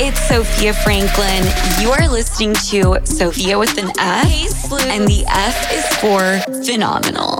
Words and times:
It's 0.00 0.20
Sofia 0.28 0.72
Franklyn. 0.74 1.44
You 1.80 1.90
are 1.90 2.08
listening 2.08 2.54
to 2.70 3.04
Sophia 3.04 3.58
with 3.58 3.76
an 3.78 3.90
F, 3.98 4.72
and 4.84 5.08
the 5.08 5.24
F 5.26 5.72
is 5.72 5.84
for 5.96 6.38
phenomenal. 6.64 7.38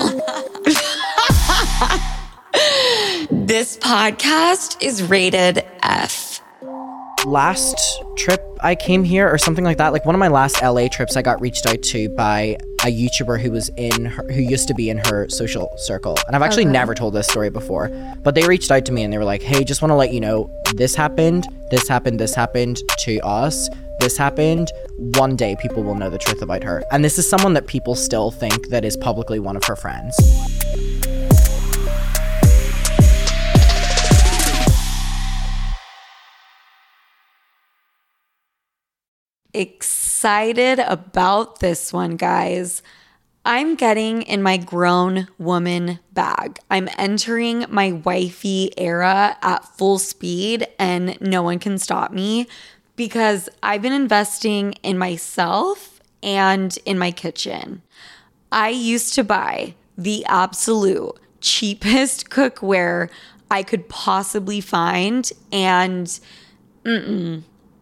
this 3.47 3.77
podcast 3.79 4.83
is 4.83 5.05
rated 5.05 5.65
F. 5.85 6.28
last 7.27 8.03
trip 8.17 8.43
I 8.61 8.75
came 8.75 9.05
here 9.05 9.29
or 9.29 9.39
something 9.39 9.65
like 9.65 9.79
that, 9.79 9.93
like 9.93 10.05
one 10.05 10.15
of 10.15 10.19
my 10.19 10.29
last 10.29 10.63
LA 10.63 10.89
trips, 10.89 11.17
I 11.17 11.23
got 11.23 11.41
reached 11.41 11.67
out 11.67 11.83
to 11.83 12.09
by 12.11 12.57
a 12.85 12.87
YouTuber 12.87 13.41
who 13.41 13.51
was 13.51 13.71
in 13.77 14.05
her, 14.05 14.25
who 14.33 14.41
used 14.41 14.69
to 14.69 14.75
be 14.75 14.91
in 14.91 14.99
her 14.99 15.29
social 15.29 15.73
circle. 15.77 16.17
And 16.27 16.35
I've 16.35 16.43
actually 16.43 16.65
never 16.65 16.95
told 16.95 17.15
this 17.15 17.27
story 17.27 17.51
before, 17.51 17.89
but 18.23 18.35
they 18.35 18.47
reached 18.47 18.71
out 18.71 18.85
to 18.87 18.93
me 18.93 19.03
and 19.03 19.13
they 19.13 19.19
were 19.19 19.25
like, 19.25 19.43
"Hey, 19.43 19.65
just 19.65 19.83
want 19.83 19.91
to 19.91 19.97
let 19.97 20.13
you 20.13 20.21
know 20.21 20.51
this 20.75 20.95
happened, 20.95 21.47
this 21.71 21.89
happened, 21.89 22.19
this 22.21 22.35
happened 22.35 22.81
to 22.99 23.19
us." 23.21 23.69
This 24.01 24.17
happened. 24.17 24.71
One 24.97 25.35
day 25.35 25.57
people 25.61 25.83
will 25.83 25.97
know 25.97 26.09
the 26.09 26.19
truth 26.19 26.41
about 26.41 26.63
her. 26.63 26.85
And 26.93 27.05
this 27.05 27.19
is 27.19 27.29
someone 27.29 27.55
that 27.55 27.67
people 27.67 27.97
still 27.97 28.31
think 28.31 28.69
that 28.69 28.85
is 28.85 28.97
publicly 28.97 29.41
one 29.41 29.57
of 29.57 29.65
her 29.65 29.75
friends. 29.75 30.17
Excited 39.55 40.79
about 40.79 41.61
this 41.61 41.91
one, 41.91 42.17
guys. 42.17 42.83
I'm 43.47 43.77
getting 43.77 44.21
in 44.23 44.43
my 44.43 44.59
grown 44.59 45.27
woman 45.39 46.01
bag. 46.13 46.59
I'm 46.71 46.87
entering 46.99 47.65
my 47.71 47.93
wifey 47.93 48.73
era 48.77 49.39
at 49.41 49.65
full 49.65 49.99
speed, 49.99 50.67
and 50.79 51.19
no 51.23 51.43
one 51.43 51.59
can 51.61 51.79
stop 51.79 52.13
me 52.13 52.47
because 52.95 53.49
I've 53.63 53.81
been 53.81 53.95
investing 53.95 54.73
in 54.83 54.99
myself 54.99 56.01
and 56.23 56.77
in 56.85 56.99
my 56.99 57.11
kitchen. 57.11 57.81
I 58.53 58.69
used 58.69 59.15
to 59.15 59.25
buy 59.25 59.75
the 59.97 60.27
absolute 60.27 61.19
cheapest 61.41 62.29
cookware 62.31 63.09
I 63.51 63.63
could 63.63 63.89
possibly 63.89 64.61
find, 64.61 65.31
and 65.51 66.21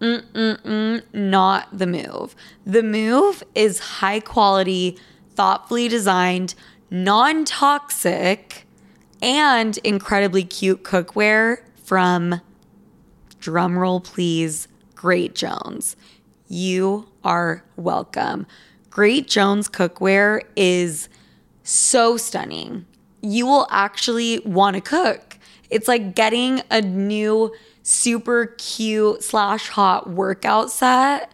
not 0.01 1.69
the 1.73 1.87
move. 1.87 2.35
The 2.65 2.83
move 2.83 3.43
is 3.55 3.79
high 3.79 4.21
quality, 4.21 4.99
thoughtfully 5.35 5.89
designed, 5.89 6.55
non 6.91 7.45
toxic, 7.45 8.67
and 9.23 9.79
incredibly 9.79 10.45
cute 10.45 10.83
cookware 10.83 11.59
from, 11.83 12.41
drumroll 13.41 14.03
please, 14.03 14.69
Great 14.95 15.35
Jones. 15.35 15.97
You 16.49 17.09
are 17.25 17.65
welcome. 17.77 18.47
Great 18.91 19.29
Jones 19.29 19.69
cookware 19.69 20.43
is 20.55 21.09
so 21.63 22.17
stunning. 22.17 22.87
You 23.23 23.47
will 23.47 23.67
actually 23.71 24.41
want 24.41 24.75
to 24.75 24.81
cook. 24.81 25.39
It's 25.71 25.89
like 25.89 26.15
getting 26.15 26.63
a 26.71 26.81
new 26.81 27.53
super 27.87 28.47
cute 28.59 29.23
slash 29.23 29.69
hot 29.69 30.11
workout 30.11 30.73
set. 30.73 31.31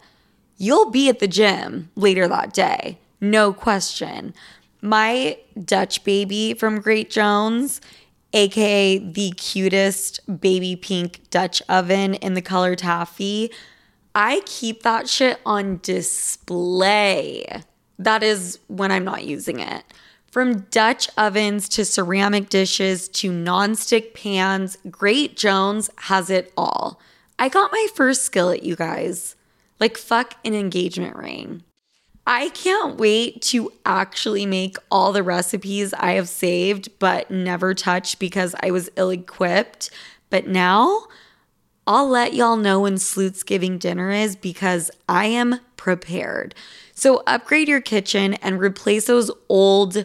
You'll 0.58 0.90
be 0.90 1.08
at 1.08 1.18
the 1.18 1.26
gym 1.26 1.90
later 1.96 2.28
that 2.28 2.52
day, 2.52 2.98
no 3.20 3.54
question. 3.54 4.34
My 4.82 5.38
Dutch 5.58 6.04
baby 6.04 6.52
from 6.52 6.80
Great 6.80 7.10
Jones, 7.10 7.80
aka 8.34 8.98
the 8.98 9.30
cutest 9.30 10.20
baby 10.40 10.76
pink 10.76 11.22
Dutch 11.30 11.62
oven 11.70 12.14
in 12.14 12.34
the 12.34 12.42
color 12.42 12.76
taffy, 12.76 13.50
I 14.14 14.42
keep 14.44 14.82
that 14.82 15.08
shit 15.08 15.40
on 15.46 15.80
display. 15.82 17.62
That 17.98 18.22
is 18.22 18.58
when 18.66 18.92
I'm 18.92 19.04
not 19.04 19.24
using 19.24 19.60
it. 19.60 19.84
From 20.32 20.60
Dutch 20.70 21.10
ovens 21.18 21.68
to 21.68 21.84
ceramic 21.84 22.48
dishes 22.48 23.06
to 23.10 23.30
nonstick 23.30 24.14
pans, 24.14 24.78
Great 24.90 25.36
Jones 25.36 25.90
has 25.96 26.30
it 26.30 26.50
all. 26.56 26.98
I 27.38 27.50
got 27.50 27.70
my 27.70 27.86
first 27.94 28.22
skillet, 28.22 28.62
you 28.62 28.74
guys. 28.74 29.36
Like, 29.78 29.98
fuck 29.98 30.36
an 30.42 30.54
engagement 30.54 31.16
ring. 31.16 31.64
I 32.26 32.48
can't 32.48 32.96
wait 32.96 33.42
to 33.42 33.74
actually 33.84 34.46
make 34.46 34.78
all 34.90 35.12
the 35.12 35.22
recipes 35.22 35.92
I 35.92 36.12
have 36.12 36.30
saved 36.30 36.88
but 36.98 37.30
never 37.30 37.74
touched 37.74 38.18
because 38.18 38.54
I 38.62 38.70
was 38.70 38.88
ill 38.96 39.10
equipped. 39.10 39.90
But 40.30 40.46
now 40.46 41.08
I'll 41.86 42.08
let 42.08 42.32
y'all 42.32 42.56
know 42.56 42.80
when 42.80 42.96
Sloots 42.96 43.42
Giving 43.42 43.76
dinner 43.76 44.10
is 44.10 44.34
because 44.34 44.90
I 45.10 45.26
am 45.26 45.60
prepared. 45.76 46.54
So 46.94 47.24
upgrade 47.26 47.68
your 47.68 47.80
kitchen 47.80 48.34
and 48.34 48.60
replace 48.60 49.06
those 49.06 49.32
old, 49.48 50.04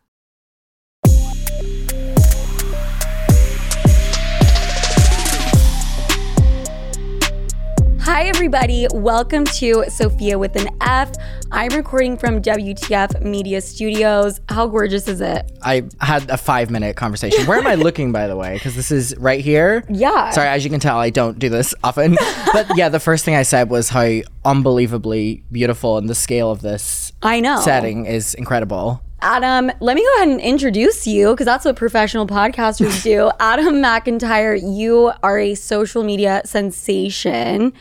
Hi, 8.13 8.23
everybody. 8.23 8.87
Welcome 8.91 9.45
to 9.45 9.85
Sofia 9.87 10.37
with 10.37 10.57
an 10.57 10.67
F. 10.81 11.13
I'm 11.49 11.69
recording 11.69 12.17
from 12.17 12.41
WTF 12.41 13.21
Media 13.21 13.61
Studios. 13.61 14.41
How 14.49 14.67
gorgeous 14.67 15.07
is 15.07 15.21
it? 15.21 15.49
I 15.61 15.83
had 16.01 16.29
a 16.29 16.35
five 16.35 16.69
minute 16.69 16.97
conversation. 16.97 17.45
Where 17.45 17.57
am 17.57 17.65
I 17.67 17.75
looking, 17.75 18.11
by 18.11 18.27
the 18.27 18.35
way? 18.35 18.55
Because 18.55 18.75
this 18.75 18.91
is 18.91 19.15
right 19.15 19.39
here. 19.39 19.85
Yeah. 19.87 20.29
Sorry, 20.31 20.49
as 20.49 20.65
you 20.65 20.69
can 20.69 20.81
tell, 20.81 20.97
I 20.97 21.09
don't 21.09 21.39
do 21.39 21.47
this 21.47 21.73
often. 21.85 22.17
but 22.53 22.75
yeah, 22.75 22.89
the 22.89 22.99
first 22.99 23.23
thing 23.23 23.35
I 23.35 23.43
said 23.43 23.69
was 23.69 23.87
how 23.87 24.19
unbelievably 24.43 25.45
beautiful 25.49 25.97
and 25.97 26.09
the 26.09 26.15
scale 26.15 26.51
of 26.51 26.61
this 26.61 27.13
I 27.23 27.39
know. 27.39 27.61
setting 27.61 28.07
is 28.07 28.33
incredible. 28.33 29.01
Adam, 29.21 29.71
let 29.79 29.95
me 29.95 30.03
go 30.03 30.15
ahead 30.15 30.27
and 30.27 30.41
introduce 30.41 31.07
you 31.07 31.29
because 31.29 31.45
that's 31.45 31.63
what 31.63 31.77
professional 31.77 32.27
podcasters 32.27 33.03
do. 33.03 33.31
Adam 33.39 33.75
McIntyre, 33.75 34.59
you 34.61 35.13
are 35.23 35.39
a 35.39 35.55
social 35.55 36.03
media 36.03 36.41
sensation. 36.43 37.71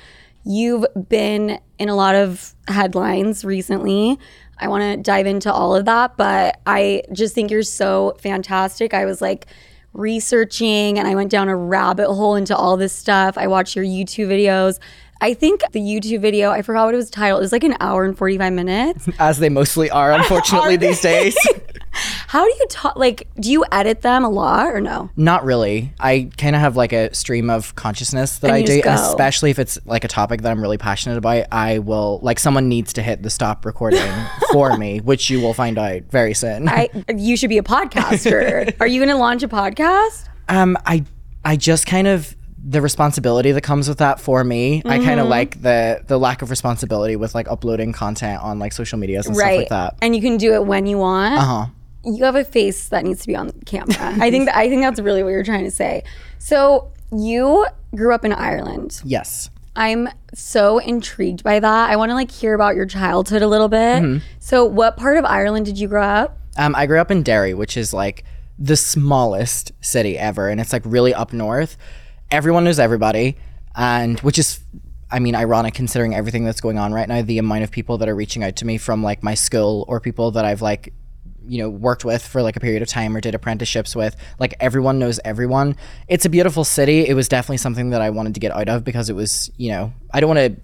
You've 0.44 0.86
been 1.08 1.60
in 1.78 1.88
a 1.88 1.94
lot 1.94 2.14
of 2.14 2.54
headlines 2.68 3.44
recently. 3.44 4.18
I 4.58 4.68
want 4.68 4.82
to 4.82 4.96
dive 4.96 5.26
into 5.26 5.52
all 5.52 5.74
of 5.74 5.84
that, 5.86 6.16
but 6.16 6.60
I 6.66 7.02
just 7.12 7.34
think 7.34 7.50
you're 7.50 7.62
so 7.62 8.16
fantastic. 8.20 8.94
I 8.94 9.04
was 9.04 9.20
like 9.20 9.46
researching 9.92 10.98
and 10.98 11.08
I 11.08 11.14
went 11.14 11.30
down 11.30 11.48
a 11.48 11.56
rabbit 11.56 12.12
hole 12.12 12.36
into 12.36 12.56
all 12.56 12.76
this 12.76 12.92
stuff. 12.92 13.36
I 13.36 13.46
watched 13.48 13.74
your 13.74 13.84
YouTube 13.84 14.28
videos. 14.28 14.78
I 15.22 15.34
think 15.34 15.62
the 15.72 15.80
YouTube 15.80 16.20
video, 16.20 16.50
I 16.50 16.62
forgot 16.62 16.86
what 16.86 16.94
it 16.94 16.96
was 16.96 17.10
titled. 17.10 17.40
It 17.40 17.42
was 17.44 17.52
like 17.52 17.64
an 17.64 17.76
hour 17.80 18.04
and 18.04 18.16
45 18.16 18.52
minutes. 18.52 19.08
As 19.18 19.38
they 19.38 19.48
mostly 19.50 19.90
are, 19.90 20.12
unfortunately, 20.12 20.76
these 20.78 21.00
days. 21.00 21.36
How 21.92 22.44
do 22.44 22.50
you 22.50 22.66
talk? 22.70 22.96
Like, 22.96 23.28
do 23.38 23.50
you 23.50 23.64
edit 23.72 24.02
them 24.02 24.24
a 24.24 24.28
lot 24.30 24.68
or 24.68 24.80
no? 24.80 25.10
Not 25.16 25.44
really. 25.44 25.92
I 25.98 26.30
kind 26.38 26.54
of 26.54 26.60
have 26.60 26.76
like 26.76 26.92
a 26.92 27.12
stream 27.14 27.50
of 27.50 27.74
consciousness 27.74 28.38
that 28.38 28.46
And 28.48 28.54
I 28.56 28.60
do, 28.62 28.66
just 28.76 28.86
and 28.86 28.96
go. 28.96 29.08
especially 29.10 29.50
if 29.50 29.58
it's 29.58 29.78
like 29.84 30.04
a 30.04 30.08
topic 30.08 30.42
that 30.42 30.50
I'm 30.50 30.62
really 30.62 30.78
passionate 30.78 31.18
about. 31.18 31.46
I 31.50 31.80
will 31.80 32.20
like 32.22 32.38
someone 32.38 32.68
needs 32.68 32.92
to 32.94 33.02
hit 33.02 33.22
the 33.22 33.30
stop 33.30 33.66
recording 33.66 34.00
for 34.52 34.76
me, 34.78 35.00
which 35.00 35.28
you 35.28 35.40
will 35.40 35.52
find 35.54 35.78
out 35.78 36.02
very 36.10 36.32
soon. 36.32 36.68
I 36.68 36.88
you 37.14 37.36
should 37.36 37.50
be 37.50 37.58
a 37.58 37.62
podcaster. 37.62 38.74
Are 38.80 38.86
you 38.86 39.00
going 39.00 39.10
to 39.10 39.16
launch 39.20 39.42
a 39.42 39.48
podcast? 39.48 40.28
Um, 40.48 40.78
I 40.86 41.04
I 41.44 41.56
just 41.56 41.86
kind 41.86 42.06
of 42.06 42.36
the 42.62 42.80
responsibility 42.82 43.52
that 43.52 43.62
comes 43.62 43.88
with 43.88 43.98
that 43.98 44.20
for 44.20 44.44
me. 44.44 44.82
I 44.84 44.98
kind 44.98 45.18
of 45.18 45.24
Mm-hmm. 45.24 45.30
like 45.30 45.62
the 45.62 46.02
the 46.06 46.18
lack 46.18 46.42
of 46.42 46.50
responsibility 46.50 47.16
with 47.16 47.34
like 47.34 47.48
uploading 47.48 47.92
content 47.92 48.42
on 48.42 48.58
like 48.58 48.72
social 48.72 48.98
medias 48.98 49.26
and 49.26 49.34
stuff 49.36 49.50
like 49.50 49.68
that. 49.70 49.96
And 50.02 50.14
you 50.14 50.20
can 50.22 50.36
do 50.36 50.52
it 50.54 50.66
when 50.66 50.86
you 50.86 50.98
want. 50.98 51.34
Uh 51.34 51.40
huh. 51.40 51.66
You 52.04 52.24
have 52.24 52.36
a 52.36 52.44
face 52.44 52.88
that 52.88 53.04
needs 53.04 53.20
to 53.22 53.26
be 53.26 53.36
on 53.36 53.50
camera. 53.66 53.94
I 53.98 54.30
think 54.30 54.46
that 54.46 54.56
I 54.56 54.68
think 54.68 54.82
that's 54.82 55.00
really 55.00 55.22
what 55.22 55.30
you're 55.30 55.44
trying 55.44 55.64
to 55.64 55.70
say. 55.70 56.02
So, 56.38 56.90
you 57.12 57.66
grew 57.94 58.14
up 58.14 58.24
in 58.24 58.32
Ireland. 58.32 59.00
Yes. 59.04 59.50
I'm 59.76 60.08
so 60.34 60.78
intrigued 60.78 61.42
by 61.44 61.60
that. 61.60 61.90
I 61.90 61.96
want 61.96 62.10
to 62.10 62.14
like 62.14 62.30
hear 62.30 62.54
about 62.54 62.74
your 62.76 62.86
childhood 62.86 63.42
a 63.42 63.46
little 63.48 63.68
bit. 63.68 64.02
Mm-hmm. 64.02 64.24
So, 64.38 64.64
what 64.64 64.96
part 64.96 65.16
of 65.18 65.24
Ireland 65.24 65.66
did 65.66 65.78
you 65.78 65.88
grow 65.88 66.02
up? 66.02 66.38
Um, 66.56 66.74
I 66.74 66.86
grew 66.86 66.98
up 67.00 67.10
in 67.10 67.22
Derry, 67.22 67.54
which 67.54 67.76
is 67.76 67.92
like 67.94 68.24
the 68.58 68.76
smallest 68.76 69.72
city 69.80 70.18
ever, 70.18 70.48
and 70.48 70.60
it's 70.60 70.72
like 70.72 70.82
really 70.84 71.14
up 71.14 71.32
north. 71.32 71.76
Everyone 72.30 72.64
knows 72.64 72.78
everybody, 72.78 73.36
and 73.74 74.20
which 74.20 74.38
is, 74.38 74.60
I 75.10 75.18
mean, 75.18 75.34
ironic 75.34 75.74
considering 75.74 76.14
everything 76.14 76.44
that's 76.44 76.60
going 76.60 76.78
on 76.78 76.92
right 76.92 77.08
now. 77.08 77.22
The 77.22 77.38
amount 77.38 77.64
of 77.64 77.70
people 77.70 77.98
that 77.98 78.08
are 78.08 78.14
reaching 78.14 78.44
out 78.44 78.56
to 78.56 78.64
me 78.64 78.78
from 78.78 79.02
like 79.02 79.22
my 79.22 79.34
school 79.34 79.84
or 79.88 80.00
people 80.00 80.30
that 80.32 80.44
I've 80.44 80.62
like 80.62 80.92
you 81.46 81.58
know, 81.58 81.68
worked 81.68 82.04
with 82.04 82.24
for 82.24 82.42
like 82.42 82.56
a 82.56 82.60
period 82.60 82.82
of 82.82 82.88
time 82.88 83.16
or 83.16 83.20
did 83.20 83.34
apprenticeships 83.34 83.96
with. 83.96 84.14
Like 84.38 84.54
everyone 84.60 84.98
knows 84.98 85.18
everyone. 85.24 85.76
It's 86.06 86.24
a 86.24 86.28
beautiful 86.28 86.64
city. 86.64 87.08
It 87.08 87.14
was 87.14 87.28
definitely 87.28 87.56
something 87.56 87.90
that 87.90 88.00
I 88.00 88.10
wanted 88.10 88.34
to 88.34 88.40
get 88.40 88.52
out 88.52 88.68
of 88.68 88.84
because 88.84 89.10
it 89.10 89.14
was, 89.14 89.50
you 89.56 89.70
know, 89.70 89.92
I 90.12 90.20
don't 90.20 90.28
want 90.28 90.54
to 90.54 90.60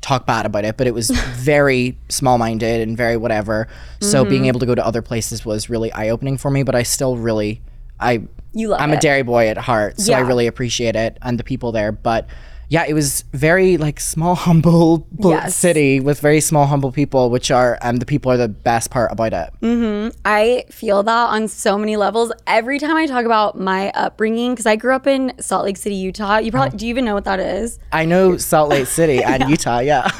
talk 0.00 0.26
bad 0.26 0.46
about 0.46 0.64
it, 0.64 0.76
but 0.76 0.86
it 0.86 0.94
was 0.94 1.10
very 1.34 1.98
small 2.08 2.38
minded 2.38 2.86
and 2.86 2.96
very 2.96 3.16
whatever. 3.16 3.68
So 4.00 4.24
being 4.24 4.42
mm-hmm. 4.42 4.48
able 4.48 4.60
to 4.60 4.66
go 4.66 4.74
to 4.74 4.86
other 4.86 5.02
places 5.02 5.44
was 5.44 5.68
really 5.68 5.92
eye 5.92 6.10
opening 6.10 6.38
for 6.38 6.50
me, 6.50 6.62
but 6.62 6.74
I 6.74 6.82
still 6.82 7.16
really 7.16 7.60
I 8.00 8.22
You 8.52 8.68
love 8.68 8.80
I'm 8.80 8.92
a 8.92 9.00
Derry 9.00 9.22
boy 9.22 9.48
at 9.48 9.58
heart, 9.58 10.00
so 10.00 10.12
I 10.14 10.20
really 10.20 10.46
appreciate 10.46 10.96
it 10.96 11.18
and 11.22 11.38
the 11.38 11.44
people 11.44 11.72
there. 11.72 11.92
But 11.92 12.26
yeah, 12.70 12.84
it 12.86 12.92
was 12.92 13.24
very 13.32 13.78
like 13.78 13.98
small, 13.98 14.34
humble 14.46 15.06
Yes. 15.18 15.54
city 15.56 16.00
with 16.00 16.20
very 16.20 16.40
small, 16.40 16.66
humble 16.66 16.92
people, 16.92 17.30
which 17.30 17.50
are 17.50 17.78
um 17.80 17.96
the 17.96 18.04
people 18.06 18.30
are 18.30 18.36
the 18.36 18.48
best 18.48 18.90
part 18.90 19.10
about 19.10 19.32
it. 19.32 19.50
Mm-hmm. 19.62 20.16
I 20.26 20.64
feel 20.70 21.02
that 21.02 21.26
on 21.30 21.48
so 21.48 21.78
many 21.78 21.96
levels. 21.96 22.30
Every 22.46 22.78
time 22.78 22.94
I 22.96 23.06
talk 23.06 23.24
about 23.24 23.58
my 23.58 23.90
upbringing, 23.94 24.52
because 24.52 24.66
I 24.66 24.76
grew 24.76 24.94
up 24.94 25.06
in 25.06 25.32
Salt 25.40 25.64
Lake 25.64 25.78
City, 25.78 25.94
Utah. 25.94 26.36
You 26.38 26.50
probably 26.50 26.76
do 26.76 26.86
you 26.86 26.90
even 26.90 27.04
know 27.06 27.14
what 27.14 27.24
that 27.24 27.40
is? 27.40 27.78
I 27.90 28.04
know 28.04 28.36
Salt 28.36 28.68
Lake 28.68 28.86
City 28.86 29.22
and 29.22 29.48
Utah, 29.50 29.78
yeah. 29.80 30.10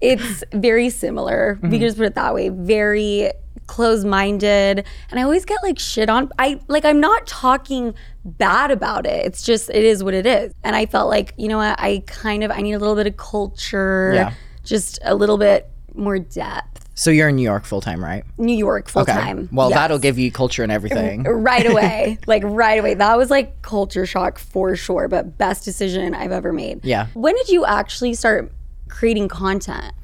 It's 0.00 0.44
very 0.52 0.90
similar. 0.90 1.58
We 1.62 1.70
can 1.70 1.80
just 1.80 1.96
put 1.98 2.06
it 2.06 2.14
that 2.14 2.32
way. 2.34 2.48
Very 2.50 3.32
close-minded, 3.70 4.84
and 5.10 5.20
I 5.20 5.22
always 5.22 5.44
get 5.44 5.58
like 5.62 5.78
shit 5.78 6.08
on. 6.10 6.30
I 6.38 6.60
like 6.68 6.84
I'm 6.84 7.00
not 7.00 7.26
talking 7.26 7.94
bad 8.24 8.70
about 8.70 9.06
it. 9.06 9.24
It's 9.26 9.42
just 9.42 9.70
it 9.70 9.84
is 9.84 10.02
what 10.04 10.14
it 10.14 10.26
is. 10.26 10.52
And 10.64 10.74
I 10.76 10.86
felt 10.86 11.08
like 11.08 11.34
you 11.36 11.48
know 11.48 11.58
what 11.58 11.78
I 11.78 12.02
kind 12.06 12.42
of 12.44 12.50
I 12.50 12.60
need 12.62 12.72
a 12.72 12.78
little 12.78 12.96
bit 12.96 13.06
of 13.06 13.16
culture, 13.16 14.12
Yeah. 14.14 14.32
just 14.64 14.98
a 15.04 15.14
little 15.14 15.38
bit 15.38 15.68
more 15.94 16.18
depth. 16.18 16.88
So 16.94 17.10
you're 17.10 17.28
in 17.30 17.36
New 17.36 17.42
York 17.42 17.64
full 17.64 17.80
time, 17.80 18.04
right? 18.04 18.24
New 18.36 18.56
York 18.56 18.88
full 18.88 19.02
Okay. 19.02 19.12
time. 19.12 19.48
Well, 19.52 19.70
Yes. 19.70 19.78
that'll 19.78 19.98
give 19.98 20.18
you 20.18 20.30
culture 20.30 20.62
and 20.62 20.70
everything. 20.70 21.22
right 21.22 21.66
away. 21.66 22.18
like 22.26 22.42
right 22.44 22.78
away. 22.78 22.94
That 22.94 23.16
was 23.16 23.30
like 23.30 23.62
culture 23.62 24.04
shock 24.04 24.38
for 24.38 24.76
sure, 24.76 25.08
but 25.08 25.38
best 25.38 25.64
decision 25.64 26.14
I've 26.14 26.32
ever 26.32 26.52
made. 26.52 26.80
Yeah. 26.84 27.06
When 27.14 27.34
did 27.36 27.48
you 27.48 27.64
actually 27.64 28.12
start 28.14 28.52
creating 28.88 29.28
content? 29.28 29.94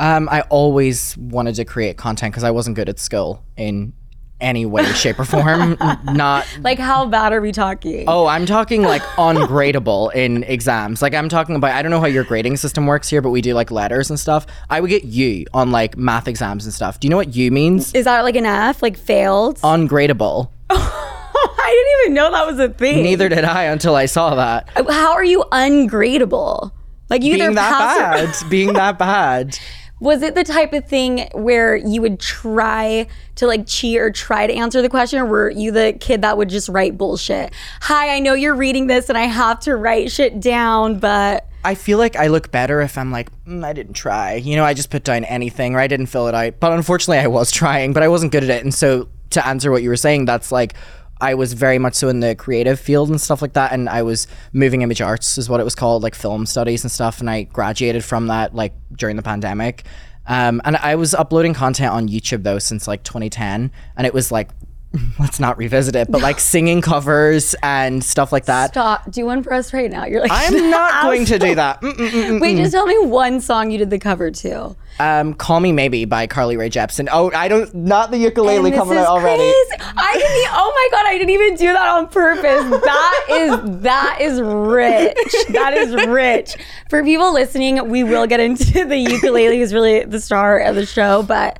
Um, 0.00 0.28
I 0.30 0.40
always 0.48 1.16
wanted 1.18 1.54
to 1.56 1.64
create 1.64 1.96
content 1.96 2.32
because 2.32 2.42
I 2.42 2.50
wasn't 2.50 2.74
good 2.74 2.88
at 2.88 2.98
school 2.98 3.44
in 3.56 3.92
any 4.40 4.64
way, 4.64 4.86
shape, 4.94 5.18
or 5.20 5.26
form. 5.26 5.76
Not 6.04 6.46
Like 6.62 6.78
how 6.78 7.04
bad 7.04 7.34
are 7.34 7.42
we 7.42 7.52
talking? 7.52 8.06
Oh, 8.08 8.26
I'm 8.26 8.46
talking 8.46 8.80
like 8.82 9.02
ungradable 9.18 10.14
in 10.14 10.44
exams. 10.44 11.02
Like 11.02 11.12
I'm 11.14 11.28
talking 11.28 11.54
about 11.54 11.72
I 11.72 11.82
don't 11.82 11.90
know 11.90 12.00
how 12.00 12.06
your 12.06 12.24
grading 12.24 12.56
system 12.56 12.86
works 12.86 13.10
here, 13.10 13.20
but 13.20 13.28
we 13.28 13.42
do 13.42 13.52
like 13.52 13.70
letters 13.70 14.08
and 14.08 14.18
stuff. 14.18 14.46
I 14.70 14.80
would 14.80 14.88
get 14.88 15.04
U 15.04 15.44
on 15.52 15.70
like 15.70 15.98
math 15.98 16.26
exams 16.26 16.64
and 16.64 16.72
stuff. 16.72 16.98
Do 16.98 17.06
you 17.06 17.10
know 17.10 17.18
what 17.18 17.36
U 17.36 17.50
means? 17.50 17.92
Is 17.94 18.06
that 18.06 18.22
like 18.22 18.36
an 18.36 18.46
F? 18.46 18.82
Like 18.82 18.96
failed? 18.96 19.58
Ungradable. 19.58 20.48
I 20.70 21.74
didn't 22.00 22.04
even 22.06 22.14
know 22.14 22.30
that 22.30 22.46
was 22.46 22.58
a 22.58 22.70
thing. 22.72 23.02
Neither 23.02 23.28
did 23.28 23.44
I 23.44 23.64
until 23.64 23.94
I 23.94 24.06
saw 24.06 24.34
that. 24.36 24.70
How 24.88 25.12
are 25.12 25.24
you 25.24 25.44
ungradable? 25.52 26.72
Like 27.10 27.22
you 27.22 27.34
either 27.34 27.44
Being 27.46 27.54
that 27.56 27.70
pass 27.70 27.96
or- 27.98 28.42
bad. 28.42 28.50
Being 28.50 28.72
that 28.72 28.98
bad. 28.98 29.58
Was 30.00 30.22
it 30.22 30.34
the 30.34 30.44
type 30.44 30.72
of 30.72 30.88
thing 30.88 31.28
where 31.32 31.76
you 31.76 32.00
would 32.00 32.18
try 32.18 33.06
to 33.36 33.46
like 33.46 33.66
cheat 33.66 33.98
or 33.98 34.10
try 34.10 34.46
to 34.46 34.52
answer 34.52 34.80
the 34.80 34.88
question, 34.88 35.20
or 35.20 35.26
were 35.26 35.50
you 35.50 35.70
the 35.72 35.94
kid 36.00 36.22
that 36.22 36.38
would 36.38 36.48
just 36.48 36.70
write 36.70 36.96
bullshit? 36.96 37.52
Hi, 37.82 38.16
I 38.16 38.18
know 38.18 38.32
you're 38.32 38.54
reading 38.54 38.86
this 38.86 39.10
and 39.10 39.18
I 39.18 39.24
have 39.24 39.60
to 39.60 39.76
write 39.76 40.10
shit 40.10 40.40
down, 40.40 40.98
but 40.98 41.46
I 41.64 41.74
feel 41.74 41.98
like 41.98 42.16
I 42.16 42.28
look 42.28 42.50
better 42.50 42.80
if 42.80 42.96
I'm 42.96 43.12
like, 43.12 43.30
mm, 43.44 43.62
I 43.62 43.74
didn't 43.74 43.92
try. 43.92 44.36
You 44.36 44.56
know, 44.56 44.64
I 44.64 44.72
just 44.72 44.88
put 44.88 45.04
down 45.04 45.24
anything 45.24 45.74
or 45.74 45.80
I 45.80 45.86
didn't 45.86 46.06
fill 46.06 46.28
it 46.28 46.34
out. 46.34 46.54
But 46.60 46.72
unfortunately, 46.72 47.18
I 47.18 47.26
was 47.26 47.52
trying, 47.52 47.92
but 47.92 48.02
I 48.02 48.08
wasn't 48.08 48.32
good 48.32 48.44
at 48.44 48.50
it. 48.50 48.64
And 48.64 48.72
so, 48.72 49.08
to 49.30 49.46
answer 49.46 49.70
what 49.70 49.82
you 49.82 49.90
were 49.90 49.96
saying, 49.96 50.24
that's 50.24 50.50
like, 50.50 50.74
I 51.20 51.34
was 51.34 51.52
very 51.52 51.78
much 51.78 51.94
so 51.94 52.08
in 52.08 52.20
the 52.20 52.34
creative 52.34 52.80
field 52.80 53.10
and 53.10 53.20
stuff 53.20 53.42
like 53.42 53.52
that. 53.54 53.72
And 53.72 53.88
I 53.88 54.02
was 54.02 54.26
moving 54.52 54.82
image 54.82 55.00
arts, 55.00 55.38
is 55.38 55.48
what 55.48 55.60
it 55.60 55.64
was 55.64 55.74
called, 55.74 56.02
like 56.02 56.14
film 56.14 56.46
studies 56.46 56.82
and 56.84 56.90
stuff. 56.90 57.20
And 57.20 57.28
I 57.28 57.42
graduated 57.44 58.04
from 58.04 58.28
that 58.28 58.54
like 58.54 58.72
during 58.92 59.16
the 59.16 59.22
pandemic. 59.22 59.84
Um, 60.26 60.60
and 60.64 60.76
I 60.76 60.94
was 60.94 61.14
uploading 61.14 61.54
content 61.54 61.92
on 61.92 62.08
YouTube 62.08 62.42
though 62.42 62.58
since 62.58 62.86
like 62.86 63.02
2010. 63.02 63.70
And 63.96 64.06
it 64.06 64.14
was 64.14 64.30
like, 64.30 64.50
let's 65.20 65.38
not 65.38 65.56
revisit 65.56 65.94
it, 65.94 66.10
but 66.10 66.20
like 66.20 66.40
singing 66.40 66.80
covers 66.80 67.54
and 67.62 68.02
stuff 68.02 68.32
like 68.32 68.46
that. 68.46 68.70
stop. 68.70 69.10
Do 69.10 69.24
one 69.24 69.42
for 69.42 69.52
us 69.52 69.72
right 69.72 69.90
now. 69.90 70.04
You're 70.04 70.20
like, 70.20 70.32
I'm 70.32 70.70
not 70.70 71.04
going 71.04 71.24
to 71.26 71.38
do 71.38 71.54
that. 71.54 71.80
Mm-mm-mm. 71.80 72.40
Wait, 72.40 72.56
just 72.56 72.72
tell 72.72 72.86
me 72.86 72.98
one 72.98 73.40
song 73.40 73.70
you 73.70 73.78
did 73.78 73.90
the 73.90 73.98
cover 73.98 74.30
to. 74.30 74.74
Um, 75.00 75.34
"Call 75.34 75.60
Me 75.60 75.72
Maybe" 75.72 76.04
by 76.04 76.26
Carly 76.26 76.56
Rae 76.56 76.68
Jepsen. 76.68 77.08
Oh, 77.10 77.30
I 77.34 77.48
don't, 77.48 77.72
not 77.74 78.10
the 78.10 78.18
ukulele 78.18 78.70
coming 78.70 78.98
out 78.98 79.06
already. 79.06 79.38
crazy. 79.38 79.92
I 79.96 80.12
didn't. 80.12 80.52
Oh 80.52 80.72
my 80.74 80.88
god! 80.98 81.06
I 81.08 81.18
didn't 81.18 81.30
even 81.30 81.54
do 81.56 81.72
that 81.72 81.88
on 81.88 82.08
purpose. 82.08 82.42
That 82.82 83.26
is 83.30 83.80
that 83.82 84.18
is 84.20 84.40
rich. 84.40 85.34
That 85.50 85.72
is 85.74 85.94
rich. 86.06 86.56
For 86.90 87.02
people 87.02 87.32
listening, 87.32 87.88
we 87.88 88.04
will 88.04 88.26
get 88.26 88.40
into 88.40 88.84
the 88.84 88.96
ukulele 88.98 89.60
is 89.60 89.72
really 89.72 90.04
the 90.04 90.20
star 90.20 90.58
of 90.58 90.76
the 90.76 90.86
show, 90.86 91.22
but. 91.22 91.58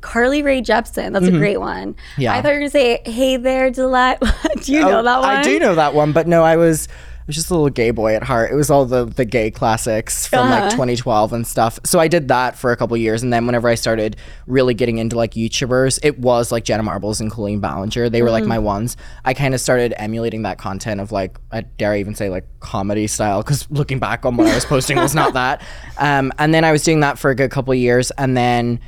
Carly 0.00 0.42
Rae 0.42 0.60
Jepsen, 0.60 1.12
that's 1.12 1.28
a 1.28 1.30
great 1.30 1.60
one. 1.60 1.94
Mm-hmm. 1.94 2.20
Yeah. 2.22 2.34
I 2.34 2.42
thought 2.42 2.48
you 2.48 2.54
were 2.54 2.60
gonna 2.62 2.70
say, 2.70 3.02
"Hey 3.04 3.36
there, 3.36 3.70
Delilah." 3.70 4.18
do 4.62 4.72
you 4.72 4.80
know 4.80 4.98
Oh, 4.98 5.02
that 5.04 5.20
one? 5.20 5.28
I 5.30 5.42
do 5.42 5.60
know 5.60 5.76
that 5.76 5.94
one, 5.94 6.10
but 6.10 6.26
no, 6.26 6.42
I 6.42 6.56
was, 6.56 6.88
was 7.26 7.36
just 7.36 7.50
a 7.50 7.54
little 7.54 7.68
gay 7.70 7.90
boy 7.90 8.14
at 8.16 8.22
heart. 8.24 8.50
It 8.50 8.54
was 8.54 8.70
all 8.70 8.84
the 8.84 9.04
the 9.04 9.24
gay 9.24 9.50
classics 9.50 10.26
from 10.26 10.40
Uh-huh. 10.40 10.60
like 10.62 10.70
2012 10.70 11.32
and 11.32 11.46
stuff. 11.46 11.78
So 11.84 12.00
I 12.00 12.08
did 12.08 12.28
that 12.28 12.56
for 12.56 12.72
a 12.72 12.76
couple 12.76 12.96
years, 12.96 13.22
and 13.22 13.32
then 13.32 13.46
whenever 13.46 13.68
I 13.68 13.74
started 13.74 14.16
really 14.46 14.74
getting 14.74 14.98
into 14.98 15.16
like 15.16 15.34
YouTubers, 15.34 15.98
it 16.02 16.18
was 16.18 16.50
like 16.50 16.64
Jenna 16.64 16.82
Marbles 16.82 17.20
and 17.20 17.30
Colleen 17.30 17.60
Ballinger. 17.60 18.08
They 18.08 18.22
were 18.22 18.28
Mm-hmm. 18.28 18.32
like 18.32 18.44
my 18.46 18.58
ones. 18.58 18.96
I 19.24 19.34
kind 19.34 19.54
of 19.54 19.60
started 19.60 19.94
emulating 19.96 20.42
that 20.42 20.58
content 20.58 21.00
of 21.00 21.12
like 21.12 21.36
I 21.50 21.60
dare 21.62 21.92
I 21.92 22.00
even 22.00 22.14
say 22.14 22.28
like 22.28 22.46
comedy 22.60 23.06
style 23.06 23.42
because 23.42 23.70
looking 23.70 23.98
back 23.98 24.24
on 24.24 24.36
what 24.36 24.46
I 24.48 24.54
was 24.54 24.64
posting 24.64 24.96
was 24.98 25.14
not 25.14 25.34
that. 25.34 25.62
Um, 25.98 26.32
and 26.38 26.52
then 26.52 26.64
I 26.64 26.72
was 26.72 26.82
doing 26.82 27.00
that 27.00 27.18
for 27.18 27.30
a 27.30 27.34
good 27.34 27.50
couple 27.50 27.72
of 27.72 27.78
years, 27.78 28.10
and 28.12 28.36
then 28.36 28.80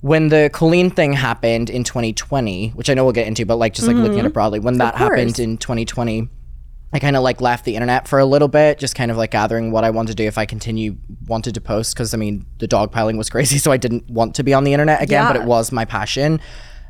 when 0.00 0.28
the 0.28 0.48
Colleen 0.52 0.90
thing 0.90 1.12
happened 1.12 1.68
in 1.68 1.82
2020, 1.82 2.70
which 2.70 2.88
I 2.88 2.94
know 2.94 3.02
we'll 3.04 3.12
get 3.12 3.26
into, 3.26 3.44
but 3.44 3.56
like 3.56 3.74
just 3.74 3.86
like 3.88 3.96
looking 3.96 4.20
at 4.20 4.24
it 4.26 4.32
broadly, 4.32 4.58
when 4.60 4.78
that 4.78 4.94
happened 4.94 5.38
in 5.38 5.56
2020, 5.58 6.28
I 6.92 6.98
kind 6.98 7.16
of 7.16 7.22
like 7.22 7.40
left 7.40 7.64
the 7.64 7.74
internet 7.74 8.06
for 8.08 8.18
a 8.18 8.24
little 8.24 8.48
bit, 8.48 8.78
just 8.78 8.94
kind 8.94 9.10
of 9.10 9.16
like 9.16 9.32
gathering 9.32 9.70
what 9.70 9.84
I 9.84 9.90
wanted 9.90 10.12
to 10.12 10.14
do 10.22 10.24
if 10.26 10.38
I 10.38 10.46
continue 10.46 10.96
wanted 11.26 11.54
to 11.54 11.60
post. 11.60 11.94
Because 11.94 12.14
I 12.14 12.16
mean, 12.16 12.46
the 12.58 12.68
dogpiling 12.68 13.18
was 13.18 13.28
crazy, 13.34 13.58
so 13.58 13.72
I 13.72 13.76
didn't 13.76 14.08
want 14.08 14.34
to 14.36 14.42
be 14.42 14.54
on 14.54 14.64
the 14.64 14.72
internet 14.72 15.02
again, 15.02 15.26
but 15.26 15.36
it 15.36 15.42
was 15.44 15.72
my 15.72 15.84
passion. 15.84 16.40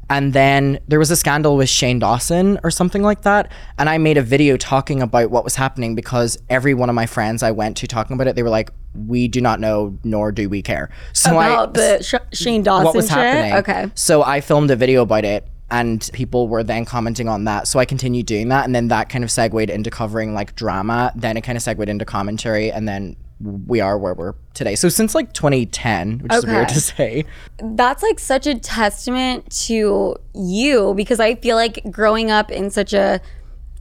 And 0.08 0.32
then 0.32 0.78
there 0.86 1.00
was 1.00 1.10
a 1.10 1.16
scandal 1.16 1.56
with 1.56 1.68
Shane 1.68 1.98
Dawson 1.98 2.60
or 2.62 2.70
something 2.70 3.02
like 3.02 3.22
that. 3.22 3.50
And 3.76 3.88
I 3.88 3.98
made 3.98 4.16
a 4.16 4.22
video 4.22 4.56
talking 4.56 5.02
about 5.02 5.32
what 5.32 5.42
was 5.42 5.56
happening 5.56 5.96
because 5.96 6.38
every 6.48 6.74
one 6.74 6.88
of 6.88 6.94
my 6.94 7.06
friends 7.06 7.42
I 7.42 7.50
went 7.50 7.76
to 7.78 7.88
talking 7.88 8.14
about 8.14 8.28
it, 8.28 8.36
they 8.36 8.44
were 8.44 8.48
like, 8.48 8.70
we 8.94 9.26
do 9.26 9.40
not 9.40 9.58
know, 9.58 9.98
nor 10.04 10.30
do 10.30 10.48
we 10.48 10.62
care. 10.62 10.90
So 11.12 11.38
I, 11.38 11.48
About 11.48 11.74
the 11.74 12.02
Sh- 12.04 12.38
Shane 12.38 12.62
Dawson 12.62 12.84
what 12.84 12.94
was 12.94 13.06
shit. 13.06 13.16
happening. 13.18 13.54
Okay. 13.54 13.90
So 13.96 14.22
I 14.22 14.40
filmed 14.40 14.70
a 14.70 14.76
video 14.76 15.02
about 15.02 15.24
it 15.24 15.48
and 15.70 16.08
people 16.12 16.48
were 16.48 16.62
then 16.62 16.84
commenting 16.84 17.28
on 17.28 17.44
that. 17.44 17.66
So 17.68 17.78
I 17.78 17.84
continued 17.84 18.26
doing 18.26 18.48
that 18.50 18.64
and 18.64 18.74
then 18.74 18.88
that 18.88 19.08
kind 19.08 19.24
of 19.24 19.30
segued 19.30 19.70
into 19.70 19.90
covering 19.90 20.32
like 20.34 20.54
drama. 20.54 21.12
Then 21.16 21.36
it 21.36 21.40
kind 21.42 21.56
of 21.56 21.62
segued 21.62 21.88
into 21.88 22.04
commentary 22.04 22.70
and 22.70 22.88
then 22.88 23.16
we 23.40 23.80
are 23.80 23.98
where 23.98 24.14
we're 24.14 24.34
today. 24.54 24.76
So 24.76 24.88
since 24.88 25.14
like 25.14 25.32
2010, 25.32 26.20
which 26.20 26.32
is 26.32 26.46
weird 26.46 26.68
to 26.68 26.80
say. 26.80 27.24
that's 27.58 28.02
like 28.02 28.18
such 28.18 28.46
a 28.46 28.58
testament 28.58 29.50
to 29.66 30.16
you 30.34 30.94
because 30.96 31.20
I 31.20 31.34
feel 31.34 31.56
like 31.56 31.80
growing 31.90 32.30
up 32.30 32.50
in 32.50 32.70
such 32.70 32.92
a 32.92 33.20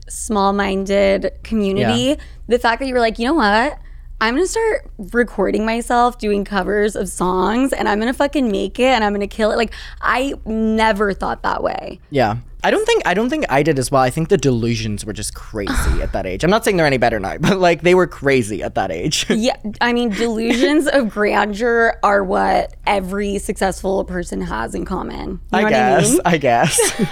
small 0.08 0.52
minded 0.52 1.32
community, 1.42 2.02
Yeah. 2.02 2.16
the 2.48 2.58
fact 2.58 2.80
that 2.80 2.86
you 2.88 2.94
were 2.94 3.00
like, 3.00 3.18
you 3.18 3.26
know 3.26 3.34
what? 3.34 3.78
I'm 4.20 4.34
gonna 4.34 4.46
start 4.46 4.90
recording 5.12 5.66
myself 5.66 6.18
doing 6.18 6.44
covers 6.44 6.96
of 6.96 7.08
songs 7.08 7.72
and 7.74 7.86
I'm 7.86 7.98
gonna 7.98 8.14
fucking 8.14 8.50
make 8.50 8.78
it 8.78 8.84
and 8.86 9.04
I'm 9.04 9.12
gonna 9.12 9.26
kill 9.26 9.52
it. 9.52 9.56
Like, 9.56 9.74
I 10.00 10.34
never 10.46 11.12
thought 11.12 11.42
that 11.42 11.62
way. 11.62 12.00
Yeah. 12.10 12.38
I 12.64 12.70
don't 12.70 12.84
think 12.86 13.02
I 13.06 13.12
don't 13.14 13.28
think 13.30 13.44
I 13.48 13.62
did 13.62 13.78
as 13.78 13.92
well. 13.92 14.02
I 14.02 14.10
think 14.10 14.28
the 14.28 14.38
delusions 14.38 15.04
were 15.04 15.12
just 15.12 15.34
crazy 15.34 15.72
at 16.02 16.12
that 16.14 16.26
age. 16.26 16.42
I'm 16.42 16.50
not 16.50 16.64
saying 16.64 16.78
they're 16.78 16.86
any 16.86 16.96
better 16.96 17.20
now, 17.20 17.36
but 17.38 17.58
like 17.58 17.82
they 17.82 17.94
were 17.94 18.06
crazy 18.06 18.62
at 18.62 18.74
that 18.74 18.90
age. 18.90 19.26
Yeah, 19.36 19.56
I 19.82 19.92
mean, 19.92 20.08
delusions 20.08 20.88
of 20.88 21.10
grandeur 21.10 21.98
are 22.02 22.24
what 22.24 22.74
every 22.86 23.38
successful 23.38 24.02
person 24.04 24.40
has 24.40 24.74
in 24.74 24.86
common. 24.86 25.18
You 25.18 25.26
know 25.52 25.58
I 25.58 25.62
what 25.62 25.70
guess. 25.70 26.08
I 26.08 26.10
mean? 26.10 26.20
I 26.24 26.38
guess. 26.38 27.02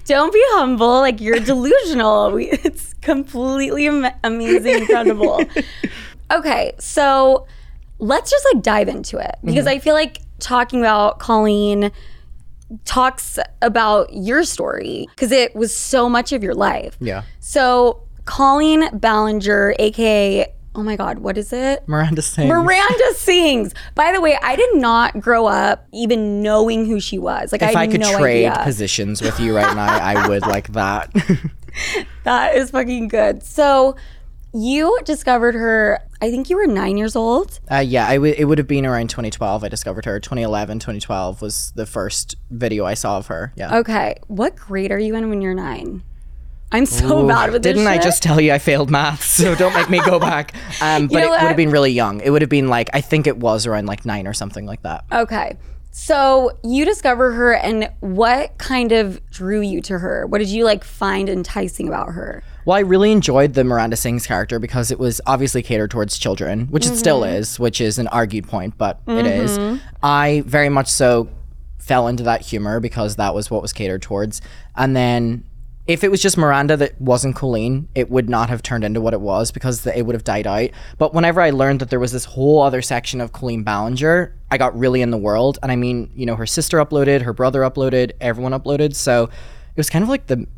Don't 0.06 0.32
be 0.32 0.42
humble. 0.52 1.00
Like 1.00 1.20
you're 1.20 1.40
delusional. 1.40 2.30
We, 2.30 2.50
it's 2.50 2.94
completely 3.02 3.88
am- 3.88 4.06
amazing, 4.22 4.76
incredible. 4.82 5.44
Okay, 6.30 6.72
so 6.78 7.46
let's 7.98 8.30
just 8.30 8.46
like 8.52 8.62
dive 8.62 8.88
into 8.88 9.18
it 9.18 9.36
because 9.44 9.64
Mm-hmm. 9.66 9.76
I 9.76 9.78
feel 9.78 9.94
like 9.94 10.20
talking 10.38 10.80
about 10.80 11.18
Colleen 11.18 11.90
talks 12.84 13.38
about 13.62 14.12
your 14.12 14.42
story 14.44 15.06
because 15.10 15.30
it 15.32 15.54
was 15.54 15.74
so 15.74 16.08
much 16.08 16.32
of 16.32 16.42
your 16.42 16.54
life. 16.54 16.96
Yeah. 17.00 17.22
So 17.40 18.02
Colleen 18.24 18.88
Ballinger, 18.98 19.74
aka 19.78 20.52
oh 20.74 20.82
my 20.82 20.94
god, 20.96 21.20
what 21.20 21.38
is 21.38 21.52
it? 21.54 21.86
Miranda 21.88 22.20
sings. 22.20 22.48
Miranda 22.48 23.14
sings. 23.14 23.72
By 23.94 24.12
the 24.12 24.20
way, 24.20 24.36
I 24.42 24.56
did 24.56 24.74
not 24.76 25.18
grow 25.20 25.46
up 25.46 25.86
even 25.94 26.42
knowing 26.42 26.84
who 26.86 27.00
she 27.00 27.18
was. 27.18 27.50
Like 27.52 27.62
I 27.62 27.68
if 27.68 27.74
had 27.74 27.80
I 27.80 27.86
could 27.86 28.00
no 28.00 28.18
trade 28.18 28.46
idea. 28.46 28.62
positions 28.64 29.22
with 29.22 29.38
you 29.40 29.56
right 29.56 29.74
now, 29.74 29.86
I 29.86 30.28
would 30.28 30.42
like 30.42 30.72
that. 30.72 31.10
That 32.24 32.56
is 32.56 32.70
fucking 32.70 33.08
good. 33.08 33.42
So 33.42 33.96
you 34.56 34.98
discovered 35.04 35.54
her. 35.54 36.00
I 36.20 36.30
think 36.30 36.48
you 36.48 36.56
were 36.56 36.66
nine 36.66 36.96
years 36.96 37.14
old. 37.14 37.60
uh, 37.70 37.76
yeah, 37.76 38.06
I 38.08 38.14
w- 38.14 38.34
it 38.36 38.44
would 38.44 38.58
have 38.58 38.66
been 38.66 38.86
around 38.86 39.08
2012. 39.10 39.64
I 39.64 39.68
discovered 39.68 40.04
her. 40.06 40.18
2011, 40.18 40.78
2012 40.78 41.42
was 41.42 41.72
the 41.76 41.84
first 41.86 42.36
video 42.50 42.84
I 42.86 42.94
saw 42.94 43.18
of 43.18 43.26
her. 43.26 43.52
Yeah. 43.56 43.76
Okay, 43.78 44.16
what 44.28 44.56
grade 44.56 44.90
are 44.92 44.98
you 44.98 45.14
in 45.14 45.28
when 45.28 45.42
you're 45.42 45.54
nine? 45.54 46.02
I'm 46.72 46.86
so 46.86 47.24
Ooh, 47.24 47.28
bad 47.28 47.52
with 47.52 47.62
this. 47.62 47.74
Didn't 47.74 47.86
I 47.86 47.98
just 47.98 48.22
tell 48.22 48.40
you 48.40 48.52
I 48.52 48.58
failed 48.58 48.90
math? 48.90 49.22
So 49.24 49.54
don't 49.54 49.72
make 49.74 49.88
me 49.88 50.00
go 50.04 50.18
back. 50.32 50.54
Um, 50.82 51.06
but 51.06 51.20
know 51.20 51.26
it 51.26 51.30
would 51.30 51.40
have 51.40 51.56
been 51.56 51.70
really 51.70 51.92
young. 51.92 52.20
It 52.20 52.30
would 52.30 52.42
have 52.42 52.50
been 52.50 52.68
like 52.68 52.90
I 52.92 53.00
think 53.00 53.26
it 53.26 53.36
was 53.36 53.66
around 53.66 53.86
like 53.86 54.04
nine 54.04 54.26
or 54.26 54.32
something 54.32 54.66
like 54.66 54.82
that. 54.82 55.04
Okay. 55.12 55.56
So 55.92 56.58
you 56.62 56.84
discover 56.84 57.32
her, 57.32 57.54
and 57.54 57.90
what 58.00 58.58
kind 58.58 58.92
of 58.92 59.24
drew 59.30 59.60
you 59.62 59.80
to 59.82 59.98
her? 59.98 60.26
What 60.26 60.38
did 60.38 60.48
you 60.48 60.64
like 60.64 60.82
find 60.84 61.28
enticing 61.28 61.88
about 61.88 62.08
her? 62.12 62.42
Well, 62.66 62.76
I 62.76 62.80
really 62.80 63.12
enjoyed 63.12 63.54
the 63.54 63.62
Miranda 63.62 63.96
Sings 63.96 64.26
character 64.26 64.58
because 64.58 64.90
it 64.90 64.98
was 64.98 65.20
obviously 65.24 65.62
catered 65.62 65.90
towards 65.90 66.18
children, 66.18 66.66
which 66.66 66.84
it 66.84 66.96
still 66.96 67.20
Mm-hmm. 67.22 67.36
is, 67.36 67.58
which 67.60 67.80
is 67.80 67.98
an 67.98 68.08
argued 68.08 68.48
point, 68.48 68.76
but 68.76 69.00
it 69.06 69.24
is. 69.24 69.80
I 70.02 70.42
very 70.46 70.68
much 70.68 70.88
so 70.88 71.28
fell 71.78 72.08
into 72.08 72.24
that 72.24 72.40
humor 72.42 72.80
because 72.80 73.14
that 73.16 73.34
was 73.34 73.50
what 73.52 73.62
was 73.62 73.72
catered 73.72 74.02
towards. 74.02 74.42
And 74.74 74.96
then 74.96 75.44
if 75.86 76.02
it 76.02 76.10
was 76.10 76.20
just 76.20 76.36
Miranda 76.36 76.76
that 76.78 77.00
wasn't 77.00 77.36
Colleen, 77.36 77.88
it 77.94 78.10
would 78.10 78.28
not 78.28 78.48
have 78.48 78.60
turned 78.60 78.82
into 78.82 79.00
what 79.00 79.14
it 79.14 79.20
was 79.20 79.52
because 79.52 79.82
the, 79.82 79.96
it 79.96 80.02
would 80.04 80.14
have 80.16 80.24
died 80.24 80.48
out. 80.48 80.70
But 80.98 81.14
whenever 81.14 81.40
I 81.40 81.50
learned 81.50 81.78
that 81.80 81.90
there 81.90 82.00
was 82.00 82.10
this 82.10 82.24
whole 82.24 82.60
other 82.62 82.82
section 82.82 83.20
of 83.20 83.32
Colleen 83.32 83.62
Ballinger, 83.62 84.34
I 84.50 84.58
got 84.58 84.76
really 84.76 85.00
in 85.00 85.12
the 85.12 85.16
world. 85.16 85.60
And 85.62 85.70
I 85.70 85.76
mean, 85.76 86.10
you 86.16 86.26
know, 86.26 86.34
her 86.34 86.46
sister 86.46 86.78
uploaded, 86.84 87.22
her 87.22 87.32
brother 87.32 87.60
uploaded, 87.60 88.10
everyone 88.20 88.50
uploaded. 88.50 88.96
So 88.96 89.24
it 89.26 89.76
was 89.76 89.88
kind 89.88 90.02
of 90.02 90.08
like 90.08 90.26
the 90.26 90.48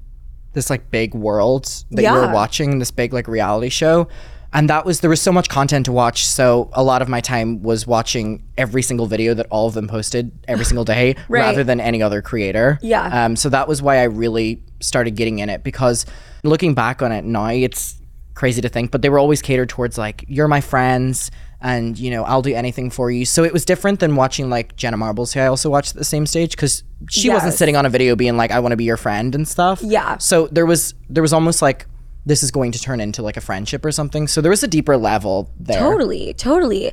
this 0.58 0.70
like 0.70 0.90
big 0.90 1.14
world 1.14 1.64
that 1.92 2.02
you 2.02 2.12
were 2.12 2.32
watching, 2.32 2.78
this 2.78 2.90
big 2.90 3.12
like 3.12 3.28
reality 3.28 3.68
show. 3.68 4.08
And 4.52 4.68
that 4.70 4.86
was 4.86 5.00
there 5.00 5.10
was 5.10 5.20
so 5.20 5.30
much 5.30 5.48
content 5.50 5.84
to 5.86 5.92
watch. 5.92 6.26
So 6.26 6.70
a 6.72 6.82
lot 6.82 7.02
of 7.02 7.08
my 7.08 7.20
time 7.20 7.62
was 7.62 7.86
watching 7.86 8.42
every 8.56 8.82
single 8.82 9.06
video 9.06 9.34
that 9.34 9.46
all 9.50 9.66
of 9.68 9.74
them 9.74 9.86
posted 9.88 10.32
every 10.48 10.64
single 10.64 10.84
day, 10.86 11.16
Right. 11.28 11.40
rather 11.40 11.64
than 11.64 11.80
any 11.80 12.02
other 12.02 12.22
creator. 12.22 12.78
Yeah. 12.80 13.24
Um. 13.24 13.36
So 13.36 13.50
that 13.50 13.68
was 13.68 13.82
why 13.82 13.98
I 13.98 14.04
really 14.04 14.62
started 14.80 15.12
getting 15.16 15.38
in 15.40 15.50
it 15.50 15.62
because 15.62 16.06
looking 16.44 16.72
back 16.74 17.02
on 17.02 17.12
it 17.12 17.24
now, 17.24 17.48
it's 17.50 18.00
crazy 18.34 18.62
to 18.62 18.68
think, 18.70 18.90
but 18.90 19.02
they 19.02 19.10
were 19.10 19.18
always 19.18 19.42
catered 19.42 19.68
towards 19.68 19.98
like 19.98 20.24
you're 20.28 20.48
my 20.48 20.60
friends 20.62 21.30
and 21.60 21.98
you 21.98 22.10
know 22.10 22.24
I'll 22.24 22.42
do 22.42 22.54
anything 22.54 22.90
for 22.90 23.10
you. 23.10 23.24
So 23.24 23.44
it 23.44 23.52
was 23.52 23.64
different 23.64 24.00
than 24.00 24.16
watching 24.16 24.48
like 24.50 24.76
Jenna 24.76 24.96
Marbles, 24.96 25.32
who 25.32 25.40
I 25.40 25.46
also 25.46 25.70
watched 25.70 25.92
at 25.92 25.96
the 25.96 26.04
same 26.04 26.26
stage 26.26 26.52
because 26.52 26.84
she 27.10 27.30
wasn't 27.30 27.54
sitting 27.54 27.76
on 27.76 27.86
a 27.86 27.90
video 27.90 28.16
being 28.16 28.36
like 28.36 28.50
I 28.50 28.60
want 28.60 28.72
to 28.72 28.76
be 28.76 28.84
your 28.84 28.96
friend 28.96 29.34
and 29.34 29.46
stuff. 29.46 29.80
Yeah. 29.82 30.18
So 30.18 30.46
there 30.48 30.66
was 30.66 30.94
there 31.08 31.22
was 31.22 31.32
almost 31.32 31.62
like 31.62 31.86
this 32.28 32.42
is 32.42 32.50
going 32.50 32.72
to 32.72 32.78
turn 32.78 33.00
into 33.00 33.22
like 33.22 33.36
a 33.36 33.40
friendship 33.40 33.84
or 33.84 33.90
something. 33.90 34.28
So 34.28 34.40
there 34.40 34.50
was 34.50 34.62
a 34.62 34.68
deeper 34.68 34.96
level 34.96 35.50
there. 35.58 35.80
Totally, 35.80 36.34
totally. 36.34 36.92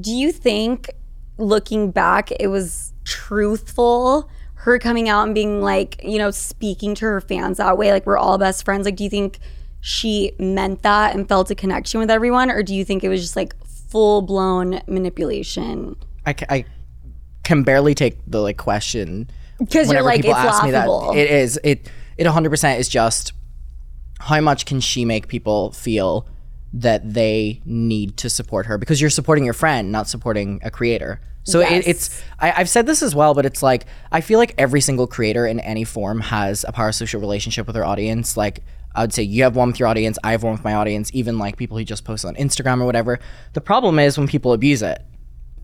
Do 0.00 0.12
you 0.12 0.30
think, 0.30 0.90
looking 1.36 1.90
back, 1.90 2.30
it 2.38 2.46
was 2.46 2.92
truthful? 3.04 4.30
Her 4.54 4.78
coming 4.78 5.08
out 5.08 5.24
and 5.24 5.34
being 5.34 5.62
like, 5.62 6.00
you 6.04 6.18
know, 6.18 6.30
speaking 6.30 6.94
to 6.96 7.06
her 7.06 7.20
fans 7.20 7.56
that 7.56 7.76
way, 7.76 7.90
like 7.90 8.06
we're 8.06 8.18
all 8.18 8.38
best 8.38 8.64
friends. 8.64 8.84
Like, 8.84 8.96
do 8.96 9.04
you 9.04 9.10
think 9.10 9.38
she 9.80 10.32
meant 10.38 10.82
that 10.82 11.14
and 11.14 11.28
felt 11.28 11.50
a 11.50 11.54
connection 11.54 12.00
with 12.00 12.10
everyone, 12.10 12.50
or 12.50 12.62
do 12.62 12.74
you 12.74 12.84
think 12.84 13.02
it 13.02 13.08
was 13.08 13.20
just 13.20 13.36
like 13.36 13.54
full 13.88 14.22
blown 14.22 14.80
manipulation? 14.86 15.96
I, 16.26 16.32
ca- 16.34 16.46
I 16.48 16.64
can 17.44 17.62
barely 17.62 17.94
take 17.94 18.18
the 18.26 18.40
like 18.40 18.56
question 18.58 19.28
Because 19.58 19.90
you're 19.90 20.02
like, 20.02 20.16
people 20.22 20.30
it's 20.32 20.40
ask 20.40 20.64
me 20.64 20.70
that. 20.72 20.88
laughable. 20.88 21.16
It 21.16 21.30
is 21.30 21.58
it 21.64 21.90
it 22.16 22.26
100% 22.26 22.78
is 22.78 22.88
just 22.88 23.32
how 24.20 24.40
much 24.40 24.66
can 24.66 24.80
she 24.80 25.04
make 25.04 25.28
people 25.28 25.70
feel 25.72 26.26
that 26.72 27.14
they 27.14 27.62
need 27.64 28.16
to 28.18 28.28
support 28.28 28.66
her 28.66 28.76
because 28.76 29.00
you're 29.00 29.08
supporting 29.10 29.44
your 29.44 29.54
friend, 29.54 29.90
not 29.92 30.08
supporting 30.08 30.60
a 30.62 30.70
creator. 30.70 31.20
So 31.44 31.60
Yes. 31.60 31.86
it, 31.86 31.88
it's 31.90 32.22
I, 32.38 32.52
I've 32.52 32.68
said 32.68 32.84
this 32.86 33.02
as 33.02 33.14
well, 33.14 33.32
but 33.32 33.46
it's 33.46 33.62
like 33.62 33.86
I 34.12 34.20
feel 34.20 34.38
like 34.38 34.54
every 34.58 34.82
single 34.82 35.06
creator 35.06 35.46
in 35.46 35.60
any 35.60 35.84
form 35.84 36.20
has 36.20 36.64
a 36.68 36.72
parasocial 36.72 37.20
relationship 37.20 37.66
with 37.66 37.72
their 37.74 37.86
audience. 37.86 38.36
Like 38.36 38.62
I 38.98 39.02
would 39.02 39.14
say 39.14 39.22
you 39.22 39.44
have 39.44 39.54
one 39.54 39.68
with 39.68 39.78
your 39.78 39.86
audience, 39.86 40.18
I 40.24 40.32
have 40.32 40.42
one 40.42 40.52
with 40.52 40.64
my 40.64 40.74
audience, 40.74 41.08
even 41.14 41.38
like 41.38 41.56
people 41.56 41.78
who 41.78 41.84
just 41.84 42.04
post 42.04 42.24
on 42.24 42.34
Instagram 42.34 42.82
or 42.82 42.84
whatever. 42.84 43.20
The 43.52 43.60
problem 43.60 44.00
is 44.00 44.18
when 44.18 44.26
people 44.26 44.52
abuse 44.52 44.82
it. 44.82 45.00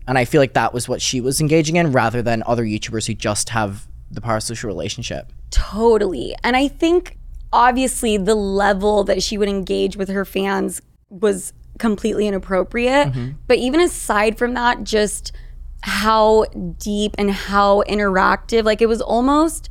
And 0.07 0.17
I 0.17 0.23
feel 0.23 0.39
like 0.39 0.53
that 0.53 0.73
was 0.73 0.87
what 0.87 1.01
she 1.01 1.19
was 1.19 1.41
engaging 1.41 1.75
in 1.75 1.91
rather 1.91 2.21
than 2.21 2.43
other 2.45 2.63
YouTubers 2.63 3.07
who 3.07 3.13
just 3.13 3.49
have 3.49 3.89
the 4.09 4.21
parasocial 4.21 4.63
relationship. 4.63 5.33
Totally. 5.49 6.33
And 6.45 6.55
I 6.55 6.69
think 6.69 7.17
obviously 7.51 8.15
the 8.15 8.35
level 8.35 9.03
that 9.03 9.21
she 9.21 9.37
would 9.37 9.49
engage 9.49 9.97
with 9.97 10.07
her 10.07 10.23
fans 10.23 10.81
was 11.09 11.51
completely 11.77 12.27
inappropriate. 12.27 13.09
Mm-hmm. 13.09 13.31
But 13.47 13.57
even 13.57 13.81
aside 13.81 14.37
from 14.37 14.53
that, 14.53 14.85
just 14.85 15.33
how 15.81 16.45
deep 16.79 17.15
and 17.17 17.31
how 17.31 17.83
interactive, 17.83 18.63
like 18.63 18.81
it 18.81 18.87
was 18.87 19.01
almost 19.01 19.69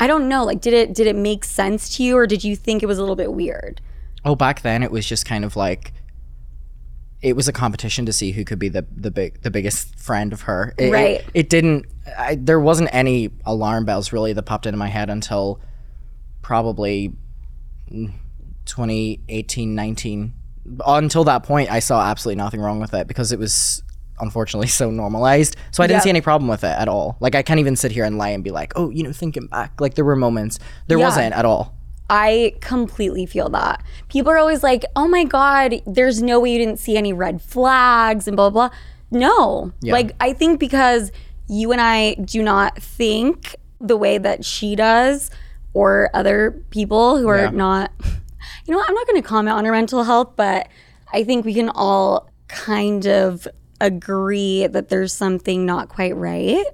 I 0.00 0.06
don't 0.06 0.28
know, 0.28 0.44
like 0.44 0.60
did 0.60 0.74
it 0.74 0.94
did 0.94 1.06
it 1.06 1.16
make 1.16 1.44
sense 1.44 1.96
to 1.96 2.02
you 2.02 2.16
or 2.16 2.26
did 2.26 2.44
you 2.44 2.54
think 2.56 2.82
it 2.82 2.86
was 2.86 2.98
a 2.98 3.00
little 3.02 3.16
bit 3.16 3.32
weird? 3.32 3.80
Oh, 4.24 4.34
back 4.34 4.62
then 4.62 4.82
it 4.82 4.90
was 4.90 5.06
just 5.06 5.24
kind 5.26 5.44
of 5.44 5.56
like 5.56 5.92
it 7.20 7.34
was 7.34 7.48
a 7.48 7.52
competition 7.52 8.06
to 8.06 8.12
see 8.12 8.30
who 8.32 8.44
could 8.44 8.58
be 8.60 8.68
the 8.68 8.86
the 8.94 9.10
big 9.10 9.42
the 9.42 9.50
biggest 9.50 9.98
friend 9.98 10.32
of 10.32 10.42
her. 10.42 10.74
It, 10.78 10.84
it- 10.86 10.92
Right. 10.92 11.24
It, 11.34 11.50
didn't. 11.50 11.86
I, 12.16 12.36
there 12.36 12.60
wasn't 12.60 12.90
any 12.92 13.30
alarm 13.44 13.84
bells 13.84 14.12
really 14.12 14.32
that 14.32 14.42
popped 14.44 14.66
into 14.66 14.76
my 14.78 14.86
head 14.88 15.10
until 15.10 15.60
probably 16.42 17.12
mm, 17.90 18.12
2018, 18.66 19.74
19. 19.74 20.34
Until 20.86 21.24
that 21.24 21.42
point, 21.42 21.70
I 21.70 21.80
saw 21.80 22.02
absolutely 22.02 22.36
nothing 22.36 22.60
wrong 22.60 22.78
with 22.80 22.94
it 22.94 23.06
because 23.08 23.32
it 23.32 23.38
was 23.38 23.82
unfortunately 24.20 24.66
so 24.80 24.90
normalized. 24.90 25.56
So 25.70 25.82
I 25.82 25.86
didn't 25.86 25.98
Yeah. 25.98 26.04
see 26.04 26.10
any 26.10 26.20
problem 26.20 26.48
with 26.48 26.64
it 26.64 26.76
at 26.78 26.88
all. 26.88 27.16
Like 27.20 27.34
I 27.34 27.42
can't 27.42 27.60
even 27.60 27.76
sit 27.76 27.92
here 27.92 28.04
and 28.04 28.18
lie 28.18 28.30
and 28.30 28.42
be 28.44 28.50
like, 28.50 28.72
oh, 28.76 28.90
you 28.90 29.02
know, 29.02 29.12
thinking 29.12 29.46
back, 29.46 29.80
like 29.80 29.94
there 29.94 30.04
were 30.04 30.16
moments. 30.16 30.58
There 30.86 30.98
Yeah. 30.98 31.04
wasn't 31.06 31.34
at 31.34 31.44
all. 31.44 31.74
I 32.10 32.54
completely 32.60 33.26
feel 33.26 33.50
that. 33.50 33.82
People 34.08 34.32
are 34.32 34.38
always 34.38 34.62
like, 34.62 34.86
"Oh 34.96 35.06
my 35.06 35.24
god, 35.24 35.74
there's 35.86 36.22
no 36.22 36.40
way 36.40 36.52
you 36.52 36.58
didn't 36.58 36.78
see 36.78 36.96
any 36.96 37.12
red 37.12 37.42
flags 37.42 38.26
and 38.26 38.34
blah 38.36 38.48
blah." 38.50 38.68
blah. 38.68 38.78
No. 39.10 39.72
Like 39.82 40.12
I 40.20 40.32
think 40.32 40.58
because 40.58 41.12
you 41.48 41.70
and 41.72 41.80
I 41.80 42.14
do 42.14 42.42
not 42.42 42.78
think 42.78 43.56
the 43.80 43.96
way 43.96 44.16
that 44.18 44.44
she 44.44 44.74
does 44.74 45.30
or 45.74 46.08
other 46.14 46.62
people 46.70 47.18
who 47.18 47.28
are 47.28 47.44
Yeah. 47.44 47.50
not 47.50 47.92
You 48.64 48.72
know, 48.72 48.78
what? 48.78 48.88
I'm 48.88 48.94
not 48.94 49.06
going 49.06 49.22
to 49.22 49.26
comment 49.28 49.56
on 49.56 49.64
her 49.64 49.72
mental 49.72 50.04
health, 50.04 50.32
but 50.36 50.68
I 51.12 51.24
think 51.24 51.44
we 51.46 51.54
can 51.54 51.70
all 51.70 52.28
kind 52.48 53.06
of 53.06 53.48
agree 53.80 54.66
that 54.66 54.88
there's 54.88 55.12
something 55.12 55.64
not 55.66 55.88
quite 55.88 56.16
right. 56.16 56.64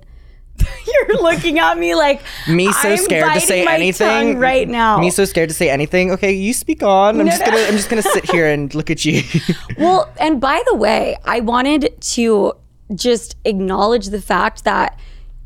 You're 0.87 1.21
looking 1.21 1.59
at 1.59 1.77
me 1.79 1.95
like 1.97 2.23
Me 2.49 2.71
so 2.73 2.91
I'm 2.91 2.97
scared 2.99 3.35
to 3.35 3.41
say 3.41 3.67
anything 3.67 4.39
right 4.39 4.69
now. 4.69 4.99
Me 4.99 5.11
so 5.11 5.25
scared 5.25 5.49
to 5.49 5.55
say 5.55 5.69
anything. 5.69 6.13
Okay, 6.13 6.33
you 6.33 6.53
speak 6.53 6.83
on. 6.83 7.19
I'm 7.21 7.27
No, 7.27 7.31
just 7.33 7.41
no. 7.41 7.47
gonna 7.47 7.63
I'm 7.65 7.73
just 7.73 7.89
gonna 7.91 8.03
sit 8.03 8.31
here 8.31 8.47
and 8.47 8.73
look 8.75 8.91
at 8.91 9.05
you. 9.05 9.23
Well, 9.79 10.13
and 10.21 10.41
by 10.41 10.63
the 10.69 10.77
way, 10.77 11.17
I 11.25 11.41
wanted 11.41 12.01
to 12.01 12.53
just 12.95 13.37
acknowledge 13.45 14.07
the 14.07 14.21
fact 14.23 14.63
that 14.65 14.99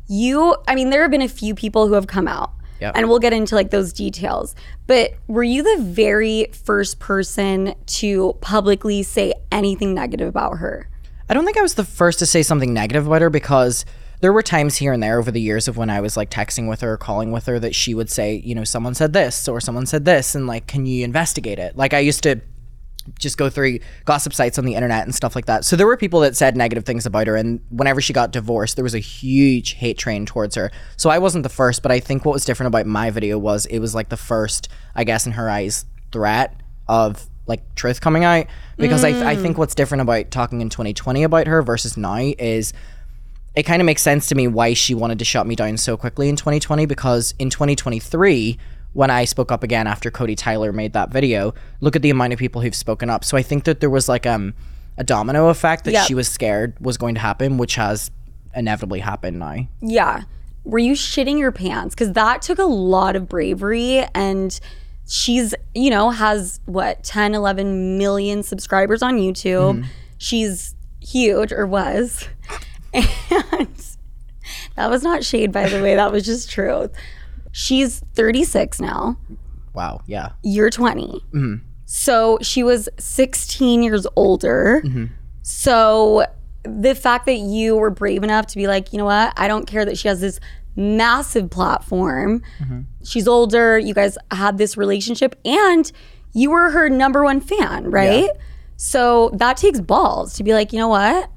you, 0.07 0.55
I 0.67 0.75
mean, 0.75 0.91
there 0.91 1.01
have 1.01 1.11
been 1.11 1.21
a 1.23 1.27
few 1.27 1.55
people 1.55 1.87
who 1.87 1.93
have 1.95 2.05
come 2.07 2.27
out. 2.27 2.51
Yep. 2.79 2.93
And 2.95 3.09
we'll 3.09 3.19
get 3.19 3.33
into 3.33 3.55
like 3.55 3.71
those 3.71 3.91
details. 3.91 4.55
But 4.87 5.11
were 5.27 5.43
you 5.43 5.63
the 5.63 5.83
very 5.83 6.45
first 6.63 6.99
person 6.99 7.73
to 7.87 8.37
publicly 8.39 9.03
say 9.03 9.33
anything 9.51 9.93
negative 9.93 10.27
about 10.29 10.59
her? 10.59 10.89
I 11.29 11.35
don't 11.35 11.45
think 11.45 11.57
I 11.57 11.61
was 11.61 11.75
the 11.75 11.85
first 11.85 12.19
to 12.19 12.25
say 12.25 12.41
something 12.41 12.73
negative 12.73 13.05
about 13.05 13.21
her 13.21 13.29
because 13.29 13.85
there 14.21 14.33
were 14.33 14.41
times 14.41 14.77
here 14.77 14.91
and 14.91 15.01
there 15.01 15.19
over 15.19 15.31
the 15.31 15.39
years 15.39 15.67
of 15.67 15.77
when 15.77 15.89
I 15.89 16.01
was 16.01 16.17
like 16.17 16.31
texting 16.31 16.67
with 16.67 16.81
her 16.81 16.93
or 16.93 16.97
calling 16.97 17.31
with 17.31 17.45
her 17.45 17.59
that 17.59 17.75
she 17.75 17.93
would 17.93 18.09
say, 18.09 18.41
you 18.43 18.55
know, 18.55 18.63
someone 18.63 18.95
said 18.95 19.13
this 19.13 19.47
or 19.47 19.61
someone 19.61 19.85
said 19.85 20.05
this 20.05 20.33
and 20.33 20.47
like, 20.47 20.67
can 20.67 20.85
you 20.85 21.05
investigate 21.05 21.59
it? 21.59 21.77
Like 21.77 21.93
I 21.93 21.99
used 21.99 22.23
to 22.23 22.41
just 23.17 23.37
go 23.37 23.49
through 23.49 23.79
gossip 24.05 24.33
sites 24.33 24.57
on 24.57 24.65
the 24.65 24.75
internet 24.75 25.03
and 25.03 25.15
stuff 25.15 25.35
like 25.35 25.45
that. 25.45 25.63
So 25.65 25.75
there 25.75 25.87
were 25.87 25.97
people 25.97 26.19
that 26.21 26.35
said 26.35 26.57
negative 26.57 26.83
things 26.83 27.05
about 27.05 27.27
her 27.27 27.35
and 27.35 27.61
whenever 27.69 28.01
she 28.01 28.11
got 28.11 28.31
divorced, 28.31 28.75
there 28.75 28.83
was 28.83 28.95
a 28.95 28.99
huge 28.99 29.73
hate 29.73 29.97
train 29.97 30.25
towards 30.25 30.55
her. 30.55 30.71
So 30.97 31.11
I 31.11 31.19
wasn't 31.19 31.43
the 31.43 31.49
first, 31.49 31.83
but 31.83 31.91
I 31.91 31.99
think 31.99 32.25
what 32.25 32.33
was 32.33 32.43
different 32.43 32.67
about 32.67 32.87
my 32.87 33.11
video 33.11 33.37
was 33.37 33.67
it 33.67 33.79
was 33.79 33.95
like 33.95 34.09
the 34.09 34.17
first, 34.17 34.67
I 34.95 35.03
guess 35.03 35.25
in 35.27 35.33
her 35.33 35.49
eyes, 35.49 35.85
threat 36.11 36.59
of 36.87 37.29
like 37.49 37.75
truth 37.75 37.99
coming 37.99 38.23
out 38.23 38.45
because 38.77 39.03
I, 39.03 39.31
I 39.31 39.35
think 39.35 39.57
what's 39.57 39.75
different 39.75 40.01
about 40.03 40.31
talking 40.31 40.61
in 40.61 40.69
2020 40.69 41.23
about 41.23 41.47
her 41.47 41.61
versus 41.61 41.97
now 41.97 42.15
is 42.37 42.71
it 43.55 43.63
kind 43.63 43.81
of 43.81 43.85
makes 43.85 44.01
sense 44.01 44.27
to 44.27 44.35
me 44.35 44.47
why 44.47 44.73
she 44.73 44.93
wanted 44.95 45.19
to 45.19 45.25
shut 45.25 45.45
me 45.45 45.55
down 45.55 45.75
so 45.75 45.97
quickly 45.97 46.29
in 46.29 46.37
2020 46.37 46.85
because 46.85 47.33
in 47.39 47.49
2023 47.49 48.57
when 48.93 49.09
I 49.11 49.25
spoke 49.25 49.51
up 49.51 49.63
again 49.63 49.85
after 49.87 50.09
Cody 50.09 50.35
Tyler 50.35 50.71
made 50.73 50.93
that 50.93 51.11
video, 51.11 51.53
look 51.79 51.95
at 51.95 52.01
the 52.01 52.09
amount 52.09 52.33
of 52.33 52.39
people 52.39 52.61
who've 52.61 52.73
spoken 52.73 53.09
up. 53.09 53.23
So 53.23 53.37
I 53.37 53.43
think 53.43 53.65
that 53.65 53.81
there 53.81 53.89
was 53.89 54.07
like 54.09 54.25
um 54.25 54.53
a 54.97 55.03
domino 55.03 55.49
effect 55.49 55.85
that 55.85 55.91
Yep. 55.93 56.07
she 56.07 56.13
was 56.15 56.27
scared 56.27 56.73
was 56.79 56.97
going 56.97 57.15
to 57.15 57.21
happen, 57.21 57.57
which 57.57 57.75
has 57.75 58.11
inevitably 58.55 58.99
happened 58.99 59.39
now. 59.39 59.67
Yeah. 59.81 60.23
Were 60.65 60.79
you 60.79 60.93
shitting 60.93 61.39
your 61.39 61.51
pants? 61.51 61.95
Because 61.95 62.13
that 62.13 62.41
took 62.41 62.59
a 62.59 62.63
lot 62.65 63.15
of 63.15 63.29
bravery. 63.29 64.05
And 64.13 64.59
she's, 65.09 65.55
you 65.73 65.89
know, 65.89 66.11
has 66.11 66.59
what, 66.65 67.03
10, 67.03 67.33
11 67.33 67.97
million 67.97 68.43
subscribers 68.43 69.01
on 69.01 69.17
YouTube. 69.17 69.79
Mm-hmm. 69.79 69.89
She's 70.19 70.75
huge 71.01 71.51
or 71.51 71.67
was. 71.67 72.27
And 72.91 73.67
that 74.75 74.89
was 74.89 75.03
not 75.03 75.23
shade, 75.23 75.51
by 75.51 75.69
the 75.69 75.79
way. 75.79 75.93
That 75.95 76.11
was 76.11 76.25
just 76.25 76.49
truth. 76.49 76.91
She's 77.51 77.99
36 78.15 78.81
now. 78.81 79.15
Wow. 79.73 80.01
Yeah. 80.07 80.31
You're 80.41 80.71
20. 80.71 81.03
Mm-hmm. 81.03 81.55
So 81.85 82.39
she 82.41 82.63
was 82.63 82.89
16 82.97 83.83
years 83.83 84.07
older. 84.15 84.81
Mm-hmm. 84.83 85.05
So 85.43 86.25
the 86.63 86.95
fact 86.95 87.25
that 87.27 87.37
you 87.37 87.75
were 87.75 87.89
brave 87.89 88.23
enough 88.23 88.47
to 88.47 88.55
be 88.55 88.67
like, 88.67 88.91
you 88.91 88.97
know 88.97 89.05
what? 89.05 89.33
I 89.37 89.47
don't 89.47 89.67
care 89.67 89.85
that 89.85 89.97
she 89.97 90.07
has 90.07 90.21
this 90.21 90.39
massive 90.75 91.49
platform. 91.49 92.41
Mm-hmm. 92.59 92.81
She's 93.03 93.27
older. 93.27 93.77
You 93.77 93.93
guys 93.93 94.17
had 94.31 94.57
this 94.57 94.77
relationship 94.77 95.35
and 95.45 95.91
you 96.33 96.51
were 96.51 96.69
her 96.69 96.89
number 96.89 97.23
one 97.23 97.41
fan, 97.41 97.89
right? 97.89 98.29
So 98.77 99.29
that 99.33 99.57
takes 99.57 99.79
balls 99.79 100.35
to 100.35 100.43
be 100.43 100.53
like, 100.53 100.71
you 100.71 100.79
know 100.79 100.87
what? 100.87 101.29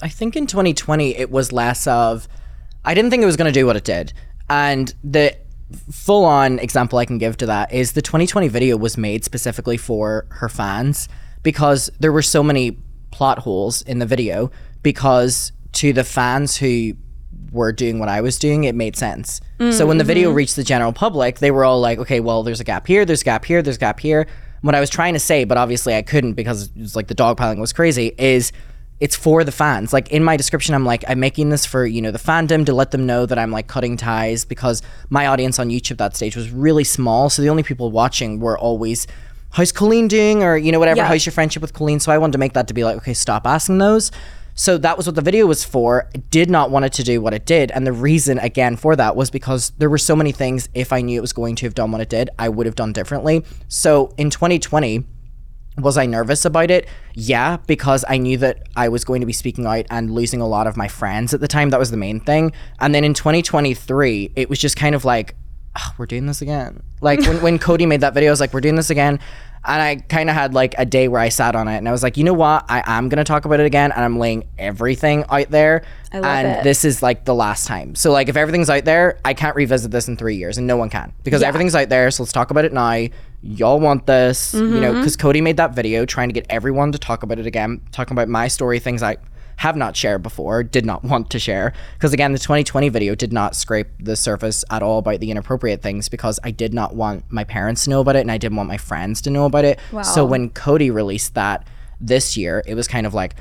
I 0.00 0.08
think 0.08 0.36
in 0.36 0.46
2020 0.46 1.16
it 1.16 1.30
was 1.30 1.52
less 1.52 1.86
of 1.86 2.28
I 2.84 2.94
didn't 2.94 3.10
think 3.10 3.22
it 3.22 3.26
was 3.26 3.36
going 3.36 3.52
to 3.52 3.60
do 3.60 3.66
what 3.66 3.76
it 3.76 3.84
did. 3.84 4.12
And 4.48 4.94
the 5.04 5.36
full 5.92 6.24
on 6.24 6.58
example 6.60 6.98
I 6.98 7.04
can 7.04 7.18
give 7.18 7.36
to 7.38 7.46
that 7.46 7.72
is 7.72 7.92
the 7.92 8.00
2020 8.00 8.48
video 8.48 8.76
was 8.76 8.96
made 8.96 9.24
specifically 9.24 9.76
for 9.76 10.26
her 10.30 10.48
fans 10.48 11.08
because 11.42 11.90
there 12.00 12.12
were 12.12 12.22
so 12.22 12.42
many 12.42 12.78
plot 13.10 13.40
holes 13.40 13.82
in 13.82 13.98
the 13.98 14.06
video 14.06 14.50
because 14.82 15.52
to 15.72 15.92
the 15.92 16.04
fans 16.04 16.56
who 16.56 16.94
were 17.50 17.72
doing 17.72 17.98
what 17.98 18.08
I 18.08 18.20
was 18.20 18.38
doing, 18.38 18.64
it 18.64 18.74
made 18.74 18.96
sense. 18.96 19.40
So 19.58 19.86
when 19.86 19.98
the 19.98 20.02
mm-hmm. 20.02 20.08
video 20.08 20.30
reached 20.30 20.56
the 20.56 20.64
general 20.64 20.92
public, 20.92 21.38
they 21.38 21.50
were 21.50 21.64
all 21.64 21.80
like, 21.80 21.98
okay, 21.98 22.20
well, 22.20 22.42
there's 22.42 22.60
a 22.60 22.64
gap 22.64 22.86
here, 22.86 23.04
there's 23.04 23.22
a 23.22 23.24
gap 23.24 23.44
here, 23.44 23.62
there's 23.62 23.76
a 23.76 23.80
gap 23.80 24.00
here. 24.00 24.26
What 24.60 24.74
I 24.74 24.80
was 24.80 24.90
trying 24.90 25.14
to 25.14 25.20
say, 25.20 25.44
but 25.44 25.56
obviously 25.56 25.94
I 25.94 26.02
couldn't 26.02 26.34
because 26.34 26.68
it 26.68 26.76
was 26.76 26.94
like 26.94 27.08
the 27.08 27.14
dogpiling 27.14 27.58
was 27.58 27.72
crazy, 27.72 28.14
is 28.18 28.52
it's 29.00 29.14
for 29.14 29.44
the 29.44 29.52
fans. 29.52 29.92
Like 29.92 30.10
in 30.10 30.24
my 30.24 30.36
description, 30.36 30.74
I'm 30.74 30.84
like, 30.84 31.04
I'm 31.08 31.20
making 31.20 31.50
this 31.50 31.64
for, 31.64 31.86
you 31.86 32.02
know, 32.02 32.10
the 32.10 32.18
fandom 32.18 32.66
to 32.66 32.72
let 32.72 32.90
them 32.90 33.06
know 33.06 33.26
that 33.26 33.38
I'm 33.38 33.50
like 33.50 33.68
cutting 33.68 33.96
ties 33.96 34.44
because 34.44 34.82
my 35.10 35.26
audience 35.26 35.58
on 35.58 35.68
YouTube 35.68 35.98
that 35.98 36.16
stage 36.16 36.34
was 36.34 36.50
really 36.50 36.84
small. 36.84 37.30
So 37.30 37.42
the 37.42 37.48
only 37.48 37.62
people 37.62 37.90
watching 37.92 38.40
were 38.40 38.58
always, 38.58 39.06
how's 39.50 39.70
Colleen 39.70 40.08
doing? 40.08 40.42
Or, 40.42 40.56
you 40.56 40.72
know, 40.72 40.80
whatever, 40.80 40.98
Yeah. 40.98 41.06
how's 41.06 41.24
your 41.24 41.32
friendship 41.32 41.62
with 41.62 41.72
Colleen? 41.72 42.00
So 42.00 42.10
I 42.10 42.18
wanted 42.18 42.32
to 42.32 42.38
make 42.38 42.54
that 42.54 42.66
to 42.68 42.74
be 42.74 42.82
like, 42.82 42.96
okay, 42.96 43.14
stop 43.14 43.46
asking 43.46 43.78
those. 43.78 44.10
So 44.58 44.76
that 44.78 44.96
was 44.96 45.06
what 45.06 45.14
the 45.14 45.22
video 45.22 45.46
was 45.46 45.62
for. 45.62 46.10
It 46.12 46.30
did 46.30 46.50
not 46.50 46.72
want 46.72 46.84
it 46.84 46.92
to 46.94 47.04
do 47.04 47.20
what 47.20 47.32
it 47.32 47.46
did. 47.46 47.70
And 47.70 47.86
the 47.86 47.92
reason, 47.92 48.40
again, 48.40 48.74
for 48.74 48.96
that 48.96 49.14
was 49.14 49.30
because 49.30 49.70
there 49.78 49.88
were 49.88 49.98
so 49.98 50.16
many 50.16 50.32
things, 50.32 50.68
if 50.74 50.92
I 50.92 51.00
knew 51.00 51.16
it 51.16 51.20
was 51.20 51.32
going 51.32 51.54
to 51.56 51.66
have 51.66 51.76
done 51.76 51.92
what 51.92 52.00
it 52.00 52.08
did, 52.08 52.28
I 52.40 52.48
would 52.48 52.66
have 52.66 52.74
done 52.74 52.92
differently. 52.92 53.44
So 53.68 54.12
in 54.18 54.30
2020, 54.30 55.04
was 55.78 55.96
I 55.96 56.06
nervous 56.06 56.44
about 56.44 56.72
it? 56.72 56.88
Yeah, 57.14 57.58
because 57.68 58.04
I 58.08 58.18
knew 58.18 58.36
that 58.38 58.68
I 58.74 58.88
was 58.88 59.04
going 59.04 59.20
to 59.20 59.26
be 59.28 59.32
speaking 59.32 59.64
out 59.64 59.86
and 59.90 60.10
losing 60.10 60.40
a 60.40 60.48
lot 60.48 60.66
of 60.66 60.76
my 60.76 60.88
friends 60.88 61.32
at 61.32 61.38
the 61.38 61.46
time. 61.46 61.70
That 61.70 61.78
was 61.78 61.92
the 61.92 61.96
main 61.96 62.18
thing. 62.18 62.50
And 62.80 62.92
then 62.92 63.04
in 63.04 63.14
2023, 63.14 64.32
it 64.34 64.50
was 64.50 64.58
just 64.58 64.76
kind 64.76 64.96
of 64.96 65.04
like, 65.04 65.36
"Ah, 65.76 65.94
we're 65.98 66.06
doing 66.06 66.26
this 66.26 66.42
again. 66.42 66.82
Like 67.00 67.20
when, 67.20 67.40
when 67.42 67.58
Cody 67.60 67.86
made 67.86 68.00
that 68.00 68.12
video, 68.12 68.30
I 68.30 68.32
was 68.32 68.40
like, 68.40 68.52
we're 68.52 68.60
doing 68.60 68.74
this 68.74 68.90
again. 68.90 69.20
And 69.64 69.82
I 69.82 69.96
kind 69.96 70.30
of 70.30 70.34
had 70.36 70.54
like 70.54 70.74
a 70.78 70.84
day 70.86 71.08
where 71.08 71.20
I 71.20 71.28
sat 71.28 71.54
on 71.54 71.68
it 71.68 71.76
and 71.76 71.88
I 71.88 71.92
was 71.92 72.02
like, 72.02 72.16
you 72.16 72.24
know 72.24 72.32
what? 72.32 72.64
I 72.68 72.82
am 72.86 73.08
going 73.08 73.18
to 73.18 73.24
talk 73.24 73.44
about 73.44 73.60
it 73.60 73.66
again 73.66 73.92
and 73.92 74.02
I'm 74.02 74.18
laying 74.18 74.44
everything 74.58 75.24
out 75.28 75.50
there. 75.50 75.82
And 76.12 76.46
it. 76.48 76.64
this 76.64 76.84
is 76.84 77.02
like 77.02 77.24
the 77.24 77.34
last 77.34 77.66
time. 77.66 77.94
So 77.94 78.12
like 78.12 78.28
if 78.28 78.36
everything's 78.36 78.70
out 78.70 78.84
there, 78.84 79.18
I 79.24 79.34
can't 79.34 79.54
revisit 79.56 79.90
this 79.90 80.08
in 80.08 80.16
three 80.16 80.36
years 80.36 80.56
and 80.58 80.66
no 80.66 80.76
one 80.76 80.88
can 80.90 81.12
because 81.22 81.42
Yeah. 81.42 81.48
everything's 81.48 81.74
out 81.74 81.88
there. 81.90 82.10
So 82.10 82.22
let's 82.22 82.32
talk 82.32 82.50
about 82.50 82.64
it 82.64 82.72
now. 82.72 83.06
Y'all 83.42 83.78
want 83.78 84.06
this, 84.06 84.54
you 84.54 84.62
know, 84.80 84.90
Mm-hmm. 84.92 85.00
because 85.00 85.16
Cody 85.16 85.40
made 85.40 85.58
that 85.58 85.74
video 85.74 86.04
trying 86.06 86.28
to 86.28 86.32
get 86.32 86.46
everyone 86.48 86.92
to 86.92 86.98
talk 86.98 87.22
about 87.22 87.38
it 87.38 87.46
again, 87.46 87.80
talking 87.92 88.14
about 88.14 88.28
my 88.28 88.48
story, 88.48 88.78
things 88.78 89.02
I 89.02 89.16
have 89.58 89.76
not 89.76 89.96
shared 89.96 90.22
before, 90.22 90.62
did 90.62 90.86
not 90.86 91.02
want 91.04 91.30
to 91.30 91.38
share. 91.38 91.72
Because 91.94 92.12
again, 92.12 92.32
the 92.32 92.38
2020 92.38 92.88
video 92.90 93.14
did 93.14 93.32
not 93.32 93.56
scrape 93.56 93.88
the 93.98 94.14
surface 94.14 94.64
at 94.70 94.82
all 94.82 94.98
about 94.98 95.18
the 95.18 95.30
inappropriate 95.32 95.82
things 95.82 96.08
because 96.08 96.38
I 96.44 96.52
did 96.52 96.72
not 96.72 96.94
want 96.94 97.24
my 97.28 97.42
parents 97.42 97.84
to 97.84 97.90
know 97.90 98.00
about 98.00 98.14
it 98.14 98.20
and 98.20 98.30
I 98.30 98.38
didn't 98.38 98.56
want 98.56 98.68
my 98.68 98.76
friends 98.76 99.20
to 99.22 99.30
know 99.30 99.46
about 99.46 99.64
it. 99.64 99.80
So 100.04 100.24
when 100.24 100.50
Cody 100.50 100.90
released 100.90 101.34
that 101.34 101.66
this 102.00 102.36
year, 102.36 102.62
it 102.66 102.74
was 102.74 102.86
kind 102.86 103.04
of 103.04 103.14
like, 103.14 103.34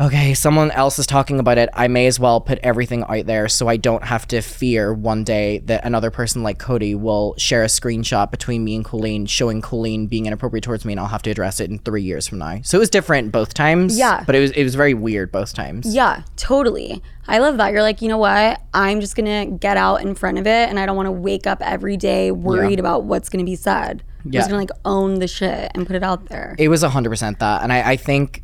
okay, 0.00 0.34
someone 0.34 0.70
else 0.72 0.98
is 0.98 1.06
talking 1.06 1.38
about 1.38 1.56
it. 1.56 1.68
I 1.72 1.86
may 1.86 2.06
as 2.06 2.18
well 2.18 2.40
put 2.40 2.58
everything 2.64 3.04
out 3.08 3.26
there 3.26 3.48
so 3.48 3.68
I 3.68 3.76
don't 3.76 4.02
have 4.04 4.26
to 4.28 4.40
fear 4.40 4.92
one 4.92 5.22
day 5.22 5.58
that 5.66 5.84
another 5.84 6.10
person 6.10 6.42
like 6.42 6.58
Cody 6.58 6.94
will 6.96 7.34
share 7.38 7.62
a 7.62 7.66
screenshot 7.66 8.30
between 8.30 8.64
me 8.64 8.74
and 8.74 8.84
Colleen 8.84 9.26
showing 9.26 9.60
Colleen 9.60 10.06
being 10.08 10.26
inappropriate 10.26 10.64
towards 10.64 10.84
me 10.84 10.92
and 10.94 11.00
I'll 11.00 11.06
have 11.06 11.22
to 11.22 11.30
address 11.30 11.60
it 11.60 11.70
in 11.70 11.78
three 11.78 12.02
years 12.02 12.26
from 12.26 12.38
now. 12.38 12.60
So 12.64 12.76
it 12.76 12.80
was 12.80 12.90
different 12.90 13.30
both 13.30 13.54
times. 13.54 13.96
Yeah. 13.96 14.24
But 14.26 14.34
it 14.34 14.40
was 14.40 14.50
it 14.50 14.64
was 14.64 14.74
very 14.74 14.94
weird 14.94 15.30
both 15.30 15.54
times. 15.54 15.94
Yeah, 15.94 16.22
totally. 16.36 17.00
I 17.28 17.38
love 17.38 17.56
that. 17.58 17.72
You're 17.72 17.82
like, 17.82 18.02
you 18.02 18.08
know 18.08 18.18
what? 18.18 18.60
I'm 18.74 19.00
just 19.00 19.16
going 19.16 19.50
to 19.50 19.56
get 19.56 19.76
out 19.76 20.02
in 20.02 20.14
front 20.14 20.38
of 20.38 20.46
it 20.46 20.68
and 20.68 20.78
I 20.78 20.86
don't 20.86 20.96
want 20.96 21.06
to 21.06 21.12
wake 21.12 21.46
up 21.46 21.62
every 21.62 21.96
day 21.96 22.30
worried 22.32 22.78
about 22.80 23.04
what's 23.04 23.28
going 23.28 23.44
to 23.44 23.48
be 23.50 23.56
said. 23.56 24.02
I'm 24.24 24.32
Yeah. 24.32 24.40
just 24.40 24.50
going 24.50 24.66
to 24.66 24.72
like 24.74 24.80
own 24.84 25.20
the 25.20 25.28
shit 25.28 25.70
and 25.74 25.86
put 25.86 25.94
it 25.96 26.02
out 26.02 26.26
there. 26.26 26.56
It 26.58 26.68
was 26.68 26.82
hundred 26.82 27.10
percent 27.10 27.38
that. 27.38 27.62
And 27.62 27.72
I, 27.72 27.92
I 27.92 27.96
think 27.96 28.42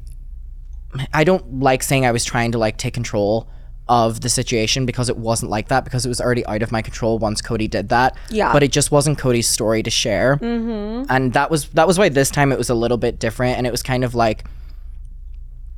I 1.12 1.24
don't 1.24 1.60
like 1.60 1.82
saying 1.82 2.04
I 2.04 2.12
was 2.12 2.24
trying 2.24 2.52
to 2.52 2.58
like 2.58 2.76
take 2.76 2.94
control 2.94 3.48
of 3.88 4.20
the 4.20 4.28
situation 4.28 4.86
because 4.86 5.08
it 5.08 5.16
wasn't 5.16 5.50
like 5.50 5.68
that 5.68 5.82
because 5.84 6.06
it 6.06 6.08
was 6.08 6.20
already 6.20 6.46
out 6.46 6.62
of 6.62 6.70
my 6.70 6.80
control 6.80 7.18
once 7.18 7.42
Cody 7.42 7.66
did 7.66 7.88
that. 7.88 8.16
Yeah. 8.30 8.52
But 8.52 8.62
it 8.62 8.70
just 8.70 8.92
wasn't 8.92 9.18
Cody's 9.18 9.48
story 9.48 9.82
to 9.82 9.90
share. 9.90 10.36
Mm-hmm. 10.36 11.10
And 11.10 11.32
that 11.32 11.50
was 11.50 11.68
that 11.70 11.86
was 11.86 11.98
why 11.98 12.08
this 12.08 12.30
time 12.30 12.52
it 12.52 12.58
was 12.58 12.70
a 12.70 12.74
little 12.74 12.98
bit 12.98 13.18
different 13.18 13.58
and 13.58 13.66
it 13.66 13.70
was 13.70 13.82
kind 13.82 14.04
of 14.04 14.14
like 14.14 14.44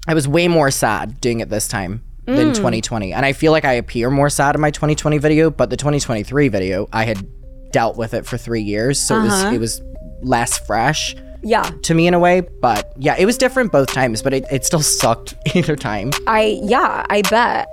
I 0.07 0.15
was 0.15 0.29
way 0.29 0.49
more 0.49 0.71
sad 0.71 1.21
doing 1.21 1.41
it 1.41 1.49
this 1.49 1.69
time 1.69 2.03
than 2.27 2.53
2020. 2.55 3.13
And 3.13 3.27
I 3.27 3.33
feel 3.33 3.51
like 3.51 3.65
I 3.65 3.73
appear 3.73 4.11
more 4.11 4.31
sad 4.31 4.55
in 4.55 4.61
my 4.61 4.71
2020 4.71 5.19
video, 5.19 5.51
but 5.51 5.71
the 5.71 5.77
2023 5.77 6.49
video 6.49 6.89
I 6.93 7.05
had 7.05 7.27
dealt 7.73 7.97
with 7.97 8.15
it 8.15 8.27
for 8.27 8.37
3 8.37 8.61
years, 8.63 9.01
so 9.01 9.19
it 9.19 9.25
was 9.25 9.45
it 9.45 9.59
was 9.59 9.83
less 10.21 10.59
fresh 10.59 11.17
Yeah. 11.43 11.63
to 11.83 11.95
me 11.95 12.07
in 12.07 12.15
a 12.15 12.19
way. 12.19 12.41
But 12.41 12.93
yeah, 12.97 13.17
it 13.19 13.27
was 13.27 13.37
different 13.37 13.73
both 13.73 13.93
times, 13.93 14.23
but 14.23 14.33
it, 14.33 14.45
it 14.51 14.65
still 14.65 14.83
sucked 14.83 15.35
either 15.55 15.77
time. 15.77 16.11
I, 16.27 16.61
yeah, 16.63 17.05
I 17.09 17.23
bet. 17.23 17.69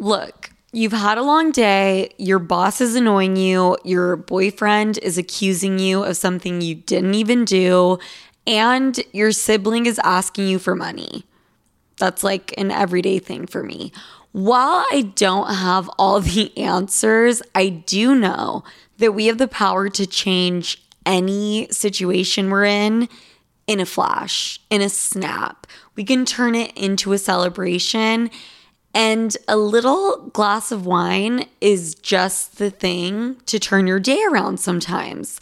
Look, 0.00 0.50
you've 0.72 0.92
had 0.92 1.18
a 1.18 1.22
long 1.22 1.50
day. 1.50 2.10
Your 2.18 2.38
boss 2.38 2.80
is 2.80 2.94
annoying 2.94 3.36
you. 3.36 3.76
Your 3.84 4.16
boyfriend 4.16 4.98
is 4.98 5.18
accusing 5.18 5.78
you 5.80 6.04
of 6.04 6.16
something 6.16 6.60
you 6.60 6.76
didn't 6.76 7.14
even 7.14 7.44
do. 7.44 7.98
And 8.46 8.98
your 9.12 9.32
sibling 9.32 9.86
is 9.86 10.00
asking 10.04 10.46
you 10.46 10.58
for 10.58 10.74
money. 10.74 11.24
That's 11.98 12.22
like 12.22 12.54
an 12.56 12.70
everyday 12.70 13.18
thing 13.18 13.46
for 13.46 13.62
me. 13.62 13.92
While 14.32 14.84
I 14.90 15.12
don't 15.14 15.52
have 15.52 15.88
all 15.98 16.20
the 16.22 16.56
answers, 16.56 17.42
I 17.54 17.68
do 17.68 18.14
know 18.14 18.64
that 18.98 19.12
we 19.12 19.26
have 19.26 19.38
the 19.38 19.48
power 19.48 19.88
to 19.88 20.06
change 20.06 20.82
any 21.06 21.68
situation 21.70 22.50
we're 22.50 22.64
in 22.64 23.08
in 23.66 23.80
a 23.80 23.86
flash, 23.86 24.58
in 24.70 24.80
a 24.80 24.88
snap. 24.88 25.66
We 25.94 26.02
can 26.04 26.24
turn 26.24 26.54
it 26.54 26.76
into 26.76 27.12
a 27.12 27.18
celebration. 27.18 28.30
And 28.94 29.36
a 29.46 29.56
little 29.56 30.30
glass 30.32 30.72
of 30.72 30.86
wine 30.86 31.46
is 31.60 31.94
just 31.94 32.58
the 32.58 32.70
thing 32.70 33.36
to 33.46 33.58
turn 33.58 33.86
your 33.86 34.00
day 34.00 34.22
around 34.24 34.58
sometimes. 34.58 35.40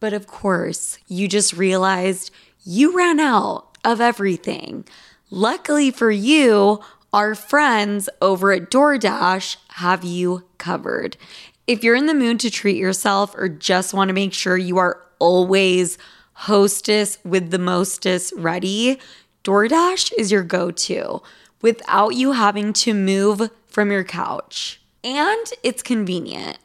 But 0.00 0.12
of 0.12 0.26
course, 0.26 0.98
you 1.06 1.28
just 1.28 1.52
realized 1.52 2.32
you 2.64 2.94
ran 2.96 3.20
out 3.20 3.78
of 3.84 4.00
everything. 4.00 4.84
Luckily 5.34 5.90
for 5.90 6.10
you, 6.10 6.80
our 7.10 7.34
friends 7.34 8.10
over 8.20 8.52
at 8.52 8.70
DoorDash 8.70 9.56
have 9.68 10.04
you 10.04 10.44
covered. 10.58 11.16
If 11.66 11.82
you're 11.82 11.94
in 11.94 12.04
the 12.04 12.12
mood 12.12 12.38
to 12.40 12.50
treat 12.50 12.76
yourself 12.76 13.34
or 13.34 13.48
just 13.48 13.94
want 13.94 14.08
to 14.10 14.14
make 14.14 14.34
sure 14.34 14.58
you 14.58 14.76
are 14.76 15.00
always 15.18 15.96
hostess 16.34 17.16
with 17.24 17.50
the 17.50 17.58
mostest 17.58 18.34
ready, 18.36 18.98
DoorDash 19.42 20.12
is 20.18 20.30
your 20.30 20.42
go 20.42 20.70
to 20.70 21.22
without 21.62 22.10
you 22.10 22.32
having 22.32 22.74
to 22.74 22.92
move 22.92 23.48
from 23.68 23.90
your 23.90 24.04
couch. 24.04 24.82
And 25.02 25.46
it's 25.62 25.82
convenient. 25.82 26.58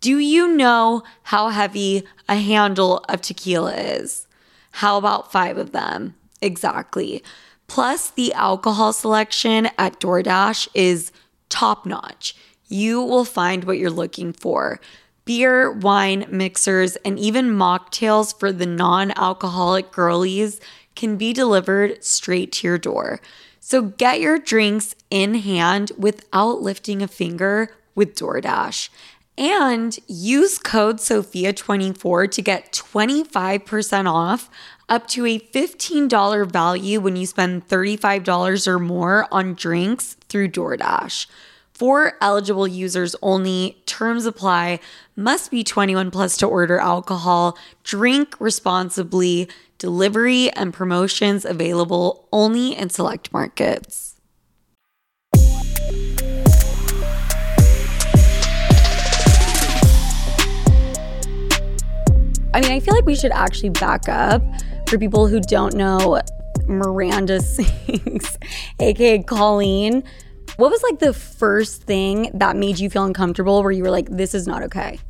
Do 0.00 0.16
you 0.16 0.48
know 0.48 1.02
how 1.24 1.50
heavy 1.50 2.04
a 2.26 2.36
handle 2.36 3.04
of 3.06 3.20
tequila 3.20 3.74
is? 3.74 4.26
How 4.70 4.96
about 4.96 5.30
five 5.30 5.58
of 5.58 5.72
them? 5.72 6.14
Exactly. 6.40 7.22
Plus, 7.66 8.10
the 8.10 8.32
alcohol 8.34 8.92
selection 8.92 9.68
at 9.78 10.00
DoorDash 10.00 10.68
is 10.74 11.12
top 11.48 11.86
notch. 11.86 12.36
You 12.68 13.02
will 13.02 13.24
find 13.24 13.64
what 13.64 13.78
you're 13.78 13.90
looking 13.90 14.32
for 14.32 14.80
beer, 15.24 15.72
wine, 15.72 16.26
mixers, 16.30 16.96
and 16.96 17.18
even 17.18 17.46
mocktails 17.50 18.38
for 18.38 18.52
the 18.52 18.66
non 18.66 19.10
alcoholic 19.12 19.90
girlies 19.90 20.60
can 20.94 21.16
be 21.16 21.32
delivered 21.32 22.02
straight 22.04 22.52
to 22.52 22.66
your 22.66 22.78
door. 22.78 23.20
So 23.60 23.82
get 23.82 24.20
your 24.20 24.38
drinks 24.38 24.94
in 25.10 25.34
hand 25.36 25.92
without 25.96 26.60
lifting 26.60 27.02
a 27.02 27.08
finger 27.08 27.74
with 27.94 28.14
DoorDash. 28.14 28.90
And 29.36 29.98
use 30.06 30.58
code 30.58 30.98
SOFIA24 30.98 32.30
to 32.30 32.42
get 32.42 32.72
25% 32.72 34.12
off 34.12 34.48
up 34.88 35.06
to 35.08 35.24
a 35.26 35.38
$15 35.38 36.50
value 36.50 37.00
when 37.00 37.16
you 37.16 37.26
spend 37.26 37.68
$35 37.68 38.66
or 38.66 38.78
more 38.78 39.26
on 39.30 39.54
drinks 39.54 40.14
through 40.28 40.48
DoorDash. 40.48 41.26
For 41.72 42.16
eligible 42.20 42.68
users 42.68 43.16
only, 43.20 43.82
terms 43.84 44.26
apply, 44.26 44.78
must 45.16 45.50
be 45.50 45.64
21 45.64 46.10
plus 46.10 46.36
to 46.36 46.46
order 46.46 46.78
alcohol, 46.78 47.58
drink 47.82 48.36
responsibly, 48.38 49.48
delivery 49.78 50.50
and 50.52 50.72
promotions 50.72 51.44
available 51.44 52.28
only 52.32 52.76
in 52.76 52.90
select 52.90 53.32
markets. 53.32 54.14
I 62.54 62.60
mean, 62.60 62.70
I 62.70 62.78
feel 62.78 62.94
like 62.94 63.04
we 63.04 63.16
should 63.16 63.32
actually 63.32 63.70
back 63.70 64.08
up 64.08 64.40
for 64.94 64.98
people 65.00 65.26
who 65.26 65.40
don't 65.40 65.74
know 65.74 66.20
Miranda 66.66 67.40
Sings, 67.42 68.38
aka 68.78 69.22
Colleen. 69.24 70.04
What 70.56 70.70
was 70.70 70.82
like 70.84 71.00
the 71.00 71.12
first 71.12 71.82
thing 71.82 72.30
that 72.34 72.54
made 72.56 72.78
you 72.78 72.88
feel 72.88 73.04
uncomfortable 73.04 73.60
where 73.62 73.72
you 73.72 73.82
were 73.82 73.90
like, 73.90 74.08
this 74.08 74.34
is 74.34 74.46
not 74.46 74.62
okay? 74.62 75.00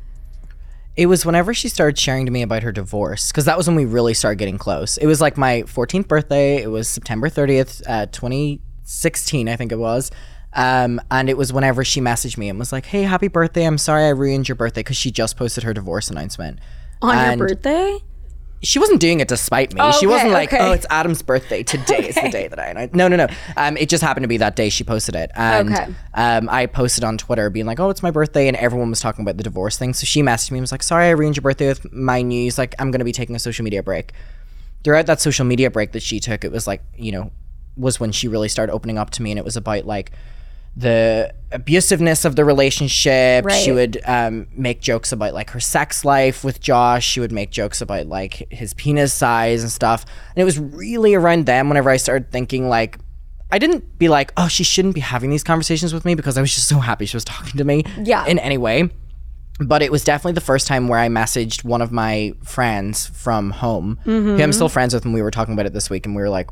It 0.97 1.05
was 1.05 1.23
whenever 1.25 1.53
she 1.53 1.69
started 1.69 1.99
sharing 1.99 2.25
to 2.25 2.31
me 2.31 2.41
about 2.41 2.63
her 2.63 2.71
divorce, 2.71 3.31
because 3.31 3.45
that 3.45 3.57
was 3.57 3.67
when 3.67 3.75
we 3.75 3.85
really 3.85 4.15
started 4.15 4.39
getting 4.39 4.57
close. 4.57 4.97
It 4.97 5.05
was 5.05 5.21
like 5.21 5.37
my 5.37 5.61
14th 5.63 6.07
birthday. 6.07 6.63
It 6.63 6.67
was 6.71 6.87
September 6.87 7.29
30th, 7.29 7.83
uh, 7.87 8.07
2016, 8.07 9.47
I 9.49 9.55
think 9.55 9.71
it 9.71 9.77
was. 9.77 10.09
Um, 10.53 10.99
and 11.11 11.29
it 11.29 11.37
was 11.37 11.53
whenever 11.53 11.83
she 11.83 11.99
messaged 12.01 12.37
me 12.37 12.47
and 12.49 12.57
was 12.57 12.71
like, 12.71 12.85
"Hey, 12.85 13.03
happy 13.03 13.27
birthday! 13.27 13.65
I'm 13.65 13.77
sorry 13.77 14.05
I 14.05 14.09
ruined 14.09 14.47
your 14.47 14.55
birthday," 14.55 14.79
because 14.79 14.95
she 14.95 15.11
just 15.11 15.35
posted 15.35 15.65
her 15.65 15.73
divorce 15.73 16.09
announcement 16.09 16.59
On 17.01 17.13
And- 17.13 17.39
your 17.39 17.49
birthday? 17.49 17.97
She 18.65 18.79
wasn't 18.79 18.99
doing 18.99 19.19
it 19.21 19.29
to 19.29 19.37
spite 19.37 19.73
me. 19.73 19.79
Oh, 19.81 19.91
she 19.91 20.07
wasn't 20.07 20.31
like, 20.31 20.51
okay. 20.51 20.61
"Oh, 20.61 20.71
it's 20.73 20.85
Adam's 20.89 21.21
birthday. 21.21 21.63
Today 21.63 22.09
is 22.09 22.15
the 22.15 22.29
day 22.29 22.47
that 22.47 22.59
I." 22.59 22.71
I 22.71 22.89
no, 22.93 23.07
no, 23.07 23.15
no. 23.15 23.27
Um, 23.55 23.77
it 23.77 23.87
just 23.87 24.03
happened 24.03 24.23
to 24.25 24.27
be 24.27 24.37
that 24.37 24.55
day 24.55 24.69
she 24.69 24.83
posted 24.83 25.15
it, 25.15 25.31
and 25.35 25.71
Okay. 25.73 25.93
um, 26.15 26.49
I 26.51 26.65
posted 26.65 27.03
on 27.03 27.17
Twitter 27.17 27.49
being 27.49 27.65
like, 27.65 27.79
"Oh, 27.79 27.89
it's 27.89 28.03
my 28.03 28.11
birthday," 28.11 28.47
and 28.47 28.57
everyone 28.57 28.89
was 28.89 28.99
talking 28.99 29.23
about 29.23 29.37
the 29.37 29.43
divorce 29.43 29.77
thing. 29.77 29.93
So 29.93 30.05
she 30.05 30.21
messaged 30.21 30.51
me 30.51 30.57
and 30.57 30.63
was 30.63 30.71
like, 30.71 30.83
"Sorry, 30.83 31.05
I 31.05 31.11
ruined 31.11 31.37
your 31.37 31.43
birthday 31.43 31.67
with 31.69 31.91
my 31.93 32.21
news. 32.21 32.57
Like, 32.57 32.75
I'm 32.79 32.91
gonna 32.91 33.05
be 33.05 33.11
taking 33.13 33.35
a 33.35 33.39
social 33.39 33.63
media 33.63 33.81
break." 33.83 34.11
Throughout 34.83 35.05
that 35.07 35.21
social 35.21 35.45
media 35.45 35.71
break 35.71 35.93
that 35.93 36.03
she 36.03 36.19
took, 36.19 36.43
it 36.43 36.51
was 36.51 36.67
like, 36.67 36.81
you 36.97 37.11
know, 37.11 37.31
was 37.77 37.99
when 37.99 38.11
she 38.11 38.27
really 38.27 38.49
started 38.49 38.71
opening 38.71 38.97
up 38.97 39.09
to 39.11 39.21
me, 39.21 39.31
and 39.31 39.39
it 39.39 39.45
was 39.45 39.55
about 39.57 39.85
like 39.85 40.11
the 40.75 41.33
abusiveness 41.51 42.25
of 42.25 42.35
the 42.35 42.43
relationship. 42.43 43.49
She 43.49 43.71
would 43.71 44.01
um, 44.05 44.47
make 44.51 44.81
jokes 44.81 45.11
about 45.11 45.33
like 45.33 45.51
her 45.51 45.59
sex 45.59 46.03
life 46.03 46.43
with 46.43 46.59
Josh. 46.59 47.05
She 47.05 47.19
would 47.19 47.31
make 47.31 47.51
jokes 47.51 47.81
about 47.81 48.07
like 48.07 48.51
his 48.51 48.73
penis 48.73 49.13
size 49.13 49.61
and 49.61 49.71
stuff. 49.71 50.05
And 50.35 50.41
it 50.41 50.45
was 50.45 50.59
really 50.59 51.13
around 51.13 51.45
them 51.45 51.69
whenever 51.69 51.89
I 51.89 51.97
started 51.97 52.31
thinking 52.31 52.67
like, 52.67 52.97
I 53.51 53.59
didn't 53.59 53.97
be 53.97 54.09
like, 54.09 54.33
oh, 54.37 54.47
she 54.47 54.63
shouldn't 54.63 54.95
be 54.95 55.01
having 55.01 55.29
these 55.29 55.43
conversations 55.43 55.93
with 55.93 56.03
me 56.03 56.15
because 56.15 56.37
I 56.37 56.41
was 56.41 56.53
just 56.53 56.67
so 56.67 56.79
happy 56.79 57.05
she 57.05 57.15
was 57.15 57.23
talking 57.23 57.57
to 57.57 57.63
me. 57.63 57.85
Yeah. 58.01 58.25
In 58.25 58.39
any 58.39 58.57
way. 58.57 58.89
But 59.59 59.81
it 59.81 59.91
was 59.91 60.03
definitely 60.03 60.33
the 60.33 60.41
first 60.41 60.67
time 60.67 60.89
where 60.89 60.99
I 60.99 61.07
messaged 61.07 61.63
one 61.63 61.81
of 61.81 61.89
my 61.89 62.33
friends 62.43 63.07
from 63.07 63.51
home, 63.51 63.97
who 64.03 64.41
I'm 64.41 64.51
still 64.51 64.67
friends 64.67 64.93
with, 64.93 65.05
and 65.05 65.13
we 65.13 65.21
were 65.21 65.31
talking 65.31 65.53
about 65.53 65.65
it 65.65 65.71
this 65.71 65.89
week, 65.89 66.05
and 66.05 66.13
we 66.13 66.21
were 66.21 66.29
like, 66.29 66.49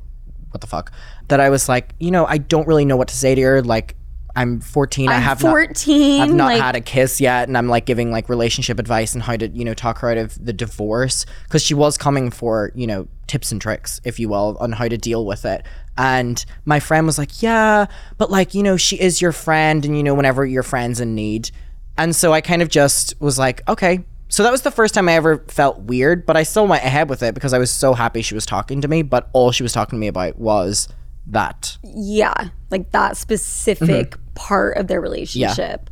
what 0.52 0.62
the 0.62 0.68
fuck? 0.68 0.94
That 1.28 1.42
I 1.42 1.50
was 1.50 1.68
like, 1.68 1.96
you 2.00 2.12
know, 2.12 2.26
I 2.26 2.38
don't 2.38 2.66
really 2.66 2.86
know 2.86 2.96
what 2.96 3.10
to 3.10 3.16
say 3.18 3.36
to 3.36 3.42
her. 3.42 3.62
Like, 3.62 3.98
I'm 4.36 4.62
14. 4.62 5.10
I 5.10 5.16
I'm 5.16 5.22
have 5.22 5.40
14. 5.40 6.18
Not, 6.18 6.24
I've 6.24 6.36
not 6.36 6.46
like, 6.46 6.62
had 6.62 6.76
a 6.76 6.82
kiss 6.82 7.22
yet, 7.22 7.48
and 7.48 7.58
I'm 7.58 7.68
like 7.68 7.86
giving 7.86 8.12
like 8.12 8.30
relationship 8.30 8.80
advice 8.80 9.14
and 9.14 9.22
how 9.22 9.36
to 9.36 9.48
you 9.50 9.64
know 9.64 9.74
talk 9.74 10.00
her 10.00 10.10
out 10.10 10.18
of 10.18 10.44
the 10.44 10.54
divorce 10.54 11.26
because 11.44 11.64
she 11.64 11.74
was 11.74 11.98
coming 11.98 12.32
for 12.32 12.72
you 12.74 12.88
know 12.88 13.08
tips 13.28 13.52
and 13.52 13.62
tricks, 13.62 14.02
if 14.04 14.20
you 14.20 14.30
will, 14.30 14.58
on 14.60 14.72
how 14.72 14.88
to 14.88 14.98
deal 14.98 15.26
with 15.26 15.46
it. 15.46 15.66
And 15.98 16.44
my 16.66 16.80
friend 16.80 17.06
was 17.06 17.20
like, 17.20 17.44
yeah, 17.44 17.86
but 18.18 18.32
like 18.32 18.56
you 18.56 18.64
know 18.64 18.76
she 18.76 19.00
is 19.00 19.22
your 19.22 19.32
friend, 19.32 19.86
and 19.86 19.96
you 19.96 20.04
know 20.04 20.16
whenever 20.16 20.46
your 20.46 20.64
friend's 20.64 21.00
in 21.00 21.14
need, 21.14 21.52
and 21.98 22.16
so 22.16 22.34
I 22.34 22.42
kind 22.42 22.62
of 22.62 22.70
just 22.70 23.20
was 23.22 23.38
like, 23.38 23.68
okay. 23.68 24.04
So 24.30 24.42
that 24.42 24.52
was 24.52 24.64
the 24.64 24.72
first 24.72 24.96
time 24.96 25.08
I 25.10 25.14
ever 25.14 25.46
felt 25.48 25.82
weird, 25.82 26.26
but 26.26 26.36
I 26.36 26.42
still 26.42 26.66
went 26.66 26.84
ahead 26.84 27.08
with 27.08 27.22
it 27.22 27.36
because 27.36 27.54
I 27.54 27.60
was 27.60 27.70
so 27.70 27.94
happy 27.94 28.24
she 28.24 28.34
was 28.34 28.48
talking 28.48 28.82
to 28.82 28.88
me. 28.88 29.04
But 29.04 29.30
all 29.32 29.52
she 29.52 29.62
was 29.62 29.74
talking 29.74 29.98
to 29.98 30.00
me 30.00 30.08
about 30.08 30.40
was 30.40 30.88
that. 31.28 31.78
yeah, 31.84 32.50
like 32.72 32.92
that 32.92 33.16
specific 33.16 34.12
Mm-hmm. 34.12 34.23
Part 34.36 34.78
of 34.78 34.88
their 34.88 35.02
relationship. 35.02 35.90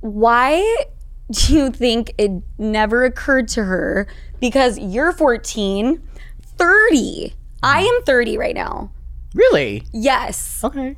Why 0.00 0.84
do 1.30 1.54
you 1.54 1.70
think 1.70 2.12
it 2.18 2.30
never 2.58 3.04
occurred 3.04 3.48
to 3.48 3.64
her? 3.64 4.06
Because 4.40 4.78
you're 4.78 5.12
14, 5.12 6.02
30. 6.42 7.34
I 7.62 7.80
am 7.80 8.02
30 8.04 8.38
right 8.38 8.54
now. 8.54 8.90
Really? 9.34 9.84
Yes. 9.92 10.62
Okay. 10.62 10.96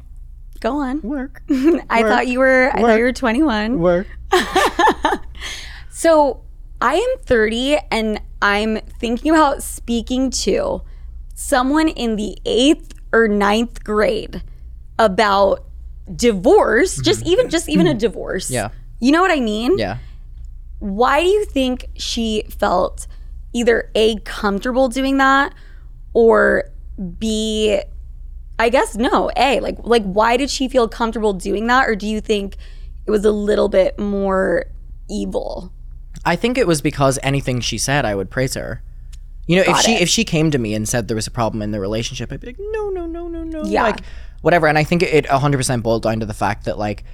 Go 0.61 0.81
on. 0.81 1.01
Work. 1.03 1.42
I 1.51 2.03
thought 2.03 2.27
you 2.27 2.40
were 2.40 2.70
I 2.72 2.81
thought 2.81 2.83
Work. 2.83 2.99
you 2.99 3.05
were 3.05 3.12
21. 3.12 3.79
Work. 3.79 4.07
So 5.96 6.42
I 6.83 6.96
am 6.96 7.18
30 7.25 7.79
and 7.90 8.20
I'm 8.42 8.77
thinking 9.01 9.33
about 9.33 9.62
speaking 9.62 10.29
to 10.42 10.83
someone 11.35 11.88
in 11.88 12.16
the 12.16 12.37
eighth 12.44 12.92
or 13.14 13.29
ninth 13.29 13.83
grade 13.83 14.42
about 14.99 15.64
divorce, 16.14 17.00
just 17.02 17.26
even 17.26 17.48
just 17.48 17.68
even 17.68 17.86
a 17.86 17.94
divorce. 17.94 18.46
Mm-hmm. 18.46 18.54
Yeah. 18.54 18.68
You 19.00 19.12
know 19.12 19.20
what 19.20 19.30
I 19.30 19.40
mean? 19.40 19.78
Yeah. 19.78 19.98
Why 20.78 21.22
do 21.22 21.28
you 21.28 21.44
think 21.44 21.86
she 21.96 22.44
felt 22.48 23.06
either 23.52 23.90
A 23.94 24.16
comfortable 24.20 24.88
doing 24.88 25.16
that 25.18 25.52
or 26.12 26.64
B 27.18 27.80
I 28.58 28.68
guess 28.70 28.96
no, 28.96 29.30
A, 29.36 29.60
like 29.60 29.76
like 29.82 30.04
why 30.04 30.36
did 30.36 30.50
she 30.50 30.68
feel 30.68 30.88
comfortable 30.88 31.32
doing 31.32 31.66
that 31.66 31.88
or 31.88 31.96
do 31.96 32.06
you 32.06 32.20
think 32.20 32.56
it 33.06 33.10
was 33.10 33.24
a 33.24 33.32
little 33.32 33.68
bit 33.68 33.98
more 33.98 34.66
evil? 35.10 35.72
I 36.24 36.36
think 36.36 36.58
it 36.58 36.66
was 36.66 36.80
because 36.80 37.18
anything 37.22 37.60
she 37.60 37.78
said, 37.78 38.04
I 38.04 38.14
would 38.14 38.30
praise 38.30 38.54
her. 38.54 38.82
You 39.46 39.56
know, 39.56 39.62
if 39.66 39.78
she 39.80 39.92
it. 39.94 40.02
if 40.02 40.08
she 40.08 40.24
came 40.24 40.50
to 40.50 40.58
me 40.58 40.74
and 40.74 40.88
said 40.88 41.06
there 41.06 41.14
was 41.14 41.26
a 41.26 41.30
problem 41.30 41.62
in 41.62 41.70
the 41.70 41.80
relationship, 41.80 42.32
I'd 42.32 42.40
be 42.40 42.48
like, 42.48 42.56
no, 42.58 42.88
no, 42.90 43.06
no, 43.06 43.28
no, 43.28 43.44
no, 43.44 43.64
Yeah. 43.64 43.84
like 43.84 44.00
whatever. 44.40 44.66
And 44.66 44.79
I 44.79 44.85
think 44.85 45.03
it 45.03 45.29
100 45.31 45.57
percent 45.57 45.83
boiled 45.83 46.03
down 46.03 46.20
to 46.20 46.27
the 46.27 46.35
fact 46.35 46.64
that 46.64 46.79
like 46.79 47.05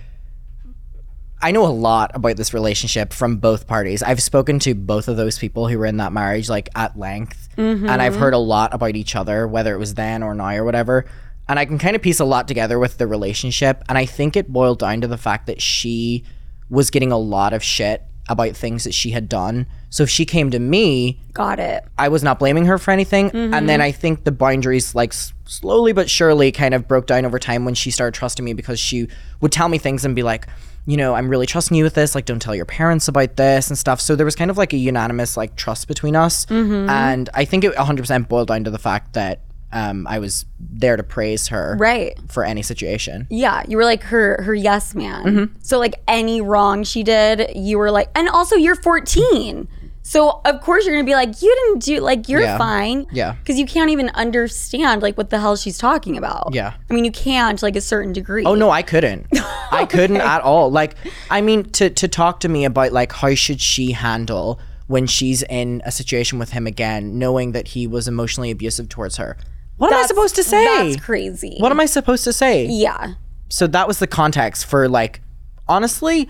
I 1.42 1.50
know 1.50 1.66
a 1.66 1.74
lot 1.74 2.12
about 2.14 2.36
this 2.36 2.54
relationship 2.54 3.12
from 3.12 3.38
both 3.38 3.66
parties. 3.66 4.00
I've 4.00 4.22
spoken 4.22 4.60
to 4.60 4.74
both 4.74 5.08
of 5.08 5.16
those 5.16 5.40
people 5.40 5.66
who 5.66 5.76
were 5.76 5.86
in 5.86 5.96
that 5.96 6.12
marriage 6.12 6.48
like 6.48 6.68
at 6.76 6.96
length, 6.96 7.48
mm-hmm. 7.56 7.88
and 7.88 8.00
I've 8.00 8.14
heard 8.14 8.32
a 8.32 8.38
lot 8.38 8.72
about 8.72 8.94
each 8.94 9.16
other, 9.16 9.48
whether 9.48 9.74
it 9.74 9.78
was 9.78 9.94
then 9.94 10.22
or 10.22 10.34
now 10.34 10.54
or 10.54 10.64
whatever. 10.64 11.04
And 11.48 11.58
I 11.58 11.64
can 11.64 11.78
kind 11.78 11.96
of 11.96 12.02
piece 12.02 12.20
a 12.20 12.24
lot 12.24 12.46
together 12.46 12.78
with 12.78 12.98
the 12.98 13.08
relationship. 13.08 13.82
And 13.88 13.98
I 13.98 14.06
think 14.06 14.36
it 14.36 14.52
boiled 14.52 14.78
down 14.78 15.00
to 15.00 15.08
the 15.08 15.18
fact 15.18 15.48
that 15.48 15.60
she 15.60 16.24
was 16.70 16.90
getting 16.90 17.10
a 17.10 17.18
lot 17.18 17.52
of 17.52 17.62
shit 17.62 18.04
about 18.28 18.56
things 18.56 18.84
that 18.84 18.94
she 18.94 19.10
had 19.10 19.28
done. 19.28 19.66
So 19.92 20.02
if 20.02 20.08
she 20.10 20.24
came 20.24 20.50
to 20.50 20.58
me, 20.58 21.20
Got 21.34 21.60
it. 21.60 21.84
I 21.98 22.08
was 22.08 22.22
not 22.22 22.38
blaming 22.38 22.64
her 22.66 22.78
for 22.78 22.90
anything. 22.90 23.30
And 23.30 23.68
then 23.68 23.80
I 23.82 23.92
think 23.92 24.24
the 24.24 24.32
boundaries, 24.32 24.94
like 24.94 25.10
s- 25.12 25.32
slowly 25.44 25.92
but 25.92 26.08
surely, 26.08 26.50
kind 26.50 26.72
of 26.74 26.88
broke 26.88 27.06
down 27.06 27.24
over 27.26 27.38
time 27.38 27.64
when 27.66 27.74
she 27.74 27.90
started 27.90 28.14
trusting 28.18 28.42
me 28.44 28.54
because 28.54 28.80
she 28.80 29.06
would 29.42 29.52
tell 29.52 29.68
me 29.68 29.76
things 29.78 30.04
and 30.06 30.16
be 30.16 30.22
like, 30.22 30.46
you 30.86 30.96
know, 30.96 31.14
I'm 31.14 31.28
really 31.28 31.44
trusting 31.46 31.76
you 31.76 31.84
with 31.84 31.94
this. 31.94 32.14
Like, 32.14 32.24
don't 32.24 32.40
tell 32.40 32.54
your 32.54 32.64
parents 32.64 33.06
about 33.06 33.36
this 33.36 33.68
and 33.68 33.76
stuff. 33.78 34.00
So 34.00 34.16
there 34.16 34.24
was 34.24 34.34
kind 34.34 34.50
of 34.50 34.56
like 34.58 34.72
a 34.72 34.76
unanimous 34.78 35.36
like 35.36 35.56
trust 35.56 35.86
between 35.88 36.16
us. 36.16 36.46
And 36.50 37.28
I 37.34 37.44
think 37.44 37.62
it 37.64 37.74
100% 37.74 38.28
boiled 38.28 38.48
down 38.48 38.64
to 38.64 38.70
the 38.70 38.78
fact 38.78 39.12
that 39.12 39.40
um, 39.74 40.06
I 40.06 40.18
was 40.18 40.44
there 40.58 40.96
to 40.98 41.02
praise 41.02 41.48
her 41.48 41.76
Right. 41.78 42.18
for 42.28 42.44
any 42.44 42.62
situation. 42.62 43.26
Yeah, 43.30 43.62
you 43.68 43.76
were 43.78 43.84
like 43.86 44.02
her 44.04 44.42
her 44.42 44.54
yes 44.54 44.94
man. 44.94 45.24
Mm-hmm. 45.24 45.54
So 45.62 45.78
like 45.78 45.94
any 46.08 46.40
wrong 46.42 46.84
she 46.84 47.02
did, 47.02 47.52
you 47.56 47.78
were 47.78 47.90
like 47.90 48.08
and 48.14 48.28
also 48.28 48.56
you're 48.56 48.74
14. 48.74 49.66
So 50.04 50.40
of 50.44 50.60
course 50.60 50.84
you're 50.84 50.94
going 50.94 51.04
to 51.06 51.08
be 51.10 51.14
like 51.14 51.40
you 51.42 51.54
didn't 51.64 51.82
do 51.84 52.00
like 52.00 52.28
you're 52.28 52.40
Yeah. 52.42 52.58
fine. 52.58 53.06
Yeah. 53.12 53.36
Cuz 53.44 53.58
you 53.58 53.66
can't 53.66 53.90
even 53.90 54.10
understand 54.10 55.00
like 55.02 55.16
what 55.16 55.30
the 55.30 55.38
hell 55.38 55.54
she's 55.56 55.78
talking 55.78 56.16
about. 56.18 56.50
Yeah. 56.52 56.74
I 56.90 56.94
mean 56.94 57.04
you 57.04 57.12
can't 57.12 57.58
to 57.58 57.64
like 57.64 57.76
a 57.76 57.80
certain 57.80 58.12
degree. 58.12 58.44
Oh 58.44 58.54
no, 58.54 58.70
I 58.70 58.82
couldn't. 58.82 59.26
I 59.72 59.86
couldn't 59.86 60.18
at 60.18 60.42
all. 60.42 60.70
Like, 60.70 60.96
I 61.30 61.40
mean, 61.40 61.64
to 61.72 61.88
to 61.88 62.08
talk 62.08 62.40
to 62.40 62.48
me 62.48 62.64
about 62.64 62.92
like 62.92 63.12
how 63.12 63.34
should 63.34 63.60
she 63.60 63.92
handle 63.92 64.60
when 64.88 65.06
she's 65.06 65.42
in 65.44 65.80
a 65.86 65.90
situation 65.92 66.38
with 66.38 66.50
him 66.50 66.66
again, 66.66 67.18
knowing 67.18 67.52
that 67.52 67.68
he 67.68 67.86
was 67.86 68.06
emotionally 68.06 68.50
abusive 68.50 68.88
towards 68.90 69.16
her. 69.16 69.36
What 69.78 69.90
am 69.92 69.98
I 70.04 70.06
supposed 70.06 70.34
to 70.34 70.42
say? 70.42 70.64
That's 70.92 71.02
crazy. 71.02 71.56
What 71.58 71.72
am 71.72 71.80
I 71.80 71.86
supposed 71.86 72.24
to 72.24 72.32
say? 72.32 72.66
Yeah. 72.66 73.14
So 73.48 73.66
that 73.68 73.88
was 73.88 73.98
the 74.00 74.06
context 74.06 74.66
for 74.66 74.88
like 74.88 75.22
honestly 75.68 76.28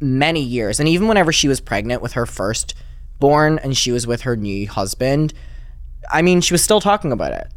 many 0.00 0.40
years. 0.42 0.80
And 0.80 0.88
even 0.88 1.08
whenever 1.08 1.32
she 1.32 1.48
was 1.48 1.60
pregnant 1.60 2.00
with 2.00 2.12
her 2.12 2.24
first 2.24 2.74
born 3.18 3.58
and 3.58 3.76
she 3.76 3.92
was 3.92 4.06
with 4.06 4.22
her 4.22 4.36
new 4.36 4.68
husband, 4.68 5.34
I 6.10 6.22
mean, 6.22 6.40
she 6.40 6.54
was 6.54 6.62
still 6.62 6.80
talking 6.80 7.12
about 7.12 7.32
it. 7.32 7.48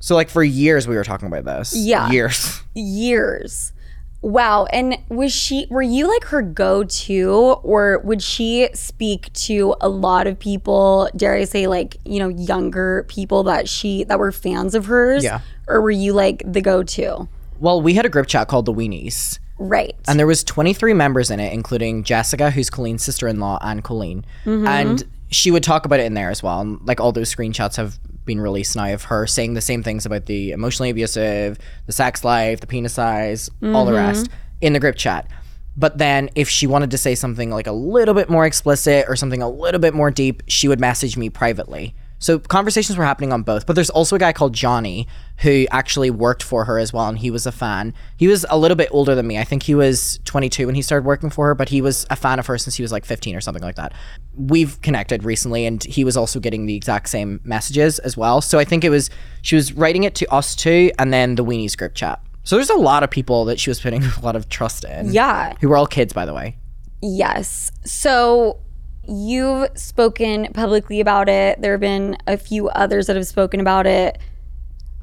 So 0.00 0.14
like 0.14 0.28
for 0.28 0.42
years 0.44 0.86
we 0.86 0.96
were 0.96 1.04
talking 1.04 1.28
about 1.28 1.44
this. 1.44 1.74
Yeah. 1.74 2.10
Years. 2.10 2.62
Years. 2.74 3.72
Wow. 4.20 4.64
And 4.66 4.96
was 5.10 5.32
she, 5.32 5.66
were 5.68 5.82
you 5.82 6.08
like 6.08 6.24
her 6.24 6.40
go 6.40 6.84
to, 6.84 7.30
or 7.62 7.98
would 8.04 8.22
she 8.22 8.68
speak 8.72 9.30
to 9.34 9.74
a 9.82 9.88
lot 9.88 10.26
of 10.26 10.38
people, 10.38 11.10
dare 11.14 11.34
I 11.34 11.44
say, 11.44 11.66
like, 11.66 11.98
you 12.06 12.18
know, 12.18 12.28
younger 12.28 13.04
people 13.08 13.42
that 13.42 13.68
she, 13.68 14.04
that 14.04 14.18
were 14.18 14.32
fans 14.32 14.74
of 14.74 14.86
hers? 14.86 15.22
Yeah. 15.22 15.40
Or 15.68 15.82
were 15.82 15.90
you 15.90 16.14
like 16.14 16.42
the 16.46 16.62
go 16.62 16.82
to? 16.82 17.28
Well, 17.60 17.82
we 17.82 17.94
had 17.94 18.06
a 18.06 18.08
group 18.08 18.26
chat 18.26 18.48
called 18.48 18.64
the 18.64 18.72
Weenies. 18.72 19.38
Right. 19.58 19.94
And 20.08 20.18
there 20.18 20.26
was 20.26 20.42
23 20.44 20.94
members 20.94 21.30
in 21.30 21.40
it, 21.40 21.52
including 21.52 22.04
Jessica, 22.04 22.50
who's 22.50 22.70
Colleen's 22.70 23.04
sister-in-law, 23.04 23.58
and 23.62 23.84
Colleen. 23.84 24.24
Mm-hmm. 24.44 24.66
And 24.66 25.04
she 25.30 25.50
would 25.50 25.62
talk 25.62 25.84
about 25.84 26.00
it 26.00 26.06
in 26.06 26.14
there 26.14 26.30
as 26.30 26.42
well. 26.42 26.60
And 26.60 26.80
like 26.86 27.00
all 27.00 27.12
those 27.12 27.34
screenshots 27.34 27.76
have 27.76 27.98
been 28.24 28.40
released 28.40 28.74
now 28.74 28.92
of 28.92 29.04
her 29.04 29.26
saying 29.26 29.54
the 29.54 29.60
same 29.60 29.82
things 29.82 30.06
about 30.06 30.26
the 30.26 30.52
emotionally 30.52 30.90
abusive, 30.90 31.58
the 31.86 31.92
sex 31.92 32.24
life, 32.24 32.60
the 32.60 32.66
penis 32.66 32.94
size, 32.94 33.50
all 33.62 33.84
the 33.84 33.92
mm-hmm. 33.92 34.06
rest 34.06 34.28
in 34.60 34.72
the 34.72 34.80
group 34.80 34.96
chat. 34.96 35.28
But 35.76 35.98
then 35.98 36.30
if 36.34 36.48
she 36.48 36.66
wanted 36.66 36.90
to 36.92 36.98
say 36.98 37.14
something 37.14 37.50
like 37.50 37.66
a 37.66 37.72
little 37.72 38.14
bit 38.14 38.30
more 38.30 38.46
explicit 38.46 39.06
or 39.08 39.16
something 39.16 39.42
a 39.42 39.48
little 39.48 39.80
bit 39.80 39.92
more 39.92 40.10
deep, 40.10 40.42
she 40.46 40.68
would 40.68 40.80
message 40.80 41.16
me 41.16 41.30
privately. 41.30 41.94
So 42.24 42.38
conversations 42.38 42.96
were 42.96 43.04
happening 43.04 43.34
on 43.34 43.42
both. 43.42 43.66
But 43.66 43.74
there's 43.74 43.90
also 43.90 44.16
a 44.16 44.18
guy 44.18 44.32
called 44.32 44.54
Johnny 44.54 45.06
who 45.40 45.66
actually 45.70 46.08
worked 46.08 46.42
for 46.42 46.64
her 46.64 46.78
as 46.78 46.90
well, 46.90 47.06
and 47.06 47.18
he 47.18 47.30
was 47.30 47.44
a 47.44 47.52
fan. 47.52 47.92
He 48.16 48.28
was 48.28 48.46
a 48.48 48.56
little 48.56 48.78
bit 48.78 48.88
older 48.90 49.14
than 49.14 49.26
me. 49.26 49.36
I 49.36 49.44
think 49.44 49.64
he 49.64 49.74
was 49.74 50.20
22 50.24 50.64
when 50.64 50.74
he 50.74 50.80
started 50.80 51.04
working 51.04 51.28
for 51.28 51.48
her, 51.48 51.54
but 51.54 51.68
he 51.68 51.82
was 51.82 52.06
a 52.08 52.16
fan 52.16 52.38
of 52.38 52.46
her 52.46 52.56
since 52.56 52.76
he 52.76 52.82
was 52.82 52.90
like 52.90 53.04
15 53.04 53.36
or 53.36 53.42
something 53.42 53.62
like 53.62 53.74
that. 53.74 53.92
We've 54.34 54.80
connected 54.80 55.22
recently, 55.22 55.66
and 55.66 55.84
he 55.84 56.02
was 56.02 56.16
also 56.16 56.40
getting 56.40 56.64
the 56.64 56.74
exact 56.74 57.10
same 57.10 57.40
messages 57.44 57.98
as 57.98 58.16
well. 58.16 58.40
So 58.40 58.58
I 58.58 58.64
think 58.64 58.84
it 58.84 58.90
was 58.90 59.10
she 59.42 59.54
was 59.54 59.74
writing 59.74 60.04
it 60.04 60.14
to 60.14 60.32
us 60.32 60.56
too, 60.56 60.92
and 60.98 61.12
then 61.12 61.34
the 61.34 61.44
Weenies 61.44 61.76
group 61.76 61.94
chat. 61.94 62.22
So 62.42 62.56
there's 62.56 62.70
a 62.70 62.74
lot 62.74 63.02
of 63.02 63.10
people 63.10 63.44
that 63.44 63.60
she 63.60 63.68
was 63.68 63.82
putting 63.82 64.02
a 64.02 64.20
lot 64.22 64.34
of 64.34 64.48
trust 64.48 64.84
in. 64.84 65.12
yeah. 65.12 65.52
Who 65.60 65.68
were 65.68 65.76
all 65.76 65.86
kids, 65.86 66.14
by 66.14 66.24
the 66.24 66.32
way. 66.32 66.56
Yes. 67.02 67.70
So 67.84 68.60
you've 69.08 69.68
spoken 69.76 70.52
publicly 70.52 71.00
about 71.00 71.28
it. 71.28 71.60
There 71.60 71.72
have 71.72 71.80
been 71.80 72.16
a 72.26 72.36
few 72.36 72.68
others 72.68 73.06
that 73.06 73.16
have 73.16 73.26
spoken 73.26 73.60
about 73.60 73.86
it. 73.86 74.18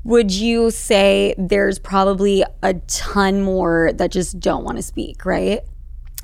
Would 0.04 0.32
you 0.32 0.72
say 0.72 1.36
there's 1.38 1.78
probably 1.78 2.44
a 2.64 2.74
ton 2.88 3.44
more 3.44 3.92
that 3.94 4.12
just 4.12 4.40
don't 4.40 4.64
want 4.64 4.78
to 4.78 4.82
speak, 4.82 5.26
right? 5.26 5.62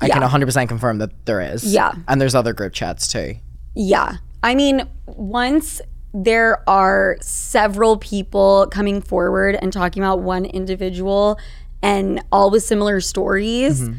I 0.00 0.08
can 0.08 0.22
100% 0.22 0.68
confirm 0.68 0.98
that 0.98 1.10
there 1.26 1.40
is. 1.40 1.64
Yeah. 1.64 1.92
And 2.06 2.20
there's 2.20 2.34
other 2.34 2.52
group 2.52 2.72
chats 2.72 3.08
too. 3.08 3.36
Yeah. 3.74 4.16
I 4.42 4.54
mean, 4.54 4.88
once 5.06 5.80
there 6.14 6.68
are 6.68 7.16
several 7.20 7.98
people 7.98 8.68
coming 8.70 9.00
forward 9.00 9.56
and 9.60 9.72
talking 9.72 10.02
about 10.02 10.20
one 10.20 10.44
individual 10.44 11.38
and 11.82 12.22
all 12.32 12.50
with 12.50 12.62
similar 12.62 13.00
stories, 13.00 13.82
mm-hmm. 13.82 13.98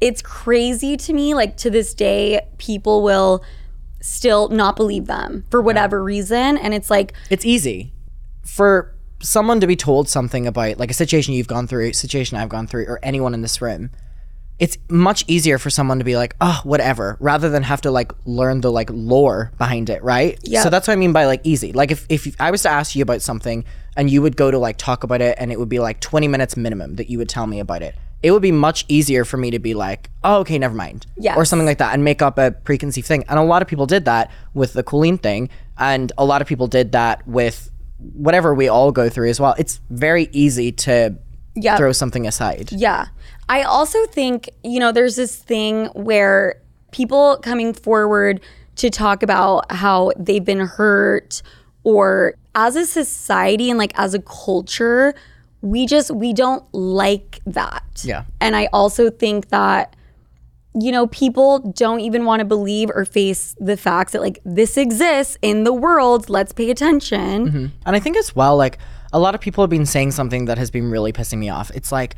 It's 0.00 0.22
crazy 0.22 0.96
to 0.96 1.12
me. 1.12 1.34
Like 1.34 1.56
to 1.58 1.70
this 1.70 1.94
day, 1.94 2.46
people 2.58 3.02
will 3.02 3.42
still 4.00 4.48
not 4.48 4.76
believe 4.76 5.06
them 5.06 5.44
for 5.50 5.60
whatever 5.60 6.02
reason. 6.02 6.56
And 6.56 6.74
it's 6.74 6.90
like, 6.90 7.12
it's 7.30 7.44
easy 7.44 7.92
for 8.44 8.94
someone 9.20 9.60
to 9.60 9.66
be 9.66 9.76
told 9.76 10.08
something 10.08 10.46
about 10.46 10.78
like 10.78 10.90
a 10.90 10.94
situation 10.94 11.34
you've 11.34 11.48
gone 11.48 11.66
through, 11.66 11.92
situation 11.92 12.38
I've 12.38 12.48
gone 12.48 12.66
through, 12.66 12.86
or 12.86 13.00
anyone 13.02 13.34
in 13.34 13.42
this 13.42 13.60
room. 13.60 13.90
It's 14.58 14.76
much 14.88 15.24
easier 15.28 15.56
for 15.56 15.70
someone 15.70 15.98
to 15.98 16.04
be 16.04 16.16
like, 16.16 16.34
oh, 16.40 16.60
whatever, 16.64 17.16
rather 17.20 17.48
than 17.48 17.62
have 17.62 17.80
to 17.82 17.92
like 17.92 18.10
learn 18.24 18.60
the 18.60 18.72
like 18.72 18.90
lore 18.92 19.52
behind 19.56 19.88
it, 19.88 20.02
right? 20.02 20.36
Yeah. 20.42 20.64
So 20.64 20.70
that's 20.70 20.88
what 20.88 20.94
I 20.94 20.96
mean 20.96 21.12
by 21.12 21.26
like 21.26 21.42
easy. 21.44 21.72
Like 21.72 21.92
if 21.92 22.06
if 22.08 22.34
I 22.40 22.50
was 22.50 22.62
to 22.62 22.68
ask 22.68 22.96
you 22.96 23.02
about 23.02 23.22
something 23.22 23.64
and 23.96 24.10
you 24.10 24.20
would 24.20 24.36
go 24.36 24.50
to 24.50 24.58
like 24.58 24.76
talk 24.76 25.04
about 25.04 25.20
it 25.20 25.36
and 25.38 25.52
it 25.52 25.60
would 25.60 25.68
be 25.68 25.78
like 25.78 26.00
20 26.00 26.26
minutes 26.26 26.56
minimum 26.56 26.96
that 26.96 27.08
you 27.08 27.18
would 27.18 27.28
tell 27.28 27.46
me 27.46 27.60
about 27.60 27.82
it. 27.82 27.94
It 28.22 28.32
would 28.32 28.42
be 28.42 28.52
much 28.52 28.84
easier 28.88 29.24
for 29.24 29.36
me 29.36 29.50
to 29.50 29.58
be 29.58 29.74
like, 29.74 30.10
oh, 30.24 30.38
okay, 30.40 30.58
never 30.58 30.74
mind. 30.74 31.06
Yes. 31.16 31.36
Or 31.36 31.44
something 31.44 31.66
like 31.66 31.78
that 31.78 31.94
and 31.94 32.02
make 32.02 32.20
up 32.20 32.38
a 32.38 32.50
preconceived 32.50 33.06
thing. 33.06 33.24
And 33.28 33.38
a 33.38 33.42
lot 33.42 33.62
of 33.62 33.68
people 33.68 33.86
did 33.86 34.04
that 34.06 34.30
with 34.54 34.72
the 34.72 34.82
Colleen 34.82 35.18
thing. 35.18 35.50
And 35.78 36.10
a 36.18 36.24
lot 36.24 36.42
of 36.42 36.48
people 36.48 36.66
did 36.66 36.92
that 36.92 37.26
with 37.28 37.70
whatever 38.14 38.54
we 38.54 38.68
all 38.68 38.90
go 38.92 39.08
through 39.08 39.28
as 39.28 39.40
well. 39.40 39.54
It's 39.58 39.80
very 39.90 40.28
easy 40.32 40.72
to 40.72 41.16
yeah. 41.54 41.76
throw 41.76 41.92
something 41.92 42.26
aside. 42.26 42.72
Yeah. 42.72 43.06
I 43.48 43.62
also 43.62 44.04
think, 44.06 44.50
you 44.62 44.80
know, 44.80 44.92
there's 44.92 45.16
this 45.16 45.36
thing 45.36 45.86
where 45.86 46.60
people 46.90 47.38
coming 47.42 47.72
forward 47.72 48.40
to 48.76 48.90
talk 48.90 49.22
about 49.22 49.70
how 49.72 50.12
they've 50.16 50.44
been 50.44 50.60
hurt 50.60 51.42
or 51.84 52.34
as 52.54 52.76
a 52.76 52.86
society 52.86 53.70
and 53.70 53.78
like 53.78 53.92
as 53.98 54.14
a 54.14 54.20
culture, 54.20 55.14
we 55.60 55.86
just 55.86 56.10
we 56.10 56.32
don't 56.32 56.64
like 56.72 57.40
that. 57.46 58.02
Yeah. 58.04 58.24
And 58.40 58.54
I 58.56 58.68
also 58.72 59.10
think 59.10 59.48
that 59.48 59.94
you 60.80 60.92
know, 60.92 61.06
people 61.08 61.58
don't 61.72 62.00
even 62.00 62.24
want 62.24 62.40
to 62.40 62.44
believe 62.44 62.90
or 62.94 63.04
face 63.04 63.56
the 63.58 63.76
facts 63.76 64.12
that 64.12 64.20
like 64.20 64.38
this 64.44 64.76
exists 64.76 65.36
in 65.42 65.64
the 65.64 65.72
world. 65.72 66.28
Let's 66.28 66.52
pay 66.52 66.70
attention. 66.70 67.48
Mm-hmm. 67.48 67.66
And 67.86 67.96
I 67.96 67.98
think 67.98 68.16
as 68.16 68.36
well, 68.36 68.56
like 68.56 68.78
a 69.12 69.18
lot 69.18 69.34
of 69.34 69.40
people 69.40 69.62
have 69.62 69.70
been 69.70 69.86
saying 69.86 70.12
something 70.12 70.44
that 70.44 70.58
has 70.58 70.70
been 70.70 70.90
really 70.90 71.12
pissing 71.12 71.38
me 71.38 71.48
off. 71.48 71.70
It's 71.74 71.90
like, 71.90 72.14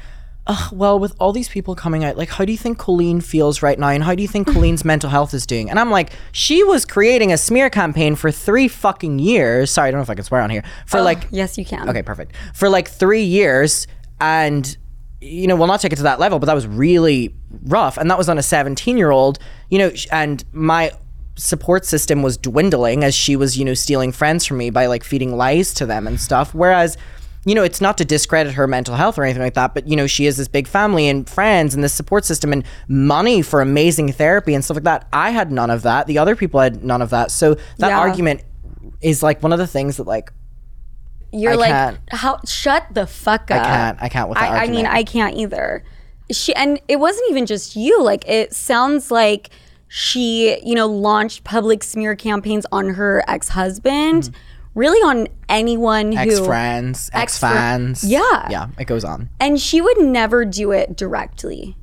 Ugh, 0.46 0.72
well, 0.72 0.98
with 0.98 1.14
all 1.20 1.33
these 1.33 1.48
people 1.48 1.74
coming 1.74 2.03
out, 2.03 2.16
like, 2.16 2.31
how 2.31 2.44
do 2.44 2.53
you 2.53 2.59
think 2.59 2.79
Colleen 2.79 3.20
feels 3.20 3.62
right 3.62 3.79
now? 3.79 3.88
And 3.88 4.03
how 4.03 4.14
do 4.14 4.22
you 4.22 4.29
think 4.29 4.48
Colleen's 4.53 4.85
mental 4.85 5.11
health 5.11 5.35
is 5.35 5.46
doing? 5.46 5.70
And 5.70 5.79
I'm 5.79 5.90
like, 5.90 6.12
she 6.33 6.64
was 6.64 6.85
creating 6.85 7.33
a 7.33 7.38
smear 7.38 7.70
campaign 7.70 8.16
for 8.16 8.31
three 8.33 8.66
fucking 8.66 9.18
years. 9.18 9.70
Sorry, 9.70 9.88
I 9.88 9.90
don't 9.90 9.98
know 9.98 10.03
if 10.03 10.11
I 10.11 10.14
can 10.14 10.24
swear 10.24 10.40
on 10.40 10.50
here. 10.50 10.64
For 10.87 11.00
like, 11.00 11.26
Yes, 11.31 11.59
you 11.59 11.64
can. 11.64 11.88
Okay, 11.88 12.03
perfect. 12.03 12.35
For 12.55 12.68
like 12.68 12.88
three 12.88 13.22
years, 13.22 13.87
and 14.20 14.76
you 15.20 15.46
know, 15.46 15.55
we'll 15.55 15.66
not 15.66 15.81
take 15.81 15.92
it 15.92 15.96
to 15.96 16.03
that 16.05 16.18
level, 16.18 16.38
but 16.38 16.46
that 16.46 16.55
was 16.55 16.66
really 16.66 17.35
rough, 17.64 17.98
and 17.98 18.11
that 18.11 18.16
was 18.16 18.29
on 18.29 18.38
a 18.38 18.42
17 18.42 18.96
year 18.96 19.11
old. 19.11 19.38
You 19.68 19.79
know, 19.79 19.90
and 20.11 20.42
my 20.53 20.92
support 21.37 21.85
system 21.85 22.22
was 22.22 22.37
dwindling 22.37 23.05
as 23.05 23.14
she 23.14 23.37
was, 23.37 23.59
you 23.59 23.64
know, 23.64 23.74
stealing 23.74 24.12
friends 24.12 24.46
from 24.46 24.57
me 24.57 24.70
by 24.70 24.87
like 24.87 25.05
feeding 25.05 25.37
lies 25.37 25.74
to 25.74 25.87
them 25.87 26.07
and 26.07 26.18
stuff. 26.20 26.55
Whereas. 26.55 26.96
You 27.46 27.55
know, 27.55 27.62
it's 27.62 27.81
not 27.81 27.96
to 27.98 28.05
discredit 28.05 28.53
her 28.55 28.66
mental 28.66 28.94
health 28.96 29.16
or 29.18 29.24
anything 29.24 29.42
like 29.42 29.55
that, 29.55 29.72
but 29.72 29.87
you 29.88 29.96
know, 29.96 30.07
she 30.07 30.26
has 30.26 30.37
this 30.37 30.48
big 30.48 30.68
family 30.68 31.09
and 31.09 31.29
friends 31.29 31.74
and 31.74 31.83
this 31.83 31.94
support 31.94 32.24
system 32.26 32.53
and 32.53 32.64
money 32.87 33.40
for 33.40 33.62
amazing 33.62 34.12
therapy 34.12 34.53
and 34.55 34.62
stuff 34.64 34.76
like 34.76 34.85
that. 34.85 35.09
I 35.12 35.31
had 35.31 35.50
none 35.50 35.70
of 35.70 35.83
that. 35.83 36.07
The 36.07 36.18
other 36.18 36.37
people 36.37 36.61
had 36.61 36.85
none 36.85 37.00
of 37.00 37.11
that. 37.11 37.31
So 37.31 37.55
that 37.79 37.88
Yeah. 37.88 37.98
argument 37.98 38.42
is 39.00 39.22
like 39.22 39.42
one 39.42 39.53
of 39.55 39.59
the 39.59 39.66
things 39.66 39.96
that 39.96 40.07
like 40.07 40.33
You're 41.33 41.53
I 41.53 41.57
like, 41.57 41.70
can't. 41.70 41.98
how? 42.11 42.40
Shut 42.44 42.85
the 42.92 43.07
fuck 43.07 43.50
up. 43.50 43.61
I 43.62 43.64
can't 43.64 43.98
I 44.03 44.09
can't 44.11 44.29
with 44.29 44.38
that 44.38 44.50
I, 44.50 44.64
I 44.64 44.66
mean. 44.68 44.85
I 44.85 45.03
can't 45.03 45.35
either. 45.37 45.83
She 46.31 46.55
and 46.55 46.79
it 46.88 46.96
wasn't 46.96 47.31
even 47.31 47.46
just 47.46 47.74
you. 47.74 48.03
Like 48.03 48.29
it 48.29 48.53
sounds 48.55 49.11
like 49.11 49.48
she, 49.88 50.61
you 50.64 50.74
know, 50.74 50.87
launched 50.87 51.42
public 51.42 51.83
smear 51.83 52.14
campaigns 52.14 52.64
on 52.70 52.90
her 52.90 53.24
ex-husband, 53.26 54.22
mm-hmm. 54.24 54.35
Really 54.74 54.98
on 55.00 55.28
anyone 55.48 56.12
who 56.12 56.18
ex 56.18 56.40
friends, 56.40 57.11
ex 57.12 57.38
fans. 57.38 58.04
Yeah. 58.04 58.48
Yeah, 58.50 58.68
it 58.78 58.85
goes 58.87 59.04
on. 59.04 59.30
and 59.40 59.61
she 59.61 59.80
would 59.80 60.00
never 60.00 60.44
do 60.44 60.72
it 60.72 60.96
directly, 60.96 61.76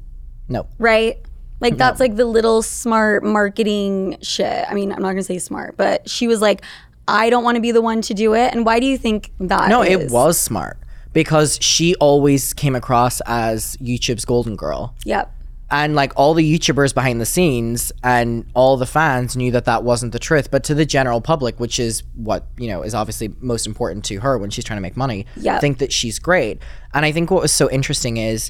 No. 0.47 0.67
right? 0.80 1.17
Like 1.60 1.78
that's 1.78 2.00
like 2.00 2.15
the 2.15 2.26
little 2.26 2.62
smart 2.62 3.23
marketing 3.23 4.17
shit. 4.21 4.65
I 4.69 4.73
mean, 4.76 4.91
I'm 4.91 5.02
not 5.02 5.10
gonna 5.10 5.23
say 5.23 5.39
smart, 5.39 5.76
but 5.76 6.08
she 6.10 6.28
was 6.28 6.39
like, 6.41 6.62
I 7.08 7.30
don't 7.32 7.43
want 7.43 7.56
to 7.56 7.62
be 7.62 7.71
the 7.71 7.82
one 7.82 8.02
to 8.04 8.13
do 8.13 8.36
it. 8.36 8.54
And 8.54 8.65
why 8.65 8.80
do 8.80 8.86
you 8.86 8.97
think 8.97 9.32
that? 9.39 9.69
No, 9.69 9.82
it 9.82 10.12
was 10.12 10.38
smart 10.38 10.78
because 11.13 11.58
she 11.62 11.95
always 11.95 12.54
came 12.54 12.76
across 12.76 13.21
as 13.26 13.76
YouTube's 13.78 14.23
golden 14.26 14.56
girl. 14.56 14.93
Yep. 15.06 15.34
And 15.69 15.95
like 15.95 16.13
all 16.15 16.34
the 16.34 16.58
YouTubers 16.60 16.93
behind 16.93 17.19
the 17.19 17.25
scenes 17.25 17.91
and 18.01 18.45
all 18.53 18.77
the 18.77 18.86
fans 18.86 19.36
knew 19.36 19.51
that 19.51 19.65
that 19.65 19.84
wasn't 19.84 20.13
the 20.13 20.19
truth. 20.19 20.49
But 20.49 20.63
to 20.65 20.73
the 20.73 20.86
general 20.86 21.19
public, 21.19 21.60
which 21.60 21.77
is 21.77 22.03
what, 22.15 22.47
you 22.58 22.67
know, 22.69 22.84
is 22.84 22.93
obviously 22.95 23.34
most 23.41 23.67
important 23.67 24.06
to 24.06 24.21
her 24.21 24.38
when 24.38 24.49
she's 24.49 24.63
trying 24.63 24.77
to 24.77 24.82
make 24.82 24.95
money, 24.95 25.25
Yeah. 25.36 25.60
think 25.60 25.80
that 25.80 25.91
she's 25.91 26.19
great. 26.19 26.62
And 26.93 27.06
I 27.06 27.12
think 27.12 27.30
what 27.32 27.41
was 27.41 27.51
so 27.51 27.69
interesting 27.69 28.15
is 28.15 28.49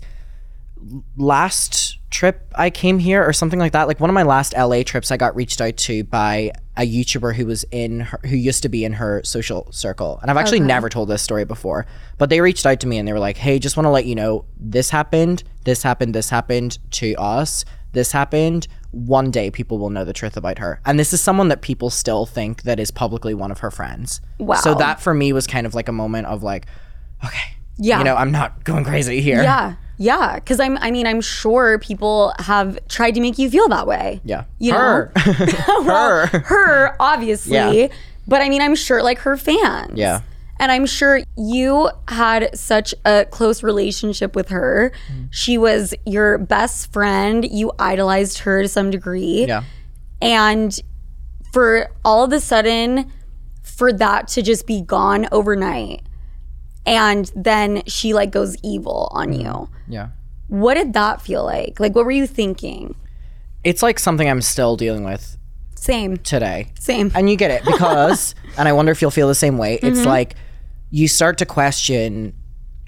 last 1.17 1.97
trip 2.09 2.51
I 2.55 2.69
came 2.69 2.99
here 2.99 3.23
or 3.27 3.33
something 3.33 3.59
like 3.59 3.71
that, 3.73 3.87
like 3.87 3.99
one 3.99 4.09
of 4.09 4.13
my 4.13 4.23
last 4.23 4.53
LA 4.55 4.83
trips, 4.83 5.11
I 5.11 5.17
got 5.17 5.35
reached 5.35 5.59
out 5.61 5.77
to 5.77 6.03
by 6.03 6.51
a 6.77 6.87
YouTuber 6.87 7.35
who 7.35 7.45
was 7.45 7.65
in 7.71 8.01
her, 8.01 8.19
who 8.25 8.35
used 8.35 8.61
to 8.63 8.69
be 8.69 8.85
in 8.85 8.93
her 8.93 9.21
social 9.23 9.67
circle. 9.71 10.19
And 10.21 10.29
I've 10.31 10.37
actually 10.37 10.59
never 10.59 10.89
told 10.89 11.09
this 11.09 11.21
story 11.21 11.43
before, 11.43 11.85
but 12.17 12.29
they 12.29 12.39
reached 12.39 12.65
out 12.65 12.79
to 12.81 12.87
me 12.87 12.97
and 12.97 13.07
they 13.07 13.13
were 13.13 13.19
like, 13.19 13.37
"Hey, 13.37 13.59
just 13.59 13.75
want 13.75 13.85
to 13.85 13.89
let 13.91 14.05
you 14.05 14.15
know 14.15 14.45
this 14.59 14.89
happened, 14.91 15.43
this 15.65 15.83
happened, 15.83 16.13
this 16.15 16.29
happened 16.29 16.77
to 16.91 17.13
us. 17.15 17.65
This 17.93 18.11
happened. 18.11 18.67
one 18.91 19.29
day 19.31 19.51
people 19.51 19.77
will 19.77 19.89
know 19.89 20.05
the 20.05 20.13
truth 20.13 20.37
about 20.37 20.57
her. 20.59 20.79
And 20.85 20.97
this 20.97 21.11
is 21.13 21.21
someone 21.21 21.49
that 21.49 21.61
people 21.61 21.89
still 21.89 22.25
think 22.25 22.63
that 22.63 22.79
is 22.79 22.89
publicly 22.89 23.33
one 23.33 23.51
of 23.51 23.59
her 23.59 23.69
friends. 23.69 24.21
Wow. 24.39 24.55
So 24.55 24.73
that 24.75 24.99
for 25.01 25.13
me 25.13 25.33
was 25.33 25.45
kind 25.45 25.67
of 25.67 25.75
like 25.75 25.87
a 25.87 25.91
moment 25.91 26.25
of 26.27 26.41
like, 26.41 26.65
okay, 27.23 27.55
Yeah. 27.77 27.97
you 27.99 28.05
know, 28.05 28.15
I'm 28.15 28.31
not 28.31 28.63
going 28.63 28.85
crazy 28.85 29.21
here. 29.21 29.43
Yeah. 29.43 29.75
Yeah. 29.97 30.35
Because 30.35 30.59
I'm, 30.59 30.77
I 30.77 30.91
mean, 30.91 31.07
I'm 31.07 31.21
sure 31.21 31.79
people 31.79 32.33
have 32.39 32.79
tried 32.87 33.11
to 33.11 33.21
make 33.21 33.37
you 33.37 33.49
feel 33.49 33.67
that 33.69 33.87
way. 33.87 34.21
Yeah. 34.23 34.45
You 34.59 34.73
her. 34.73 35.11
well, 35.67 36.27
her. 36.27 36.39
her, 36.39 36.95
obviously. 36.99 37.53
Yeah. 37.53 37.87
But 38.27 38.41
I 38.41 38.49
mean, 38.49 38.61
I'm 38.61 38.75
sure 38.75 39.01
like 39.01 39.19
her 39.19 39.37
fans. 39.37 39.97
Yeah. 39.97 40.21
And 40.59 40.71
I'm 40.71 40.85
sure 40.85 41.21
you 41.37 41.89
had 42.07 42.57
such 42.57 42.93
a 43.05 43.25
close 43.25 43.61
relationship 43.61 44.35
with 44.35 44.49
her. 44.49 44.91
Mm. 45.11 45.27
She 45.31 45.57
was 45.57 45.93
your 46.05 46.37
best 46.39 46.91
friend. 46.91 47.47
You 47.49 47.71
idolized 47.77 48.39
her 48.39 48.63
to 48.63 48.67
some 48.67 48.89
degree. 48.89 49.45
Yeah. 49.45 49.63
And 50.21 50.77
for 51.53 51.91
all 52.03 52.23
of 52.23 52.33
a 52.33 52.39
sudden, 52.39 53.11
for 53.61 53.93
that 53.93 54.27
to 54.29 54.41
just 54.41 54.65
be 54.65 54.81
gone 54.81 55.27
overnight, 55.31 56.01
and 56.87 57.31
then 57.35 57.83
she 57.85 58.13
like 58.15 58.31
goes 58.31 58.55
evil 58.63 59.09
on 59.11 59.29
Mm. 59.33 59.41
you. 59.43 59.69
Yeah. 59.87 60.07
What 60.47 60.73
did 60.75 60.93
that 60.93 61.21
feel 61.21 61.43
like? 61.43 61.79
Like, 61.79 61.93
what 61.93 62.05
were 62.05 62.11
you 62.11 62.25
thinking? 62.25 62.95
It's 63.63 63.83
like 63.83 63.99
something 63.99 64.29
I'm 64.29 64.41
still 64.41 64.77
dealing 64.77 65.03
with 65.03 65.37
Same, 65.75 66.17
today. 66.17 66.69
same. 66.79 67.11
And 67.13 67.29
you 67.29 67.35
get 67.35 67.51
it 67.51 67.65
because, 67.65 68.33
and 68.57 68.67
I 68.67 68.71
wonder 68.73 68.91
if 68.93 69.01
you'll 69.01 69.11
feel 69.11 69.27
the 69.27 69.35
same 69.35 69.57
way. 69.57 69.75
It's 69.83 69.99
Mm-hmm. 69.99 70.07
like 70.07 70.35
you 70.89 71.07
start 71.09 71.37
to 71.39 71.45
question 71.45 72.33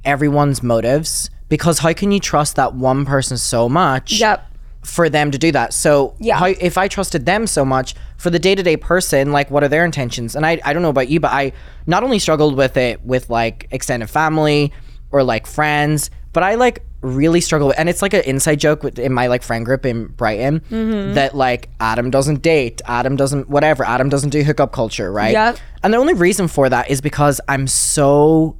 everyone's 0.05 0.63
motives 0.63 1.29
because 1.49 1.79
how 1.79 1.91
can 1.91 2.11
you 2.11 2.19
trust 2.21 2.55
that 2.55 2.73
one 2.73 3.05
person 3.05 3.37
so 3.37 3.67
much 3.67 4.19
Yep. 4.21 4.45
For 4.83 5.09
them 5.09 5.31
to 5.31 5.37
do 5.37 5.51
that? 5.51 5.73
So, 5.73 6.15
Yeah. 6.19 6.37
how, 6.37 6.45
if 6.47 6.77
I 6.77 6.87
trusted 6.87 7.25
them 7.25 7.47
so 7.47 7.63
much 7.65 7.95
for 8.17 8.29
the 8.29 8.39
day 8.39 8.55
to 8.55 8.63
day 8.63 8.77
person, 8.77 9.31
like 9.31 9.51
what 9.51 9.63
are 9.63 9.67
their 9.67 9.85
intentions? 9.85 10.35
And 10.35 10.45
I, 10.45 10.59
I 10.63 10.73
don't 10.73 10.81
know 10.81 10.89
about 10.89 11.09
you, 11.09 11.19
but 11.19 11.31
I 11.31 11.51
not 11.85 12.03
only 12.03 12.19
struggled 12.19 12.55
with 12.55 12.77
it 12.77 13.03
with 13.03 13.29
like 13.29 13.67
extended 13.71 14.09
family 14.09 14.71
or 15.11 15.23
like 15.23 15.47
friends, 15.47 16.09
but 16.33 16.43
I 16.43 16.55
like 16.55 16.83
really 17.01 17.39
struggle 17.41 17.69
with, 17.69 17.79
and 17.79 17.87
it's 17.89 18.01
like 18.01 18.13
an 18.13 18.21
inside 18.25 18.59
joke 18.59 18.83
with, 18.83 18.99
in 18.99 19.13
my 19.13 19.27
like 19.27 19.41
friend 19.41 19.65
group 19.65 19.85
in 19.85 20.07
Brighton 20.07 20.59
Mm-hmm. 20.69 21.13
that 21.13 21.33
like 21.35 21.69
Adam 21.79 22.09
doesn't 22.09 22.41
date, 22.41 22.81
Adam 22.85 23.15
doesn't 23.15 23.49
whatever, 23.49 23.83
Adam 23.85 24.09
doesn't 24.09 24.29
do 24.31 24.43
hookup 24.43 24.71
culture, 24.73 25.11
right? 25.11 25.31
Yep. 25.31 25.57
And 25.83 25.93
the 25.93 25.97
only 25.97 26.13
reason 26.13 26.47
for 26.47 26.67
that 26.69 26.89
is 26.91 26.99
because 27.01 27.39
I'm 27.47 27.67
so 27.67 28.57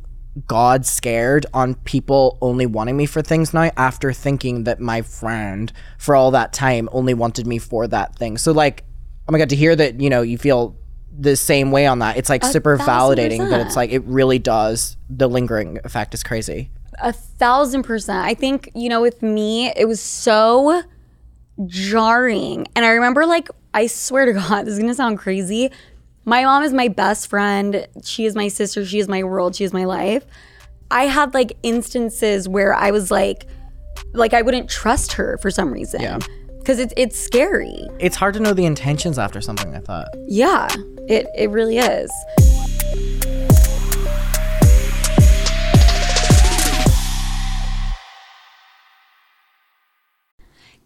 God 0.47 0.85
scared 0.85 1.45
on 1.53 1.75
people 1.75 2.37
only 2.41 2.65
wanting 2.65 2.97
me 2.97 3.05
for 3.05 3.21
things 3.21 3.53
now 3.53 3.71
after 3.77 4.13
thinking 4.13 4.63
that 4.65 4.79
my 4.79 5.01
friend 5.01 5.71
for 5.97 6.15
all 6.15 6.31
that 6.31 6.53
time 6.53 6.89
only 6.91 7.13
wanted 7.13 7.47
me 7.47 7.57
for 7.57 7.87
that 7.87 8.15
thing. 8.15 8.37
So 8.37 8.51
like, 8.51 8.83
oh 9.27 9.31
my 9.31 9.37
god, 9.37 9.49
to 9.49 9.55
hear 9.55 9.75
that 9.75 9.99
you 9.99 10.09
know 10.09 10.21
you 10.21 10.37
feel 10.37 10.75
the 11.17 11.35
same 11.35 11.71
way 11.71 11.85
on 11.85 11.99
that, 11.99 12.17
it's 12.17 12.29
like 12.29 12.43
super 12.43 12.77
thousand 12.77 13.17
validating. 13.17 13.49
But 13.49 13.61
it's 13.61 13.75
like 13.75 13.91
it 13.91 14.03
really 14.05 14.39
does. 14.39 14.97
The 15.09 15.27
lingering 15.27 15.79
effect 15.83 16.13
is 16.13 16.23
crazy. 16.23 16.69
A 17.01 17.13
thousand 17.13 17.83
percent. 17.83 18.25
I 18.25 18.33
think, 18.33 18.69
you 18.75 18.89
know, 18.89 19.01
with 19.01 19.21
me, 19.21 19.71
it 19.75 19.87
was 19.87 20.01
so 20.01 20.83
jarring. 21.65 22.67
And 22.75 22.85
I 22.85 22.89
remember, 22.89 23.25
like, 23.25 23.49
I 23.73 23.87
swear 23.87 24.25
to 24.25 24.33
God, 24.33 24.65
this 24.65 24.77
is 24.77 24.79
to 24.79 24.95
sound 24.95 25.17
crazy. 25.17 25.71
My 26.29 26.43
mom 26.43 26.61
is 26.61 26.73
my 26.73 26.89
best 26.89 27.27
friend. 27.27 27.87
She 28.03 28.25
is 28.25 28.35
my 28.35 28.49
sister. 28.49 28.85
She 28.85 28.99
is 28.99 29.07
my 29.07 29.23
world. 29.23 29.55
She 29.55 29.63
is 29.63 29.73
my 29.73 29.85
life. 29.85 30.23
I 30.91 31.05
had 31.05 31.33
like 31.33 31.57
instances 31.63 32.47
where 32.47 32.71
I 32.71 32.91
was 32.91 33.09
like, 33.09 33.47
like 34.13 34.35
I 34.35 34.43
wouldn't 34.43 34.69
trust 34.69 35.13
her 35.13 35.39
for 35.39 35.49
some 35.49 35.73
reason. 35.73 36.01
Yeah. 36.01 36.19
Because 36.59 36.77
it's 36.77 36.93
it's 36.95 37.17
scary. 37.17 37.87
It's 37.99 38.15
hard 38.15 38.35
to 38.35 38.39
know 38.39 38.53
the 38.53 38.65
intentions 38.65 39.17
after 39.17 39.41
something 39.41 39.73
I 39.73 39.79
thought. 39.79 40.07
Yeah. 40.27 40.67
It 41.07 41.25
it 41.35 41.49
really 41.49 41.79
is. 41.79 42.11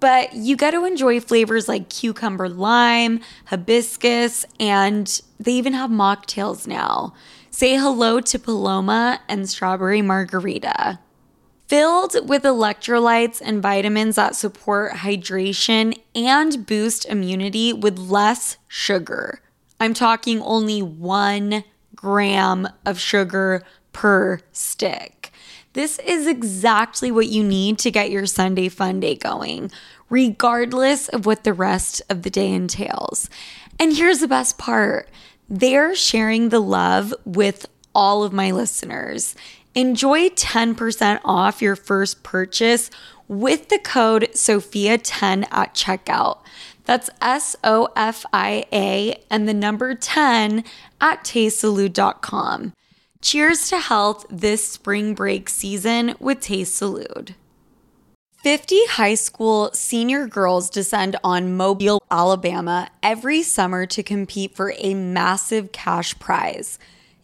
but 0.00 0.34
you 0.34 0.56
get 0.56 0.72
to 0.72 0.84
enjoy 0.84 1.20
flavors 1.20 1.68
like 1.68 1.88
cucumber 1.88 2.48
lime, 2.48 3.20
hibiscus, 3.46 4.44
and 4.58 5.20
they 5.38 5.52
even 5.52 5.74
have 5.74 5.90
mocktails 5.90 6.66
now. 6.66 7.14
Say 7.50 7.76
hello 7.76 8.20
to 8.20 8.38
Paloma 8.38 9.20
and 9.28 9.48
strawberry 9.48 10.02
margarita. 10.02 10.98
Filled 11.68 12.28
with 12.28 12.42
electrolytes 12.42 13.40
and 13.44 13.62
vitamins 13.62 14.16
that 14.16 14.34
support 14.34 14.92
hydration 14.92 15.96
and 16.14 16.66
boost 16.66 17.06
immunity 17.06 17.72
with 17.72 17.98
less 17.98 18.56
sugar. 18.66 19.40
I'm 19.78 19.94
talking 19.94 20.42
only 20.42 20.82
one 20.82 21.64
gram 21.94 22.68
of 22.84 22.98
sugar 22.98 23.62
per 23.92 24.40
stick. 24.52 25.19
This 25.72 26.00
is 26.00 26.26
exactly 26.26 27.12
what 27.12 27.28
you 27.28 27.44
need 27.44 27.78
to 27.78 27.92
get 27.92 28.10
your 28.10 28.26
Sunday 28.26 28.68
fun 28.68 28.98
day 28.98 29.14
going, 29.14 29.70
regardless 30.08 31.08
of 31.08 31.26
what 31.26 31.44
the 31.44 31.52
rest 31.52 32.02
of 32.10 32.22
the 32.22 32.30
day 32.30 32.52
entails. 32.52 33.30
And 33.78 33.96
here's 33.96 34.18
the 34.18 34.26
best 34.28 34.58
part 34.58 35.08
they're 35.48 35.94
sharing 35.94 36.48
the 36.48 36.60
love 36.60 37.14
with 37.24 37.66
all 37.94 38.24
of 38.24 38.32
my 38.32 38.50
listeners. 38.50 39.36
Enjoy 39.74 40.28
10% 40.30 41.20
off 41.24 41.62
your 41.62 41.76
first 41.76 42.24
purchase 42.24 42.90
with 43.28 43.68
the 43.68 43.78
code 43.78 44.28
SOFIA10 44.32 45.46
at 45.52 45.74
checkout. 45.74 46.38
That's 46.84 47.10
S 47.22 47.54
O 47.62 47.88
F 47.94 48.26
I 48.32 48.64
A 48.72 49.22
and 49.30 49.48
the 49.48 49.54
number 49.54 49.94
10 49.94 50.64
at 51.00 51.22
tastesalud.com. 51.22 52.72
Cheers 53.22 53.68
to 53.68 53.78
health 53.78 54.24
this 54.30 54.66
spring 54.66 55.14
break 55.14 55.50
season 55.50 56.14
with 56.18 56.40
Taste 56.40 56.80
Salud. 56.80 57.34
50 58.38 58.86
high 58.86 59.14
school 59.14 59.70
senior 59.74 60.26
girls 60.26 60.70
descend 60.70 61.16
on 61.22 61.54
Mobile, 61.54 62.02
Alabama 62.10 62.88
every 63.02 63.42
summer 63.42 63.84
to 63.84 64.02
compete 64.02 64.56
for 64.56 64.72
a 64.78 64.94
massive 64.94 65.70
cash 65.70 66.18
prize. 66.18 66.78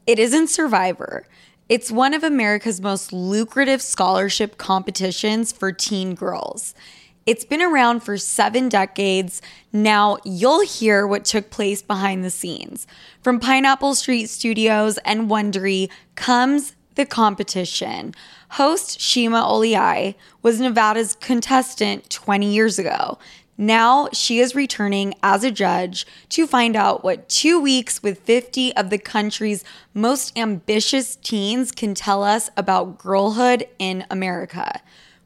It 0.07 0.18
isn't 0.18 0.49
Survivor. 0.49 1.26
It's 1.70 1.90
one 1.90 2.12
of 2.12 2.22
America's 2.22 2.82
most 2.82 3.11
lucrative 3.14 3.80
scholarship 3.80 4.59
competitions 4.59 5.51
for 5.51 5.72
teen 5.72 6.14
girls. 6.14 6.74
It's 7.26 7.44
been 7.44 7.60
around 7.60 8.04
for 8.04 8.16
seven 8.18 8.68
decades. 8.68 9.42
Now 9.72 10.18
you'll 10.24 10.64
hear 10.64 11.08
what 11.08 11.24
took 11.24 11.50
place 11.50 11.82
behind 11.82 12.22
the 12.22 12.30
scenes. 12.30 12.86
From 13.20 13.40
Pineapple 13.40 13.96
Street 13.96 14.30
Studios 14.30 14.96
and 14.98 15.28
Wondery 15.28 15.90
comes 16.14 16.76
the 16.94 17.04
competition. 17.04 18.14
Host 18.50 19.00
Shima 19.00 19.42
Oliai 19.42 20.14
was 20.42 20.60
Nevada's 20.60 21.16
contestant 21.16 22.08
20 22.10 22.46
years 22.46 22.78
ago. 22.78 23.18
Now 23.58 24.08
she 24.12 24.38
is 24.38 24.54
returning 24.54 25.12
as 25.20 25.42
a 25.42 25.50
judge 25.50 26.06
to 26.28 26.46
find 26.46 26.76
out 26.76 27.02
what 27.02 27.28
two 27.28 27.60
weeks 27.60 28.04
with 28.04 28.20
50 28.20 28.76
of 28.76 28.90
the 28.90 28.98
country's 28.98 29.64
most 29.92 30.38
ambitious 30.38 31.16
teens 31.16 31.72
can 31.72 31.92
tell 31.92 32.22
us 32.22 32.50
about 32.56 32.98
girlhood 32.98 33.66
in 33.80 34.04
America. 34.10 34.80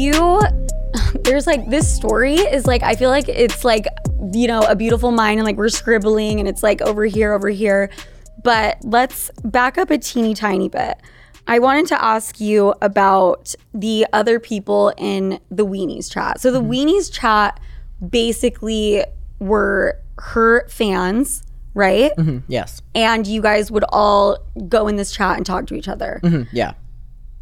You, 0.00 0.40
there's 1.24 1.46
like 1.46 1.68
this 1.68 1.92
story 1.94 2.36
is 2.36 2.66
like, 2.66 2.82
I 2.82 2.94
feel 2.94 3.10
like 3.10 3.28
it's 3.28 3.64
like, 3.64 3.86
you 4.32 4.46
know, 4.48 4.60
a 4.62 4.74
beautiful 4.74 5.12
mind 5.12 5.38
and 5.38 5.46
like 5.46 5.56
we're 5.56 5.68
scribbling 5.68 6.40
and 6.40 6.48
it's 6.48 6.62
like 6.62 6.80
over 6.80 7.04
here, 7.04 7.32
over 7.34 7.48
here. 7.50 7.90
But 8.42 8.78
let's 8.82 9.30
back 9.44 9.76
up 9.76 9.90
a 9.90 9.98
teeny 9.98 10.32
tiny 10.34 10.68
bit. 10.70 10.96
I 11.46 11.58
wanted 11.58 11.86
to 11.88 12.02
ask 12.02 12.40
you 12.40 12.74
about 12.80 13.54
the 13.74 14.06
other 14.12 14.40
people 14.40 14.92
in 14.96 15.38
the 15.50 15.66
Weenies 15.66 16.10
chat. 16.10 16.40
So 16.40 16.50
the 16.50 16.62
Weenies 16.62 17.12
chat 17.12 17.60
basically 18.08 19.04
were 19.38 19.98
her 20.18 20.66
fans, 20.68 21.42
right? 21.74 22.12
Yes. 22.48 22.80
And 22.94 23.26
you 23.26 23.42
guys 23.42 23.70
would 23.70 23.84
all 23.90 24.38
go 24.68 24.88
in 24.88 24.96
this 24.96 25.12
chat 25.12 25.36
and 25.36 25.44
talk 25.44 25.66
to 25.66 25.74
each 25.74 25.88
other. 25.88 26.20
Mhm, 26.22 26.46
Yeah. 26.52 26.72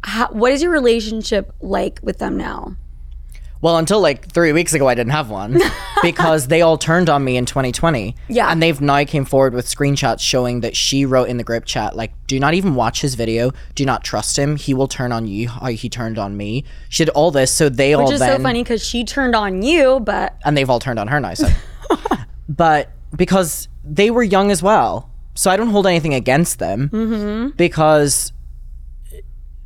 How, 0.03 0.29
what 0.29 0.51
is 0.51 0.61
your 0.61 0.71
relationship 0.71 1.53
like 1.61 1.99
with 2.01 2.19
them 2.19 2.37
now? 2.37 2.75
Well, 3.61 3.75
until 3.77 3.99
like 3.99 4.31
three 4.31 4.53
weeks 4.53 4.73
ago, 4.73 4.87
I 4.87 4.95
didn't 4.95 5.11
have 5.11 5.29
one 5.29 5.57
because 6.01 6.47
they 6.47 6.61
all 6.61 6.77
turned 6.77 7.09
on 7.09 7.25
me 7.25 7.35
in 7.35 7.45
2020. 7.45 8.15
Yeah. 8.29 8.49
And 8.49 8.63
they've 8.63 8.79
now 8.79 9.03
came 9.03 9.25
forward 9.25 9.53
with 9.53 9.65
screenshots 9.65 10.21
showing 10.21 10.61
that 10.61 10.77
she 10.77 11.03
wrote 11.05 11.27
in 11.27 11.35
the 11.35 11.43
group 11.43 11.65
chat, 11.65 11.93
like, 11.93 12.13
do 12.27 12.39
not 12.39 12.53
even 12.53 12.75
watch 12.75 13.01
his 13.01 13.15
video. 13.15 13.51
Do 13.75 13.83
not 13.83 14.05
trust 14.05 14.39
him. 14.39 14.55
He 14.55 14.73
will 14.73 14.87
turn 14.87 15.11
on 15.11 15.27
you 15.27 15.49
how 15.49 15.65
he 15.67 15.89
turned 15.89 16.17
on 16.17 16.37
me. 16.37 16.63
She 16.87 17.03
did 17.03 17.11
all 17.11 17.31
this. 17.31 17.53
So 17.53 17.67
they 17.67 17.93
all 17.93 18.05
Which 18.05 18.13
is 18.13 18.19
then, 18.21 18.37
so 18.37 18.41
funny 18.43 18.63
because 18.63 18.81
she 18.81 19.03
turned 19.03 19.35
on 19.35 19.61
you, 19.61 19.99
but 19.99 20.37
and 20.45 20.55
they've 20.55 20.69
all 20.69 20.79
turned 20.79 20.99
on 20.99 21.09
her 21.09 21.19
now. 21.19 21.33
So. 21.33 21.49
but 22.47 22.93
because 23.13 23.67
they 23.83 24.09
were 24.09 24.23
young 24.23 24.51
as 24.51 24.63
well. 24.63 25.11
So 25.35 25.51
I 25.51 25.57
don't 25.57 25.69
hold 25.69 25.85
anything 25.87 26.13
against 26.13 26.59
them 26.59 26.89
Mm-hmm. 26.89 27.49
because 27.57 28.31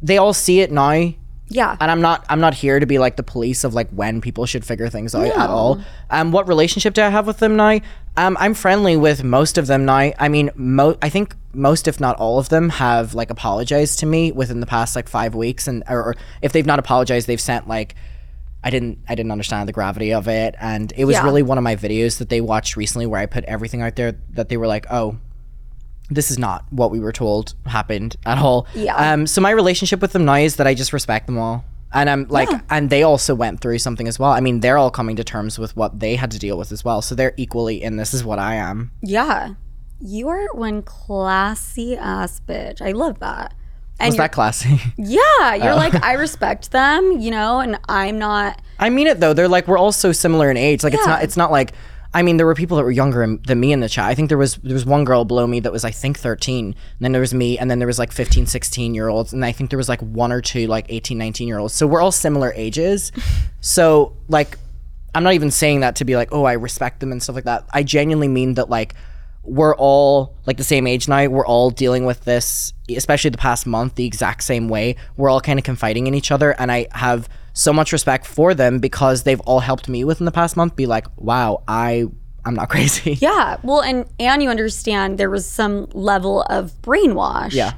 they 0.04 0.18
all 0.20 0.34
see 0.34 0.60
it 0.60 0.72
now 0.72 1.14
yeah. 1.50 1.78
and 1.80 1.92
I'm 1.92 2.02
not 2.02 2.26
I'm 2.30 2.40
not 2.40 2.54
here 2.54 2.80
to 2.80 2.86
be 2.86 3.00
like 3.00 3.16
the 3.16 3.24
police 3.24 3.64
of 3.64 3.74
like 3.74 3.90
when 3.92 4.22
people 4.22 4.46
should 4.46 4.66
figure 4.66 4.90
things 4.90 5.14
out 5.14 5.28
at 5.28 5.50
all. 5.50 5.82
Um, 6.10 6.32
what 6.32 6.48
relationship 6.48 6.94
do 6.94 7.02
I 7.04 7.10
have 7.10 7.28
with 7.28 7.38
them 7.38 7.56
now? 7.56 7.80
Um, 8.18 8.38
I'm 8.40 8.54
friendly 8.54 8.96
with 8.98 9.24
most 9.24 9.58
of 9.58 9.68
them 9.68 9.86
now. 9.86 10.12
I 10.20 10.30
mean, 10.30 10.52
mo- 10.56 10.98
I 11.02 11.10
think 11.10 11.36
most, 11.54 11.88
if 11.88 12.00
not 12.00 12.16
all 12.18 12.40
of 12.40 12.50
them, 12.50 12.70
have 12.70 13.14
like 13.14 13.30
apologized 13.30 14.00
to 14.00 14.06
me 14.06 14.32
within 14.32 14.60
the 14.60 14.66
past 14.66 14.96
like 14.96 15.08
five 15.10 15.36
weeks, 15.36 15.68
and 15.68 15.84
or, 15.90 16.04
or 16.04 16.16
if 16.42 16.54
they've 16.54 16.66
not 16.66 16.80
apologized, 16.80 17.28
they've 17.28 17.40
sent 17.42 17.68
like. 17.68 17.96
I 18.66 18.70
didn't 18.70 19.00
I 19.10 19.16
didn't 19.16 19.34
understand 19.34 19.68
the 19.68 19.74
gravity 19.74 20.14
of 20.14 20.30
it 20.30 20.56
and 20.58 20.94
it 20.96 21.04
was 21.04 21.16
Yeah. 21.18 21.26
really 21.26 21.44
one 21.44 21.58
of 21.58 21.66
my 21.66 21.76
videos 21.76 22.20
that 22.20 22.30
they 22.30 22.40
watched 22.40 22.78
recently 22.78 23.06
where 23.06 23.20
I 23.20 23.26
put 23.26 23.44
everything 23.44 23.82
out 23.82 23.98
there 23.98 24.16
that 24.36 24.48
they 24.48 24.56
were 24.56 24.68
like, 24.68 24.86
"Oh, 24.90 25.18
this 26.14 26.32
is 26.32 26.38
not 26.40 26.66
what 26.72 26.92
we 26.92 27.00
were 27.00 27.12
told 27.12 27.54
happened 27.66 28.16
at 28.26 28.38
all. 28.38 28.68
Yeah. 28.74 28.96
Um. 28.96 29.28
So 29.28 29.42
my 29.42 29.52
relationship 29.52 30.02
with 30.02 30.14
them 30.14 30.26
now 30.26 30.36
is 30.36 30.56
that 30.58 30.68
I 30.68 30.74
just 30.74 30.94
respect 30.94 31.26
them 31.28 31.38
all, 31.38 31.66
and 31.94 32.10
I'm 32.10 32.28
like, 32.30 32.50
and 32.70 32.90
they 32.90 33.04
also 33.04 33.36
went 33.36 33.62
through 33.62 33.80
something 33.80 34.08
as 34.08 34.18
well. 34.20 34.32
I 34.32 34.40
mean, 34.40 34.60
they're 34.62 34.78
all 34.78 34.92
coming 34.92 35.16
to 35.18 35.24
terms 35.24 35.60
with 35.60 35.76
what 35.76 36.00
they 36.00 36.16
had 36.16 36.32
to 36.32 36.40
deal 36.40 36.58
with 36.58 36.72
as 36.72 36.84
well. 36.86 37.02
So 37.02 37.16
they're 37.16 37.34
equally 37.38 37.82
in 37.84 37.98
this 37.98 38.14
is 38.14 38.24
what 38.24 38.40
I 38.40 38.56
am. 38.56 38.92
Yeah. 39.02 39.56
You 40.06 40.28
are 40.28 40.54
one 40.54 40.82
classy 40.82 41.96
ass 41.96 42.42
bitch. 42.48 42.82
I 42.82 42.92
love 42.92 43.20
that. 43.20 43.54
And 44.00 44.10
Was 44.10 44.18
that 44.18 44.32
classy? 44.34 44.82
yeah, 44.98 45.54
you're 45.56 45.74
Oh. 45.74 45.76
like, 45.76 46.04
I 46.04 46.14
respect 46.28 46.72
them, 46.72 47.20
you 47.22 47.32
know, 47.32 47.60
and 47.60 47.80
I'm 47.88 48.18
not. 48.20 48.60
I 48.80 48.90
mean 48.90 49.08
it 49.08 49.20
though. 49.20 49.34
They're 49.34 49.48
like 49.48 49.68
we're 49.68 49.78
all 49.78 49.92
so 49.94 50.12
similar 50.12 50.50
in 50.52 50.58
age. 50.58 50.84
Like 50.84 50.94
it's 50.94 51.06
not. 51.06 51.24
It's 51.24 51.38
not 51.38 51.52
like. 51.52 51.74
I 52.16 52.22
mean, 52.22 52.38
there 52.38 52.46
were 52.46 52.54
people 52.54 52.78
that 52.78 52.84
were 52.84 52.92
younger 52.92 53.38
than 53.38 53.60
me 53.60 53.72
in 53.72 53.80
the 53.80 53.90
chat. 53.90 54.06
I 54.06 54.14
think 54.14 54.30
there 54.30 54.38
was 54.38 54.56
there 54.58 54.74
was 54.74 54.86
one 54.86 55.04
girl 55.04 55.26
below 55.26 55.48
me 55.48 55.60
that 55.62 55.72
was 55.72 55.84
I 55.84 55.92
think 55.92 56.20
13. 56.20 56.66
And 56.66 56.76
then 57.00 57.12
there 57.12 57.22
was 57.22 57.34
me 57.34 57.58
and 57.58 57.72
then 57.72 57.80
there 57.80 57.88
was 57.88 57.98
like 57.98 58.12
15, 58.12 58.46
16 58.46 58.94
year 58.94 59.08
olds 59.08 59.34
and 59.34 59.44
I 59.44 59.52
think 59.52 59.72
there 59.72 59.78
was 59.78 59.90
like 59.90 60.02
one 60.02 60.32
or 60.32 60.42
two 60.42 60.68
like 60.68 60.86
18, 60.90 61.18
19 61.18 61.48
year 61.48 61.58
olds. 61.58 61.74
So 61.74 61.88
we're 61.88 62.02
all 62.02 62.12
similar 62.12 62.54
ages. 62.56 63.12
so 63.62 64.16
like 64.28 64.58
I'm 65.16 65.24
not 65.24 65.34
even 65.34 65.52
saying 65.52 65.82
that 65.82 65.96
to 65.98 66.06
be 66.06 66.16
like, 66.16 66.30
"Oh, 66.32 66.44
I 66.44 66.54
respect 66.54 67.00
them" 67.00 67.12
and 67.12 67.22
stuff 67.22 67.36
like 67.36 67.44
that. 67.44 67.66
I 67.72 67.84
genuinely 67.84 68.28
mean 68.28 68.56
that 68.56 68.70
like 68.70 68.96
we're 69.44 69.76
all 69.76 70.36
like 70.48 70.58
the 70.58 70.64
same 70.64 70.88
age 70.88 71.08
now. 71.08 71.28
We're 71.28 71.46
all 71.46 71.70
dealing 71.70 72.06
with 72.06 72.24
this, 72.24 72.74
especially 72.90 73.30
the 73.30 73.38
past 73.38 73.68
month, 73.68 73.96
the 73.96 74.06
exact 74.06 74.44
same 74.44 74.70
way. 74.70 74.96
We're 75.18 75.30
all 75.30 75.42
kind 75.42 75.60
of 75.60 75.66
confiding 75.66 76.08
in 76.08 76.16
each 76.16 76.32
other, 76.32 76.52
and 76.58 76.72
I 76.72 76.88
have 76.94 77.30
so 77.54 77.72
much 77.72 77.92
respect 77.94 78.26
for 78.26 78.54
them 78.54 78.80
because 78.80 79.24
they've 79.24 79.40
all 79.42 79.60
helped 79.60 79.88
me 79.88 80.04
within 80.04 80.26
the 80.26 80.32
past 80.32 80.58
month. 80.58 80.76
Be 80.76 80.86
like, 80.86 81.06
wow, 81.18 81.64
I 81.68 82.06
I'm 82.46 82.56
not 82.56 82.70
crazy. 82.74 83.14
Yeah. 83.22 83.58
Well, 83.64 83.82
and 83.82 84.06
and 84.20 84.42
you 84.44 84.50
understand 84.50 85.18
there 85.18 85.30
was 85.30 85.46
some 85.46 85.88
level 85.94 86.42
of 86.44 86.74
brainwash. 86.82 87.54
Yeah. 87.54 87.74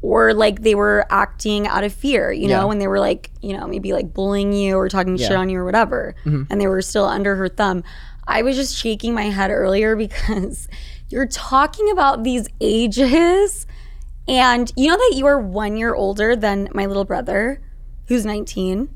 Or 0.00 0.32
like 0.32 0.62
they 0.62 0.76
were 0.76 1.04
acting 1.10 1.66
out 1.66 1.82
of 1.82 1.92
fear, 1.92 2.30
you 2.30 2.46
know, 2.46 2.60
Yeah. 2.60 2.64
when 2.66 2.78
they 2.78 2.86
were 2.86 3.00
like, 3.00 3.30
you 3.42 3.56
know, 3.56 3.66
maybe 3.66 3.92
like 3.92 4.14
bullying 4.14 4.52
you 4.52 4.76
or 4.76 4.88
talking 4.88 5.16
shit 5.16 5.22
Yeah. 5.22 5.30
Mm-hmm. 5.30 5.40
on 5.40 5.48
you 5.50 5.58
or 5.58 5.64
whatever, 5.64 6.14
and 6.24 6.60
they 6.60 6.68
were 6.68 6.82
still 6.82 7.04
under 7.04 7.34
her 7.34 7.48
thumb. 7.48 7.82
I 8.26 8.42
was 8.42 8.54
just 8.54 8.76
shaking 8.76 9.12
my 9.12 9.24
head 9.24 9.50
earlier 9.50 9.96
because 10.04 10.68
you're 11.08 11.26
talking 11.26 11.90
about 11.90 12.22
these 12.22 12.46
ages, 12.60 13.66
and 14.28 14.72
you 14.76 14.88
know 14.88 14.96
that 14.96 15.14
you 15.16 15.26
are 15.26 15.40
one 15.40 15.76
year 15.76 15.94
older 15.94 16.36
than 16.36 16.68
my 16.72 16.86
little 16.86 17.04
brother, 17.04 17.60
who's 18.06 18.24
19. 18.24 18.88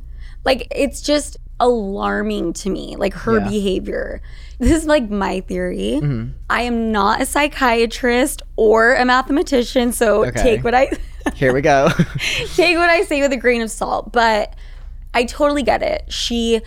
Like 0.44 0.66
it's 0.74 1.00
just 1.00 1.36
alarming 1.60 2.52
to 2.54 2.70
me, 2.70 2.96
like 2.96 3.14
her 3.14 3.38
Yeah. 3.38 3.48
behavior. 3.48 4.20
This 4.58 4.72
is 4.72 4.86
like 4.86 5.08
my 5.10 5.40
theory. 5.40 6.00
Mm-hmm. 6.02 6.30
I 6.50 6.62
am 6.62 6.90
not 6.92 7.20
a 7.20 7.26
psychiatrist 7.26 8.42
or 8.56 8.94
a 8.94 9.04
mathematician, 9.04 9.92
so 9.92 10.24
Okay. 10.26 10.42
take 10.42 10.64
what 10.64 10.74
I 10.74 10.90
Here 11.34 11.52
we 11.52 11.60
go. 11.60 11.88
take 12.56 12.76
what 12.76 12.90
I 12.90 13.02
say 13.04 13.20
with 13.22 13.32
a 13.32 13.36
grain 13.36 13.62
of 13.62 13.70
salt. 13.70 14.12
But 14.12 14.54
I 15.14 15.24
totally 15.24 15.62
get 15.62 15.82
it. 15.82 16.12
She 16.12 16.60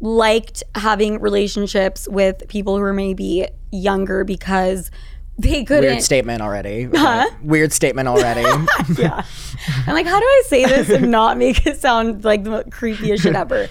liked 0.00 0.62
having 0.74 1.20
relationships 1.20 2.08
with 2.08 2.46
people 2.48 2.76
who 2.76 2.82
are 2.82 2.92
maybe 2.92 3.46
younger 3.70 4.24
because 4.24 4.90
they 5.38 5.64
couldn't. 5.64 5.90
Weird 5.90 6.02
statement 6.02 6.42
already. 6.42 6.86
Okay. 6.86 7.24
Weird 7.42 7.72
statement 7.72 8.08
already. 8.08 8.42
yeah. 8.98 9.24
I'm 9.86 9.94
like, 9.94 10.06
how 10.06 10.18
do 10.20 10.24
I 10.26 10.42
say 10.46 10.64
this 10.64 10.90
and 10.90 11.10
not 11.10 11.36
make 11.38 11.66
it 11.66 11.80
sound 11.80 12.24
like 12.24 12.44
the 12.44 12.64
creepiest 12.64 13.22
shit 13.22 13.34
ever? 13.34 13.68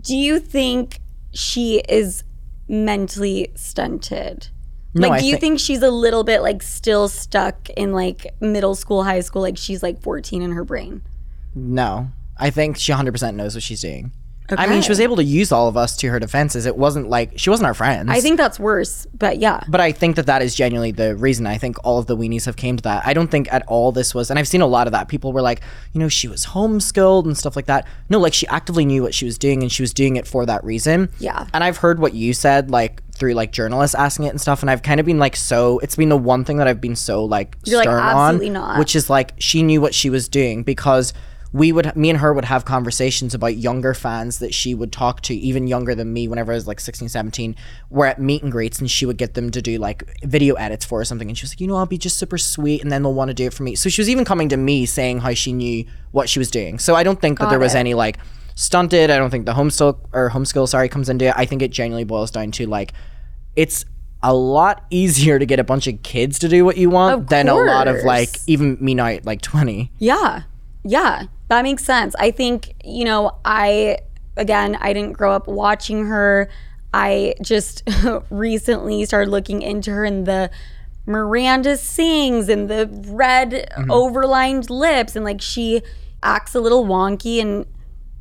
Do 0.00 0.16
you 0.16 0.40
think 0.40 1.00
she 1.32 1.82
is 1.88 2.24
mentally 2.68 3.52
stunted? 3.54 4.48
No, 4.94 5.08
like, 5.08 5.20
do 5.20 5.26
you 5.26 5.34
thi- 5.34 5.40
think 5.40 5.60
she's 5.60 5.82
a 5.82 5.90
little 5.90 6.24
bit 6.24 6.40
like 6.40 6.62
still 6.62 7.08
stuck 7.08 7.68
in 7.70 7.92
like 7.92 8.26
middle 8.40 8.74
school, 8.74 9.04
high 9.04 9.20
school? 9.20 9.42
Like 9.42 9.58
she's 9.58 9.82
like 9.82 10.00
14 10.02 10.42
in 10.42 10.52
her 10.52 10.64
brain. 10.64 11.02
no, 11.54 12.08
I 12.38 12.50
think 12.50 12.76
she 12.76 12.92
100 12.92 13.12
percent 13.12 13.36
knows 13.36 13.54
what 13.54 13.62
she's 13.62 13.80
doing. 13.82 14.12
I 14.50 14.66
mean, 14.66 14.82
she 14.82 14.88
was 14.90 15.00
able 15.00 15.16
to 15.16 15.24
use 15.24 15.50
all 15.52 15.68
of 15.68 15.76
us 15.76 15.96
to 15.96 16.08
her 16.08 16.18
defenses. 16.18 16.66
It 16.66 16.76
wasn't 16.76 17.08
like 17.08 17.38
she 17.38 17.50
wasn't 17.50 17.66
our 17.66 17.74
friends. 17.74 18.08
I 18.10 18.20
think 18.20 18.36
that's 18.36 18.58
worse, 18.58 19.06
but 19.16 19.38
yeah. 19.38 19.62
but 19.68 19.80
I 19.80 19.92
think 19.92 20.16
that 20.16 20.26
that 20.26 20.42
is 20.42 20.54
genuinely 20.54 20.92
the 20.92 21.16
reason. 21.16 21.46
I 21.46 21.58
think 21.58 21.76
all 21.84 21.98
of 21.98 22.06
the 22.06 22.16
weenies 22.16 22.44
have 22.46 22.56
came 22.56 22.76
to 22.76 22.82
that. 22.84 23.06
I 23.06 23.12
don't 23.12 23.30
think 23.30 23.52
at 23.52 23.64
all 23.66 23.92
this 23.92 24.14
was, 24.14 24.30
and 24.30 24.38
I've 24.38 24.48
seen 24.48 24.60
a 24.60 24.66
lot 24.66 24.86
of 24.86 24.92
that. 24.92 25.08
People 25.08 25.32
were 25.32 25.42
like, 25.42 25.62
you 25.92 26.00
know, 26.00 26.08
she 26.08 26.28
was 26.28 26.46
homeschooled 26.46 27.24
and 27.24 27.36
stuff 27.36 27.56
like 27.56 27.66
that. 27.66 27.86
No, 28.08 28.18
like 28.18 28.34
she 28.34 28.46
actively 28.46 28.84
knew 28.84 29.02
what 29.02 29.14
she 29.14 29.24
was 29.24 29.38
doing, 29.38 29.62
and 29.62 29.72
she 29.72 29.82
was 29.82 29.92
doing 29.92 30.16
it 30.16 30.26
for 30.26 30.46
that 30.46 30.62
reason. 30.64 31.08
Yeah. 31.18 31.46
And 31.52 31.64
I've 31.64 31.78
heard 31.78 31.98
what 31.98 32.14
you 32.14 32.32
said, 32.32 32.70
like 32.70 33.02
through 33.16 33.32
like 33.34 33.50
journalists 33.50 33.94
asking 33.94 34.26
it 34.26 34.30
and 34.30 34.40
stuff, 34.40 34.62
and 34.62 34.70
I've 34.70 34.82
kind 34.82 35.00
of 35.00 35.06
been 35.06 35.18
like 35.18 35.36
so. 35.36 35.78
It's 35.80 35.96
been 35.96 36.08
the 36.08 36.16
one 36.16 36.44
thing 36.44 36.58
that 36.58 36.68
I've 36.68 36.80
been 36.80 36.96
so 36.96 37.24
like 37.24 37.56
You're 37.64 37.78
like, 37.78 37.86
stern 37.88 38.00
absolutely 38.00 38.48
on, 38.48 38.52
not. 38.52 38.78
which 38.78 38.94
is 38.94 39.10
like 39.10 39.32
she 39.38 39.62
knew 39.62 39.80
what 39.80 39.94
she 39.94 40.10
was 40.10 40.28
doing 40.28 40.62
because 40.62 41.12
we 41.56 41.72
would 41.72 41.96
me 41.96 42.10
and 42.10 42.18
her 42.18 42.34
would 42.34 42.44
have 42.44 42.66
conversations 42.66 43.32
about 43.32 43.56
younger 43.56 43.94
fans 43.94 44.40
that 44.40 44.52
she 44.52 44.74
would 44.74 44.92
talk 44.92 45.22
to 45.22 45.34
even 45.34 45.66
younger 45.66 45.94
than 45.94 46.12
me 46.12 46.28
whenever 46.28 46.52
I 46.52 46.54
was 46.54 46.66
like 46.66 46.80
16 46.80 47.08
17 47.08 47.56
we're 47.88 48.04
at 48.04 48.20
meet 48.20 48.42
and 48.42 48.52
greets 48.52 48.78
and 48.78 48.90
she 48.90 49.06
would 49.06 49.16
get 49.16 49.32
them 49.32 49.50
to 49.52 49.62
do 49.62 49.78
like 49.78 50.04
video 50.22 50.54
edits 50.56 50.84
for 50.84 51.00
or 51.00 51.04
something. 51.04 51.28
And 51.28 51.38
she 51.38 51.44
was 51.44 51.52
like 51.52 51.60
you 51.60 51.66
know 51.66 51.76
I'll 51.76 51.86
be 51.86 51.96
just 51.96 52.18
super 52.18 52.36
sweet 52.36 52.82
and 52.82 52.92
then 52.92 53.02
they'll 53.02 53.14
want 53.14 53.30
to 53.30 53.34
do 53.34 53.46
it 53.46 53.54
for 53.54 53.62
me. 53.62 53.74
So 53.74 53.88
she 53.88 54.02
was 54.02 54.10
even 54.10 54.26
coming 54.26 54.50
to 54.50 54.58
me 54.58 54.84
saying 54.84 55.20
how 55.20 55.32
she 55.32 55.54
knew 55.54 55.86
what 56.10 56.28
she 56.28 56.38
was 56.38 56.50
doing. 56.50 56.78
So 56.78 56.94
I 56.94 57.02
don't 57.02 57.20
think 57.20 57.38
that 57.38 57.48
there 57.48 57.58
was 57.58 57.74
any 57.74 57.94
like 57.94 58.18
stunted 58.54 59.10
I 59.10 59.16
don't 59.16 59.30
think 59.30 59.46
the 59.46 59.54
homeschool 59.54 59.98
or 60.12 60.28
homeschool 60.28 60.68
sorry 60.68 60.90
comes 60.90 61.08
into 61.08 61.26
it. 61.26 61.34
I 61.36 61.46
think 61.46 61.62
it 61.62 61.70
genuinely 61.70 62.04
boils 62.04 62.30
down 62.30 62.50
to 62.52 62.66
like 62.66 62.92
it's 63.54 63.86
a 64.22 64.34
lot 64.34 64.84
easier 64.90 65.38
to 65.38 65.46
get 65.46 65.58
a 65.58 65.64
bunch 65.64 65.86
of 65.86 66.02
kids 66.02 66.38
to 66.40 66.48
do 66.48 66.66
what 66.66 66.76
you 66.76 66.90
want 66.90 67.14
Of 67.14 67.28
than 67.28 67.48
a 67.48 67.54
lot 67.54 67.88
of 67.88 68.04
like 68.04 68.36
even 68.46 68.76
me 68.78 68.94
now 68.94 69.16
like 69.24 69.40
20 69.40 69.92
Yeah. 69.98 70.42
Yeah. 70.84 71.26
That 71.48 71.62
makes 71.62 71.84
sense. 71.84 72.14
I 72.18 72.30
think, 72.30 72.74
you 72.84 73.04
know, 73.04 73.38
I, 73.44 73.98
again, 74.36 74.76
I 74.80 74.92
didn't 74.92 75.12
grow 75.12 75.32
up 75.32 75.46
watching 75.46 76.06
her. 76.06 76.48
I 76.92 77.34
just 77.42 77.88
recently 78.30 79.04
started 79.04 79.30
looking 79.30 79.62
into 79.62 79.90
her 79.90 80.04
and 80.04 80.26
the 80.26 80.50
Miranda 81.06 81.76
sings 81.76 82.48
and 82.48 82.68
the 82.68 82.88
red 83.08 83.50
mm-hmm. 83.50 83.90
overlined 83.90 84.70
lips 84.70 85.14
and 85.14 85.24
like 85.24 85.40
she 85.40 85.82
acts 86.22 86.54
a 86.54 86.60
little 86.60 86.84
wonky 86.84 87.40
and 87.40 87.66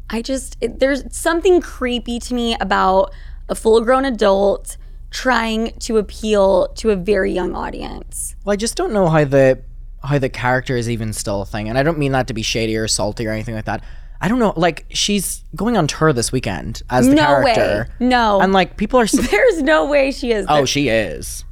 I 0.10 0.22
just 0.22 0.58
it, 0.62 0.80
there's 0.80 1.04
something 1.16 1.62
creepy 1.62 2.20
to 2.20 2.34
me 2.36 2.56
about 2.60 3.12
a 3.50 3.56
full-grown 3.56 4.06
adult 4.06 4.78
trying 5.10 5.72
to 5.80 5.98
appeal 5.98 6.68
to 6.76 6.92
a 6.92 6.96
very 6.96 7.32
young 7.32 7.56
audience. 7.56 8.36
Well, 8.44 8.54
I 8.54 8.58
just 8.58 8.76
don't 8.76 8.92
know 8.94 9.08
how 9.08 9.24
the 9.24 9.62
how 10.06 10.18
the 10.20 10.30
character 10.30 10.76
is 10.78 10.90
even 10.90 11.12
still 11.14 11.42
a 11.42 11.46
thing, 11.46 11.68
and 11.70 11.78
I 11.78 11.84
don't 11.84 11.98
mean 12.00 12.12
that 12.14 12.28
to 12.28 12.34
be 12.34 12.42
shady 12.42 12.76
or 12.78 12.88
salty 12.88 13.28
or 13.28 13.32
anything 13.32 13.56
like 13.56 13.66
that. 13.66 13.84
I 14.22 14.28
don't 14.30 14.40
know. 14.40 14.54
Like 14.56 14.86
she's 14.90 15.44
going 15.56 15.76
on 15.78 15.88
tour 15.88 16.14
this 16.14 16.32
weekend 16.32 16.82
as 16.90 17.08
the 17.08 17.16
No 17.16 17.22
character. 17.24 17.90
way. 18.00 18.08
No. 18.08 18.40
and 18.42 18.54
like 18.54 18.78
people 18.78 19.00
are. 19.00 19.06
There's 19.14 19.62
no 19.62 19.86
way 19.88 20.12
she 20.12 20.32
is. 20.32 20.46
oh, 20.50 20.66
she 20.66 20.88
is. 20.90 21.44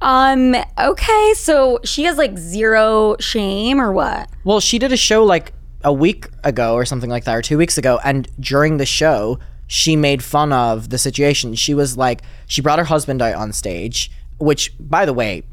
Um. 0.00 0.54
Okay. 0.78 1.32
So 1.36 1.78
she 1.84 2.04
has 2.04 2.18
like 2.18 2.36
zero 2.38 3.16
shame 3.20 3.80
or 3.80 3.92
what? 3.92 4.28
Well, 4.44 4.60
she 4.60 4.78
did 4.78 4.92
a 4.92 4.96
show 4.96 5.24
like 5.24 5.52
a 5.84 5.92
week 5.92 6.26
ago 6.44 6.74
or 6.74 6.84
something 6.84 7.10
like 7.10 7.24
that, 7.24 7.36
or 7.36 7.42
two 7.42 7.56
weeks 7.58 7.78
ago, 7.78 8.00
and 8.04 8.28
during 8.40 8.76
the 8.78 8.86
show, 8.86 9.38
she 9.68 9.94
made 9.96 10.22
fun 10.22 10.52
of 10.52 10.90
the 10.90 10.98
situation. 10.98 11.54
She 11.54 11.72
was 11.74 11.96
like, 11.96 12.22
she 12.46 12.60
brought 12.60 12.78
her 12.78 12.84
husband 12.84 13.22
out 13.22 13.34
on 13.36 13.52
stage, 13.52 14.10
which, 14.38 14.72
by 14.78 15.04
the 15.06 15.12
way, 15.12 15.44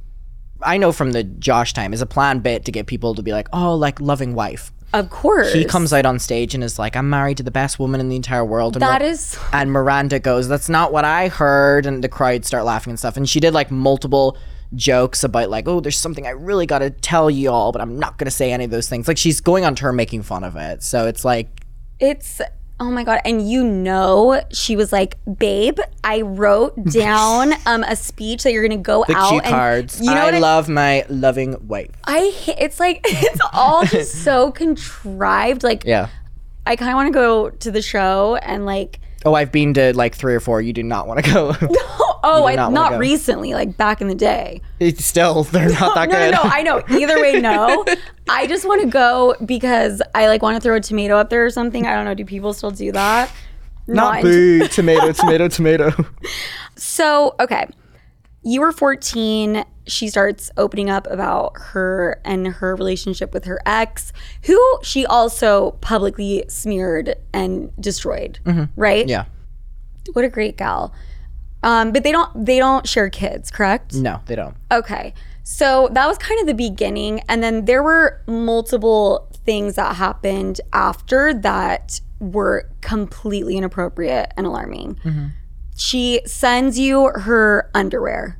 I 0.61 0.77
know 0.77 0.91
from 0.91 1.11
the 1.11 1.23
Josh 1.23 1.73
time 1.73 1.93
is 1.93 2.01
a 2.01 2.05
planned 2.05 2.43
bit 2.43 2.65
to 2.65 2.71
get 2.71 2.87
people 2.87 3.15
to 3.15 3.23
be 3.23 3.31
like, 3.31 3.47
oh, 3.53 3.75
like 3.75 3.99
loving 3.99 4.33
wife. 4.33 4.71
Of 4.91 5.09
course. 5.09 5.53
He 5.53 5.65
comes 5.65 5.93
out 5.93 6.05
on 6.05 6.17
stage 6.17 6.55
and 6.55 6.63
is 6.63 6.79
like, 6.79 6.95
I'm 6.95 7.09
married 7.09 7.37
to 7.37 7.43
the 7.43 7.51
best 7.51 7.77
woman 7.77 8.01
in 8.01 8.09
the 8.09 8.15
entire 8.15 8.43
world. 8.43 8.75
And 8.75 8.81
That 8.81 9.01
Mir- 9.01 9.11
is. 9.11 9.37
and 9.53 9.71
Miranda 9.71 10.19
goes, 10.19 10.47
That's 10.47 10.69
not 10.69 10.91
what 10.91 11.05
I 11.05 11.27
heard. 11.27 11.85
And 11.85 12.03
the 12.03 12.09
crowd 12.09 12.45
start 12.45 12.65
laughing 12.65 12.91
and 12.91 12.99
stuff. 12.99 13.15
And 13.15 13.29
she 13.29 13.39
did 13.39 13.53
like 13.53 13.69
multiple 13.69 14.37
jokes 14.75 15.23
about 15.23 15.49
like, 15.49 15.67
oh, 15.67 15.79
there's 15.79 15.97
something 15.97 16.25
I 16.25 16.31
really 16.31 16.65
got 16.65 16.79
to 16.79 16.89
tell 16.89 17.29
you 17.29 17.49
all, 17.49 17.71
but 17.71 17.81
I'm 17.81 17.97
not 17.99 18.17
going 18.17 18.25
to 18.25 18.31
say 18.31 18.51
any 18.51 18.65
of 18.65 18.71
those 18.71 18.89
things. 18.89 19.07
Like 19.07 19.17
she's 19.17 19.41
going 19.41 19.65
on 19.65 19.75
tour 19.75 19.91
making 19.91 20.23
fun 20.23 20.43
of 20.43 20.55
it. 20.55 20.83
So 20.83 21.07
it's 21.07 21.23
like, 21.23 21.65
It's. 21.99 22.41
Oh 22.81 22.89
my 22.91 23.03
god! 23.03 23.19
And 23.25 23.49
you 23.49 23.63
know, 23.63 24.41
she 24.51 24.75
was 24.75 24.91
like, 24.93 25.17
"Babe, 25.37 25.79
I 26.03 26.21
wrote 26.21 26.81
down 26.91 27.53
um 27.65 27.83
a 27.83 27.95
speech 27.95 28.43
that 28.43 28.53
you're 28.53 28.67
gonna 28.67 28.77
go 28.81 29.03
the 29.07 29.15
out 29.15 29.29
cue 29.29 29.39
and 29.39 29.49
cards. 29.49 29.99
you 29.99 30.05
know 30.05 30.13
I 30.21 30.35
I- 30.35 30.39
love 30.39 30.69
my 30.69 31.05
loving 31.09 31.67
wife. 31.67 31.91
I 32.05 32.33
it's 32.57 32.79
like 32.79 33.01
it's 33.05 33.41
all 33.53 33.83
just 33.85 34.23
so 34.23 34.51
contrived. 34.63 35.63
Like 35.63 35.83
Yeah. 35.85 36.07
I 36.65 36.75
kind 36.75 36.91
of 36.91 36.95
want 36.95 37.07
to 37.07 37.13
go 37.13 37.49
to 37.49 37.71
the 37.71 37.81
show 37.81 38.35
and 38.37 38.65
like 38.65 38.99
Oh, 39.25 39.33
I've 39.33 39.51
been 39.51 39.73
to 39.73 39.93
like 39.97 40.15
three 40.15 40.33
or 40.33 40.39
four. 40.39 40.61
You 40.61 40.71
do 40.71 40.81
not 40.83 41.05
want 41.07 41.25
to 41.25 41.33
go. 41.33 41.53
Oh, 42.23 42.45
I, 42.45 42.55
not 42.55 42.71
not, 42.71 42.99
recently, 42.99 43.53
like 43.53 43.77
back 43.77 44.01
in 44.01 44.07
the 44.07 44.15
day. 44.15 44.61
It's 44.79 45.05
Still, 45.05 45.43
they're 45.51 45.69
not 45.69 45.95
that 45.95 46.09
no, 46.09 46.15
good. 46.15 46.31
no, 46.31 46.43
no. 46.43 46.49
I 46.49 46.61
know. 46.61 46.83
Either 46.89 47.21
way, 47.21 47.39
no. 47.39 47.85
I 48.29 48.47
just 48.47 48.67
want 48.67 48.81
to 48.81 48.87
go 48.87 49.35
because 49.45 50.01
I 50.13 50.27
like 50.27 50.41
want 50.41 50.55
to 50.55 50.61
throw 50.61 50.75
a 50.75 50.79
tomato 50.81 51.17
up 51.17 51.29
there 51.29 51.45
or 51.45 51.49
something. 51.49 51.85
I 51.85 51.95
don't 51.95 52.05
know. 52.05 52.13
Do 52.13 52.25
people 52.25 52.53
still 52.53 52.71
do 52.71 52.91
that? 52.91 53.31
not 53.87 54.19
in- 54.19 54.23
boo. 54.23 54.67
Tomato, 54.67 55.11
tomato, 55.13 55.47
tomato. 55.47 56.05
So, 56.75 57.35
okay. 57.39 57.67
You 58.43 58.61
were 58.61 58.71
14. 58.71 59.65
She 59.87 60.07
starts 60.07 60.49
opening 60.55 60.89
up 60.89 61.07
about 61.07 61.53
her 61.55 62.21
and 62.23 62.47
her 62.47 62.75
relationship 62.75 63.33
with 63.33 63.45
her 63.45 63.59
ex, 63.65 64.13
who 64.43 64.79
she 64.83 65.05
also 65.05 65.71
publicly 65.81 66.45
smeared 66.47 67.15
and 67.33 67.71
destroyed. 67.81 68.39
Mm-hmm. 68.45 68.79
Right? 68.79 69.07
Yeah. 69.07 69.25
What 70.13 70.23
a 70.23 70.29
great 70.29 70.57
gal. 70.57 70.93
Um, 71.63 71.91
but 71.91 72.03
they 72.03 72.11
don't 72.11 72.45
they 72.45 72.57
don't 72.59 72.87
share 72.87 73.09
kids, 73.09 73.51
correct? 73.51 73.93
No, 73.93 74.21
they 74.27 74.35
don't. 74.35 74.55
Okay. 74.71 75.13
So 75.43 75.89
that 75.93 76.07
was 76.07 76.17
kind 76.17 76.39
of 76.41 76.47
the 76.47 76.53
beginning. 76.53 77.21
And 77.27 77.41
then 77.41 77.65
there 77.65 77.81
were 77.83 78.21
multiple 78.27 79.27
things 79.45 79.75
that 79.75 79.95
happened 79.95 80.61
after 80.73 81.33
that 81.33 81.99
were 82.19 82.69
completely 82.81 83.57
inappropriate 83.57 84.31
and 84.37 84.45
alarming. 84.45 84.99
She 85.75 86.21
sends 86.25 86.77
you 86.77 87.07
her 87.15 87.69
underwear, 87.73 88.37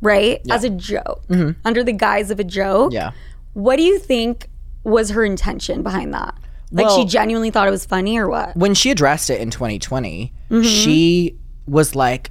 right? 0.00 0.40
As 0.50 0.64
a 0.64 0.70
joke, 0.70 1.24
under 1.64 1.82
the 1.84 1.92
guise 1.92 2.30
of 2.30 2.38
a 2.40 2.44
joke. 2.44 2.92
Yeah. 2.92 3.10
What 3.54 3.76
do 3.76 3.82
you 3.82 3.98
think 3.98 4.48
was 4.84 5.10
her 5.10 5.24
intention 5.24 5.82
behind 5.82 6.14
that? 6.14 6.34
Like 6.70 6.88
she 6.90 7.04
genuinely 7.04 7.50
thought 7.50 7.66
it 7.66 7.72
was 7.72 7.84
funny 7.86 8.16
or 8.18 8.28
what? 8.28 8.56
when 8.56 8.74
she 8.74 8.90
addressed 8.90 9.30
it 9.30 9.40
in 9.40 9.50
2020, 9.50 10.32
Mm-hmm. 10.50 10.62
she 10.62 11.36
was 11.66 11.94
like, 11.94 12.30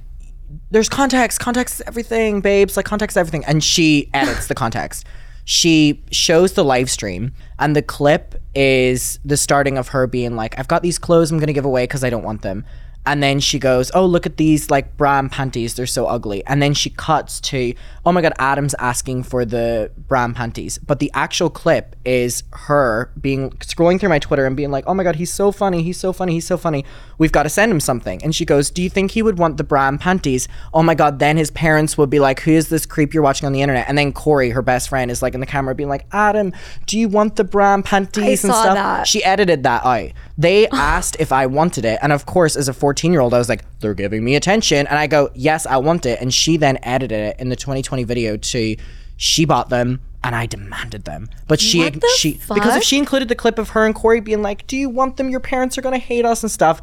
"There's 0.70 0.88
context. 0.88 1.40
Context 1.40 1.82
everything, 1.86 2.40
babes. 2.40 2.76
Like 2.76 2.86
context 2.86 3.16
everything." 3.16 3.44
And 3.44 3.62
she 3.62 4.10
edits 4.14 4.46
the 4.46 4.54
context. 4.54 5.04
She 5.44 6.02
shows 6.10 6.52
the 6.52 6.64
live 6.64 6.90
stream, 6.90 7.32
and 7.58 7.74
the 7.74 7.82
clip 7.82 8.40
is 8.54 9.18
the 9.24 9.36
starting 9.36 9.78
of 9.78 9.88
her 9.88 10.06
being 10.06 10.36
like, 10.36 10.58
"I've 10.58 10.68
got 10.68 10.82
these 10.82 10.98
clothes 10.98 11.30
I'm 11.30 11.38
gonna 11.38 11.52
give 11.52 11.64
away 11.64 11.84
because 11.84 12.04
I 12.04 12.10
don't 12.10 12.24
want 12.24 12.42
them." 12.42 12.64
And 13.06 13.22
then 13.22 13.40
she 13.40 13.58
goes, 13.58 13.90
"Oh, 13.94 14.04
look 14.04 14.26
at 14.26 14.36
these 14.36 14.70
like 14.70 14.96
bra 14.98 15.26
panties. 15.28 15.74
They're 15.74 15.86
so 15.86 16.06
ugly." 16.06 16.44
And 16.46 16.60
then 16.60 16.74
she 16.74 16.90
cuts 16.90 17.40
to, 17.40 17.72
"Oh 18.04 18.12
my 18.12 18.20
god, 18.20 18.34
Adam's 18.38 18.74
asking 18.78 19.22
for 19.22 19.46
the 19.46 19.90
bra 19.96 20.28
panties." 20.28 20.78
But 20.78 20.98
the 20.98 21.10
actual 21.14 21.48
clip 21.48 21.96
is 22.04 22.42
her 22.52 23.10
being 23.18 23.50
scrolling 23.60 23.98
through 23.98 24.10
my 24.10 24.18
Twitter 24.18 24.44
and 24.44 24.54
being 24.54 24.70
like, 24.70 24.84
"Oh 24.86 24.92
my 24.92 25.04
god, 25.04 25.16
he's 25.16 25.32
so 25.32 25.50
funny. 25.50 25.82
He's 25.82 25.98
so 25.98 26.12
funny. 26.12 26.34
He's 26.34 26.46
so 26.46 26.58
funny. 26.58 26.84
We've 27.16 27.32
got 27.32 27.44
to 27.44 27.48
send 27.48 27.72
him 27.72 27.80
something." 27.80 28.22
And 28.22 28.34
she 28.34 28.44
goes, 28.44 28.70
"Do 28.70 28.82
you 28.82 28.90
think 28.90 29.12
he 29.12 29.22
would 29.22 29.38
want 29.38 29.56
the 29.56 29.64
bra 29.64 29.90
panties?" 29.96 30.46
Oh 30.74 30.82
my 30.82 30.94
god, 30.94 31.18
then 31.18 31.38
his 31.38 31.50
parents 31.50 31.96
would 31.96 32.10
be 32.10 32.20
like, 32.20 32.40
"Who 32.40 32.50
is 32.50 32.68
this 32.68 32.84
creep 32.84 33.14
you're 33.14 33.22
watching 33.22 33.46
on 33.46 33.54
the 33.54 33.62
internet?" 33.62 33.86
And 33.88 33.96
then 33.96 34.12
Corey, 34.12 34.50
her 34.50 34.60
best 34.60 34.90
friend, 34.90 35.10
is 35.10 35.22
like 35.22 35.32
in 35.32 35.40
the 35.40 35.46
camera 35.46 35.74
being 35.74 35.88
like, 35.88 36.04
"Adam, 36.12 36.52
do 36.84 36.98
you 36.98 37.08
want 37.08 37.36
the 37.36 37.44
bra 37.44 37.80
panties 37.80 38.44
and 38.44 38.52
saw 38.52 38.62
stuff?" 38.62 38.74
that. 38.74 39.06
She 39.06 39.24
edited 39.24 39.62
that 39.62 39.86
out. 39.86 40.10
They 40.36 40.68
asked 40.68 41.16
if 41.18 41.32
I 41.32 41.46
wanted 41.46 41.86
it, 41.86 41.98
and 42.02 42.12
of 42.12 42.26
course, 42.26 42.54
as 42.54 42.68
a 42.68 42.74
14 42.88 43.12
year 43.12 43.20
old, 43.20 43.34
I 43.34 43.38
was 43.38 43.50
like, 43.50 43.64
"They're 43.80 43.92
giving 43.92 44.24
me 44.24 44.34
attention," 44.34 44.86
and 44.86 44.98
I 44.98 45.06
go, 45.06 45.28
"Yes, 45.34 45.66
I 45.66 45.76
want 45.76 46.06
it." 46.06 46.22
And 46.22 46.32
she 46.32 46.56
then 46.56 46.78
edited 46.82 47.20
it 47.20 47.36
in 47.38 47.50
the 47.50 47.54
2020 47.54 48.02
video 48.04 48.38
to, 48.38 48.76
"She 49.18 49.44
bought 49.44 49.68
them." 49.68 50.00
And 50.24 50.34
I 50.34 50.46
demanded 50.46 51.04
them, 51.04 51.28
but 51.48 51.60
she 51.60 51.90
the 51.90 52.10
she 52.16 52.40
because 52.48 52.76
if 52.76 52.82
she 52.82 52.96
included 52.96 53.28
the 53.28 53.34
clip 53.34 53.58
of 53.58 53.68
her 53.70 53.84
and 53.84 53.94
Corey 53.94 54.20
being 54.20 54.40
like, 54.40 54.66
"Do 54.66 54.74
you 54.74 54.88
want 54.88 55.18
them? 55.18 55.28
Your 55.28 55.38
parents 55.38 55.76
are 55.76 55.82
gonna 55.82 55.98
hate 55.98 56.24
us 56.24 56.42
and 56.42 56.50
stuff." 56.50 56.80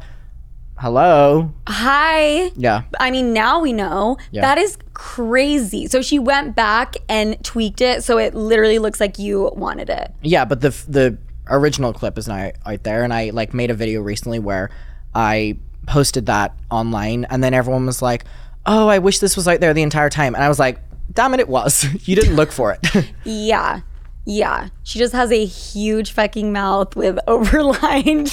Hello, 0.78 1.52
Hi. 1.66 2.52
yeah, 2.54 2.82
I 3.00 3.10
mean, 3.10 3.32
now 3.32 3.58
we 3.60 3.72
know. 3.72 4.16
Yeah. 4.30 4.42
That 4.42 4.58
is 4.58 4.78
crazy. 4.94 5.88
So 5.88 6.02
she 6.02 6.20
went 6.20 6.54
back 6.54 6.94
and 7.08 7.42
tweaked 7.42 7.80
it 7.80 8.04
so 8.04 8.16
it 8.18 8.32
literally 8.32 8.78
looks 8.78 9.00
like 9.00 9.18
you 9.18 9.50
wanted 9.56 9.90
it. 9.90 10.12
Yeah, 10.22 10.44
but 10.44 10.60
the 10.60 10.70
the 10.86 11.18
original 11.48 11.92
clip 11.92 12.16
is 12.16 12.28
now 12.28 12.52
out 12.64 12.84
there, 12.84 13.02
and 13.02 13.12
I 13.12 13.30
like 13.30 13.52
made 13.52 13.70
a 13.72 13.74
video 13.74 14.02
recently 14.02 14.38
where 14.38 14.70
I 15.16 15.58
posted 15.86 16.26
that 16.26 16.54
online, 16.70 17.24
and 17.30 17.42
then 17.42 17.54
everyone 17.54 17.86
was 17.86 18.02
like, 18.02 18.24
"Oh, 18.66 18.88
I 18.88 18.98
wish 18.98 19.18
this 19.18 19.36
was 19.36 19.48
out 19.48 19.60
there 19.60 19.72
the 19.74 19.82
entire 19.82 20.10
time," 20.10 20.34
and 20.34 20.42
I 20.44 20.48
was 20.48 20.58
like, 20.58 20.78
"Damn 21.12 21.34
it, 21.34 21.40
it 21.40 21.48
was. 21.48 21.86
you 22.08 22.16
didn't 22.16 22.36
look 22.36 22.52
for 22.52 22.72
it." 22.72 23.10
Yeah. 23.24 23.80
Yeah. 24.28 24.68
She 24.82 24.98
just 24.98 25.12
has 25.12 25.30
a 25.30 25.44
huge 25.44 26.10
fucking 26.12 26.52
mouth 26.52 26.96
with 26.96 27.16
overlined 27.28 28.28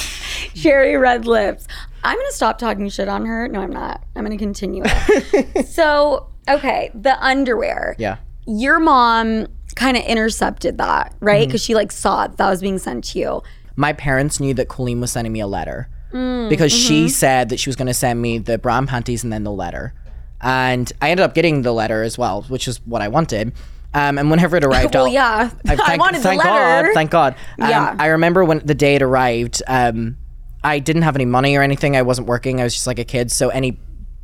cherry 0.56 0.98
red 0.98 1.26
lips. 1.28 1.68
I'm 2.04 2.18
gonna 2.18 2.32
stop 2.32 2.58
talking 2.58 2.90
shit 2.90 3.08
on 3.08 3.26
her. 3.26 3.48
No, 3.48 3.62
I'm 3.62 3.72
not. 3.72 4.04
I'm 4.16 4.24
gonna 4.24 4.38
continue 4.38 4.84
it. 4.86 5.68
so, 5.68 6.28
okay, 6.50 6.90
the 6.96 7.24
underwear. 7.24 7.96
Yeah. 8.00 8.18
Your 8.46 8.80
mom 8.80 9.48
kind 9.76 9.96
of 9.96 10.04
intercepted 10.04 10.78
that, 10.80 11.16
right? 11.20 11.42
Mm-hmm. 11.42 11.48
Because 11.48 11.64
she 11.64 11.76
like 11.76 11.92
saw 11.92 12.26
it, 12.26 12.38
that 12.38 12.50
was 12.50 12.62
being 12.62 12.80
sent 12.80 13.04
to 13.06 13.20
you. 13.20 13.42
My 13.76 13.94
parents 13.94 14.40
knew 14.40 14.54
that 14.56 14.68
Colleen 14.68 15.00
was 15.00 15.12
sending 15.12 15.32
me 15.32 15.40
a 15.40 15.48
letter 15.48 15.90
because 16.14 16.72
she 16.72 17.10
said 17.10 17.50
that 17.50 17.60
she 17.60 17.70
was 17.70 17.76
going 17.76 17.88
to 17.88 17.94
send 17.94 18.22
me 18.22 18.38
the 18.38 18.58
bra 18.58 18.78
and 18.78 18.88
panties 18.88 19.24
and 19.24 19.34
then 19.34 19.44
the 19.44 19.52
letter. 19.52 19.94
And 20.42 20.92
I 21.02 21.10
ended 21.12 21.24
up 21.24 21.34
getting 21.34 21.62
the 21.64 21.72
letter 21.74 22.04
as 22.04 22.18
well, 22.18 22.44
which 22.44 22.68
is 22.68 22.78
what 22.86 23.02
I 23.02 23.08
wanted. 23.08 23.54
Um, 23.94 24.18
and 24.18 24.30
whenever 24.30 24.58
it 24.58 24.64
arrived, 24.66 24.94
Well, 24.96 25.06
I'll- 25.06 25.12
yeah. 25.14 25.50
I, 25.68 25.74
I 25.74 25.76
thank, 25.76 26.02
wanted 26.02 26.22
the 26.22 26.30
letter. 26.34 26.44
God, 26.88 26.94
thank 26.94 27.12
God. 27.12 27.36
Um, 27.60 27.70
Yeah. 27.70 27.96
I 27.98 28.08
remember 28.08 28.44
when 28.46 28.60
the 28.60 28.76
day 28.76 28.96
it 28.96 29.02
arrived, 29.02 29.62
um, 29.68 30.18
I 30.64 30.80
didn't 30.80 31.02
have 31.02 31.16
any 31.16 31.26
money 31.26 31.56
or 31.56 31.62
anything. 31.62 31.96
I 31.98 32.02
wasn't 32.04 32.28
working. 32.28 32.60
I 32.62 32.64
was 32.64 32.74
just 32.74 32.88
like 32.88 33.00
a 33.00 33.04
kid. 33.06 33.32
So 33.32 33.50
any 33.50 33.80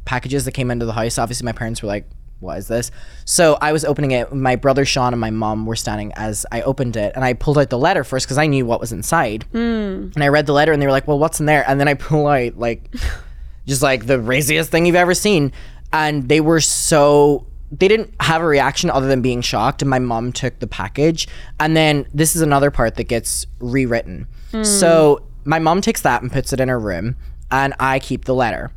packages 0.05 0.45
that 0.45 0.51
came 0.53 0.71
into 0.71 0.85
the 0.85 0.93
house, 0.93 1.17
obviously 1.17 1.45
my 1.45 1.51
parents 1.51 1.81
were 1.81 1.87
like, 1.87 2.05
what 2.39 2.57
is 2.57 2.67
this? 2.67 2.91
So 3.25 3.57
I 3.61 3.71
was 3.71 3.83
opening 3.83 4.11
it. 4.11 4.33
My 4.33 4.55
brother 4.55 4.85
Sean 4.85 5.13
and 5.13 5.19
my 5.19 5.29
mom 5.29 5.65
were 5.65 5.75
standing 5.75 6.11
as 6.13 6.45
I 6.51 6.61
opened 6.61 6.95
it, 6.95 7.13
and 7.15 7.23
I 7.23 7.33
pulled 7.33 7.57
out 7.57 7.69
the 7.69 7.77
letter 7.77 8.03
first 8.03 8.25
because 8.25 8.37
I 8.37 8.47
knew 8.47 8.65
what 8.65 8.79
was 8.79 8.91
inside. 8.91 9.43
Hmm. 9.51 10.11
And 10.15 10.23
I 10.23 10.27
read 10.27 10.45
the 10.45 10.53
letter, 10.53 10.71
and 10.71 10.81
they 10.81 10.85
were 10.85 10.91
like, 10.91 11.07
"Well, 11.07 11.19
what's 11.19 11.39
in 11.39 11.45
there?" 11.45 11.63
And 11.67 11.79
then 11.79 11.87
I 11.87 11.93
pull 11.93 12.27
out 12.27 12.57
like, 12.57 12.93
just 13.67 13.81
like 13.81 14.05
the 14.05 14.17
raziest 14.17 14.67
thing 14.67 14.85
you've 14.85 14.95
ever 14.95 15.13
seen, 15.13 15.51
and 15.91 16.27
they 16.29 16.41
were 16.41 16.61
so. 16.61 17.45
They 17.71 17.87
didn't 17.87 18.11
have 18.19 18.41
a 18.41 18.47
reaction 18.47 18.89
other 18.89 19.07
than 19.07 19.21
being 19.21 19.41
shocked, 19.41 19.83
and 19.83 19.89
my 19.89 19.99
mom 19.99 20.31
took 20.31 20.57
the 20.57 20.65
package. 20.65 21.27
And 21.59 21.77
then 21.77 22.07
this 22.11 22.35
is 22.35 22.41
another 22.41 22.71
part 22.71 22.95
that 22.95 23.03
gets 23.03 23.45
rewritten. 23.59 24.27
So 24.63 25.21
my 25.45 25.59
mom 25.59 25.81
takes 25.81 26.01
that 26.01 26.23
and 26.23 26.31
puts 26.31 26.51
it 26.51 26.59
in 26.59 26.67
her 26.69 26.79
room, 26.79 27.15
and 27.51 27.75
I 27.79 27.99
keep 27.99 28.25
the 28.25 28.33
letter. 28.33 28.71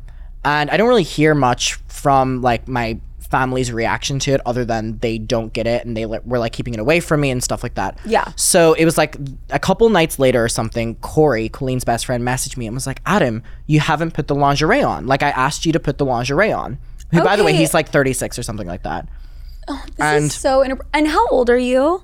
And 0.45 0.69
I 0.69 0.77
don't 0.77 0.87
really 0.87 1.03
hear 1.03 1.33
much 1.33 1.73
from 1.87 2.41
like 2.41 2.67
my 2.67 2.99
family's 3.33 3.71
reaction 3.71 4.19
to 4.19 4.31
it 4.31 4.41
other 4.45 4.63
than 4.63 4.99
they 4.99 5.17
don't 5.17 5.51
get 5.53 5.65
it 5.65 5.83
and 5.85 5.97
they 5.97 6.05
were 6.05 6.37
like 6.37 6.53
keeping 6.53 6.75
it 6.75 6.79
away 6.79 6.99
from 6.99 7.19
me 7.21 7.31
and 7.31 7.43
stuff 7.43 7.63
like 7.63 7.73
that. 7.73 7.97
Yeah. 8.05 8.31
So 8.35 8.73
it 8.73 8.85
was 8.85 8.95
like 8.95 9.17
a 9.49 9.57
couple 9.57 9.89
nights 9.89 10.19
later 10.19 10.43
or 10.43 10.49
something, 10.49 10.95
Corey, 10.97 11.49
Colleen's 11.49 11.83
best 11.83 12.05
friend, 12.05 12.23
messaged 12.23 12.57
me 12.57 12.67
and 12.67 12.75
was 12.75 12.85
like, 12.85 13.01
Adam, 13.07 13.41
you 13.65 13.79
haven't 13.79 14.13
put 14.13 14.27
the 14.27 14.35
lingerie 14.35 14.83
on. 14.83 15.07
Like 15.07 15.23
I 15.23 15.29
asked 15.31 15.65
you 15.65 15.71
to 15.73 15.79
put 15.79 15.97
the 15.97 16.05
lingerie 16.05 16.51
on. 16.51 16.77
Who, 17.11 17.23
by 17.23 17.35
the 17.35 17.43
way, 17.43 17.53
he's 17.55 17.73
like 17.73 17.89
36 17.89 18.37
or 18.37 18.43
something 18.43 18.67
like 18.67 18.83
that. 18.83 19.07
Oh, 19.67 19.81
this 19.87 19.95
And- 19.99 20.25
is 20.25 20.33
so 20.35 20.61
and 20.93 21.07
how 21.07 21.27
old 21.29 21.49
are 21.49 21.57
you? 21.57 22.03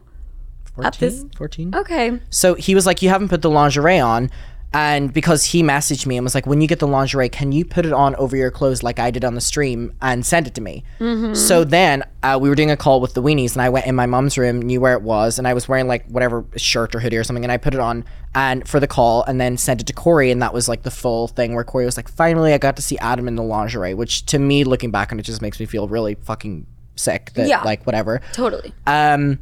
14? 0.75 0.91
this- 0.99 1.25
14? 1.37 1.75
Okay. 1.75 2.19
So 2.31 2.55
he 2.55 2.73
was 2.73 2.85
like, 2.87 3.01
You 3.03 3.09
haven't 3.09 3.29
put 3.29 3.41
the 3.43 3.49
lingerie 3.51 3.99
on. 3.99 4.29
And 4.71 5.11
because 5.11 5.45
he 5.45 5.63
messaged 5.63 6.05
me 6.05 6.15
and 6.15 6.23
was 6.23 6.35
like, 6.35 6.45
When 6.45 6.61
you 6.61 6.67
get 6.67 6.77
the 6.79 6.87
lingerie, 6.87 7.27
can 7.29 7.51
you 7.51 7.65
put 7.65 7.85
it 7.87 7.93
on 7.93 8.15
over 8.17 8.37
your 8.37 8.51
clothes 8.51 8.83
like 8.83 8.99
I 8.99 9.09
did 9.09 9.25
on 9.25 9.33
the 9.33 9.41
stream 9.41 9.93
and 10.01 10.23
send 10.25 10.45
it 10.45 10.53
to 10.55 10.61
me? 10.61 10.83
So 11.33 11.63
then 11.63 12.03
uh, 12.21 12.37
we 12.39 12.49
were 12.49 12.55
doing 12.55 12.69
a 12.69 12.77
call 12.77 13.01
with 13.01 13.15
the 13.15 13.21
weenies, 13.23 13.53
and 13.53 13.61
I 13.63 13.69
went 13.69 13.87
in 13.87 13.95
my 13.95 14.05
mom's 14.05 14.37
room, 14.37 14.61
knew 14.61 14.79
where 14.79 14.93
it 14.93 15.01
was, 15.01 15.39
and 15.39 15.47
I 15.47 15.53
was 15.55 15.67
wearing 15.67 15.87
like 15.87 16.05
whatever 16.07 16.45
shirt 16.55 16.93
or 16.93 16.99
hoodie 16.99 17.17
or 17.17 17.23
something, 17.23 17.43
and 17.43 17.51
I 17.51 17.57
put 17.57 17.73
it 17.73 17.79
on 17.79 18.05
and 18.35 18.67
for 18.67 18.79
the 18.79 18.85
call 18.87 19.23
and 19.23 19.41
then 19.41 19.57
sent 19.57 19.81
it 19.81 19.87
to 19.87 19.93
Corey. 19.93 20.29
And 20.29 20.39
that 20.43 20.53
was 20.53 20.69
like 20.69 20.83
the 20.83 20.91
full 20.91 21.27
thing 21.27 21.55
where 21.55 21.63
Corey 21.63 21.85
was 21.85 21.97
like, 21.97 22.07
Finally, 22.09 22.53
I 22.53 22.59
got 22.59 22.75
to 22.75 22.81
see 22.83 22.97
Adam 22.99 23.27
in 23.27 23.35
the 23.35 23.43
lingerie, 23.43 23.95
which 23.95 24.25
to 24.27 24.37
me, 24.37 24.63
looking 24.63 24.91
back 24.91 25.11
on 25.11 25.19
it, 25.19 25.23
just 25.23 25.41
makes 25.41 25.59
me 25.59 25.65
feel 25.65 25.87
really 25.87 26.13
fucking 26.13 26.67
sick 26.95 27.31
that 27.33 27.47
Yeah. 27.47 27.63
like 27.63 27.85
whatever. 27.87 28.21
Totally. 28.33 28.71
Um, 28.85 29.39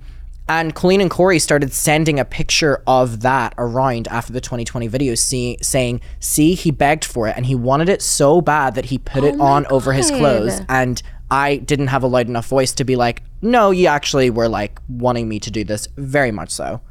and 0.50 0.74
Colleen 0.74 1.02
and 1.02 1.10
Corey 1.10 1.40
started 1.40 1.74
sending 1.74 2.20
a 2.20 2.26
picture 2.26 2.82
of 2.88 3.22
that 3.22 3.54
around 3.58 4.08
after 4.08 4.34
the 4.34 4.42
2020 4.42 4.88
video, 4.88 5.16
see, 5.16 5.58
saying, 5.62 6.02
"See, 6.20 6.54
he 6.54 6.72
begged 6.72 7.06
for 7.06 7.28
it, 7.28 7.36
and 7.36 7.46
he 7.46 7.56
wanted 7.56 7.90
it 7.90 8.02
so 8.02 8.42
bad 8.42 8.76
that 8.76 8.86
he 8.86 8.98
put 8.98 9.24
it 9.24 9.36
oh 9.40 9.44
on 9.44 9.66
over 9.68 9.94
his 9.94 10.10
clothes." 10.10 10.62
And 10.70 11.02
I 11.30 11.58
didn't 11.58 11.88
have 11.88 12.04
a 12.04 12.08
loud 12.08 12.28
enough 12.28 12.48
voice 12.48 12.72
to 12.74 12.84
be 12.84 12.96
like, 12.96 13.24
"No, 13.42 13.72
you 13.72 13.88
actually 13.88 14.30
were 14.30 14.48
like 14.48 14.80
wanting 14.88 15.28
me 15.28 15.40
to 15.40 15.52
do 15.52 15.64
this, 15.64 15.88
very 15.98 16.32
much 16.32 16.52
so." 16.52 16.82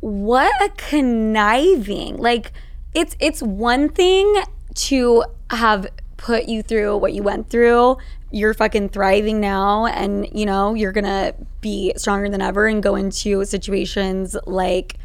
what 0.00 0.50
a 0.62 0.70
conniving 0.76 2.16
like 2.16 2.52
it's 2.94 3.16
it's 3.20 3.42
one 3.42 3.88
thing 3.88 4.42
to 4.74 5.22
have 5.50 5.86
put 6.20 6.44
you 6.48 6.62
through 6.62 6.96
what 6.98 7.12
you 7.14 7.22
went 7.22 7.48
through 7.48 7.96
you're 8.30 8.52
fucking 8.54 8.88
thriving 8.90 9.40
now 9.40 9.86
and 9.86 10.28
you 10.32 10.44
know 10.44 10.74
you're 10.74 10.92
gonna 10.92 11.32
be 11.62 11.92
stronger 11.96 12.28
than 12.28 12.42
ever 12.42 12.66
and 12.66 12.82
go 12.82 12.94
into 12.94 13.42
situations 13.44 14.36
like 14.46 14.96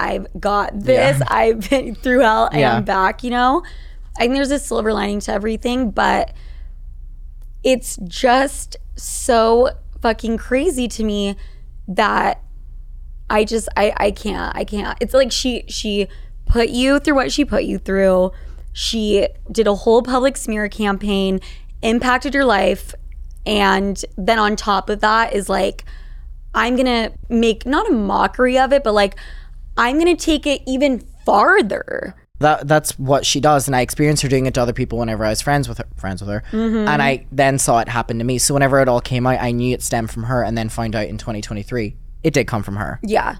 i've 0.00 0.26
got 0.40 0.70
this 0.78 1.18
Yeah. 1.20 1.26
i've 1.30 1.70
been 1.70 1.94
through 1.94 2.20
hell 2.20 2.46
and 2.50 2.60
Yeah. 2.60 2.76
i'm 2.76 2.84
back 2.84 3.22
you 3.22 3.30
know 3.30 3.62
i 4.16 4.22
think 4.22 4.34
there's 4.34 4.50
a 4.50 4.58
silver 4.58 4.92
lining 4.92 5.20
to 5.20 5.32
everything 5.32 5.90
but 5.92 6.32
it's 7.62 7.96
just 8.08 8.76
so 8.96 9.70
fucking 10.00 10.38
crazy 10.38 10.88
to 10.88 11.04
me 11.04 11.36
that 11.86 12.42
I 13.30 13.44
just 13.44 13.68
I 13.76 13.92
I 13.96 14.10
can't 14.10 14.56
I 14.56 14.64
can't. 14.64 14.96
It's 15.00 15.12
like 15.12 15.30
she 15.32 15.64
she 15.68 16.06
put 16.46 16.70
you 16.70 16.98
through 16.98 17.14
what 17.16 17.30
she 17.30 17.44
put 17.44 17.64
you 17.64 17.76
through. 17.78 18.30
She 18.78 19.26
did 19.50 19.66
a 19.66 19.74
whole 19.74 20.02
public 20.02 20.36
smear 20.36 20.68
campaign, 20.68 21.40
impacted 21.82 22.32
your 22.32 22.44
life, 22.44 22.94
and 23.44 24.00
then 24.16 24.38
on 24.38 24.54
top 24.54 24.88
of 24.88 25.00
that 25.00 25.32
is 25.32 25.48
like 25.48 25.84
I'm 26.54 26.76
going 26.76 26.86
to 26.86 27.12
make 27.28 27.66
not 27.66 27.90
a 27.90 27.92
mockery 27.92 28.56
of 28.56 28.72
it, 28.72 28.84
but 28.84 28.94
like 28.94 29.16
I'm 29.76 29.98
going 29.98 30.16
to 30.16 30.24
take 30.24 30.46
it 30.46 30.62
even 30.64 31.00
farther. 31.26 32.14
That 32.38 32.68
that's 32.68 32.96
what 33.00 33.26
she 33.26 33.40
does, 33.40 33.66
and 33.66 33.74
I 33.74 33.80
experienced 33.80 34.22
her 34.22 34.28
doing 34.28 34.46
it 34.46 34.54
to 34.54 34.62
other 34.62 34.72
people 34.72 35.00
whenever 35.00 35.24
I 35.24 35.30
was 35.30 35.42
friends 35.42 35.68
with 35.68 35.78
her. 35.78 35.86
Friends 35.96 36.20
with 36.22 36.30
her, 36.30 36.44
mm-hmm. 36.52 36.86
and 36.86 37.02
I 37.02 37.26
then 37.32 37.58
saw 37.58 37.80
it 37.80 37.88
happen 37.88 38.18
to 38.18 38.24
me. 38.24 38.38
So 38.38 38.54
whenever 38.54 38.80
it 38.80 38.86
all 38.86 39.00
came 39.00 39.26
out, 39.26 39.40
I 39.40 39.50
knew 39.50 39.74
it 39.74 39.82
stemmed 39.82 40.12
from 40.12 40.22
her, 40.22 40.44
and 40.44 40.56
then 40.56 40.68
found 40.68 40.94
out 40.94 41.08
in 41.08 41.18
2023 41.18 41.96
it 42.22 42.32
did 42.32 42.46
come 42.46 42.62
from 42.62 42.76
her. 42.76 43.00
Yeah. 43.02 43.38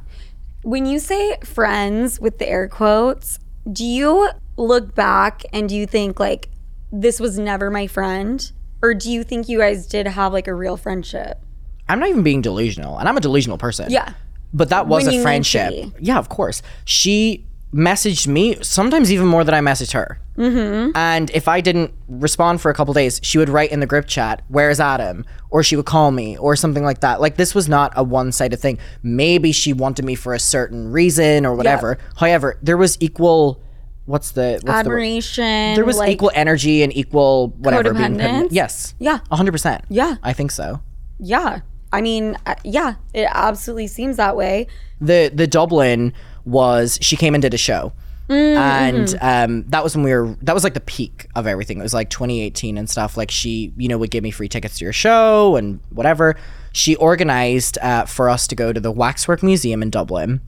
When 0.64 0.84
you 0.84 0.98
say 0.98 1.36
friends 1.44 2.18
with 2.18 2.38
the 2.38 2.48
air 2.48 2.66
quotes, 2.66 3.38
do 3.70 3.84
you 3.84 4.30
look 4.58 4.94
back 4.94 5.42
and 5.52 5.68
do 5.68 5.76
you 5.76 5.86
think 5.86 6.20
like 6.20 6.50
this 6.92 7.20
was 7.20 7.38
never 7.38 7.70
my 7.70 7.86
friend? 7.86 8.52
Or 8.82 8.94
do 8.94 9.10
you 9.10 9.24
think 9.24 9.48
you 9.48 9.58
guys 9.58 9.86
did 9.86 10.06
have 10.06 10.32
like 10.32 10.46
a 10.46 10.54
real 10.54 10.76
friendship? 10.76 11.40
I'm 11.88 11.98
not 11.98 12.10
even 12.10 12.22
being 12.22 12.42
delusional, 12.42 12.98
and 12.98 13.08
I'm 13.08 13.16
a 13.16 13.20
delusional 13.20 13.56
person. 13.56 13.90
Yeah. 13.90 14.12
But 14.52 14.68
that 14.68 14.86
was 14.86 15.06
When 15.06 15.14
a 15.14 15.22
friendship. 15.22 15.92
Yeah, 15.98 16.18
of 16.18 16.28
course. 16.28 16.62
She 16.84 17.46
messaged 17.74 18.26
me 18.26 18.56
sometimes 18.62 19.12
even 19.12 19.26
more 19.26 19.44
than 19.44 19.54
I 19.54 19.60
messaged 19.60 19.92
her. 19.92 20.20
Mm-hmm. 20.36 20.96
And 20.96 21.30
if 21.30 21.48
I 21.48 21.60
didn't 21.60 21.92
respond 22.08 22.60
for 22.60 22.70
a 22.70 22.74
couple 22.74 22.94
days, 22.94 23.20
she 23.22 23.38
would 23.38 23.48
write 23.48 23.72
in 23.72 23.80
the 23.80 23.86
group 23.86 24.06
chat, 24.06 24.42
"Where's 24.48 24.80
Adam?" 24.80 25.24
or 25.50 25.62
she 25.62 25.76
would 25.76 25.86
call 25.86 26.10
me 26.10 26.36
or 26.38 26.56
something 26.56 26.84
like 26.84 27.00
that. 27.00 27.20
Like 27.20 27.36
this 27.36 27.54
was 27.54 27.68
not 27.68 27.92
a 27.96 28.02
one-sided 28.02 28.58
thing. 28.58 28.78
Maybe 29.02 29.52
she 29.52 29.72
wanted 29.72 30.04
me 30.04 30.14
for 30.14 30.34
a 30.34 30.38
certain 30.38 30.92
reason 30.92 31.44
or 31.44 31.54
whatever. 31.54 31.98
However, 32.16 32.58
there 32.62 32.76
was 32.76 32.96
equal. 33.00 33.60
What's 34.08 34.30
the 34.30 34.52
what's 34.52 34.64
the? 34.64 34.70
Admiration. 34.72 35.74
There 35.74 35.84
was 35.84 35.98
like, 35.98 36.10
equal 36.10 36.30
energy 36.34 36.82
and 36.82 36.96
equal 36.96 37.48
whatever. 37.58 37.92
Codependence? 37.92 38.48
Yes. 38.50 38.94
Yeah. 38.98 39.18
hundred 39.30 39.52
percent. 39.52 39.84
Yeah. 39.90 40.16
I 40.22 40.32
think 40.32 40.50
so. 40.50 40.80
Yeah. 41.18 41.60
I 41.92 42.00
mean, 42.00 42.36
uh, 42.46 42.54
yeah, 42.64 42.94
it 43.12 43.28
absolutely 43.30 43.86
seems 43.86 44.16
that 44.16 44.34
way. 44.34 44.66
the 45.00 45.30
the 45.32 45.46
Dublin 45.46 46.14
was 46.46 46.98
she 47.02 47.16
came 47.16 47.34
and 47.34 47.42
did 47.42 47.52
a 47.52 47.58
show. 47.58 47.92
And 48.30 49.14
um, 49.22 49.64
that 49.68 49.82
was 49.82 49.96
when 49.96 50.04
we 50.04 50.12
were. 50.12 50.36
That 50.42 50.54
was 50.54 50.62
like 50.64 50.74
the 50.74 50.80
peak 50.80 51.28
of 51.34 51.46
everything. 51.46 51.78
It 51.78 51.82
was 51.82 51.94
like 51.94 52.10
2018 52.10 52.76
and 52.76 52.88
stuff. 52.88 53.16
Like 53.16 53.30
she, 53.30 53.72
you 53.78 53.88
know, 53.88 53.96
would 53.96 54.10
give 54.10 54.22
me 54.22 54.30
free 54.30 54.48
tickets 54.48 54.78
to 54.78 54.84
your 54.84 54.92
show 54.92 55.56
and 55.56 55.80
whatever. 55.90 56.36
She 56.72 56.94
organized 56.96 57.78
uh, 57.78 58.04
for 58.04 58.28
us 58.28 58.46
to 58.48 58.54
go 58.54 58.70
to 58.72 58.80
the 58.80 58.92
Waxwork 58.92 59.42
Museum 59.42 59.82
in 59.82 59.88
Dublin, 59.88 60.42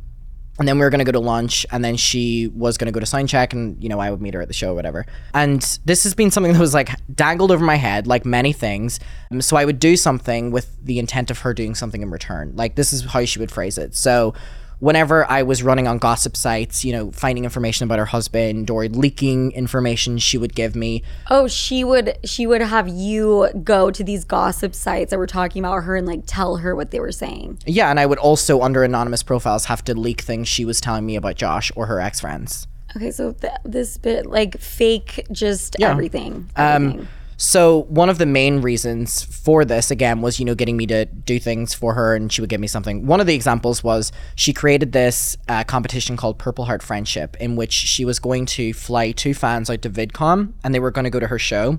and 0.60 0.68
then 0.68 0.78
we 0.78 0.84
were 0.84 0.90
gonna 0.90 1.04
go 1.04 1.12
to 1.12 1.18
lunch, 1.18 1.66
and 1.72 1.82
then 1.82 1.96
she 1.96 2.48
was 2.48 2.78
gonna 2.78 2.92
go 2.92 3.00
to 3.00 3.06
sign 3.06 3.26
check, 3.26 3.52
and 3.52 3.82
you 3.82 3.88
know, 3.88 3.98
I 3.98 4.10
would 4.10 4.20
meet 4.20 4.34
her 4.34 4.42
at 4.42 4.46
the 4.48 4.54
show, 4.54 4.72
or 4.72 4.74
whatever. 4.74 5.06
And 5.34 5.60
this 5.86 6.04
has 6.04 6.14
been 6.14 6.30
something 6.30 6.52
that 6.52 6.60
was 6.60 6.74
like 6.74 6.90
dangled 7.12 7.50
over 7.50 7.64
my 7.64 7.76
head, 7.76 8.06
like 8.06 8.24
many 8.24 8.52
things. 8.52 9.00
Um, 9.32 9.40
so 9.40 9.56
I 9.56 9.64
would 9.64 9.80
do 9.80 9.96
something 9.96 10.52
with 10.52 10.76
the 10.84 10.98
intent 10.98 11.30
of 11.30 11.40
her 11.40 11.54
doing 11.54 11.74
something 11.74 12.02
in 12.02 12.10
return. 12.10 12.52
Like 12.54 12.76
this 12.76 12.92
is 12.92 13.06
how 13.06 13.24
she 13.24 13.38
would 13.38 13.50
phrase 13.50 13.78
it. 13.78 13.96
So 13.96 14.34
whenever 14.80 15.30
I 15.30 15.42
was 15.42 15.62
running 15.62 15.86
on 15.86 15.98
gossip 15.98 16.36
sites, 16.36 16.84
you 16.84 16.92
know, 16.92 17.10
finding 17.12 17.44
information 17.44 17.84
about 17.84 17.98
her 17.98 18.06
husband 18.06 18.70
or 18.70 18.86
leaking 18.86 19.52
information, 19.52 20.18
she 20.18 20.36
would 20.36 20.54
give 20.54 20.74
me. 20.74 21.02
Oh, 21.30 21.46
she 21.46 21.84
would 21.84 22.18
she 22.24 22.46
would 22.46 22.60
have 22.60 22.88
you 22.88 23.48
go 23.62 23.90
to 23.90 24.02
these 24.02 24.24
gossip 24.24 24.74
sites 24.74 25.10
that 25.10 25.18
were 25.18 25.26
talking 25.26 25.64
about 25.64 25.84
her 25.84 25.96
and 25.96 26.06
like 26.06 26.22
tell 26.26 26.56
her 26.56 26.74
what 26.74 26.90
they 26.90 27.00
were 27.00 27.12
saying. 27.12 27.58
Yeah, 27.66 27.90
and 27.90 28.00
I 28.00 28.06
would 28.06 28.18
also 28.18 28.62
under 28.62 28.82
anonymous 28.82 29.22
profiles 29.22 29.66
have 29.66 29.84
to 29.84 29.94
leak 29.94 30.22
things 30.22 30.48
she 30.48 30.64
was 30.64 30.80
telling 30.80 31.06
me 31.06 31.16
about 31.16 31.36
Josh 31.36 31.70
or 31.76 31.86
her 31.86 32.00
ex 32.00 32.20
friends. 32.20 32.66
Okay, 32.96 33.12
so 33.12 33.32
th- 33.32 33.52
this 33.64 33.96
bit 33.98 34.26
like 34.26 34.58
fake 34.58 35.26
just 35.30 35.80
everything. 35.80 36.48
Um, 36.56 36.88
everything. 36.90 37.08
So 37.42 37.84
one 37.84 38.10
of 38.10 38.18
the 38.18 38.26
main 38.26 38.60
reasons 38.60 39.22
for 39.24 39.64
this 39.64 39.90
again 39.90 40.20
was 40.20 40.38
you 40.38 40.44
know 40.44 40.54
getting 40.54 40.76
me 40.76 40.86
to 40.88 41.06
do 41.06 41.40
things 41.40 41.72
for 41.72 41.94
her, 41.94 42.14
and 42.14 42.30
she 42.30 42.42
would 42.42 42.50
give 42.50 42.60
me 42.60 42.66
something. 42.66 43.06
One 43.06 43.18
of 43.18 43.26
the 43.26 43.34
examples 43.34 43.82
was 43.82 44.12
she 44.34 44.52
created 44.52 44.92
this 44.92 45.38
uh, 45.48 45.64
competition 45.64 46.18
called 46.18 46.38
Purple 46.38 46.66
Heart 46.66 46.82
Friendship, 46.82 47.38
in 47.40 47.56
which 47.56 47.72
she 47.72 48.04
was 48.04 48.18
going 48.18 48.44
to 48.44 48.74
fly 48.74 49.12
two 49.12 49.32
fans 49.32 49.70
out 49.70 49.80
to 49.80 49.88
VidCon, 49.88 50.52
and 50.62 50.74
they 50.74 50.80
were 50.80 50.90
going 50.90 51.04
to 51.04 51.10
go 51.10 51.18
to 51.18 51.28
her 51.28 51.38
show. 51.38 51.78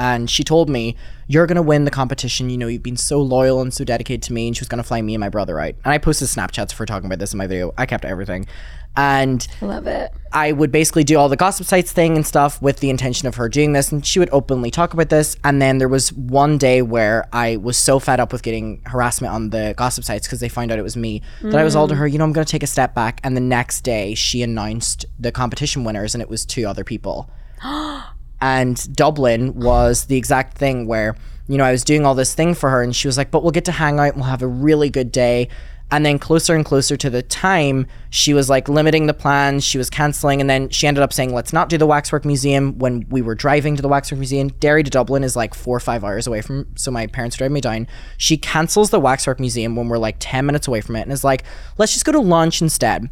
And 0.00 0.30
she 0.30 0.42
told 0.42 0.70
me, 0.70 0.96
You're 1.26 1.46
to 1.56 1.62
win 1.62 1.84
the 1.84 1.90
competition. 1.90 2.48
You 2.48 2.56
know, 2.56 2.68
you've 2.68 2.82
been 2.82 2.96
so 2.96 3.20
loyal 3.20 3.60
and 3.60 3.72
so 3.72 3.84
dedicated 3.84 4.22
to 4.22 4.32
me. 4.32 4.46
And 4.48 4.56
she 4.56 4.62
was 4.62 4.68
to 4.82 4.82
fly 4.82 5.02
me 5.02 5.14
and 5.14 5.20
my 5.20 5.28
brother 5.28 5.60
out. 5.60 5.74
And 5.84 5.92
I 5.92 5.98
posted 5.98 6.28
Snapchats 6.28 6.72
for 6.72 6.86
talking 6.86 7.04
about 7.04 7.18
this 7.18 7.34
in 7.34 7.38
my 7.38 7.46
video. 7.46 7.74
I 7.76 7.84
kept 7.84 8.06
everything. 8.06 8.46
And 8.96 9.46
Love 9.60 9.86
it. 9.86 10.10
I 10.32 10.52
would 10.52 10.72
basically 10.72 11.04
do 11.04 11.18
all 11.18 11.28
the 11.28 11.36
gossip 11.36 11.66
sites 11.66 11.92
thing 11.92 12.16
and 12.16 12.26
stuff 12.26 12.62
with 12.62 12.78
the 12.80 12.88
intention 12.88 13.28
of 13.28 13.34
her 13.34 13.46
doing 13.50 13.74
this. 13.74 13.92
And 13.92 14.04
she 14.04 14.18
would 14.18 14.30
openly 14.32 14.70
talk 14.70 14.94
about 14.94 15.10
this. 15.10 15.36
And 15.44 15.60
then 15.60 15.76
there 15.76 15.86
was 15.86 16.14
one 16.14 16.56
day 16.56 16.80
where 16.80 17.28
I 17.30 17.58
was 17.58 17.76
so 17.76 17.98
fed 17.98 18.20
up 18.20 18.32
with 18.32 18.42
getting 18.42 18.80
harassment 18.86 19.34
on 19.34 19.50
the 19.50 19.74
gossip 19.76 20.04
sites 20.04 20.26
because 20.26 20.40
they 20.40 20.48
found 20.48 20.72
out 20.72 20.78
it 20.78 20.82
was 20.82 20.96
me 20.96 21.20
that 21.42 21.60
I 21.60 21.62
was 21.64 21.76
all 21.76 21.88
to 21.88 21.94
her, 21.94 22.06
you 22.06 22.16
know, 22.16 22.24
I'm 22.24 22.32
to 22.32 22.50
take 22.50 22.62
a 22.62 22.66
step 22.66 22.94
back. 22.94 23.20
And 23.22 23.36
the 23.36 23.42
next 23.42 23.82
day 23.82 24.14
she 24.14 24.42
announced 24.42 25.04
the 25.18 25.30
competition 25.30 25.84
winners 25.84 26.14
and 26.14 26.22
it 26.22 26.30
was 26.30 26.46
two 26.46 26.66
other 26.66 26.84
people. 26.84 27.30
and 28.40 28.94
Dublin 28.96 29.54
was 29.54 30.06
the 30.06 30.16
exact 30.16 30.56
thing 30.56 30.86
where, 30.86 31.16
you 31.48 31.58
know, 31.58 31.64
I 31.64 31.72
was 31.72 31.84
doing 31.84 32.06
all 32.06 32.14
this 32.14 32.34
thing 32.34 32.54
for 32.54 32.70
her 32.70 32.82
and 32.82 32.94
she 32.94 33.08
was 33.08 33.16
like, 33.18 33.30
but 33.30 33.42
we'll 33.42 33.52
get 33.52 33.64
to 33.66 33.72
hang 33.72 33.98
out 33.98 34.08
and 34.08 34.16
we'll 34.16 34.30
have 34.30 34.42
a 34.42 34.46
really 34.46 34.90
good 34.90 35.12
day. 35.12 35.48
And 35.92 36.06
then 36.06 36.20
closer 36.20 36.54
and 36.54 36.64
closer 36.64 36.96
to 36.96 37.10
the 37.10 37.22
time, 37.22 37.88
she 38.10 38.32
was 38.32 38.48
like 38.48 38.68
limiting 38.68 39.08
the 39.08 39.14
plans, 39.14 39.64
she 39.64 39.76
was 39.76 39.90
canceling, 39.90 40.40
and 40.40 40.48
then 40.48 40.68
she 40.68 40.86
ended 40.86 41.02
up 41.02 41.12
saying, 41.12 41.34
let's 41.34 41.52
not 41.52 41.68
do 41.68 41.76
the 41.78 41.86
Waxwork 41.86 42.24
Museum 42.24 42.78
when 42.78 43.04
we 43.10 43.22
were 43.22 43.34
driving 43.34 43.74
to 43.74 43.82
the 43.82 43.88
Waxwork 43.88 44.18
Museum. 44.20 44.50
Derry 44.60 44.84
to 44.84 44.90
Dublin 44.90 45.24
is 45.24 45.34
like 45.34 45.52
four 45.52 45.76
or 45.76 45.80
five 45.80 46.04
hours 46.04 46.28
away 46.28 46.42
from, 46.42 46.68
so 46.76 46.92
my 46.92 47.08
parents 47.08 47.36
drove 47.36 47.50
me 47.50 47.60
down. 47.60 47.88
She 48.18 48.36
cancels 48.36 48.90
the 48.90 49.00
Waxwork 49.00 49.40
Museum 49.40 49.74
when 49.74 49.88
we're 49.88 49.98
like 49.98 50.16
10 50.20 50.46
minutes 50.46 50.68
away 50.68 50.80
from 50.80 50.94
it 50.94 51.02
and 51.02 51.12
is 51.12 51.24
like, 51.24 51.42
let's 51.76 51.92
just 51.92 52.04
go 52.04 52.12
to 52.12 52.20
lunch 52.20 52.62
instead. 52.62 53.10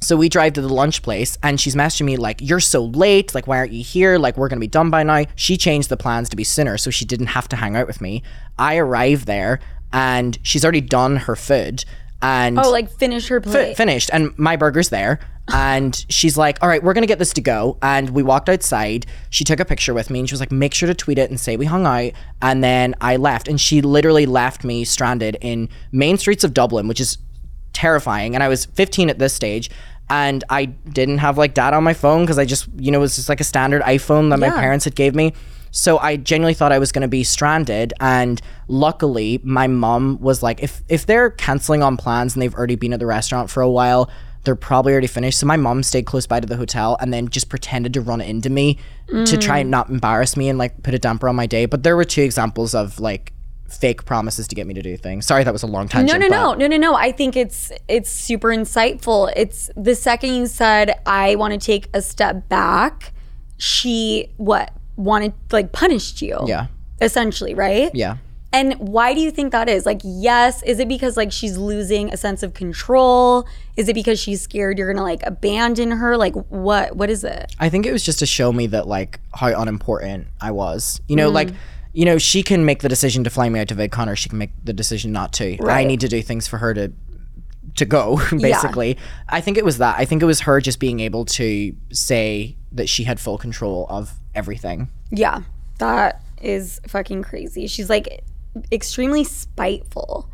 So 0.00 0.16
we 0.16 0.28
drive 0.28 0.52
to 0.54 0.60
the 0.62 0.72
lunch 0.72 1.02
place 1.02 1.36
and 1.42 1.60
she's 1.60 1.74
messaging 1.74 2.04
me 2.06 2.16
like, 2.16 2.40
You're 2.40 2.60
so 2.60 2.84
late. 2.84 3.34
Like, 3.34 3.46
why 3.46 3.58
aren't 3.58 3.72
you 3.72 3.82
here? 3.82 4.16
Like, 4.18 4.36
we're 4.36 4.48
going 4.48 4.58
to 4.58 4.60
be 4.60 4.68
done 4.68 4.90
by 4.90 5.02
now. 5.02 5.24
She 5.34 5.56
changed 5.56 5.88
the 5.88 5.96
plans 5.96 6.28
to 6.28 6.36
be 6.36 6.44
sooner 6.44 6.78
so 6.78 6.90
she 6.90 7.04
didn't 7.04 7.26
have 7.28 7.48
to 7.48 7.56
hang 7.56 7.76
out 7.76 7.86
with 7.86 8.00
me. 8.00 8.22
I 8.58 8.76
arrive 8.76 9.26
there 9.26 9.60
and 9.92 10.38
she's 10.42 10.64
already 10.64 10.82
done 10.82 11.16
her 11.16 11.34
food 11.34 11.84
and 12.22 12.58
Oh, 12.58 12.70
like 12.70 12.90
finish 12.90 13.28
her 13.28 13.40
fi- 13.40 13.50
plate. 13.50 13.76
finished 13.76 14.10
and 14.12 14.36
my 14.38 14.56
burger's 14.56 14.88
there. 14.90 15.18
And 15.50 16.04
she's 16.10 16.36
like, 16.36 16.62
All 16.62 16.68
right, 16.68 16.82
we're 16.82 16.92
going 16.92 17.02
to 17.02 17.06
get 17.08 17.18
this 17.18 17.32
to 17.32 17.40
go. 17.40 17.78
And 17.80 18.10
we 18.10 18.22
walked 18.22 18.48
outside. 18.50 19.06
She 19.30 19.44
took 19.44 19.58
a 19.60 19.64
picture 19.64 19.94
with 19.94 20.10
me 20.10 20.18
and 20.20 20.28
she 20.28 20.34
was 20.34 20.40
like, 20.40 20.52
Make 20.52 20.74
sure 20.74 20.86
to 20.86 20.94
tweet 20.94 21.18
it 21.18 21.30
and 21.30 21.40
say 21.40 21.56
we 21.56 21.64
hung 21.64 21.86
out. 21.86 22.12
And 22.42 22.62
then 22.62 22.94
I 23.00 23.16
left. 23.16 23.48
And 23.48 23.58
she 23.60 23.80
literally 23.80 24.26
left 24.26 24.62
me 24.62 24.84
stranded 24.84 25.38
in 25.40 25.70
main 25.90 26.18
streets 26.18 26.44
of 26.44 26.52
Dublin, 26.54 26.86
which 26.86 27.00
is 27.00 27.16
terrifying. 27.78 28.34
And 28.34 28.42
I 28.42 28.48
was 28.48 28.64
15 28.66 29.08
at 29.08 29.18
this 29.18 29.32
stage. 29.32 29.70
And 30.10 30.42
I 30.48 30.64
didn't 30.64 31.18
have 31.18 31.36
like 31.36 31.52
data 31.52 31.76
on 31.76 31.84
my 31.84 31.92
phone 31.92 32.22
because 32.22 32.38
I 32.38 32.46
just, 32.46 32.66
you 32.78 32.90
know, 32.90 32.98
it 32.98 33.02
was 33.02 33.16
just 33.16 33.28
like 33.28 33.42
a 33.42 33.44
standard 33.44 33.82
iPhone 33.82 34.30
that 34.30 34.38
my 34.38 34.48
parents 34.48 34.86
had 34.86 34.94
gave 34.94 35.14
me. 35.14 35.34
So 35.70 35.98
I 35.98 36.16
genuinely 36.16 36.54
thought 36.54 36.72
I 36.72 36.78
was 36.78 36.92
going 36.92 37.02
to 37.02 37.08
be 37.08 37.24
stranded. 37.24 37.92
And 38.00 38.40
luckily, 38.68 39.38
my 39.44 39.66
mom 39.66 40.18
was 40.18 40.42
like, 40.42 40.62
if 40.62 40.82
if 40.88 41.04
they're 41.04 41.30
canceling 41.30 41.82
on 41.82 41.98
plans 41.98 42.34
and 42.34 42.42
they've 42.42 42.54
already 42.54 42.76
been 42.76 42.94
at 42.94 43.00
the 43.00 43.06
restaurant 43.06 43.50
for 43.50 43.62
a 43.62 43.68
while, 43.68 44.10
they're 44.44 44.56
probably 44.56 44.92
already 44.92 45.08
finished. 45.08 45.38
So 45.38 45.46
my 45.46 45.58
mom 45.58 45.82
stayed 45.82 46.06
close 46.06 46.26
by 46.26 46.40
to 46.40 46.46
the 46.46 46.56
hotel 46.56 46.96
and 47.00 47.12
then 47.12 47.28
just 47.28 47.50
pretended 47.50 47.92
to 47.92 48.00
run 48.00 48.22
into 48.22 48.48
me 48.48 48.78
to 49.26 49.36
try 49.36 49.58
mm. 49.58 49.60
and 49.62 49.70
not 49.70 49.90
embarrass 49.90 50.38
me 50.38 50.48
and 50.48 50.58
like 50.58 50.82
put 50.82 50.94
a 50.94 50.98
damper 50.98 51.28
on 51.28 51.36
my 51.36 51.46
day. 51.46 51.66
But 51.66 51.82
there 51.82 51.96
were 51.96 52.04
two 52.04 52.22
examples 52.22 52.74
of 52.74 52.98
like 52.98 53.34
fake 53.68 54.04
promises 54.04 54.48
to 54.48 54.54
get 54.54 54.66
me 54.66 54.74
to 54.74 54.82
do 54.82 54.96
things. 54.96 55.26
Sorry, 55.26 55.44
that 55.44 55.52
was 55.52 55.62
a 55.62 55.66
long 55.66 55.88
time. 55.88 56.06
No, 56.06 56.16
no, 56.16 56.26
no, 56.26 56.54
no, 56.54 56.66
no, 56.66 56.76
no. 56.76 56.94
I 56.94 57.12
think 57.12 57.36
it's 57.36 57.70
it's 57.86 58.10
super 58.10 58.48
insightful. 58.48 59.32
It's 59.36 59.70
the 59.76 59.94
second 59.94 60.34
you 60.34 60.46
said 60.46 60.98
I 61.06 61.34
want 61.36 61.52
to 61.52 61.58
take 61.64 61.88
a 61.94 62.00
step 62.02 62.48
back, 62.48 63.12
she 63.58 64.30
what 64.36 64.72
wanted 64.96 65.32
like 65.52 65.72
punished 65.72 66.22
you. 66.22 66.38
Yeah. 66.46 66.66
Essentially, 67.00 67.54
right? 67.54 67.90
Yeah. 67.94 68.16
And 68.50 68.74
why 68.78 69.12
do 69.12 69.20
you 69.20 69.30
think 69.30 69.52
that 69.52 69.68
is? 69.68 69.84
Like, 69.84 70.00
yes, 70.02 70.62
is 70.62 70.78
it 70.78 70.88
because 70.88 71.18
like 71.18 71.30
she's 71.30 71.58
losing 71.58 72.10
a 72.12 72.16
sense 72.16 72.42
of 72.42 72.54
control? 72.54 73.46
Is 73.76 73.90
it 73.90 73.94
because 73.94 74.18
she's 74.18 74.40
scared 74.40 74.78
you're 74.78 74.90
gonna 74.92 75.04
like 75.04 75.20
abandon 75.24 75.90
her? 75.90 76.16
Like, 76.16 76.34
what? 76.48 76.96
What 76.96 77.10
is 77.10 77.24
it? 77.24 77.54
I 77.60 77.68
think 77.68 77.84
it 77.84 77.92
was 77.92 78.02
just 78.02 78.20
to 78.20 78.26
show 78.26 78.50
me 78.50 78.66
that 78.68 78.88
like 78.88 79.20
how 79.34 79.48
unimportant 79.60 80.28
I 80.40 80.52
was. 80.52 81.00
You 81.08 81.14
Mm. 81.14 81.18
know, 81.18 81.28
like 81.28 81.50
you 81.92 82.04
know, 82.04 82.18
she 82.18 82.42
can 82.42 82.64
make 82.64 82.80
the 82.80 82.88
decision 82.88 83.24
to 83.24 83.30
fly 83.30 83.48
me 83.48 83.60
out 83.60 83.68
to 83.68 83.74
VidCon 83.74 84.08
or 84.08 84.16
she 84.16 84.28
can 84.28 84.38
make 84.38 84.52
the 84.62 84.72
decision 84.72 85.12
not 85.12 85.32
to. 85.34 85.58
I 85.66 85.84
need 85.84 86.00
to 86.00 86.08
do 86.08 86.22
things 86.22 86.46
for 86.46 86.58
her 86.58 86.74
to 86.74 86.92
to 87.76 87.84
go, 87.84 88.20
basically. 88.30 88.98
I 89.28 89.40
think 89.40 89.56
it 89.56 89.64
was 89.64 89.78
that. 89.78 89.98
I 89.98 90.04
think 90.04 90.22
it 90.22 90.26
was 90.26 90.40
her 90.40 90.60
just 90.60 90.80
being 90.80 91.00
able 91.00 91.24
to 91.26 91.74
say 91.92 92.56
that 92.72 92.88
she 92.88 93.04
had 93.04 93.18
full 93.20 93.38
control 93.38 93.86
of 93.88 94.14
everything. 94.34 94.88
Yeah, 95.10 95.42
that 95.78 96.22
is 96.40 96.80
fucking 96.86 97.22
crazy. 97.22 97.66
She's 97.66 97.88
like 97.88 98.24
extremely 98.72 99.24
spiteful. 99.24 100.28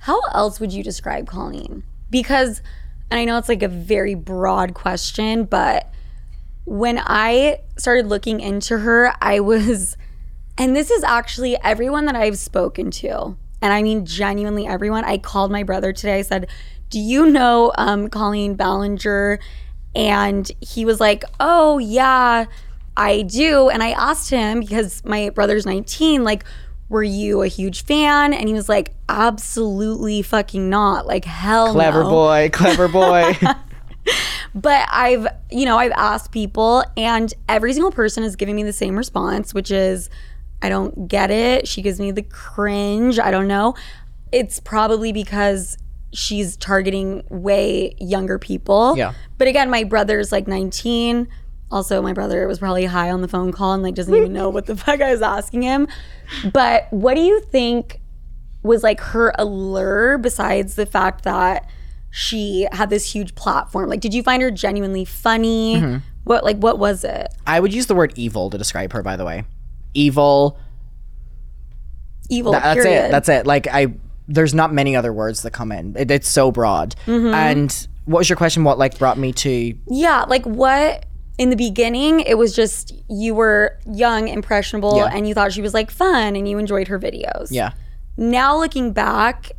How 0.00 0.20
else 0.34 0.60
would 0.60 0.72
you 0.72 0.82
describe 0.82 1.26
Colleen? 1.26 1.84
Because, 2.10 2.60
and 3.10 3.18
I 3.18 3.24
know 3.24 3.38
it's 3.38 3.48
like 3.48 3.62
a 3.62 3.68
very 3.68 4.14
broad 4.14 4.74
question, 4.74 5.44
but 5.44 5.88
when 6.64 6.98
I 6.98 7.60
started 7.78 8.06
looking 8.06 8.40
into 8.40 8.78
her, 8.78 9.14
I 9.20 9.40
was, 9.40 9.96
and 10.58 10.76
this 10.76 10.90
is 10.90 11.02
actually 11.02 11.56
everyone 11.62 12.06
that 12.06 12.16
I've 12.16 12.38
spoken 12.38 12.90
to, 12.92 13.36
and 13.60 13.72
I 13.72 13.82
mean 13.82 14.04
genuinely 14.06 14.66
everyone. 14.66 15.04
I 15.04 15.18
called 15.18 15.50
my 15.50 15.62
brother 15.62 15.92
today. 15.92 16.18
I 16.18 16.22
said, 16.22 16.48
Do 16.90 16.98
you 16.98 17.26
know 17.26 17.72
um, 17.78 18.08
Colleen 18.08 18.54
Ballinger? 18.54 19.38
And 19.94 20.50
he 20.60 20.84
was 20.84 21.00
like, 21.00 21.24
Oh, 21.38 21.78
yeah, 21.78 22.46
I 22.96 23.22
do. 23.22 23.68
And 23.68 23.82
I 23.82 23.90
asked 23.90 24.30
him 24.30 24.60
because 24.60 25.04
my 25.04 25.30
brother's 25.30 25.66
19, 25.66 26.24
like, 26.24 26.44
were 26.88 27.02
you 27.02 27.42
a 27.42 27.48
huge 27.48 27.84
fan? 27.84 28.34
And 28.34 28.48
he 28.48 28.54
was 28.54 28.68
like, 28.68 28.92
absolutely 29.08 30.20
fucking 30.20 30.68
not. 30.68 31.06
Like, 31.06 31.24
hell 31.24 31.68
no. 31.68 31.72
Clever 31.72 32.02
no. 32.02 32.10
boy, 32.10 32.50
clever 32.52 32.86
boy. 32.88 33.38
But 34.54 34.86
I've, 34.90 35.26
you 35.50 35.64
know, 35.64 35.78
I've 35.78 35.92
asked 35.92 36.30
people, 36.30 36.84
and 36.96 37.32
every 37.48 37.72
single 37.72 37.90
person 37.90 38.22
is 38.22 38.36
giving 38.36 38.54
me 38.56 38.62
the 38.62 38.72
same 38.72 38.96
response, 38.96 39.54
which 39.54 39.70
is, 39.70 40.10
I 40.62 40.68
don't 40.68 41.08
get 41.08 41.30
it. 41.30 41.66
She 41.66 41.82
gives 41.82 42.00
me 42.00 42.12
the 42.12 42.22
cringe. 42.22 43.18
I 43.18 43.30
don't 43.30 43.48
know. 43.48 43.74
It's 44.30 44.60
probably 44.60 45.12
because 45.12 45.76
she's 46.12 46.56
targeting 46.56 47.24
way 47.28 47.94
younger 47.98 48.38
people. 48.38 48.96
Yeah. 48.96 49.14
But 49.38 49.48
again, 49.48 49.68
my 49.70 49.84
brother's 49.84 50.30
like 50.30 50.46
19. 50.46 51.28
Also, 51.70 52.02
my 52.02 52.12
brother 52.12 52.46
was 52.46 52.58
probably 52.58 52.84
high 52.84 53.10
on 53.10 53.22
the 53.22 53.28
phone 53.28 53.50
call 53.50 53.72
and 53.72 53.82
like 53.82 53.94
doesn't 53.94 54.14
even 54.14 54.32
know 54.32 54.50
what 54.50 54.66
the 54.66 54.76
fuck 54.76 55.00
I 55.00 55.10
was 55.10 55.22
asking 55.22 55.62
him. 55.62 55.88
But 56.52 56.86
what 56.90 57.14
do 57.14 57.22
you 57.22 57.40
think 57.40 58.00
was 58.62 58.82
like 58.82 59.00
her 59.00 59.32
allure 59.38 60.18
besides 60.18 60.76
the 60.76 60.86
fact 60.86 61.24
that 61.24 61.68
she 62.10 62.68
had 62.72 62.90
this 62.90 63.10
huge 63.12 63.34
platform? 63.34 63.88
Like, 63.88 64.00
did 64.00 64.14
you 64.14 64.22
find 64.22 64.42
her 64.42 64.50
genuinely 64.50 65.04
funny? 65.04 65.76
Mm-hmm. 65.76 65.96
What 66.24 66.44
like 66.44 66.58
what 66.58 66.78
was 66.78 67.02
it? 67.02 67.34
I 67.46 67.58
would 67.58 67.74
use 67.74 67.86
the 67.86 67.94
word 67.94 68.12
evil 68.16 68.50
to 68.50 68.58
describe 68.58 68.92
her, 68.92 69.02
by 69.02 69.16
the 69.16 69.24
way. 69.24 69.44
Evil. 69.94 70.58
Evil. 72.28 72.52
That's 72.52 72.80
period. 72.82 73.06
it. 73.06 73.10
That's 73.10 73.28
it. 73.28 73.46
Like 73.46 73.66
I, 73.66 73.88
there's 74.28 74.54
not 74.54 74.72
many 74.72 74.96
other 74.96 75.12
words 75.12 75.42
that 75.42 75.52
come 75.52 75.72
in. 75.72 75.94
It, 75.96 76.10
it's 76.10 76.28
so 76.28 76.50
broad. 76.50 76.94
Mm-hmm. 77.06 77.34
And 77.34 77.88
what 78.06 78.18
was 78.18 78.28
your 78.30 78.36
question? 78.36 78.64
What 78.64 78.78
like 78.78 78.98
brought 78.98 79.18
me 79.18 79.32
to? 79.32 79.74
Yeah, 79.88 80.24
like 80.28 80.44
what 80.46 81.06
in 81.38 81.50
the 81.50 81.56
beginning 81.56 82.20
it 82.20 82.38
was 82.38 82.54
just 82.54 82.92
you 83.08 83.34
were 83.34 83.78
young, 83.86 84.28
impressionable, 84.28 84.96
Yeah. 84.98 85.10
and 85.12 85.26
you 85.28 85.34
thought 85.34 85.52
she 85.52 85.62
was 85.62 85.74
like 85.74 85.90
fun 85.90 86.36
and 86.36 86.48
you 86.48 86.58
enjoyed 86.58 86.88
her 86.88 86.98
videos. 86.98 87.48
Yeah, 87.50 87.72
Now 88.16 88.56
looking 88.58 88.92
back, 88.92 89.50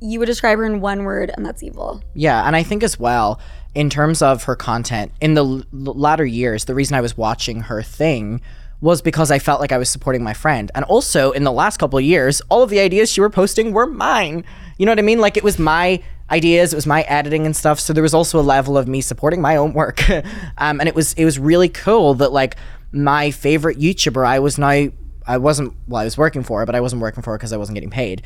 you 0.00 0.18
would 0.18 0.26
describe 0.26 0.58
her 0.58 0.64
in 0.66 0.80
one 0.80 1.04
word, 1.04 1.30
and 1.36 1.44
that's 1.46 1.62
evil. 1.62 2.02
yeah. 2.14 2.46
And 2.46 2.54
I 2.56 2.62
think 2.62 2.82
as 2.82 2.98
well 2.98 3.40
in 3.74 3.88
terms 3.90 4.22
of 4.22 4.44
her 4.44 4.56
content 4.56 5.12
in 5.20 5.34
the 5.34 5.44
l- 5.44 5.62
latter 5.72 6.24
years, 6.26 6.64
the 6.64 6.74
reason 6.74 6.96
I 6.96 7.00
was 7.00 7.16
watching 7.16 7.62
her 7.62 7.82
thing 7.82 8.40
was 8.80 9.02
because 9.02 9.30
I 9.30 9.38
felt 9.38 9.60
like 9.60 9.72
I 9.72 9.78
was 9.78 9.88
supporting 9.88 10.22
my 10.22 10.34
friend. 10.34 10.70
And 10.74 10.84
also 10.84 11.32
in 11.32 11.44
the 11.44 11.52
last 11.52 11.78
couple 11.78 11.98
of 11.98 12.04
years, 12.04 12.40
all 12.48 12.62
of 12.62 12.70
the 12.70 12.78
ideas 12.78 13.10
she 13.10 13.20
were 13.20 13.30
posting 13.30 13.72
were 13.72 13.86
mine. 13.86 14.44
You 14.78 14.86
know 14.86 14.92
what 14.92 14.98
I 14.98 15.02
mean? 15.02 15.18
Like 15.20 15.36
it 15.36 15.42
was 15.42 15.58
my 15.58 16.02
ideas, 16.30 16.72
it 16.72 16.76
was 16.76 16.86
my 16.86 17.02
editing 17.02 17.44
and 17.44 17.56
stuff. 17.56 17.80
So 17.80 17.92
there 17.92 18.02
was 18.02 18.14
also 18.14 18.38
a 18.38 18.42
level 18.42 18.78
of 18.78 18.86
me 18.86 19.00
supporting 19.00 19.40
my 19.40 19.56
own 19.56 19.72
work. 19.72 20.08
um, 20.58 20.80
and 20.80 20.88
it 20.88 20.94
was 20.94 21.12
it 21.14 21.24
was 21.24 21.38
really 21.38 21.68
cool 21.68 22.14
that 22.14 22.32
like 22.32 22.56
my 22.92 23.30
favorite 23.30 23.78
YouTuber, 23.78 24.24
I 24.24 24.38
was 24.38 24.58
now 24.58 24.88
I 25.26 25.38
wasn't 25.38 25.74
well, 25.88 26.00
I 26.00 26.04
was 26.04 26.16
working 26.16 26.42
for 26.44 26.60
her, 26.60 26.66
but 26.66 26.74
I 26.74 26.80
wasn't 26.80 27.02
working 27.02 27.22
for 27.22 27.32
her 27.32 27.38
because 27.38 27.52
I 27.52 27.56
wasn't 27.56 27.74
getting 27.74 27.90
paid. 27.90 28.22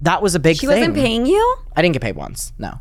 That 0.00 0.22
was 0.22 0.34
a 0.34 0.40
big 0.40 0.56
She 0.56 0.66
thing. 0.66 0.80
wasn't 0.80 0.96
paying 0.96 1.26
you? 1.26 1.56
I 1.76 1.82
didn't 1.82 1.92
get 1.92 2.02
paid 2.02 2.16
once. 2.16 2.52
No. 2.58 2.80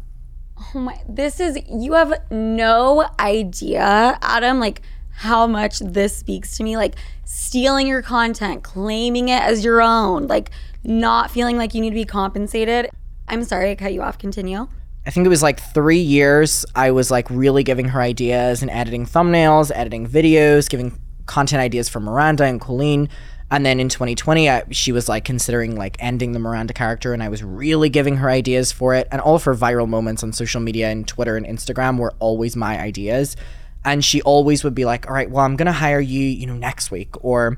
Oh 0.76 0.80
my, 0.80 1.00
this 1.08 1.40
is, 1.40 1.58
you 1.70 1.94
have 1.94 2.14
no 2.32 3.08
idea, 3.20 4.18
Adam, 4.22 4.60
like 4.60 4.82
how 5.14 5.48
much 5.48 5.80
this 5.80 6.18
speaks 6.18 6.58
to 6.58 6.64
me. 6.64 6.78
Like 6.78 6.96
stealing 7.26 7.88
your 7.88 8.02
content, 8.02 8.64
claiming 8.64 9.30
it 9.30 9.42
as 9.42 9.64
your 9.64 9.82
own, 9.82 10.28
like 10.28 10.52
not 10.84 11.32
feeling 11.32 11.58
like 11.58 11.74
you 11.74 11.82
need 11.82 11.92
to 11.92 11.96
be 11.96 12.06
compensated. 12.06 12.90
I'm 13.28 13.44
sorry, 13.44 13.72
I 13.72 13.76
cut 13.76 13.94
you 13.94 14.02
off. 14.02 14.18
Continue. 14.18 14.68
I 15.06 15.10
think 15.10 15.26
it 15.26 15.30
was 15.30 15.42
like 15.42 15.60
three 15.60 16.00
years. 16.00 16.66
I 16.76 16.92
was 16.92 17.10
like 17.10 17.30
really 17.30 17.64
giving 17.64 17.88
her 17.90 18.02
ideas 18.02 18.62
and 18.62 18.70
editing 18.70 19.06
thumbnails, 19.06 19.72
editing 19.74 20.08
videos, 20.08 20.70
giving 20.70 21.00
content 21.26 21.62
ideas 21.62 21.90
for 21.90 22.00
Miranda 22.00 22.44
and 22.44 22.62
Colleen. 22.62 23.10
And 23.50 23.66
then 23.66 23.80
in 23.80 23.90
2020, 23.90 24.50
I, 24.50 24.64
she 24.72 24.92
was 24.92 25.10
like 25.10 25.26
considering 25.26 25.76
like 25.76 25.98
ending 26.00 26.32
the 26.32 26.40
Miranda 26.40 26.74
character, 26.74 27.14
and 27.14 27.22
I 27.22 27.30
was 27.30 27.44
really 27.44 27.90
giving 27.90 28.18
her 28.18 28.30
ideas 28.30 28.72
for 28.72 28.94
it. 28.94 29.08
And 29.12 29.20
all 29.20 29.36
of 29.36 29.44
her 29.44 29.56
viral 29.56 29.90
moments 29.90 30.24
on 30.24 30.32
social 30.34 30.62
media 30.62 30.90
and 30.90 31.08
Twitter 31.08 31.36
and 31.36 31.46
Instagram 31.46 31.98
were 31.98 32.14
always 32.20 32.56
my 32.56 32.80
ideas. 32.80 33.36
And 33.84 34.04
she 34.06 34.22
always 34.22 34.64
would 34.64 34.76
be 34.76 34.86
like, 34.86 35.08
"All 35.08 35.14
right, 35.14 35.30
well, 35.30 35.44
I'm 35.44 35.56
gonna 35.56 35.72
hire 35.72 36.00
you, 36.00 36.22
you 36.22 36.46
know, 36.46 36.56
next 36.56 36.92
week, 36.92 37.10
or 37.24 37.58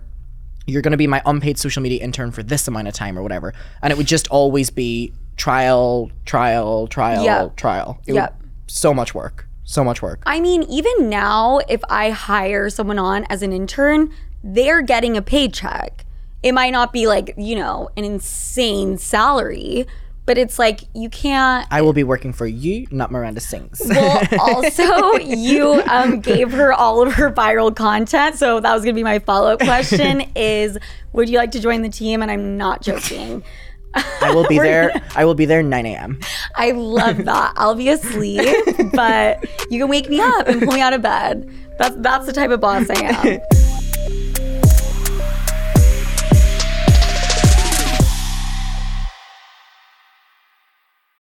you're 0.66 0.82
gonna 0.82 0.98
be 0.98 1.08
my 1.08 1.22
unpaid 1.26 1.58
social 1.58 1.82
media 1.84 2.02
intern 2.02 2.32
for 2.32 2.44
this 2.44 2.68
amount 2.68 2.88
of 2.88 2.94
time, 2.94 3.18
or 3.20 3.22
whatever." 3.24 3.54
And 3.82 3.92
it 3.92 3.98
would 3.98 4.08
just 4.08 4.28
always 4.30 4.70
be 4.70 5.12
trial, 5.36 6.12
trial, 6.26 6.88
trial, 6.88 7.52
trial. 7.58 8.00
It 8.06 8.14
Yep. 8.14 8.36
would, 8.40 8.50
so 8.68 8.94
much 8.94 9.14
work, 9.14 9.48
so 9.64 9.84
much 9.84 10.02
work. 10.02 10.22
I 10.26 10.40
mean, 10.40 10.64
even 10.64 11.10
now, 11.10 11.60
if 11.68 11.82
I 11.90 12.12
hire 12.12 12.70
someone 12.70 13.00
on 13.00 13.26
as 13.30 13.42
an 13.42 13.52
intern, 13.52 14.10
they're 14.44 14.82
getting 14.82 15.18
a 15.18 15.22
paycheck. 15.22 16.06
It 16.42 16.54
might 16.54 16.72
not 16.72 16.92
be 16.94 17.08
like, 17.08 17.34
you 17.38 17.56
know, 17.56 17.90
an 17.98 18.04
insane 18.04 18.98
salary, 18.98 19.88
but 20.26 20.38
it's 20.38 20.58
like 20.58 20.82
you 20.94 21.10
can't. 21.10 21.68
I 21.70 21.82
will 21.82 21.94
be 21.94 22.04
working 22.04 22.34
for 22.34 22.48
you, 22.48 22.88
not 22.92 23.12
Miranda 23.12 23.42
Sings. 23.42 23.82
Well, 23.86 24.24
also, 24.40 25.18
you 25.18 25.82
um, 25.88 26.22
gave 26.22 26.52
her 26.52 26.72
all 26.74 27.02
of 27.06 27.14
her 27.14 27.32
viral 27.32 27.76
content. 27.76 28.36
So 28.36 28.60
that 28.60 28.74
was 28.74 28.84
going 28.84 28.96
to 28.96 29.00
be 29.00 29.04
my 29.04 29.20
follow 29.20 29.54
up 29.54 29.60
question 29.60 30.22
is 30.36 30.78
would 31.12 31.30
you 31.30 31.38
like 31.38 31.52
to 31.52 31.60
join 31.60 31.82
the 31.82 31.90
team? 31.90 32.22
And 32.22 32.32
I'm 32.32 32.58
not 32.58 32.82
joking. 32.82 33.44
I 33.94 34.34
will 34.34 34.48
be 34.48 34.58
there. 34.60 34.92
I 35.16 35.26
will 35.26 35.36
be 35.36 35.46
there 35.46 35.62
9 35.62 35.86
a.m. 35.86 36.20
I 36.56 36.72
love 36.72 37.26
that. 37.26 37.54
I'll 37.56 37.76
be 37.76 37.90
asleep, 37.90 38.66
but 38.94 39.44
you 39.70 39.80
can 39.80 39.90
wake 39.90 40.10
me 40.10 40.20
up 40.20 40.48
and 40.48 40.62
pull 40.62 40.74
me 40.74 40.82
out 40.82 40.94
of 40.94 41.02
bed. 41.02 41.50
That's 41.78 41.96
that's 41.98 42.26
the 42.26 42.34
type 42.34 42.52
of 42.52 42.62
boss 42.62 42.90
I 42.90 43.02
am. 43.04 43.40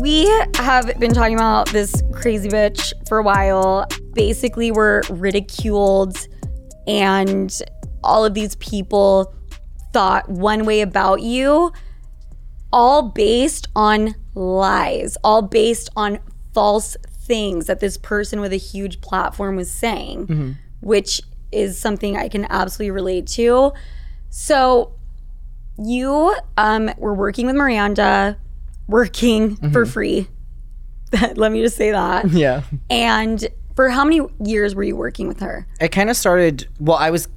we 0.00 0.26
have 0.56 0.98
been 0.98 1.12
talking 1.12 1.34
about 1.34 1.68
this 1.68 2.02
crazy 2.12 2.48
bitch 2.48 2.92
for 3.06 3.18
a 3.18 3.22
while. 3.22 3.86
Basically, 4.12 4.70
we're 4.70 5.02
ridiculed, 5.10 6.16
and 6.86 7.56
all 8.02 8.24
of 8.24 8.34
these 8.34 8.56
people 8.56 9.34
thought 9.92 10.28
one 10.28 10.64
way 10.64 10.80
about 10.80 11.22
you, 11.22 11.72
all 12.72 13.10
based 13.10 13.68
on 13.76 14.14
lies, 14.34 15.16
all 15.22 15.42
based 15.42 15.88
on 15.96 16.18
false 16.52 16.96
things 17.26 17.66
that 17.66 17.80
this 17.80 17.96
person 17.96 18.40
with 18.40 18.52
a 18.52 18.56
huge 18.56 19.00
platform 19.00 19.56
was 19.56 19.70
saying, 19.70 20.26
which 20.80 21.20
is 21.52 21.78
something 21.78 22.16
I 22.16 22.28
can 22.28 22.46
absolutely 22.50 22.90
relate 22.90 23.26
to. 23.28 23.72
So 24.30 24.92
you 25.78 26.34
um, 26.56 26.90
were 26.98 27.14
working 27.14 27.46
with 27.46 27.54
Miranda, 27.54 28.36
working 28.86 29.56
for 29.72 29.86
free. 29.86 30.28
Let 31.34 31.52
me 31.52 31.62
just 31.62 31.76
say 31.76 31.90
that. 31.92 32.30
Yeah. 32.30 32.62
And 32.90 33.46
for 33.76 33.88
how 33.88 34.04
many 34.04 34.20
years 34.44 34.74
were 34.74 34.82
you 34.82 34.96
working 34.96 35.28
with 35.28 35.40
her? 35.40 35.66
It 35.80 35.88
kind 35.88 36.10
of 36.10 36.16
started. 36.16 36.68
Well, 36.80 36.96
I 36.96 37.10
was 37.10 37.28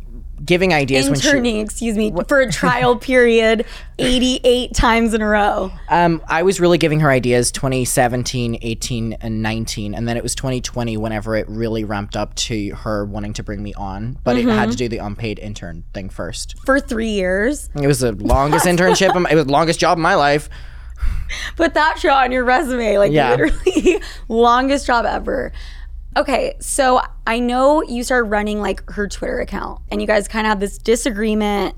giving 0.43 0.73
ideas 0.73 1.09
when 1.09 1.19
she. 1.19 1.27
Interning, 1.27 1.59
excuse 1.59 1.97
me, 1.97 2.13
for 2.27 2.39
a 2.39 2.51
trial 2.51 2.95
period 2.99 3.65
88 3.97 4.73
times 4.73 5.13
in 5.13 5.21
a 5.21 5.27
row. 5.27 5.71
Um, 5.89 6.21
I 6.27 6.43
was 6.43 6.59
really 6.59 6.77
giving 6.77 6.99
her 6.99 7.09
ideas 7.09 7.51
2017, 7.51 8.59
18, 8.61 9.13
and 9.13 9.41
19. 9.41 9.95
And 9.95 10.07
then 10.07 10.17
it 10.17 10.23
was 10.23 10.35
2020 10.35 10.97
whenever 10.97 11.35
it 11.35 11.47
really 11.49 11.83
ramped 11.83 12.15
up 12.15 12.35
to 12.35 12.75
her 12.75 13.05
wanting 13.05 13.33
to 13.33 13.43
bring 13.43 13.61
me 13.63 13.73
on. 13.73 14.17
But 14.23 14.37
it 14.37 14.45
had 14.45 14.71
to 14.71 14.77
do 14.77 14.87
the 14.87 14.99
unpaid 14.99 15.39
intern 15.39 15.83
thing 15.93 16.09
first. 16.09 16.55
For 16.65 16.79
three 16.79 17.11
years. 17.11 17.69
It 17.75 17.87
was 17.87 17.99
the 17.99 18.11
longest 18.11 18.65
internship. 18.65 19.15
It 19.29 19.35
was 19.35 19.45
the 19.45 19.51
longest 19.51 19.79
job 19.79 19.97
in 19.97 20.01
my 20.01 20.15
life. 20.15 20.49
Put 21.55 21.73
that 21.73 21.99
shit 21.99 22.11
on 22.11 22.31
your 22.31 22.43
resume. 22.43 22.97
Like 22.97 23.11
Yeah. 23.11 23.31
literally 23.31 24.01
longest 24.27 24.87
job 24.87 25.05
ever. 25.05 25.51
Okay, 26.15 26.55
so 26.59 27.01
I 27.27 27.39
know 27.39 27.83
you 27.83 28.03
started 28.03 28.29
running 28.29 28.59
like 28.59 28.89
her 28.91 29.07
Twitter 29.07 29.39
account 29.39 29.81
and 29.91 30.01
you 30.01 30.07
guys 30.07 30.27
kind 30.27 30.47
of 30.47 30.49
had 30.49 30.59
this 30.59 30.77
disagreement. 30.77 31.75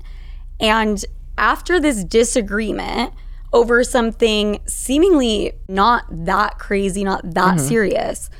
And 0.58 1.04
after 1.36 1.78
this 1.78 2.04
disagreement 2.04 3.12
over 3.52 3.84
something 3.84 4.60
seemingly 4.66 5.52
not 5.68 6.04
that 6.10 6.58
crazy, 6.58 7.04
not 7.04 7.22
that 7.34 7.56
mm-hmm. 7.56 7.66
serious, 7.66 8.30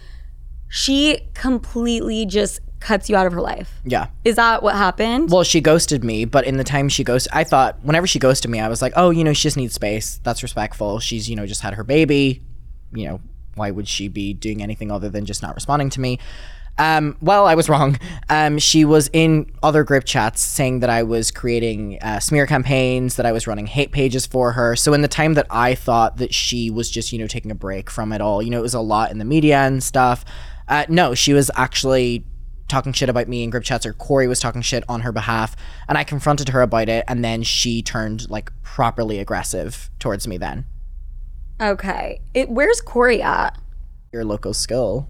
she 0.69 1.29
completely 1.35 2.25
just 2.25 2.61
cuts 2.81 3.09
you 3.09 3.17
out 3.17 3.27
of 3.27 3.33
her 3.33 3.41
life. 3.41 3.81
Yeah. 3.85 4.09
Is 4.25 4.37
that 4.37 4.63
what 4.63 4.75
happened? 4.75 5.31
Well, 5.31 5.45
she 5.45 5.61
ghosted 5.61 6.03
me, 6.03 6.25
but 6.25 6.45
in 6.45 6.57
the 6.57 6.65
time 6.65 6.89
she 6.89 7.05
ghosted, 7.05 7.33
I 7.33 7.45
thought 7.45 7.79
whenever 7.83 8.07
she 8.07 8.19
ghosted 8.19 8.51
me, 8.51 8.59
I 8.59 8.69
was 8.69 8.83
like, 8.83 8.93
oh, 8.97 9.11
you 9.11 9.23
know, 9.23 9.33
she 9.33 9.43
just 9.43 9.57
needs 9.57 9.75
space. 9.75 10.21
That's 10.25 10.43
respectful. 10.43 10.99
She's, 10.99 11.29
you 11.29 11.37
know, 11.37 11.47
just 11.47 11.61
had 11.61 11.75
her 11.75 11.85
baby. 11.85 12.43
you 12.93 13.07
know, 13.07 13.21
why 13.55 13.71
would 13.71 13.87
she 13.87 14.09
be 14.09 14.33
doing 14.33 14.63
anything 14.63 14.91
other 14.91 15.09
than 15.09 15.27
just 15.27 15.43
not 15.43 15.55
responding 15.55 15.91
to 15.91 16.01
me? 16.01 16.19
Um, 16.79 17.17
well, 17.21 17.47
I 17.47 17.55
was 17.55 17.69
wrong. 17.69 17.99
Um, 18.31 18.59
she 18.59 18.85
was 18.85 19.11
in 19.13 19.53
other 19.63 19.83
group 19.85 20.05
chats 20.05 20.41
saying 20.41 20.81
that 20.81 20.89
I 20.89 21.03
was 21.03 21.31
creating 21.31 21.99
uh, 22.01 22.21
smear 22.21 22.47
campaigns, 22.47 23.17
that 23.17 23.27
I 23.27 23.33
was 23.33 23.47
running 23.47 23.67
hate 23.67 23.91
pages 23.91 24.25
for 24.25 24.53
her. 24.53 24.77
So, 24.77 24.95
in 24.95 25.03
the 25.03 25.09
time 25.09 25.35
that 25.35 25.47
I 25.51 25.75
thought 25.75 26.19
that 26.19 26.33
she 26.33 26.71
was 26.71 26.89
just, 26.91 27.13
you 27.13 27.19
know, 27.19 27.27
taking 27.27 27.51
a 27.51 27.57
break 27.57 27.91
from 27.91 28.13
it 28.13 28.21
all, 28.21 28.41
you 28.41 28.51
know, 28.51 28.61
it 28.61 28.63
was 28.63 28.75
a 28.75 28.81
lot 28.81 29.11
in 29.11 29.19
the 29.19 29.25
media 29.25 29.59
and 29.59 29.83
stuff. 29.83 30.25
Uh, 30.69 30.87
no, 30.89 31.15
she 31.15 31.33
was 31.33 31.51
actually 31.57 32.25
talking 32.71 32.93
shit 32.93 33.09
about 33.09 33.29
me 33.29 33.43
in 33.43 33.51
group 33.51 33.65
chats, 33.65 33.85
or 33.85 33.93
Corey 33.93 34.27
was 34.27 34.41
talking 34.41 34.63
shit 34.63 34.85
on 34.89 35.03
her 35.03 35.13
behalf. 35.13 35.55
And 35.89 35.99
I 35.99 36.05
confronted 36.05 36.49
her 36.51 36.63
about 36.63 36.89
it, 36.89 37.05
and 37.07 37.25
then 37.25 37.43
she 37.43 37.83
turned 37.83 38.31
like 38.31 38.51
properly 38.63 39.19
aggressive 39.19 39.91
towards 39.99 40.27
me 40.27 40.39
then. 40.39 40.65
Okay. 41.61 42.21
It, 42.33 42.49
where's 42.49 42.81
Corey 42.81 43.21
at? 43.21 43.59
Your 44.13 44.25
local 44.25 44.55
skill. 44.55 45.09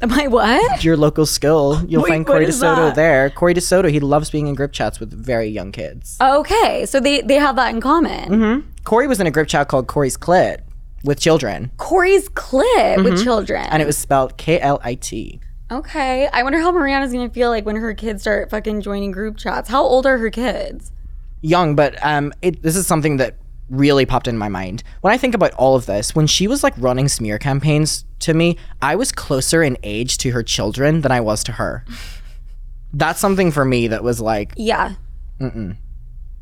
Am 0.00 0.10
I 0.12 0.26
what? 0.26 0.82
your 0.82 0.96
local 0.96 1.26
skill. 1.26 1.80
You'll 1.86 2.02
Wait, 2.02 2.08
find 2.08 2.26
Corey 2.26 2.46
DeSoto 2.46 2.86
that? 2.86 2.94
there. 2.96 3.30
Corey 3.30 3.54
DeSoto, 3.54 3.88
he 3.88 4.00
loves 4.00 4.30
being 4.30 4.48
in 4.48 4.54
group 4.54 4.72
chats 4.72 4.98
with 4.98 5.12
very 5.12 5.46
young 5.46 5.70
kids. 5.70 6.16
Okay, 6.20 6.86
so 6.86 6.98
they 6.98 7.20
they 7.20 7.36
have 7.36 7.54
that 7.56 7.72
in 7.72 7.80
common. 7.80 8.30
Mm-hmm. 8.30 8.68
Corey 8.82 9.06
was 9.06 9.20
in 9.20 9.26
a 9.28 9.30
group 9.30 9.46
chat 9.46 9.68
called 9.68 9.86
Corey's 9.86 10.16
Clit 10.16 10.62
with 11.04 11.20
children, 11.20 11.70
Corey's 11.76 12.28
clit 12.30 13.04
with 13.04 13.14
mm-hmm. 13.14 13.24
children. 13.24 13.64
and 13.70 13.82
it 13.82 13.86
was 13.86 13.98
spelled 13.98 14.36
K 14.36 14.60
L 14.60 14.80
I 14.82 14.94
T. 14.94 15.40
okay. 15.72 16.28
I 16.32 16.42
wonder 16.42 16.60
how 16.60 16.70
Miranda's 16.72 17.12
gonna 17.12 17.30
feel 17.30 17.50
like 17.50 17.64
when 17.66 17.76
her 17.76 17.94
kids 17.94 18.22
start 18.22 18.50
fucking 18.50 18.80
joining 18.82 19.10
group 19.10 19.36
chats. 19.36 19.68
How 19.68 19.82
old 19.82 20.06
are 20.06 20.18
her 20.18 20.30
kids? 20.30 20.92
Young, 21.40 21.74
but 21.74 21.96
um, 22.04 22.32
it, 22.42 22.62
this 22.62 22.76
is 22.76 22.86
something 22.86 23.16
that 23.16 23.36
really 23.68 24.04
popped 24.06 24.28
in 24.28 24.36
my 24.38 24.48
mind. 24.48 24.82
When 25.00 25.12
I 25.12 25.18
think 25.18 25.34
about 25.34 25.52
all 25.54 25.74
of 25.74 25.86
this, 25.86 26.14
when 26.14 26.26
she 26.26 26.46
was 26.46 26.62
like 26.62 26.74
running 26.76 27.08
smear 27.08 27.38
campaigns 27.38 28.04
to 28.20 28.34
me, 28.34 28.58
I 28.80 28.96
was 28.96 29.10
closer 29.12 29.62
in 29.62 29.76
age 29.82 30.18
to 30.18 30.30
her 30.32 30.42
children 30.42 31.00
than 31.00 31.10
I 31.10 31.20
was 31.20 31.42
to 31.44 31.52
her. 31.52 31.84
That's 32.92 33.18
something 33.18 33.50
for 33.50 33.64
me 33.64 33.88
that 33.88 34.04
was 34.04 34.20
like, 34.20 34.52
Yeah. 34.56 34.94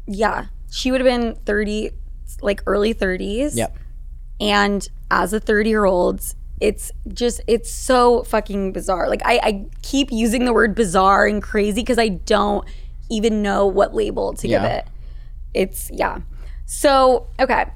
Yeah. 0.06 0.46
She 0.70 0.90
would 0.90 1.00
have 1.00 1.06
been 1.06 1.36
30, 1.46 1.90
like 2.42 2.62
early 2.66 2.92
30s. 2.94 3.56
yep. 3.56 3.76
And 4.40 4.86
as 5.10 5.32
a 5.32 5.40
30 5.40 5.70
year 5.70 5.84
old, 5.84 6.34
it's 6.60 6.92
just, 7.12 7.40
it's 7.46 7.70
so 7.70 8.22
fucking 8.24 8.72
bizarre. 8.72 9.08
Like, 9.08 9.22
I, 9.24 9.40
I 9.42 9.66
keep 9.82 10.12
using 10.12 10.44
the 10.44 10.52
word 10.52 10.74
bizarre 10.74 11.26
and 11.26 11.42
crazy 11.42 11.80
because 11.82 11.98
I 11.98 12.08
don't 12.08 12.66
even 13.10 13.42
know 13.42 13.66
what 13.66 13.94
label 13.94 14.34
to 14.34 14.46
give 14.46 14.62
it. 14.62 14.86
It's, 15.54 15.90
yeah. 15.92 16.20
So, 16.66 17.28
okay. 17.40 17.66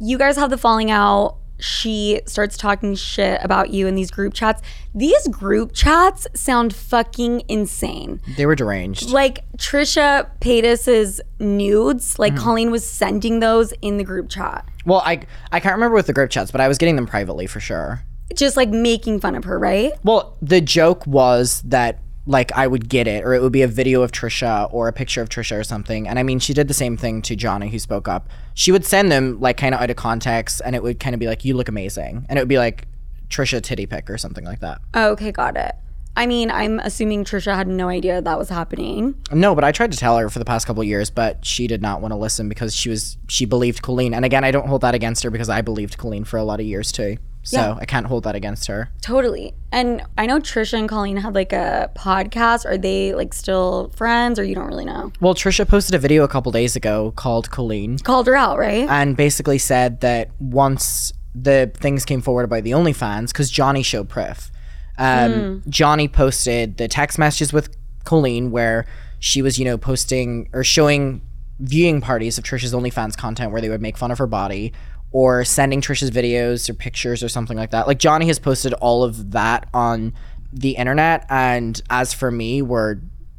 You 0.00 0.16
guys 0.16 0.36
have 0.36 0.50
the 0.50 0.58
falling 0.58 0.90
out. 0.90 1.36
She 1.60 2.20
starts 2.24 2.56
talking 2.56 2.94
shit 2.94 3.40
about 3.42 3.70
you 3.70 3.88
in 3.88 3.96
these 3.96 4.12
group 4.12 4.32
chats. 4.32 4.62
These 4.94 5.26
group 5.26 5.72
chats 5.72 6.28
sound 6.32 6.72
fucking 6.72 7.42
insane. 7.48 8.20
They 8.36 8.46
were 8.46 8.54
deranged. 8.54 9.10
Like 9.10 9.44
Trisha 9.56 10.30
Paytas's 10.40 11.20
nudes, 11.40 12.16
like 12.16 12.34
Mm-hmm. 12.34 12.44
Colleen 12.44 12.70
was 12.70 12.88
sending 12.88 13.40
those 13.40 13.72
in 13.82 13.96
the 13.96 14.04
group 14.04 14.28
chat, 14.28 14.68
Well, 14.86 15.02
I 15.04 15.22
I 15.50 15.58
can't 15.58 15.74
remember 15.74 15.96
with 15.96 16.06
the 16.06 16.12
group 16.12 16.30
chats, 16.30 16.52
but 16.52 16.60
I 16.60 16.68
was 16.68 16.78
getting 16.78 16.94
them 16.94 17.06
privately 17.06 17.48
for 17.48 17.58
sure. 17.58 18.04
Just 18.34 18.56
like 18.56 18.68
making 18.68 19.20
fun 19.20 19.34
of 19.34 19.44
her, 19.44 19.58
right? 19.58 19.92
Well, 20.04 20.36
the 20.42 20.60
joke 20.60 21.06
was 21.06 21.62
that 21.62 22.00
like 22.26 22.52
I 22.52 22.66
would 22.66 22.88
get 22.88 23.08
it, 23.08 23.24
or 23.24 23.32
it 23.32 23.40
would 23.40 23.52
be 23.52 23.62
a 23.62 23.68
video 23.68 24.02
of 24.02 24.12
Trisha 24.12 24.72
or 24.72 24.86
a 24.86 24.92
picture 24.92 25.22
of 25.22 25.30
Trisha 25.30 25.58
or 25.58 25.64
something. 25.64 26.06
And 26.06 26.18
I 26.18 26.22
mean, 26.22 26.38
she 26.38 26.52
did 26.52 26.68
the 26.68 26.74
same 26.74 26.96
thing 26.96 27.22
to 27.22 27.34
Johnny, 27.34 27.70
who 27.70 27.78
spoke 27.78 28.06
up. 28.06 28.28
She 28.54 28.70
would 28.70 28.84
send 28.84 29.10
them 29.10 29.40
like 29.40 29.56
kind 29.56 29.74
of 29.74 29.80
out 29.80 29.90
of 29.90 29.96
context, 29.96 30.60
and 30.64 30.76
it 30.76 30.82
would 30.82 31.00
kind 31.00 31.14
of 31.14 31.20
be 31.20 31.26
like, 31.26 31.44
"You 31.44 31.54
look 31.54 31.68
amazing," 31.68 32.26
and 32.28 32.38
it 32.38 32.42
would 32.42 32.48
be 32.48 32.58
like 32.58 32.86
Trisha 33.30 33.62
titty 33.62 33.86
pic 33.86 34.10
or 34.10 34.18
something 34.18 34.44
like 34.44 34.60
that. 34.60 34.80
Okay, 34.94 35.32
got 35.32 35.56
it. 35.56 35.74
I 36.16 36.26
mean, 36.26 36.50
I'm 36.50 36.80
assuming 36.80 37.24
Trisha 37.24 37.54
had 37.54 37.68
no 37.68 37.88
idea 37.88 38.20
that 38.20 38.38
was 38.38 38.48
happening. 38.48 39.14
No, 39.30 39.54
but 39.54 39.62
I 39.62 39.70
tried 39.70 39.92
to 39.92 39.98
tell 39.98 40.18
her 40.18 40.28
for 40.28 40.40
the 40.40 40.44
past 40.44 40.66
couple 40.66 40.82
of 40.82 40.88
years, 40.88 41.10
but 41.10 41.46
she 41.46 41.68
did 41.68 41.80
not 41.80 42.00
want 42.00 42.10
to 42.10 42.16
listen 42.16 42.48
because 42.48 42.74
she 42.74 42.88
was 42.88 43.16
she 43.28 43.44
believed 43.44 43.82
Colleen. 43.82 44.12
And 44.12 44.24
again, 44.24 44.44
I 44.44 44.50
don't 44.50 44.66
hold 44.66 44.80
that 44.80 44.94
against 44.94 45.22
her 45.22 45.30
because 45.30 45.48
I 45.48 45.62
believed 45.62 45.96
Colleen 45.96 46.24
for 46.24 46.36
a 46.36 46.42
lot 46.44 46.60
of 46.60 46.66
years 46.66 46.90
too. 46.92 47.18
So 47.48 47.56
Yeah. 47.58 47.74
I 47.80 47.86
can't 47.86 48.06
hold 48.06 48.24
that 48.24 48.34
against 48.34 48.66
her. 48.66 48.90
Totally. 49.00 49.54
And 49.72 50.02
I 50.18 50.26
know 50.26 50.38
Trisha 50.38 50.78
and 50.78 50.88
Colleen 50.88 51.16
had 51.16 51.34
like 51.34 51.52
a 51.52 51.90
podcast. 51.96 52.66
Are 52.66 52.76
they 52.76 53.14
like 53.14 53.32
still 53.32 53.90
friends 53.96 54.38
or 54.38 54.44
you 54.44 54.54
don't 54.54 54.66
really 54.66 54.84
know? 54.84 55.12
Well, 55.20 55.34
Trisha 55.34 55.66
posted 55.66 55.94
a 55.94 55.98
video 55.98 56.24
a 56.24 56.28
couple 56.28 56.52
days 56.52 56.76
ago 56.76 57.12
called 57.16 57.50
Colleen. 57.50 57.98
Called 58.00 58.26
her 58.26 58.36
out, 58.36 58.58
right? 58.58 58.86
and 58.88 59.16
basically 59.16 59.58
said 59.58 60.00
that 60.02 60.30
once 60.38 61.12
the 61.34 61.70
things 61.74 62.04
came 62.04 62.20
forward 62.20 62.44
about 62.44 62.64
the 62.64 62.72
OnlyFans, 62.72 63.28
because 63.28 63.50
Johnny 63.50 63.82
showed 63.82 64.08
proof. 64.08 64.50
Um, 64.98 65.62
Johnny 65.68 66.08
posted 66.08 66.76
the 66.76 66.88
text 66.88 67.18
messages 67.18 67.52
with 67.52 67.74
Colleen 68.04 68.50
where 68.50 68.84
she 69.20 69.42
was, 69.42 69.58
you 69.58 69.64
know, 69.64 69.78
posting 69.78 70.48
or 70.52 70.64
showing 70.64 71.22
viewing 71.60 72.00
parties 72.00 72.38
of 72.38 72.44
Trisha's 72.44 72.72
OnlyFans 72.74 73.16
content 73.16 73.52
where 73.52 73.60
they 73.60 73.68
would 73.68 73.82
make 73.82 73.96
fun 73.96 74.10
of 74.10 74.18
her 74.18 74.26
body 74.26 74.72
or 75.10 75.44
sending 75.44 75.80
Trisha's 75.80 76.10
videos 76.10 76.68
or 76.68 76.74
pictures 76.74 77.22
or 77.22 77.28
something 77.28 77.56
like 77.56 77.70
that. 77.70 77.86
Like 77.86 77.98
Johnny 77.98 78.26
has 78.26 78.38
posted 78.38 78.72
all 78.74 79.02
of 79.02 79.32
that 79.32 79.68
on 79.72 80.12
the 80.52 80.72
internet, 80.72 81.26
and 81.28 81.80
as 81.90 82.12
for 82.12 82.30
me, 82.30 82.62
we're 82.62 82.98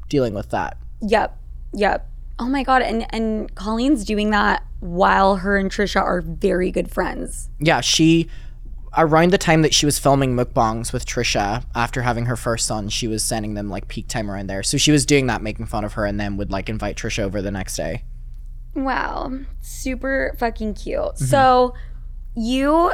dealing 0.09 0.33
with 0.33 0.49
that. 0.51 0.77
Yep. 1.01 1.37
Yep. 1.73 2.07
Oh 2.39 2.47
my 2.47 2.63
god. 2.63 2.81
And 2.81 3.05
and 3.13 3.53
Colleen's 3.55 4.05
doing 4.05 4.31
that 4.31 4.63
while 4.79 5.37
her 5.37 5.57
and 5.57 5.69
Trisha 5.69 6.01
are 6.01 6.21
very 6.21 6.71
good 6.71 6.89
friends. 6.89 7.49
yeah, 7.59 7.81
she 7.81 8.29
around 8.97 9.31
the 9.31 9.37
time 9.37 9.61
that 9.61 9.73
she 9.73 9.85
was 9.85 9.99
filming 9.99 10.35
mukbangs 10.35 10.91
with 10.91 11.05
Trisha 11.05 11.63
after 11.75 12.01
having 12.01 12.25
her 12.25 12.35
first 12.35 12.65
son, 12.65 12.89
she 12.89 13.07
was 13.07 13.23
sending 13.23 13.53
them 13.53 13.69
like 13.69 13.87
peak 13.87 14.07
time 14.07 14.31
around 14.31 14.47
there. 14.47 14.63
So 14.63 14.77
she 14.77 14.91
was 14.91 15.05
doing 15.05 15.27
that, 15.27 15.43
making 15.43 15.67
fun 15.67 15.83
of 15.83 15.93
her, 15.93 16.05
and 16.05 16.19
then 16.19 16.37
would 16.37 16.49
like 16.51 16.69
invite 16.69 16.97
Trisha 16.97 17.19
over 17.19 17.41
the 17.41 17.51
next 17.51 17.75
day. 17.75 18.03
Wow. 18.83 19.31
Super 19.61 20.35
fucking 20.39 20.73
cute. 20.75 21.17
So 21.17 21.73
you 22.35 22.91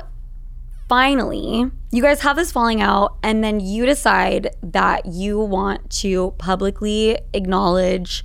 finally 0.88 1.65
you 1.91 2.01
guys 2.01 2.21
have 2.21 2.36
this 2.36 2.51
falling 2.51 2.79
out 2.81 3.17
and 3.23 3.43
then 3.43 3.59
you 3.59 3.86
decide 3.86 4.55
that 4.61 5.05
you 5.07 5.39
want 5.39 5.89
to 5.89 6.31
publicly 6.38 7.17
acknowledge 7.33 8.23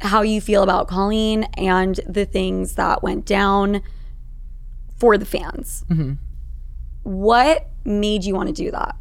how 0.00 0.20
you 0.22 0.40
feel 0.40 0.62
about 0.62 0.88
Colleen 0.88 1.44
and 1.56 1.98
the 2.08 2.24
things 2.26 2.74
that 2.74 3.02
went 3.02 3.24
down 3.24 3.82
for 4.98 5.16
the 5.16 5.24
fans. 5.24 5.84
What 7.02 7.68
made 7.84 8.24
you 8.24 8.34
want 8.34 8.48
to 8.48 8.52
do 8.52 8.70
that? 8.72 8.96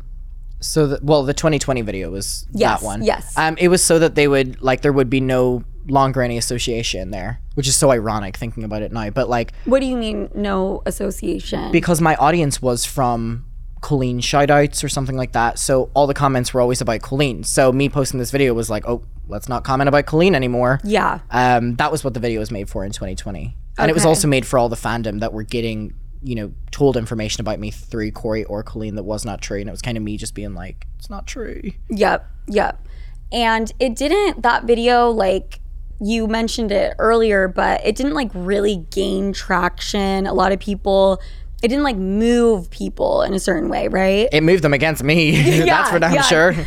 So, 0.61 0.87
the, 0.87 0.99
well, 1.01 1.23
the 1.23 1.33
2020 1.33 1.81
video 1.81 2.09
was 2.11 2.47
Yes, 2.51 2.79
that 2.79 2.85
one. 2.85 3.03
yes. 3.03 3.37
Um, 3.37 3.57
it 3.57 3.67
was 3.67 3.83
so 3.83 3.99
that 3.99 4.15
they 4.15 4.27
would 4.27 4.61
like 4.61 4.81
there 4.81 4.93
would 4.93 5.09
be 5.09 5.19
no 5.21 5.63
longer 5.87 6.13
Granny 6.19 6.37
association 6.37 7.11
there, 7.11 7.41
which 7.55 7.67
is 7.67 7.75
so 7.75 7.91
ironic 7.91 8.37
thinking 8.37 8.63
about 8.63 8.81
it 8.81 8.91
now. 8.91 9.09
But 9.09 9.29
like 9.29 9.53
What 9.65 9.79
do 9.81 9.85
you 9.85 9.97
mean 9.97 10.29
no 10.35 10.81
association? 10.85 11.71
because 11.71 12.01
my 12.01 12.15
audience 12.15 12.61
was 12.61 12.85
from 12.85 13.45
Colleen 13.81 14.19
shoutouts 14.19 14.83
or 14.83 14.89
something 14.89 15.15
like 15.15 15.33
that. 15.33 15.59
So 15.59 15.91
all 15.93 16.07
the 16.07 16.13
comments 16.13 16.53
were 16.53 16.61
always 16.61 16.81
about 16.81 17.01
Colleen. 17.01 17.43
So 17.43 17.71
me 17.71 17.87
posting 17.89 18.19
this 18.19 18.31
video 18.31 18.53
was 18.53 18.69
like, 18.69 18.87
oh, 18.87 19.03
let's 19.27 19.47
not 19.47 19.63
comment 19.63 19.87
about 19.87 20.05
Colleen 20.07 20.33
anymore. 20.33 20.79
yeah. 20.83 21.19
Um, 21.29 21.75
that 21.75 21.91
was 21.91 22.03
what 22.03 22.13
the 22.15 22.19
video 22.19 22.39
was 22.39 22.49
made 22.51 22.69
for 22.69 22.83
in 22.85 22.91
2020, 22.91 23.55
and 23.77 23.89
it 23.91 23.93
was 23.93 24.05
also 24.05 24.27
made 24.27 24.45
for 24.45 24.57
all 24.57 24.69
the 24.69 24.75
fandom 24.75 25.19
that 25.19 25.33
were 25.33 25.43
getting, 25.43 25.93
you 26.23 26.33
know, 26.35 26.51
told 26.71 26.95
information 26.97 27.41
about 27.41 27.59
me 27.59 27.69
through 27.71 28.11
Corey 28.11 28.43
or 28.45 28.63
Colleen 28.63 28.95
that 28.95 29.03
was 29.03 29.25
not 29.25 29.41
true, 29.41 29.59
and 29.59 29.67
it 29.67 29.71
was 29.71 29.81
kind 29.81 29.97
of 29.97 30.03
me 30.03 30.17
just 30.17 30.33
being 30.33 30.53
like, 30.55 30.87
it's 30.97 31.09
not 31.09 31.27
true. 31.27 31.61
Yep, 31.89 32.27
yep. 32.47 32.85
And 33.31 33.71
it 33.79 33.95
didn't, 33.95 34.41
that 34.43 34.63
video, 34.65 35.09
like 35.09 35.59
you 36.01 36.27
mentioned 36.27 36.71
it 36.71 36.95
earlier, 36.99 37.47
but 37.47 37.85
it 37.85 37.95
didn't 37.95 38.13
like 38.13 38.31
really 38.33 38.85
gain 38.91 39.33
traction. 39.33 40.27
A 40.27 40.33
lot 40.33 40.51
of 40.51 40.59
people, 40.59 41.21
it 41.63 41.69
didn't 41.69 41.83
like 41.83 41.97
move 41.97 42.69
people 42.69 43.21
in 43.21 43.33
a 43.33 43.39
certain 43.39 43.69
way, 43.69 43.87
right? 43.87 44.27
It 44.31 44.41
moved 44.41 44.63
them 44.63 44.73
against 44.73 45.03
me. 45.03 45.59
That's 45.65 45.89
for 45.89 45.99
damn 45.99 46.13
yeah. 46.13 46.21
sure. 46.21 46.55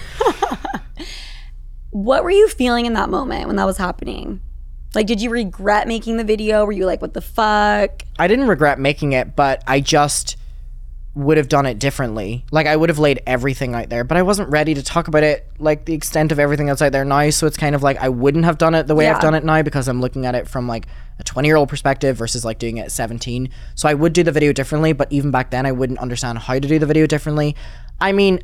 What 1.91 2.23
were 2.23 2.31
you 2.31 2.49
feeling 2.49 2.87
in 2.87 2.93
that 2.93 3.09
moment 3.09 3.47
when 3.47 3.57
that 3.57 3.65
was 3.65 3.79
happening? 3.79 4.41
Like, 4.95 5.07
did 5.07 5.23
you 5.23 5.31
regret 5.31 5.89
making 5.89 6.17
the 6.17 6.25
video? 6.25 6.65
Were 6.65 6.73
you 6.73 6.87
like, 6.87 7.01
what 7.01 7.15
the 7.15 7.21
fuck? 7.21 8.03
I 8.19 8.29
didn't 8.29 8.47
regret 8.49 8.79
making 8.79 9.13
it, 9.13 9.35
but 9.35 9.63
I 9.67 9.81
just 9.81 10.37
would 11.19 11.37
have 11.37 11.49
done 11.49 11.67
it 11.67 11.79
differently. 11.81 12.45
Like 12.53 12.67
I 12.69 12.77
would 12.77 12.89
have 12.89 12.99
laid 13.01 13.21
everything 13.27 13.75
out 13.75 13.89
there, 13.89 14.05
but 14.05 14.17
I 14.17 14.23
wasn't 14.23 14.49
ready 14.51 14.73
to 14.75 14.83
talk 14.83 15.09
about 15.09 15.25
it 15.25 15.47
like 15.59 15.85
the 15.85 15.93
extent 15.93 16.31
of 16.31 16.39
everything 16.39 16.67
that's 16.67 16.81
out 16.81 16.93
there 16.93 17.05
now. 17.05 17.29
So 17.31 17.47
it's 17.49 17.57
kind 17.57 17.75
of 17.75 17.83
like 17.83 17.97
I 17.99 18.09
wouldn't 18.09 18.45
have 18.45 18.57
done 18.57 18.75
it 18.75 18.87
the 18.87 18.95
way 18.95 19.05
Yeah. 19.05 19.17
I've 19.17 19.21
done 19.23 19.35
it 19.35 19.45
now 19.45 19.63
because 19.63 19.89
I'm 19.89 20.01
looking 20.01 20.27
at 20.27 20.37
it 20.37 20.47
from 20.47 20.69
like 20.69 20.87
a 21.19 21.25
20 21.25 21.49
year 21.49 21.57
old 21.57 21.69
perspective 21.69 22.17
versus 22.17 22.45
like 22.45 22.61
doing 22.61 22.77
it 22.77 22.83
at 22.83 22.93
17. 22.93 23.51
So 23.75 23.89
I 23.89 23.95
would 23.95 24.13
do 24.13 24.23
the 24.23 24.31
video 24.33 24.53
differently, 24.53 24.93
but 24.93 25.11
even 25.13 25.33
back 25.33 25.51
then 25.51 25.67
I 25.67 25.73
wouldn't 25.73 25.99
understand 25.99 26.39
how 26.39 26.55
to 26.55 26.61
do 26.61 26.79
the 26.79 26.87
video 26.87 27.07
differently. 27.07 27.57
I 28.01 28.13
mean, 28.13 28.39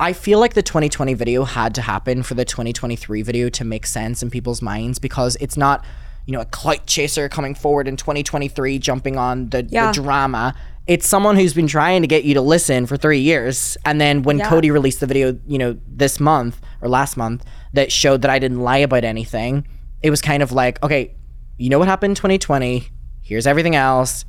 I 0.00 0.12
feel 0.12 0.40
like 0.40 0.54
the 0.54 0.62
2020 0.62 1.14
video 1.14 1.44
had 1.44 1.76
to 1.76 1.82
happen 1.82 2.22
for 2.24 2.34
the 2.34 2.44
2023 2.44 3.22
video 3.22 3.48
to 3.50 3.64
make 3.64 3.86
sense 3.86 4.20
in 4.22 4.30
people's 4.30 4.60
minds 4.60 4.98
because 4.98 5.36
it's 5.40 5.56
not, 5.56 5.84
you 6.26 6.32
know, 6.32 6.40
a 6.40 6.44
clout 6.44 6.86
chaser 6.86 7.28
coming 7.28 7.54
forward 7.54 7.86
in 7.86 7.96
2023 7.96 8.78
jumping 8.80 9.16
on 9.16 9.48
the, 9.50 9.62
Yeah. 9.70 9.86
the 9.86 9.92
drama. 9.92 10.54
It's 10.86 11.06
someone 11.08 11.36
who's 11.36 11.52
been 11.54 11.66
trying 11.66 12.02
to 12.02 12.08
get 12.08 12.24
you 12.24 12.34
to 12.34 12.40
listen 12.40 12.86
for 12.86 12.96
three 12.96 13.18
years. 13.20 13.76
And 13.84 14.00
then 14.00 14.22
when 14.22 14.38
Yeah. 14.38 14.48
Cody 14.48 14.70
released 14.70 15.00
the 15.00 15.06
video, 15.06 15.36
you 15.46 15.58
know, 15.58 15.76
this 15.88 16.20
month 16.20 16.60
or 16.80 16.88
last 16.88 17.16
month 17.16 17.44
that 17.72 17.90
showed 17.90 18.22
that 18.22 18.30
I 18.30 18.38
didn't 18.38 18.60
lie 18.60 18.78
about 18.78 19.02
anything, 19.04 19.66
it 20.02 20.10
was 20.10 20.20
kind 20.22 20.42
of 20.42 20.52
like, 20.52 20.82
okay, 20.84 21.14
you 21.58 21.70
know 21.70 21.78
what 21.78 21.88
happened 21.88 22.12
in 22.12 22.14
2020? 22.14 22.88
Here's 23.22 23.46
everything 23.46 23.74
else. 23.74 24.24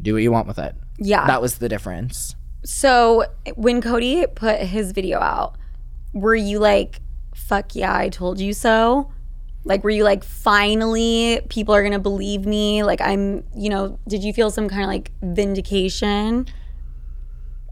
Do 0.00 0.12
what 0.14 0.22
you 0.22 0.30
want 0.30 0.46
with 0.46 0.58
it. 0.58 0.76
Yeah. 0.98 1.26
That 1.26 1.42
was 1.42 1.58
the 1.58 1.68
difference. 1.68 2.36
So 2.64 3.24
when 3.56 3.80
Cody 3.80 4.26
put 4.26 4.60
his 4.60 4.92
video 4.92 5.18
out, 5.18 5.56
were 6.12 6.36
you 6.36 6.58
like, 6.58 7.00
fuck 7.34 7.74
yeah, 7.74 7.96
I 7.96 8.08
told 8.08 8.40
you 8.40 8.52
so? 8.52 9.10
Like, 9.66 9.82
were 9.84 9.90
you 9.90 10.04
like, 10.04 10.22
finally, 10.24 11.40
people 11.48 11.74
are 11.74 11.82
gonna 11.82 11.98
believe 11.98 12.46
me? 12.46 12.82
Like, 12.84 13.00
I'm, 13.00 13.42
you 13.54 13.68
know, 13.68 13.98
did 14.08 14.22
you 14.24 14.32
feel 14.32 14.50
some 14.50 14.68
kind 14.68 14.82
of 14.82 14.88
like 14.88 15.10
vindication? 15.22 16.46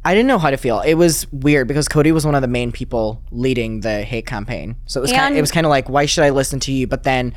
I 0.04 0.12
didn't 0.12 0.26
know 0.26 0.38
how 0.38 0.50
to 0.50 0.56
feel. 0.58 0.80
It 0.80 0.94
was 0.94 1.26
weird 1.32 1.66
because 1.66 1.88
Cody 1.88 2.12
was 2.12 2.26
one 2.26 2.34
of 2.34 2.42
the 2.42 2.48
main 2.48 2.72
people 2.72 3.22
leading 3.30 3.80
the 3.80 4.02
hate 4.02 4.26
campaign. 4.26 4.76
So 4.86 5.00
it 5.00 5.02
was 5.02 5.12
kind 5.12 5.28
And- 5.28 5.36
it 5.38 5.40
was 5.40 5.50
kind 5.50 5.64
of 5.64 5.70
like, 5.70 5.88
why 5.88 6.04
should 6.04 6.24
I 6.24 6.30
listen 6.30 6.60
to 6.60 6.72
you? 6.72 6.86
But 6.86 7.04
then 7.04 7.32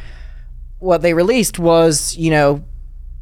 what 0.80 1.02
they 1.02 1.14
released 1.14 1.60
was, 1.60 2.16
you 2.18 2.30
know, 2.30 2.64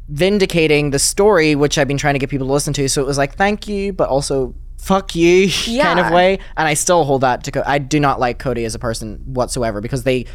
vindicating 0.08 0.90
the 0.90 0.98
story, 0.98 1.54
which 1.54 1.78
I've 1.78 1.88
been 1.88 1.96
trying 1.98 2.14
to 2.14 2.18
get 2.18 2.28
people 2.30 2.46
to 2.46 2.52
listen 2.52 2.72
to. 2.74 2.88
So 2.88 3.02
it 3.02 3.06
was 3.06 3.18
like, 3.18 3.36
thank 3.36 3.68
you, 3.68 3.92
but 3.92 4.08
also 4.08 4.54
fuck 4.78 5.14
you 5.14 5.48
kind 5.80 6.00
of 6.00 6.10
way. 6.12 6.38
And 6.56 6.66
I 6.68 6.74
still 6.74 7.04
hold 7.04 7.20
that 7.20 7.44
to. 7.44 7.52
Co- 7.52 7.62
I 7.66 7.78
do 7.78 8.00
not 8.00 8.18
like 8.18 8.38
Cody 8.38 8.64
as 8.64 8.74
a 8.74 8.78
person 8.78 9.18
whatsoever 9.26 9.80
because 9.80 10.02
they 10.04 10.26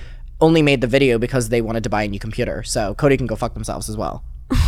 only 0.42 0.62
made 0.62 0.82
the 0.82 0.88
video 0.88 1.18
because 1.18 1.50
they 1.50 1.62
wanted 1.62 1.84
to 1.84 1.90
buy 1.90 2.04
a 2.04 2.08
new 2.08 2.20
computer. 2.20 2.64
So 2.64 2.94
Cody 2.96 3.18
can 3.18 3.28
go 3.28 3.36
fuck 3.36 3.54
themselves 3.54 3.90
as 3.90 3.98
well. 3.98 4.24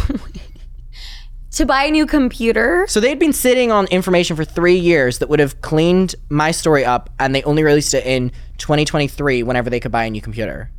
To 1.53 1.67
buy 1.67 1.83
a 1.83 1.91
new 1.91 2.07
computer? 2.07 2.87
So 2.87 2.99
they'd 2.99 3.19
been 3.19 3.31
sitting 3.31 3.71
on 3.71 3.85
information 3.87 4.35
for 4.35 4.43
three 4.43 4.75
years 4.75 5.19
that 5.19 5.29
would 5.29 5.39
have 5.39 5.61
cleaned 5.61 6.15
my 6.29 6.49
story 6.49 6.83
up, 6.83 7.11
and 7.19 7.35
they 7.35 7.43
only 7.43 7.61
released 7.61 7.93
it 7.93 8.07
in 8.07 8.31
2023 8.57 9.43
whenever 9.43 9.69
they 9.69 9.79
could 9.79 9.91
buy 9.91 10.05
a 10.05 10.09
new 10.09 10.19
computer. 10.19 10.71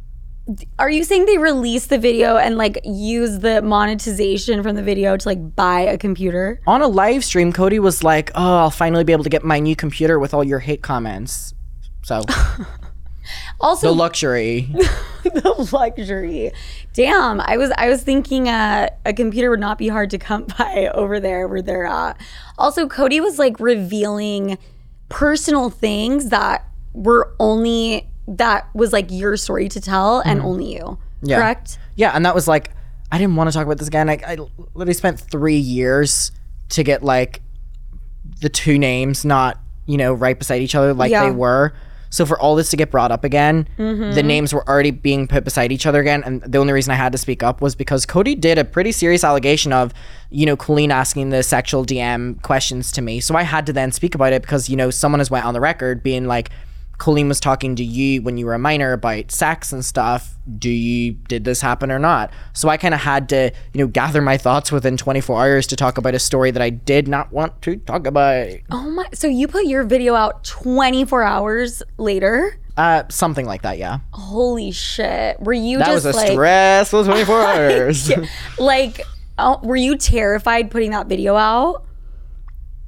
Are 0.80 0.90
you 0.90 1.04
saying 1.04 1.26
they 1.26 1.38
released 1.38 1.90
the 1.90 1.98
video 1.98 2.38
and 2.38 2.58
like 2.58 2.80
use 2.82 3.38
the 3.38 3.62
monetization 3.62 4.64
from 4.64 4.74
the 4.74 4.82
video 4.82 5.16
to 5.16 5.28
like 5.28 5.54
buy 5.54 5.82
a 5.82 5.96
computer? 5.96 6.60
On 6.66 6.82
a 6.82 6.88
live 6.88 7.24
stream, 7.24 7.52
Cody 7.52 7.78
was 7.78 8.02
like, 8.02 8.32
"Oh, 8.34 8.58
I'll 8.58 8.70
finally 8.70 9.04
be 9.04 9.12
able 9.12 9.22
to 9.22 9.30
get 9.30 9.44
my 9.44 9.60
new 9.60 9.76
computer 9.76 10.18
with 10.18 10.34
all 10.34 10.42
your 10.42 10.58
hate 10.58 10.82
comments." 10.82 11.54
So 12.02 12.22
Also, 13.60 13.88
the 13.88 13.94
luxury. 13.94 14.68
the 15.22 15.68
luxury. 15.72 16.52
Damn, 16.92 17.40
I 17.40 17.56
was 17.56 17.72
I 17.76 17.88
was 17.88 18.02
thinking 18.02 18.48
uh, 18.48 18.88
a 19.04 19.12
computer 19.12 19.50
would 19.50 19.60
not 19.60 19.78
be 19.78 19.88
hard 19.88 20.10
to 20.10 20.18
come 20.18 20.44
by 20.58 20.90
over 20.94 21.20
there 21.20 21.48
where 21.48 21.62
they're 21.62 21.86
at. 21.86 22.20
Also, 22.58 22.86
Cody 22.86 23.20
was 23.20 23.38
like 23.38 23.58
revealing 23.60 24.58
personal 25.08 25.70
things 25.70 26.30
that 26.30 26.66
were 26.92 27.34
only 27.38 28.08
that 28.26 28.68
was 28.74 28.92
like 28.92 29.06
your 29.10 29.36
story 29.36 29.68
to 29.68 29.80
tell 29.80 30.20
and 30.20 30.40
only 30.40 30.74
you. 30.74 30.98
Yeah. 31.22 31.38
Correct? 31.38 31.78
Yeah, 31.96 32.10
and 32.14 32.24
that 32.26 32.34
was 32.34 32.48
like, 32.48 32.70
I 33.12 33.18
didn't 33.18 33.36
want 33.36 33.48
to 33.50 33.54
talk 33.54 33.64
about 33.66 33.78
this 33.78 33.88
again. 33.88 34.08
I, 34.08 34.18
I 34.26 34.36
literally 34.74 34.94
spent 34.94 35.20
three 35.20 35.56
years 35.56 36.32
to 36.70 36.82
get 36.82 37.02
like 37.02 37.42
the 38.40 38.48
two 38.48 38.78
names 38.78 39.24
not, 39.24 39.58
you 39.86 39.96
know, 39.96 40.12
right 40.14 40.38
beside 40.38 40.62
each 40.62 40.74
other 40.74 40.92
like 40.94 41.10
Yeah. 41.10 41.24
they 41.24 41.30
were. 41.30 41.74
So 42.14 42.24
for 42.24 42.38
all 42.38 42.54
this 42.54 42.70
to 42.70 42.76
get 42.76 42.92
brought 42.92 43.10
up 43.10 43.24
again, 43.24 43.68
the 43.76 43.82
mm-hmm. 43.82 44.26
names 44.28 44.54
were 44.54 44.64
already 44.68 44.92
being 44.92 45.26
put 45.26 45.42
beside 45.42 45.72
each 45.72 45.84
other 45.84 46.00
again. 46.00 46.22
And 46.24 46.42
the 46.42 46.58
only 46.58 46.72
reason 46.72 46.92
I 46.92 46.94
had 46.94 47.10
to 47.10 47.18
speak 47.18 47.42
up 47.42 47.60
was 47.60 47.74
because 47.74 48.06
Cody 48.06 48.36
did 48.36 48.56
a 48.56 48.64
pretty 48.64 48.92
serious 48.92 49.24
allegation 49.24 49.72
of, 49.72 49.92
you 50.30 50.46
know, 50.46 50.56
Colleen 50.56 50.92
asking 50.92 51.30
the 51.30 51.42
sexual 51.42 51.84
DM 51.84 52.40
questions 52.42 52.92
to 52.92 53.02
me. 53.02 53.18
So 53.18 53.34
I 53.34 53.42
had 53.42 53.66
to 53.66 53.72
then 53.72 53.90
speak 53.90 54.14
about 54.14 54.32
it 54.32 54.42
because, 54.42 54.68
you 54.68 54.76
know, 54.76 54.90
someone 54.90 55.18
has 55.18 55.28
went 55.28 55.44
on 55.44 55.54
the 55.54 55.60
record 55.60 56.04
being 56.04 56.26
like, 56.26 56.50
Colleen 57.04 57.28
was 57.28 57.38
talking 57.38 57.76
to 57.76 57.84
you 57.84 58.22
when 58.22 58.38
you 58.38 58.46
were 58.46 58.54
a 58.54 58.58
minor 58.58 58.94
about 58.94 59.30
sex 59.30 59.72
and 59.72 59.84
stuff. 59.84 60.38
Do 60.58 60.70
you 60.70 61.12
did 61.12 61.44
this 61.44 61.60
happen 61.60 61.90
or 61.92 61.98
not? 61.98 62.32
So 62.54 62.70
I 62.70 62.78
kind 62.78 62.94
of 62.94 63.00
had 63.00 63.28
to, 63.28 63.52
you 63.74 63.78
know, 63.78 63.86
gather 63.86 64.22
my 64.22 64.38
thoughts 64.38 64.72
within 64.72 64.96
24 64.96 65.38
hours 65.38 65.66
to 65.66 65.76
talk 65.76 65.98
about 65.98 66.14
a 66.14 66.18
story 66.18 66.50
that 66.50 66.62
I 66.62 66.70
did 66.70 67.06
not 67.06 67.30
want 67.30 67.60
to 67.60 67.76
talk 67.76 68.06
about. 68.06 68.48
Oh 68.70 68.88
my 68.88 69.06
so 69.12 69.26
you 69.26 69.48
put 69.48 69.66
your 69.66 69.84
video 69.84 70.14
out 70.14 70.44
24 70.44 71.22
hours 71.22 71.82
later? 71.98 72.58
Uh, 72.74 73.02
something 73.10 73.44
like 73.44 73.60
that, 73.60 73.76
yeah. 73.76 73.98
Holy 74.12 74.70
shit. 74.70 75.38
Were 75.40 75.52
you 75.52 75.80
That 75.80 75.88
just 75.88 76.06
was 76.06 76.14
a 76.14 76.18
like 76.18 76.30
stressful 76.32 77.04
24 77.04 77.42
hours. 77.42 78.10
like 78.58 79.02
oh, 79.38 79.60
were 79.62 79.76
you 79.76 79.98
terrified 79.98 80.70
putting 80.70 80.92
that 80.92 81.06
video 81.08 81.36
out? 81.36 81.84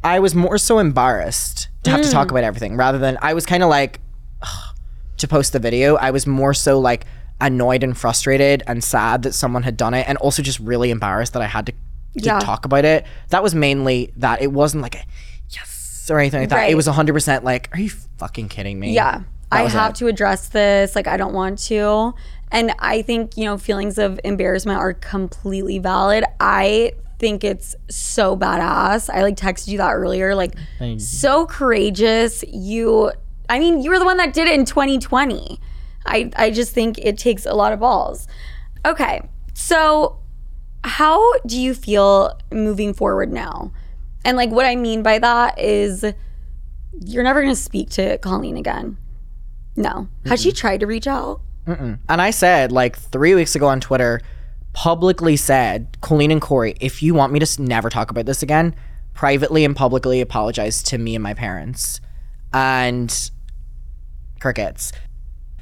I 0.02 0.20
was 0.20 0.34
more 0.34 0.56
so 0.56 0.78
embarrassed 0.78 1.68
to 1.82 1.90
have 1.90 2.00
to 2.00 2.10
talk 2.10 2.30
about 2.30 2.44
everything 2.44 2.78
rather 2.78 2.98
than 2.98 3.18
I 3.20 3.34
was 3.34 3.44
kind 3.44 3.62
of 3.62 3.68
like 3.68 4.00
to 5.18 5.28
post 5.28 5.52
the 5.52 5.58
video. 5.58 5.96
I 5.96 6.10
was 6.10 6.26
more 6.26 6.54
so 6.54 6.78
like 6.78 7.04
annoyed 7.40 7.82
and 7.82 7.96
frustrated 7.96 8.62
and 8.66 8.82
sad 8.82 9.22
that 9.22 9.32
someone 9.32 9.62
had 9.62 9.76
done 9.76 9.94
it 9.94 10.08
and 10.08 10.16
also 10.18 10.42
just 10.42 10.58
really 10.60 10.90
embarrassed 10.90 11.32
that 11.34 11.42
I 11.42 11.46
had 11.46 11.66
to, 11.66 11.72
to 11.72 11.78
Yeah. 12.14 12.38
talk 12.38 12.64
about 12.64 12.84
it. 12.84 13.04
That 13.28 13.42
was 13.42 13.54
mainly 13.54 14.12
that. 14.16 14.40
It 14.42 14.52
wasn't 14.52 14.82
like 14.82 14.94
a 14.94 15.04
yes 15.50 16.08
or 16.10 16.18
anything 16.18 16.40
like 16.40 16.48
that. 16.50 16.56
Right. 16.56 16.70
It 16.70 16.76
was 16.76 16.86
100% 16.86 17.42
like, 17.42 17.68
are 17.72 17.80
you 17.80 17.90
fucking 18.18 18.48
kidding 18.48 18.80
me? 18.80 18.92
Yeah. 18.94 19.18
That 19.18 19.24
I 19.50 19.68
have 19.68 19.90
it. 19.90 19.96
to 19.96 20.06
address 20.08 20.48
this. 20.48 20.96
Like, 20.96 21.06
I 21.06 21.16
don't 21.16 21.32
want 21.34 21.58
to. 21.66 22.14
And 22.50 22.72
I 22.78 23.02
think, 23.02 23.36
you 23.36 23.44
know, 23.44 23.58
feelings 23.58 23.98
of 23.98 24.18
embarrassment 24.24 24.78
are 24.78 24.92
completely 24.94 25.78
valid. 25.78 26.24
I 26.40 26.92
think 27.18 27.44
it's 27.44 27.74
so 27.88 28.36
badass. 28.36 29.08
I 29.12 29.22
like 29.22 29.36
texted 29.36 29.68
you 29.68 29.78
that 29.78 29.92
earlier. 29.92 30.34
Like, 30.34 30.54
so 30.98 31.46
courageous. 31.46 32.44
You, 32.48 33.12
I 33.49 33.59
mean, 33.59 33.82
you 33.82 33.90
were 33.90 33.99
the 33.99 34.05
one 34.05 34.16
that 34.18 34.34
did 34.34 34.49
it 34.49 34.55
in 34.55 34.64
2020. 34.64 35.61
I, 36.07 36.30
I 36.36 36.51
just 36.51 36.72
think 36.72 36.99
it 36.99 37.18
takes 37.18 37.47
a 37.47 37.55
lot 37.55 37.72
of 37.72 37.80
balls. 37.80 38.28
Okay. 38.84 39.28
So, 39.55 40.18
how 40.84 41.38
do 41.40 41.61
you 41.61 41.74
feel 41.74 42.38
moving 42.53 42.94
forward 42.94 43.32
now? 43.32 43.72
And 44.24 44.36
like, 44.36 44.51
what 44.51 44.66
I 44.66 44.76
mean 44.76 45.03
by 45.03 45.18
that 45.18 45.59
is, 45.59 46.05
you're 47.05 47.24
never 47.24 47.42
going 47.42 47.55
to 47.55 47.61
speak 47.61 47.90
to 47.90 48.18
Colleen 48.18 48.57
again. 48.57 48.97
No. 49.76 50.09
Has 50.26 50.40
she 50.42 50.53
tried 50.53 50.80
to 50.80 50.86
reach 50.86 51.07
out? 51.07 51.40
And 51.66 52.22
I 52.22 52.30
said 52.30 52.72
like 52.72 52.97
three 52.97 53.34
weeks 53.34 53.55
ago 53.55 53.66
on 53.66 53.80
Twitter, 53.80 54.20
publicly 54.72 55.36
said, 55.36 55.97
Colleen 56.01 56.30
and 56.30 56.40
Corey, 56.40 56.74
if 56.80 57.03
you 57.03 57.14
want 57.14 57.32
me 57.32 57.40
to 57.40 57.62
never 57.62 57.90
talk 57.90 58.11
about 58.11 58.26
this 58.26 58.42
again, 58.42 58.74
privately 59.14 59.64
and 59.64 59.74
publicly 59.74 60.20
apologize 60.20 60.82
to 60.84 60.99
me 60.99 61.14
and 61.14 61.22
my 61.22 61.34
parents. 61.34 62.01
And 62.53 63.30
crickets. 64.47 64.92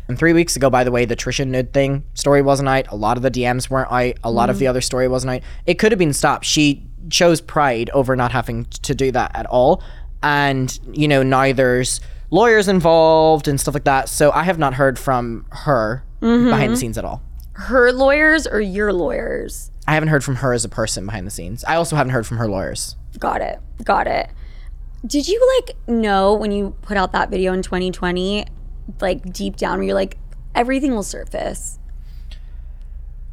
And 0.09 0.19
three 0.19 0.35
weeks 0.35 0.57
ago, 0.57 0.69
by 0.69 0.85
the 0.85 0.91
way, 0.91 1.07
the 1.07 1.17
Trisha 1.17 1.47
Nude 1.47 1.73
thing 1.73 2.05
story 2.13 2.43
wasn't 2.43 2.69
out. 2.69 2.93
A 2.93 2.97
lot 2.97 3.17
of 3.17 3.23
the 3.23 3.31
DMs 3.31 3.71
weren't 3.71 3.91
out. 3.91 4.19
A 4.23 4.31
lot 4.31 4.51
of 4.51 4.59
the 4.59 4.67
mm-hmm. 4.67 4.71
other 4.71 4.83
story 4.83 5.09
wasn't 5.09 5.37
out. 5.37 5.41
It 5.65 5.79
could 5.79 5.91
have 5.91 5.99
been 5.99 6.13
stopped. 6.13 6.45
She 6.45 6.87
chose 7.09 7.41
pride 7.41 7.89
over 7.91 8.15
not 8.15 8.31
having 8.31 8.67
to 8.67 8.95
do 8.95 9.11
that 9.13 9.31
at 9.35 9.47
all. 9.47 9.83
And, 10.23 10.79
you 10.93 11.09
know, 11.09 11.23
now 11.23 11.55
there's 11.55 12.03
lawyers 12.31 12.69
involved 12.69 13.49
and 13.49 13.59
stuff 13.59 13.73
like 13.73 13.85
that. 13.85 14.11
So 14.11 14.31
I 14.33 14.43
have 14.43 14.59
not 14.59 14.75
heard 14.75 14.99
from 14.99 15.47
her 15.51 16.05
mm-hmm. 16.21 16.51
behind 16.51 16.73
the 16.75 16.77
scenes 16.77 16.99
at 16.99 17.07
all. 17.07 17.23
Her 17.53 17.91
lawyers 17.91 18.47
or 18.47 18.61
your 18.61 18.93
lawyers? 18.93 19.71
I 19.89 19.95
haven't 19.95 20.11
heard 20.11 20.23
from 20.23 20.37
her 20.37 20.53
as 20.53 20.67
a 20.67 20.69
person 20.69 21.07
behind 21.07 21.27
the 21.27 21.31
scenes. 21.31 21.65
I 21.65 21.77
also 21.77 21.97
haven't 21.97 22.13
heard 22.13 22.27
from 22.27 22.37
her 22.37 22.49
lawyers. 22.49 22.97
Got 23.19 23.41
it. 23.41 23.59
Got 23.83 24.07
it. 24.07 24.29
Did 25.07 25.29
you 25.29 25.41
like 25.57 25.77
know 25.89 26.35
when 26.35 26.53
you 26.53 26.75
put 26.83 26.99
out 26.99 27.13
that 27.13 27.31
video 27.31 27.55
in 27.55 27.63
2020, 27.63 28.47
like 29.01 29.33
deep 29.33 29.57
down, 29.57 29.79
where 29.79 29.87
you're 29.87 29.95
like, 29.95 30.17
everything 30.55 30.95
will 30.95 31.03
surface? 31.03 31.79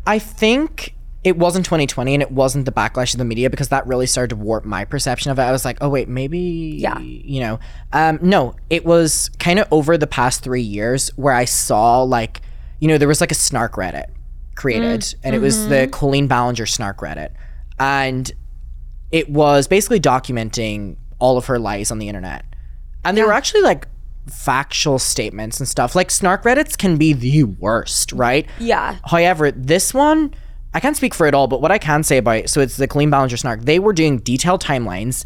I 0.06 0.20
think 0.20 0.96
it 1.24 1.38
wasn't 1.38 1.66
2020 1.66 2.16
and 2.16 2.24
it 2.24 2.32
wasn't 2.32 2.66
the 2.66 2.72
backlash 2.72 3.14
of 3.14 3.20
the 3.20 3.26
media 3.26 3.50
because 3.50 3.70
that 3.70 3.86
really 3.86 4.08
started 4.08 4.32
to 4.32 4.36
warp 4.36 4.66
my 4.66 4.84
perception 4.86 5.30
of 5.32 5.38
it. 5.38 5.44
I 5.44 5.52
was 5.52 5.64
like, 5.64 5.78
oh, 5.82 5.90
wait, 5.90 6.08
maybe, 6.10 6.40
Yeah. 6.80 6.98
you 7.00 7.42
know. 7.42 7.60
Um, 7.94 8.18
no, 8.24 8.56
it 8.72 8.86
was 8.86 9.30
kind 9.38 9.60
of 9.60 9.68
over 9.70 9.98
the 9.98 10.08
past 10.08 10.42
three 10.42 10.64
years 10.64 11.10
where 11.18 11.34
I 11.34 11.46
saw, 11.46 12.02
like, 12.02 12.42
you 12.80 12.88
know, 12.88 12.98
there 12.98 13.08
was 13.08 13.22
like 13.22 13.32
a 13.32 13.36
snark 13.36 13.74
Reddit 13.76 14.06
created 14.56 15.14
and 15.24 15.36
it 15.36 15.40
was 15.40 15.68
the 15.68 15.88
Colleen 15.92 16.28
Ballinger 16.28 16.66
snark 16.66 16.98
Reddit. 17.00 17.30
And 17.80 18.32
it 19.12 19.30
was 19.30 19.68
basically 19.68 20.00
documenting 20.00 20.98
all 21.20 21.38
of 21.38 21.46
her 21.46 21.60
lies 21.60 21.92
on 21.92 22.00
the 22.00 22.08
internet. 22.08 22.46
And 23.06 23.16
they 23.16 23.24
were 23.24 23.34
actually 23.34 23.62
like 23.62 23.88
factual 24.28 25.00
statements 25.00 25.60
and 25.60 25.68
stuff. 25.68 25.96
Like 25.96 26.12
snark 26.12 26.44
Reddits 26.44 26.78
can 26.78 26.98
be 26.98 27.14
the 27.14 27.44
worst, 27.44 28.12
right? 28.14 28.48
Yeah. 28.60 28.98
However, 29.06 29.52
this 29.52 29.94
one, 29.94 30.34
I 30.74 30.80
can't 30.80 30.96
speak 30.96 31.14
for 31.14 31.28
it 31.28 31.34
all, 31.34 31.48
but 31.48 31.62
what 31.62 31.72
I 31.72 31.78
can 31.78 32.04
say 32.04 32.18
about 32.18 32.38
it, 32.38 32.50
so 32.50 32.62
it's 32.62 32.78
the 32.78 32.88
Colleen 32.88 33.10
Ballinger 33.10 33.38
Snark. 33.38 33.62
They 33.62 33.80
were 33.80 33.94
doing 33.94 34.20
detailed 34.20 34.64
timelines, 34.64 35.26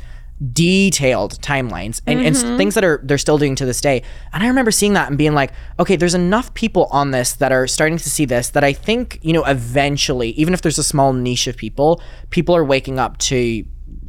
detailed 0.51 1.39
timelines, 1.41 2.01
and, 2.07 2.19
and 2.19 2.35
mm-hmm. 2.35 2.57
things 2.57 2.73
that 2.75 2.83
are 2.83 2.99
they're 3.03 3.17
still 3.17 3.37
doing 3.37 3.55
to 3.55 3.65
this 3.65 3.79
day. 3.79 4.01
And 4.33 4.43
I 4.43 4.47
remember 4.47 4.71
seeing 4.71 4.93
that 4.93 5.07
and 5.07 5.17
being 5.17 5.33
like, 5.33 5.51
okay, 5.79 5.95
there's 5.95 6.15
enough 6.15 6.53
people 6.55 6.87
on 6.91 7.11
this 7.11 7.33
that 7.33 7.51
are 7.51 7.67
starting 7.67 7.97
to 7.97 8.09
see 8.09 8.25
this 8.25 8.49
that 8.49 8.63
I 8.63 8.73
think 8.73 9.19
you 9.21 9.33
know 9.33 9.45
eventually, 9.45 10.31
even 10.31 10.53
if 10.53 10.61
there's 10.61 10.79
a 10.79 10.83
small 10.83 11.13
niche 11.13 11.47
of 11.47 11.55
people, 11.55 12.01
people 12.31 12.55
are 12.55 12.65
waking 12.65 12.99
up 12.99 13.17
to 13.19 13.63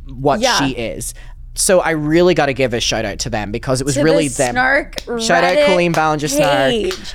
what 0.08 0.40
Yeah. 0.40 0.58
she 0.58 0.72
is. 0.72 1.14
So 1.56 1.80
I 1.80 1.90
really 1.90 2.34
got 2.34 2.46
to 2.46 2.54
give 2.54 2.74
a 2.74 2.80
shout 2.80 3.04
out 3.04 3.18
to 3.20 3.30
them 3.30 3.50
because 3.50 3.80
it 3.80 3.84
was 3.84 3.94
to 3.94 4.02
really 4.02 4.28
the 4.28 4.36
them. 4.36 4.52
Snark 4.52 5.00
Shout 5.20 5.42
out 5.42 5.56
Reddit 5.56 5.66
Colleen 5.66 5.92
Ballinger 5.92 6.28
Snark. 6.28 6.70
page. 6.70 7.14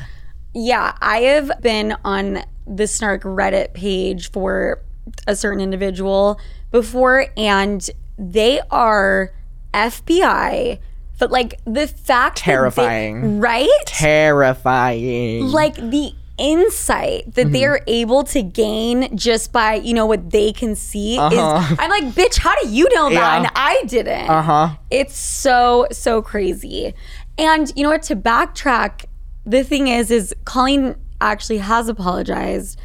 Yeah, 0.54 0.96
I 1.00 1.20
have 1.22 1.52
been 1.62 1.96
on 2.04 2.44
the 2.68 2.88
Snark 2.88 3.22
Reddit 3.24 3.74
page 3.74 4.32
for 4.32 4.82
a 5.28 5.36
certain 5.36 5.62
individual 5.62 6.40
before, 6.72 7.28
and 7.38 7.88
they 8.18 8.60
are 8.70 9.32
FBI. 9.74 10.80
But 11.20 11.32
like 11.32 11.60
the 11.66 11.88
fact 11.88 12.38
that 12.38 12.46
they- 12.46 12.52
Terrifying. 12.52 13.40
right? 13.40 13.70
Terrifying. 13.86 15.48
like 15.52 15.76
the 15.76 16.14
insight 16.38 17.34
that 17.36 17.42
Mm-hmm. 17.48 17.54
they're 17.54 17.82
able 17.88 18.24
to 18.26 18.42
gain 18.42 19.16
just 19.16 19.52
by 19.52 19.76
you 19.76 19.94
know 19.94 20.06
what 20.06 20.32
they 20.32 20.52
can 20.54 20.76
see 20.76 21.16
is 21.16 21.20
i'm 21.20 21.90
like 21.90 22.06
bitch 22.16 22.38
how 22.40 22.54
do 22.62 22.70
you 22.70 22.88
know 22.96 23.10
that 23.10 23.16
Uh-huh. 23.16 23.22
Yeah. 23.22 23.38
and 23.38 23.48
i 23.56 23.84
didn't 23.88 24.30
Uh-huh. 24.30 24.76
it's 24.90 25.16
so 25.18 25.88
so 25.92 26.22
crazy 26.22 26.94
and 27.38 27.72
you 27.76 27.84
know 27.84 27.90
what 27.90 28.04
to 28.04 28.16
backtrack 28.16 29.06
the 29.46 29.64
thing 29.64 29.88
is 29.88 30.10
is 30.12 30.34
colleen 30.46 30.96
actually 31.20 31.60
has 31.60 31.88
apologized 31.90 32.80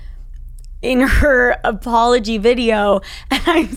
in 0.82 1.01
her 1.01 1.56
apology 1.64 2.36
video 2.39 3.01
and 3.31 3.43
i 3.47 3.68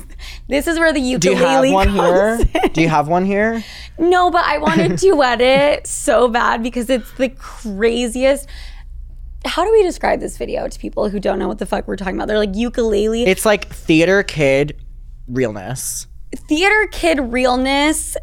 this 0.49 0.67
is 0.67 0.77
where 0.77 0.91
the 0.91 1.17
Do 1.17 1.29
you 1.31 1.35
have 1.37 1.71
one 1.71 1.89
here? 1.89 2.39
in. 2.63 2.71
Do 2.73 2.81
you 2.81 2.89
have 2.89 3.07
one 3.07 3.23
here? 3.25 3.63
No, 3.97 4.29
but 4.31 4.43
I 4.45 4.57
wanted 4.57 4.97
to 4.99 5.23
edit 5.31 5.87
so 5.87 6.27
bad 6.27 6.61
because 6.63 6.89
it's 6.89 7.11
the 7.13 7.29
craziest. 7.29 8.47
How 9.45 9.63
do 9.63 9.71
we 9.71 9.83
describe 9.83 10.19
this 10.19 10.37
video 10.37 10.67
to 10.67 10.79
people 10.79 11.09
who 11.09 11.19
don't 11.19 11.39
know 11.39 11.47
what 11.47 11.59
the 11.59 11.65
fuck 11.65 11.87
we're 11.87 11.95
talking 11.95 12.15
about? 12.15 12.27
They're 12.27 12.37
like 12.37 12.55
ukulele, 12.55 13.23
It's 13.23 13.45
like 13.45 13.67
theater 13.69 14.21
kid 14.23 14.77
realness. 15.27 16.07
theater 16.35 16.87
kid 16.91 17.19
realness 17.19 18.17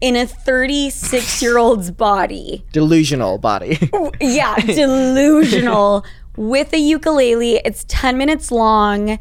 in 0.00 0.16
a 0.16 0.26
36 0.26 1.42
year 1.42 1.58
old's 1.58 1.90
body. 1.90 2.64
Delusional 2.72 3.38
body. 3.38 3.78
Yeah, 4.20 4.54
delusional 4.56 6.04
with 6.36 6.72
a 6.72 6.78
ukulele. 6.78 7.56
It's 7.64 7.84
10 7.88 8.16
minutes 8.16 8.50
long. 8.52 9.18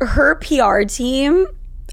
Her 0.00 0.36
PR 0.36 0.82
team, 0.82 1.46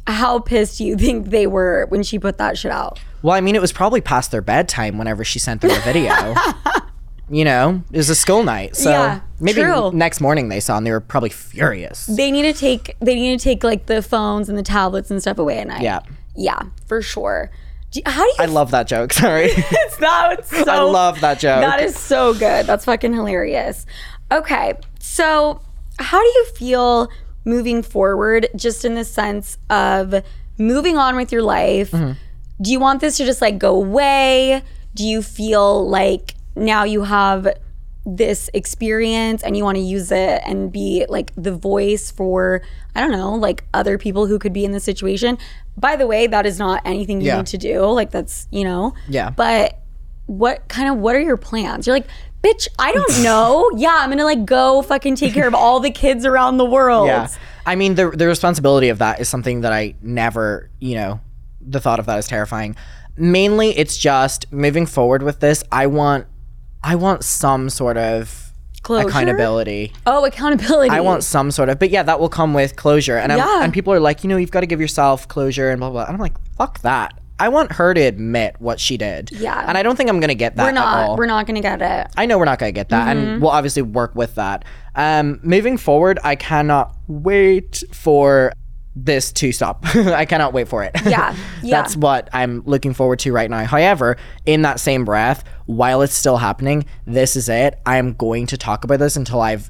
how 0.08 0.40
pissed 0.40 0.78
do 0.78 0.86
you 0.86 0.96
think 0.96 1.30
they 1.30 1.48
were 1.48 1.88
when 1.90 2.04
she 2.04 2.20
put 2.20 2.38
that 2.38 2.58
shit 2.58 2.72
out? 2.72 3.00
well, 3.22 3.34
I 3.34 3.42
mean, 3.42 3.56
it 3.56 3.62
was 3.62 3.74
probably 3.74 4.02
past 4.02 4.30
their 4.32 4.42
bedtime 4.44 4.98
whenever 5.00 5.24
she 5.24 5.40
sent 5.40 5.62
them 5.62 5.72
a 5.72 5.80
video. 5.82 6.14
you 7.30 7.44
know, 7.46 7.84
it 7.92 7.98
was 7.98 8.10
a 8.10 8.16
school 8.16 8.44
night. 8.44 8.76
So 8.76 8.90
Yeah, 8.92 9.22
maybe 9.40 9.62
true. 9.62 9.92
next 9.92 10.22
morning 10.22 10.50
they 10.50 10.60
saw 10.60 10.78
and 10.78 10.86
they 10.86 10.92
were 10.92 11.00
probably 11.00 11.30
furious. 11.30 12.06
They 12.06 12.32
need 12.32 12.44
to 12.44 12.54
take 12.54 12.96
they 13.00 13.16
need 13.16 13.40
to 13.40 13.44
take 13.44 13.64
like 13.64 13.88
the 13.88 14.02
phones 14.02 14.50
and 14.50 14.58
the 14.58 14.64
tablets 14.64 15.10
and 15.12 15.22
stuff 15.22 15.38
away 15.40 15.60
at 15.60 15.68
night. 15.68 15.82
Yeah. 15.82 16.00
Yeah, 16.36 16.62
for 16.86 17.02
sure. 17.02 17.50
Do 17.92 18.00
you- 18.06 18.12
how 18.12 18.22
do 18.24 18.28
you 18.30 18.36
I 18.40 18.46
love 18.46 18.72
that 18.72 18.88
joke. 18.88 19.14
Sorry. 19.24 19.46
It's 19.56 19.98
that 19.98 20.40
it's 20.40 20.50
so 20.66 20.72
I 20.72 20.80
love 20.82 21.22
that 21.22 21.40
joke. 21.40 21.62
That 21.62 21.80
is 21.82 21.98
so 21.98 22.34
good. 22.34 22.66
That's 22.68 22.86
fucking 22.86 23.14
hilarious. 23.14 23.86
Okay. 24.32 24.74
So, 25.00 25.62
how 26.00 26.20
do 26.22 26.28
you 26.28 26.46
feel 26.56 27.10
moving 27.46 27.82
forward 27.84 28.48
just 28.56 28.84
in 28.86 28.96
the 28.96 29.06
sense 29.06 29.58
of 29.70 30.16
moving 30.58 30.98
on 30.98 31.16
with 31.16 31.32
your 31.32 31.44
life? 31.44 31.92
Mm-hmm. 31.92 32.14
Do 32.62 32.72
you 32.72 32.80
want 32.80 33.02
this 33.02 33.18
to 33.18 33.26
just 33.26 33.42
like 33.42 33.58
go 33.58 33.76
away? 33.76 34.62
Do 34.94 35.04
you 35.06 35.22
feel 35.22 35.88
like 35.90 36.35
now 36.56 36.84
you 36.84 37.04
have 37.04 37.48
this 38.08 38.50
experience 38.54 39.42
and 39.42 39.58
you 39.58 39.64
want 39.64 39.78
to 39.78 39.82
use 39.84 40.12
it 40.12 40.42
and 40.46 40.72
be 40.72 41.06
like 41.10 41.32
the 41.36 41.52
voice 41.52 42.12
for 42.12 42.62
I 42.96 43.02
don't 43.02 43.12
know, 43.12 43.34
like 43.34 43.64
other 43.74 43.98
people 43.98 44.28
who 44.28 44.38
could 44.40 44.54
be 44.54 44.64
in 44.64 44.72
this 44.72 44.84
situation. 44.84 45.38
By 45.76 45.96
the 45.96 46.06
way, 46.08 46.28
that 46.28 46.46
is 46.46 46.60
not 46.60 46.82
anything 46.86 47.20
you 47.20 47.28
Yeah. 47.28 47.38
need 47.38 47.48
to 47.48 47.58
do. 47.58 47.82
Like 47.86 48.12
that's, 48.12 48.48
you 48.52 48.64
know. 48.64 48.94
Yeah. 49.10 49.32
But 49.32 49.80
what 50.28 50.68
kind 50.68 50.90
of 50.90 50.98
what 50.98 51.16
are 51.16 51.20
your 51.20 51.36
plans? 51.38 51.88
You're 51.88 51.96
like, 51.96 52.08
bitch, 52.44 52.68
I 52.78 52.92
don't 52.94 53.24
know. 53.24 53.70
yeah, 53.76 53.98
I'm 54.00 54.10
gonna 54.10 54.24
like 54.24 54.46
go 54.46 54.82
fucking 54.84 55.16
take 55.16 55.34
care 55.34 55.48
of 55.48 55.56
all 55.56 55.80
the 55.80 55.92
kids 55.92 56.26
around 56.26 56.58
the 56.58 56.66
world. 56.66 57.08
Yeah. 57.08 57.28
I 57.66 57.76
mean, 57.76 57.96
the 57.96 58.12
the 58.12 58.28
responsibility 58.28 58.90
of 58.90 59.00
that 59.00 59.20
is 59.20 59.28
something 59.28 59.62
that 59.62 59.74
I 59.74 59.96
never, 60.04 60.70
you 60.80 60.94
know, 60.96 61.20
the 61.60 61.80
thought 61.80 62.00
of 62.00 62.06
that 62.06 62.20
is 62.20 62.28
terrifying. 62.28 62.76
Mainly, 63.18 63.76
it's 63.76 63.98
just 63.98 64.52
moving 64.54 64.86
forward 64.86 65.24
with 65.24 65.40
this. 65.40 65.64
I 65.72 65.88
want, 65.88 66.28
I 66.86 66.96
want 66.96 67.24
some 67.24 67.70
sort 67.70 67.98
of 67.98 68.52
Closure? 68.84 69.08
accountability. 69.10 69.92
Oh, 70.06 70.24
accountability. 70.26 70.92
I 70.92 71.00
want 71.02 71.24
some 71.24 71.50
sort 71.50 71.70
of, 71.70 71.80
but 71.80 71.90
yeah, 71.90 72.04
that 72.04 72.20
will 72.20 72.30
come 72.30 72.54
with 72.54 72.76
closure. 72.76 73.18
And 73.18 73.32
I'm, 73.34 73.40
Yeah. 73.40 73.64
and 73.64 73.74
people 73.74 73.92
are 73.92 74.00
like, 74.00 74.24
you 74.24 74.30
know, 74.30 74.38
you've 74.38 74.52
got 74.52 74.60
to 74.62 74.68
give 74.68 74.80
yourself 74.80 75.28
closure 75.28 75.72
and 75.72 75.80
blah 75.80 75.90
blah. 75.90 76.02
blah. 76.04 76.06
And 76.08 76.14
I'm 76.16 76.22
like, 76.22 76.36
fuck 76.56 76.80
that. 76.82 77.20
I 77.40 77.50
want 77.50 77.74
her 77.74 77.94
to 77.94 78.00
admit 78.00 78.56
what 78.60 78.80
she 78.80 78.96
did. 78.96 79.32
Yeah. 79.32 79.66
And 79.68 79.78
I 79.78 79.84
don't 79.84 79.96
think 79.98 80.10
I'm 80.10 80.20
gonna 80.22 80.36
get 80.36 80.56
that. 80.56 80.64
We're 80.64 80.70
At 80.70 80.76
not. 80.76 81.10
all. 81.10 81.18
We're 81.18 81.26
not 81.26 81.48
gonna 81.48 81.60
get 81.62 81.82
it. 81.82 82.08
I 82.16 82.28
know 82.28 82.38
we're 82.38 82.46
not 82.46 82.60
going 82.60 82.70
to 82.74 82.80
get 82.80 82.90
that, 82.90 83.08
Mm-hmm. 83.18 83.28
and 83.28 83.42
we'll 83.42 83.52
obviously 83.52 83.82
work 83.82 84.16
with 84.16 84.36
that. 84.36 84.64
Um, 84.96 85.40
moving 85.44 85.76
forward, 85.78 86.18
I 86.24 86.36
cannot 86.36 86.96
wait 87.08 87.84
for 87.92 88.54
this 88.96 89.32
to 89.34 89.52
stop. 89.52 89.86
I 89.96 90.26
cannot 90.26 90.54
wait 90.54 90.68
for 90.68 90.84
it. 90.84 90.92
Yeah, 91.06 91.36
yeah. 91.64 91.82
That's 91.82 91.96
what 91.98 92.30
I'm 92.34 92.62
looking 92.66 92.94
forward 92.94 93.20
to 93.20 93.32
right 93.34 93.50
now. 93.50 93.66
However, 93.66 94.18
in 94.46 94.62
that 94.62 94.80
same 94.80 95.04
breath, 95.06 95.44
while 95.66 96.02
it's 96.02 96.14
still 96.14 96.38
happening, 96.38 96.86
this 97.06 97.36
is 97.36 97.50
it. 97.50 97.80
I 97.86 97.98
am 97.98 98.14
going 98.14 98.48
to 98.48 98.58
talk 98.58 98.84
about 98.84 99.00
this 99.00 99.16
until 99.16 99.42
I've, 99.42 99.70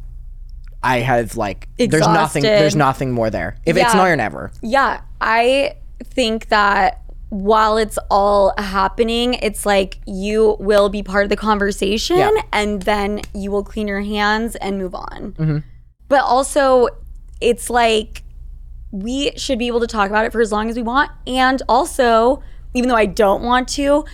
I 0.83 0.99
have 0.99 1.35
like, 1.37 1.67
there's 1.77 2.07
nothing, 2.07 2.43
there's 2.43 2.75
nothing 2.75 3.11
more 3.11 3.29
there. 3.29 3.57
If 3.65 3.75
it's 3.77 3.93
Yeah. 3.93 3.99
now 4.01 4.05
or 4.05 4.15
never. 4.15 4.51
Yeah, 4.61 5.01
I 5.19 5.75
think 6.03 6.49
that 6.49 7.01
while 7.29 7.77
it's 7.77 7.97
all 8.11 8.53
happening, 8.59 9.33
it's 9.35 9.65
like 9.65 9.97
you 10.05 10.55
will 10.59 10.89
be 10.89 11.01
part 11.01 11.23
of 11.23 11.29
the 11.29 11.35
conversation 11.35 12.17
Yeah. 12.17 12.29
and 12.53 12.83
then 12.83 13.21
you 13.33 13.49
will 13.49 13.63
clean 13.63 13.87
your 13.87 14.01
hands 14.01 14.55
and 14.57 14.77
move 14.77 14.93
on. 14.93 15.33
Mm-hmm. 15.39 15.57
But 16.07 16.21
also, 16.21 16.89
it's 17.41 17.69
like 17.71 18.21
we 18.95 19.31
should 19.35 19.59
be 19.59 19.67
able 19.67 19.81
to 19.81 19.87
talk 19.87 20.09
about 20.09 20.25
it 20.25 20.31
for 20.31 20.39
as 20.39 20.51
long 20.51 20.69
as 20.69 20.75
we 20.75 20.81
want. 20.81 21.11
And 21.27 21.61
also, 21.67 22.41
even 22.73 22.87
though 22.87 22.95
I 22.95 23.05
don't 23.05 23.43
want 23.43 23.67
to, 23.69 24.05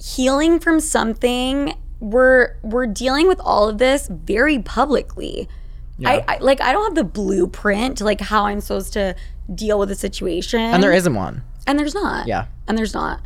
healing 0.00 0.60
from 0.60 0.78
something, 0.80 1.74
we're 1.98 2.56
we're 2.62 2.86
dealing 2.86 3.26
with 3.26 3.40
all 3.40 3.68
of 3.68 3.78
this 3.78 4.08
very 4.08 4.60
publicly. 4.60 5.48
I, 6.04 6.24
I 6.26 6.38
like 6.38 6.60
I 6.60 6.72
don't 6.72 6.84
have 6.84 6.94
the 6.96 7.04
blueprint 7.04 7.98
to 7.98 8.04
like 8.04 8.20
how 8.20 8.46
I'm 8.46 8.60
supposed 8.60 8.92
to 8.94 9.14
deal 9.54 9.78
with 9.78 9.90
a 9.90 9.94
situation. 9.94 10.60
And 10.60 10.82
there 10.82 10.92
isn't 10.92 11.14
one. 11.14 11.42
And 11.66 11.78
there's 11.78 11.94
not. 11.94 12.26
Yeah. 12.26 12.46
And 12.66 12.76
there's 12.76 12.94
not. 12.94 13.20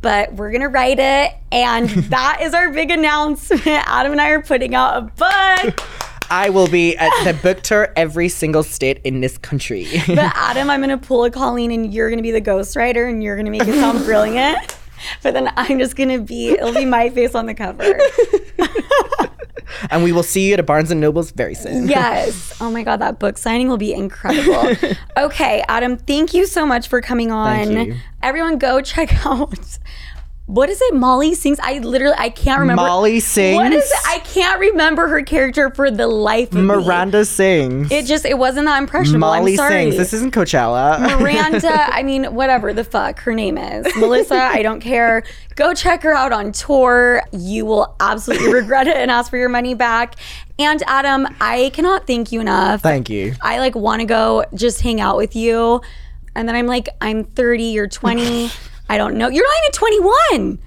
But 0.00 0.34
we're 0.34 0.50
gonna 0.50 0.68
write 0.68 0.98
it, 0.98 1.32
and 1.52 1.88
that 2.10 2.40
is 2.42 2.54
our 2.54 2.70
big 2.70 2.90
announcement. 2.90 3.66
Adam 3.66 4.12
and 4.12 4.20
I 4.20 4.30
are 4.30 4.42
putting 4.42 4.74
out 4.74 4.96
a 4.96 5.02
book. 5.02 5.80
I 6.30 6.50
will 6.50 6.68
be 6.68 6.96
at 6.96 7.10
the 7.24 7.32
book 7.34 7.62
tour 7.62 7.92
every 7.96 8.28
single 8.28 8.62
state 8.62 9.00
in 9.04 9.20
this 9.20 9.38
country. 9.38 9.86
But 10.06 10.18
Adam, 10.34 10.68
I'm 10.70 10.80
gonna 10.80 10.98
pull 10.98 11.24
a 11.24 11.30
Colleen, 11.30 11.70
and 11.72 11.92
you're 11.92 12.10
gonna 12.10 12.22
be 12.22 12.30
the 12.32 12.40
ghostwriter, 12.40 13.08
and 13.08 13.22
you're 13.22 13.36
gonna 13.36 13.50
make 13.50 13.66
it 13.66 13.74
sound 13.74 14.04
brilliant. 14.04 14.76
But 15.22 15.32
then 15.32 15.48
I'm 15.56 15.78
just 15.78 15.94
gonna 15.94 16.18
be 16.18 16.48
it'll 16.50 16.74
be 16.74 16.84
my 16.84 17.08
face 17.10 17.36
on 17.36 17.46
the 17.46 17.54
cover. 17.54 18.00
and 19.92 20.02
we 20.02 20.10
will 20.10 20.24
see 20.24 20.48
you 20.48 20.54
at 20.54 20.60
a 20.60 20.64
Barnes 20.64 20.90
and 20.90 21.00
Nobles 21.00 21.30
very 21.30 21.54
soon. 21.54 21.86
Yes. 21.88 22.56
Oh 22.60 22.68
my 22.68 22.82
god, 22.82 22.96
that 22.96 23.20
book 23.20 23.38
signing 23.38 23.68
will 23.68 23.76
be 23.76 23.92
incredible. 23.94 24.74
Okay, 25.16 25.64
Adam, 25.68 25.96
thank 25.96 26.32
you 26.34 26.46
so 26.46 26.64
much 26.66 26.88
for 26.88 27.00
coming 27.00 27.30
on. 27.32 27.66
Thank 27.66 27.88
you. 27.88 27.96
Everyone 28.22 28.58
go 28.58 28.80
check 28.80 29.12
out 29.26 29.78
what 30.48 30.70
is 30.70 30.80
it? 30.80 30.94
Molly 30.94 31.34
sings. 31.34 31.60
I 31.60 31.78
literally 31.80 32.16
I 32.16 32.30
can't 32.30 32.60
remember. 32.60 32.82
Molly 32.82 33.20
sings. 33.20 33.54
What 33.54 33.70
is 33.70 33.84
it? 33.84 33.98
I 34.06 34.18
can't 34.20 34.58
remember 34.58 35.06
her 35.06 35.22
character 35.22 35.68
for 35.68 35.90
the 35.90 36.06
life 36.06 36.48
of 36.48 36.54
me. 36.54 36.62
Miranda 36.62 37.26
sings. 37.26 37.92
It 37.92 38.06
just 38.06 38.24
it 38.24 38.38
wasn't 38.38 38.64
that 38.64 38.78
impressionable. 38.78 39.28
Molly 39.28 39.56
sings. 39.56 39.98
This 39.98 40.14
isn't 40.14 40.32
Coachella. 40.32 41.20
Miranda, 41.20 41.70
I 41.94 42.02
mean, 42.02 42.34
whatever 42.34 42.72
the 42.72 42.82
fuck 42.82 43.20
her 43.20 43.34
name 43.34 43.58
is. 43.58 43.94
Melissa, 43.96 44.36
I 44.36 44.62
don't 44.62 44.80
care. 44.80 45.22
Go 45.54 45.74
check 45.74 46.02
her 46.02 46.14
out 46.14 46.32
on 46.32 46.52
tour. 46.52 47.22
You 47.30 47.66
will 47.66 47.94
absolutely 48.00 48.50
regret 48.54 48.86
it 48.86 48.96
and 48.96 49.10
ask 49.10 49.28
for 49.28 49.36
your 49.36 49.50
money 49.50 49.74
back. 49.74 50.14
And 50.58 50.82
Adam, 50.86 51.28
I 51.42 51.72
cannot 51.74 52.06
thank 52.06 52.32
you 52.32 52.40
enough. 52.40 52.80
Thank 52.80 53.10
you. 53.10 53.34
I 53.42 53.58
like 53.58 53.74
want 53.74 54.00
to 54.00 54.06
go 54.06 54.46
just 54.54 54.80
hang 54.80 54.98
out 54.98 55.18
with 55.18 55.36
you. 55.36 55.82
And 56.34 56.48
then 56.48 56.56
I'm 56.56 56.66
like, 56.66 56.88
I'm 57.02 57.24
30, 57.24 57.64
you're 57.64 57.86
20. 57.86 58.48
I 58.88 58.98
don't 58.98 59.16
know. 59.16 59.28
You're 59.28 59.44
not 59.44 59.54
even 59.64 59.72
21. 59.72 60.58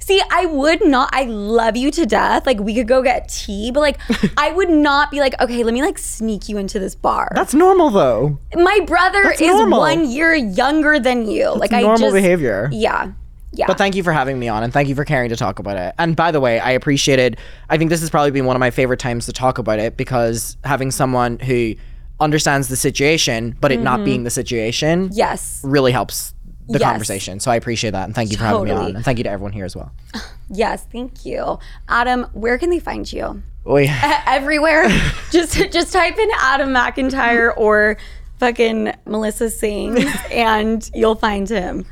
See, 0.00 0.22
I 0.30 0.46
would 0.46 0.86
not, 0.86 1.10
I 1.12 1.24
love 1.24 1.76
you 1.76 1.90
to 1.90 2.06
death. 2.06 2.46
Like, 2.46 2.58
we 2.60 2.74
could 2.74 2.88
go 2.88 3.02
get 3.02 3.28
tea, 3.28 3.70
but 3.70 3.80
like, 3.80 3.98
I 4.38 4.52
would 4.52 4.70
not 4.70 5.10
be 5.10 5.20
like, 5.20 5.38
okay, 5.40 5.62
let 5.62 5.74
me 5.74 5.82
like 5.82 5.98
sneak 5.98 6.48
you 6.48 6.56
into 6.56 6.78
this 6.78 6.94
bar. 6.94 7.30
That's 7.34 7.52
normal 7.52 7.90
though. 7.90 8.38
My 8.54 8.80
brother 8.86 9.22
That's 9.24 9.40
is 9.40 9.48
normal. 9.48 9.80
one 9.80 10.10
year 10.10 10.34
younger 10.34 10.98
than 10.98 11.28
you. 11.28 11.54
like, 11.54 11.72
I 11.72 11.82
normal 11.82 12.12
behavior. 12.12 12.70
Yeah. 12.72 13.12
Yeah. 13.52 13.66
But 13.66 13.78
thank 13.78 13.94
you 13.96 14.02
for 14.02 14.12
having 14.12 14.38
me 14.38 14.48
on 14.48 14.62
and 14.62 14.72
thank 14.72 14.88
you 14.88 14.94
for 14.94 15.04
caring 15.04 15.30
to 15.30 15.36
talk 15.36 15.58
about 15.58 15.76
it. 15.76 15.94
And 15.98 16.14
by 16.14 16.30
the 16.30 16.40
way, 16.40 16.60
I 16.60 16.70
appreciated 16.70 17.38
I 17.68 17.76
think 17.78 17.90
this 17.90 18.00
has 18.00 18.10
probably 18.10 18.30
been 18.30 18.46
one 18.46 18.56
of 18.56 18.60
my 18.60 18.70
favorite 18.70 19.00
times 19.00 19.26
to 19.26 19.32
talk 19.32 19.58
about 19.58 19.78
it 19.78 19.96
because 19.96 20.56
having 20.64 20.90
someone 20.90 21.38
who 21.38 21.74
understands 22.20 22.68
the 22.68 22.76
situation, 22.76 23.56
but 23.60 23.72
it 23.72 23.80
not 23.80 23.98
mm-hmm. 23.98 24.04
being 24.04 24.24
the 24.24 24.30
situation 24.30 25.10
Yes. 25.12 25.60
really 25.64 25.92
helps 25.92 26.34
the 26.68 26.78
Yes. 26.78 26.90
conversation. 26.90 27.40
So 27.40 27.50
I 27.50 27.56
appreciate 27.56 27.90
that. 27.92 28.04
And 28.04 28.14
thank 28.14 28.30
you 28.30 28.36
for 28.36 28.44
having 28.44 28.64
me 28.64 28.70
on. 28.70 28.96
And 28.96 29.04
thank 29.04 29.18
you 29.18 29.24
to 29.24 29.30
everyone 29.30 29.52
here 29.52 29.64
as 29.64 29.74
well. 29.76 29.92
Yes, 30.50 30.86
thank 30.90 31.26
you. 31.26 31.58
Adam, 31.90 32.24
where 32.32 32.56
can 32.56 32.70
they 32.70 32.78
find 32.78 33.10
you? 33.12 33.42
Oy. 33.66 33.86
Everywhere. 34.26 34.88
just 35.30 35.56
just 35.70 35.92
type 35.92 36.16
in 36.18 36.30
Adam 36.38 36.70
McIntyre 36.70 37.52
or 37.54 37.98
fucking 38.38 38.94
Melissa 39.04 39.50
Singh 39.50 39.98
and 40.32 40.90
you'll 40.94 41.16
find 41.16 41.46
him. 41.50 41.84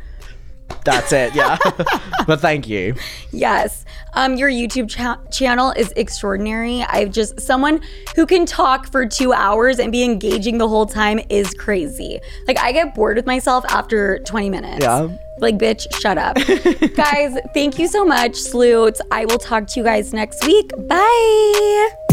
That's 0.85 1.13
it. 1.13 1.35
Yeah. 1.35 1.59
but 2.27 2.41
thank 2.41 2.69
you. 2.69 2.95
Yes. 3.33 3.85
Um, 4.15 4.37
your 4.37 4.49
YouTube 4.49 4.89
cha- 4.89 5.21
channel 5.31 5.73
is 5.73 5.93
extraordinary. 5.97 6.83
I've 6.83 7.11
just, 7.11 7.41
someone 7.41 7.83
who 8.15 8.25
can 8.25 8.47
talk 8.47 8.91
for 8.91 9.05
two 9.05 9.33
hours 9.33 9.79
and 9.79 9.91
be 9.91 10.05
engaging 10.05 10.59
the 10.59 10.69
whole 10.69 10.87
time 10.87 11.21
is 11.29 11.53
crazy. 11.55 12.21
Like, 12.47 12.59
I 12.59 12.73
get 12.73 12.95
bored 12.95 13.17
with 13.17 13.27
myself 13.27 13.65
after 13.69 14.21
20 14.21 14.49
minutes. 14.49 14.83
Yeah. 14.83 15.09
Like, 15.39 15.59
bitch, 15.59 15.93
shut 16.01 16.19
up. 16.19 16.37
guys, 16.95 17.37
thank 17.53 17.79
you 17.79 17.89
so 17.89 18.05
much, 18.05 18.37
Sloots. 18.37 19.01
I 19.11 19.27
will 19.27 19.39
talk 19.39 19.67
to 19.69 19.81
you 19.81 19.85
guys 19.85 20.15
next 20.15 20.47
week. 20.47 20.71
Bye. 20.89 22.06